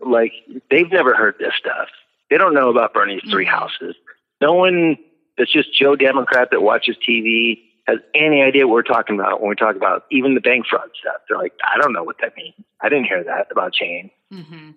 Like 0.00 0.32
they've 0.70 0.90
never 0.90 1.14
heard 1.14 1.36
this 1.38 1.52
stuff. 1.58 1.88
They 2.30 2.36
don't 2.36 2.52
know 2.52 2.68
about 2.68 2.92
Bernie's 2.94 3.22
three 3.30 3.46
Mhm. 3.46 3.50
houses. 3.50 3.94
No 4.40 4.52
one 4.54 4.98
that's 5.38 5.52
just 5.52 5.72
Joe 5.72 5.96
Democrat 5.96 6.48
that 6.50 6.60
watches 6.62 6.96
TV 7.08 7.58
has 7.88 7.98
any 8.14 8.42
idea 8.42 8.66
what 8.68 8.74
we're 8.74 8.82
talking 8.82 9.18
about 9.18 9.40
when 9.40 9.48
we 9.48 9.56
talk 9.56 9.74
about 9.74 10.04
even 10.10 10.34
the 10.34 10.40
bank 10.42 10.66
fraud 10.68 10.90
stuff. 11.00 11.16
They're 11.28 11.38
like, 11.38 11.54
I 11.64 11.80
don't 11.80 11.92
know 11.94 12.04
what 12.04 12.16
that 12.20 12.36
means. 12.36 12.54
I 12.82 12.88
didn't 12.90 13.06
hear 13.06 13.24
that 13.24 13.48
about 13.50 13.72
Jane. 13.72 14.10
hmm 14.30 14.70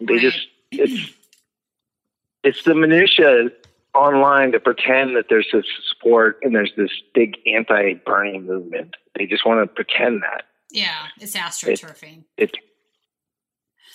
They 0.00 0.14
Right. 0.14 0.20
just 0.22 0.38
it's 0.72 1.12
it's 2.42 2.64
the 2.64 2.74
minutia 2.74 3.50
online 3.94 4.52
to 4.52 4.60
pretend 4.60 5.16
that 5.16 5.26
there's 5.28 5.48
this 5.52 5.66
support 5.88 6.38
and 6.42 6.54
there's 6.54 6.72
this 6.76 6.90
big 7.14 7.36
anti-Bernie 7.46 8.40
movement. 8.40 8.96
They 9.16 9.26
just 9.26 9.46
want 9.46 9.60
to 9.62 9.72
pretend 9.72 10.22
that 10.22 10.44
Yeah, 10.70 11.06
it's 11.20 11.36
astroturfing. 11.36 12.24
it. 12.38 12.56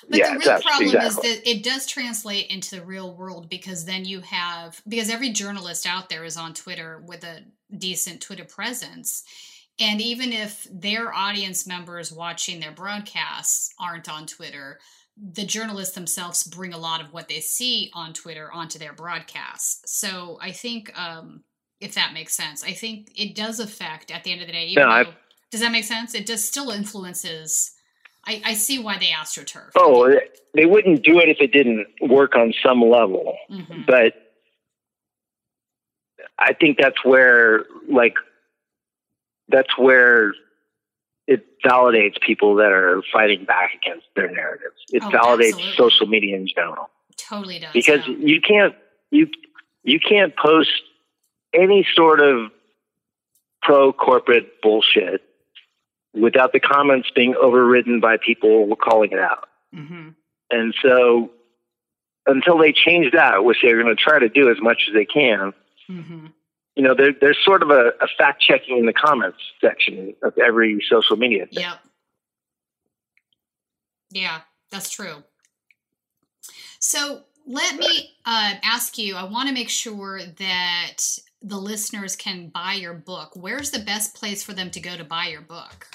But 0.08 0.18
yeah, 0.20 0.34
the 0.34 0.40
real 0.40 0.62
problem 0.62 0.84
exactly. 0.84 1.30
is 1.30 1.38
that 1.38 1.50
it 1.50 1.64
does 1.64 1.86
translate 1.86 2.48
into 2.48 2.76
the 2.76 2.86
real 2.86 3.14
world 3.14 3.50
because 3.50 3.86
then 3.86 4.06
you 4.06 4.22
have 4.22 4.82
because 4.88 5.10
every 5.10 5.32
journalist 5.32 5.86
out 5.88 6.10
there 6.10 6.24
is 6.24 6.38
on 6.38 6.54
Twitter 6.54 7.02
with 7.06 7.24
a 7.24 7.44
decent 7.76 8.22
Twitter 8.22 8.46
presence. 8.46 9.24
And 9.80 10.02
even 10.02 10.34
if 10.34 10.68
their 10.70 11.14
audience 11.14 11.66
members 11.66 12.12
watching 12.12 12.60
their 12.60 12.72
broadcasts 12.72 13.74
aren't 13.80 14.10
on 14.10 14.26
Twitter, 14.26 14.80
the 15.18 15.46
journalists 15.46 15.96
themselves 15.96 16.44
bring 16.44 16.74
a 16.74 16.78
lot 16.78 17.02
of 17.02 17.14
what 17.14 17.28
they 17.28 17.40
see 17.40 17.90
on 17.94 18.14
Twitter 18.14 18.52
onto 18.52 18.80
their 18.80 18.94
broadcasts. 18.94 19.82
So 19.86 20.38
I 20.42 20.52
think 20.52 20.98
um, 21.00 21.44
if 21.80 21.96
that 21.96 22.14
makes 22.14 22.36
sense, 22.36 22.64
I 22.64 22.74
think 22.74 23.12
it 23.16 23.36
does 23.36 23.60
affect 23.60 24.12
at 24.12 24.24
the 24.24 24.32
end 24.32 24.42
of 24.42 24.48
the 24.48 24.54
day. 24.54 24.66
Even 24.66 24.88
No, 24.88 25.04
though, 25.04 25.12
does 25.52 25.62
that 25.62 25.72
make 25.72 25.86
sense? 25.86 26.14
It 26.14 26.26
does 26.26 26.44
still 26.44 26.70
influences. 26.70 27.72
I, 28.26 28.42
I 28.46 28.54
see 28.54 28.80
why 28.80 28.98
they 28.98 29.08
astroturf. 29.08 29.72
Oh, 29.76 30.14
they 30.54 30.66
wouldn't 30.66 31.04
do 31.04 31.20
it 31.20 31.30
if 31.30 31.38
it 31.40 31.52
didn't 31.52 31.88
work 32.02 32.36
on 32.36 32.54
some 32.64 32.82
level. 32.82 33.38
Mhm. 33.50 33.86
But 33.86 34.14
I 36.38 36.54
think 36.54 36.78
that's 36.80 37.04
where, 37.04 37.66
like, 37.90 38.16
that's 39.48 39.78
where 39.78 40.34
it 41.28 41.46
validates 41.66 42.20
people 42.22 42.56
that 42.56 42.72
are 42.72 43.02
fighting 43.12 43.46
back 43.46 43.72
against 43.76 44.08
their 44.16 44.30
narratives. 44.30 44.76
It 44.92 45.04
Oh, 45.04 45.10
validates 45.10 45.54
absolutely. 45.54 45.72
social 45.78 46.08
media 46.08 46.36
in 46.36 46.48
general. 46.48 46.90
Totally 47.18 47.60
does. 47.60 47.72
because 47.74 48.08
yeah. 48.08 48.16
you 48.18 48.42
can't 48.42 48.76
you 49.12 49.28
you 49.84 50.00
can't 50.00 50.36
post 50.38 50.70
any 51.54 51.86
sort 51.96 52.22
of 52.22 52.50
pro 53.62 53.92
corporate 53.92 54.62
bullshit 54.62 55.22
without 56.14 56.54
the 56.54 56.60
comments 56.60 57.10
being 57.16 57.36
overridden 57.36 58.00
by 58.00 58.18
people 58.18 58.76
calling 58.76 59.12
it 59.12 59.20
out. 59.20 59.48
Mhm. 59.74 60.16
And 60.50 60.74
so 60.82 61.32
until 62.26 62.58
they 62.58 62.72
change 62.72 63.12
that, 63.14 63.44
which 63.44 63.58
they're 63.62 63.82
going 63.82 63.96
to 63.96 64.02
try 64.02 64.20
to 64.20 64.30
do 64.30 64.50
as 64.50 64.58
much 64.60 64.84
as 64.88 64.94
they 64.94 65.06
can, 65.06 65.54
Mhm. 65.90 66.34
you 66.76 66.84
know, 66.84 66.94
there, 66.96 67.14
there's 67.14 67.38
sort 67.44 67.62
of 67.64 67.70
a, 67.72 67.94
a 68.02 68.08
fact 68.18 68.42
checking 68.42 68.78
in 68.78 68.86
the 68.86 68.94
comments 68.94 69.38
section 69.62 70.16
of 70.24 70.38
every 70.38 70.84
social 70.90 71.18
media. 71.18 71.46
thing. 71.48 71.60
Yep. 71.64 71.80
Yeah, 74.12 74.42
that's 74.72 74.90
true. 74.90 75.24
So 76.80 77.24
let 77.46 77.78
me 77.78 78.16
uh, 78.26 78.54
ask 78.64 78.98
you. 78.98 79.16
I 79.16 79.24
want 79.24 79.48
to 79.50 79.54
make 79.54 79.70
sure 79.70 80.22
that 80.24 80.98
the 81.42 81.58
listeners 81.58 82.16
can 82.16 82.48
buy 82.48 82.74
your 82.74 82.94
book. 82.94 83.32
Where's 83.36 83.72
the 83.72 83.80
best 83.80 84.16
place 84.16 84.44
for 84.44 84.54
them 84.54 84.70
to 84.72 84.80
go 84.80 84.96
to 84.98 85.04
buy 85.04 85.28
your 85.28 85.42
book? 85.42 85.88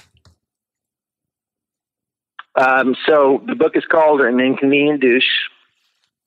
Um, 2.57 2.95
so 3.07 3.43
the 3.47 3.55
book 3.55 3.77
is 3.77 3.85
called 3.85 4.21
An 4.21 4.41
Inconvenient 4.41 5.01
Douche. 5.01 5.25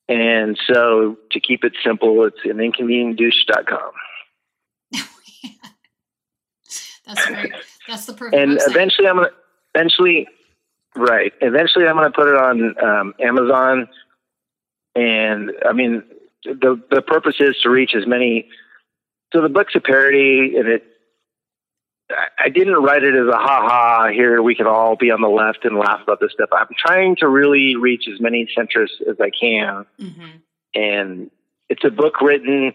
And 0.09 0.57
so 0.71 1.17
to 1.31 1.39
keep 1.39 1.63
it 1.63 1.73
simple, 1.83 2.25
it's 2.25 2.37
an 2.45 2.57
inconvenientdouche.com. 2.57 3.91
That's 7.05 7.25
great. 7.25 7.51
That's 7.87 8.05
the 8.05 8.13
perfect. 8.13 8.41
and 8.41 8.57
website. 8.57 8.67
eventually 8.69 9.07
I'm 9.07 9.15
gonna 9.15 9.29
eventually 9.73 10.27
right 10.95 11.31
eventually 11.41 11.87
I'm 11.87 11.95
gonna 11.95 12.11
put 12.11 12.27
it 12.27 12.35
on 12.35 12.75
um, 12.83 13.13
Amazon 13.21 13.87
and 14.95 15.51
I 15.65 15.71
mean 15.71 16.03
the 16.43 16.81
the 16.91 17.01
purpose 17.01 17.35
is 17.39 17.55
to 17.63 17.69
reach 17.69 17.95
as 17.95 18.05
many 18.05 18.49
so 19.33 19.41
the 19.41 19.49
book's 19.49 19.75
a 19.75 19.79
parody 19.79 20.55
and 20.57 20.67
it 20.67 20.83
I- 22.39 22.49
didn't 22.49 22.75
write 22.81 23.03
it 23.03 23.13
as 23.15 23.27
a 23.27 23.37
ha 23.37 23.61
ha 23.67 24.07
here 24.11 24.41
we 24.41 24.55
can 24.55 24.65
all 24.67 24.95
be 24.95 25.11
on 25.11 25.21
the 25.21 25.27
left 25.29 25.65
and 25.65 25.77
laugh 25.77 26.01
about 26.03 26.19
this 26.21 26.31
stuff 26.33 26.49
I'm 26.51 26.67
trying 26.77 27.15
to 27.17 27.27
really 27.27 27.75
reach 27.75 28.07
as 28.11 28.19
many 28.21 28.47
centrists 28.57 29.01
as 29.09 29.19
I 29.19 29.29
can 29.29 29.85
Mhm. 29.99 30.41
and 30.73 31.31
it's 31.69 31.83
a 31.83 31.89
book 31.91 32.21
written 32.21 32.73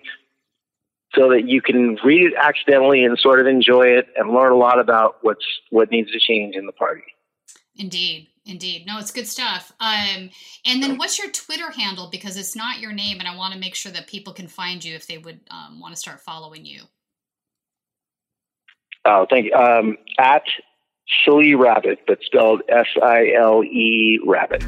so 1.15 1.31
that 1.31 1.47
you 1.49 1.61
can 1.63 1.97
read 2.05 2.23
it 2.23 2.35
accidentally 2.37 3.05
and 3.05 3.19
sort 3.19 3.41
of 3.41 3.47
enjoy 3.47 3.87
it 3.87 4.09
and 4.17 4.31
learn 4.33 4.53
a 4.53 4.57
lot 4.57 4.79
about 4.79 5.17
what's 5.23 5.45
what 5.71 5.91
needs 5.91 6.11
to 6.13 6.19
change 6.19 6.55
in 6.57 6.67
the 6.67 6.73
party. 6.73 7.03
Indeed, 7.79 8.27
indeed. 8.45 8.87
No, 8.87 8.99
it's 8.99 9.11
good 9.11 9.27
stuff. 9.27 9.73
Um, 9.81 10.31
and 10.67 10.83
then 10.83 10.99
what's 10.99 11.19
your 11.19 11.31
Twitter 11.31 11.71
handle? 11.71 12.09
Because 12.11 12.37
it's 12.37 12.57
not 12.57 12.81
your 12.81 12.93
name, 12.93 13.19
and 13.19 13.29
I 13.29 13.37
want 13.37 13.55
to 13.55 13.61
make 13.61 13.75
sure 13.75 13.93
that 13.93 14.07
people 14.07 14.33
can 14.33 14.49
find 14.49 14.85
you 14.85 14.95
if 14.95 15.07
they 15.07 15.19
would 15.19 15.41
um, 15.51 15.81
want 15.81 15.95
to 15.95 16.01
start 16.01 16.21
following 16.21 16.65
you. 16.65 16.83
Oh, 19.05 19.27
thank 19.29 19.47
you. 19.47 19.55
Um, 19.55 19.97
at 20.19 20.43
Silly 21.25 21.55
Rabbit, 21.55 22.01
but 22.07 22.19
spelled 22.23 22.63
S 22.69 22.87
I 23.03 23.33
L 23.37 23.65
E 23.65 24.21
Rabbit. 24.25 24.63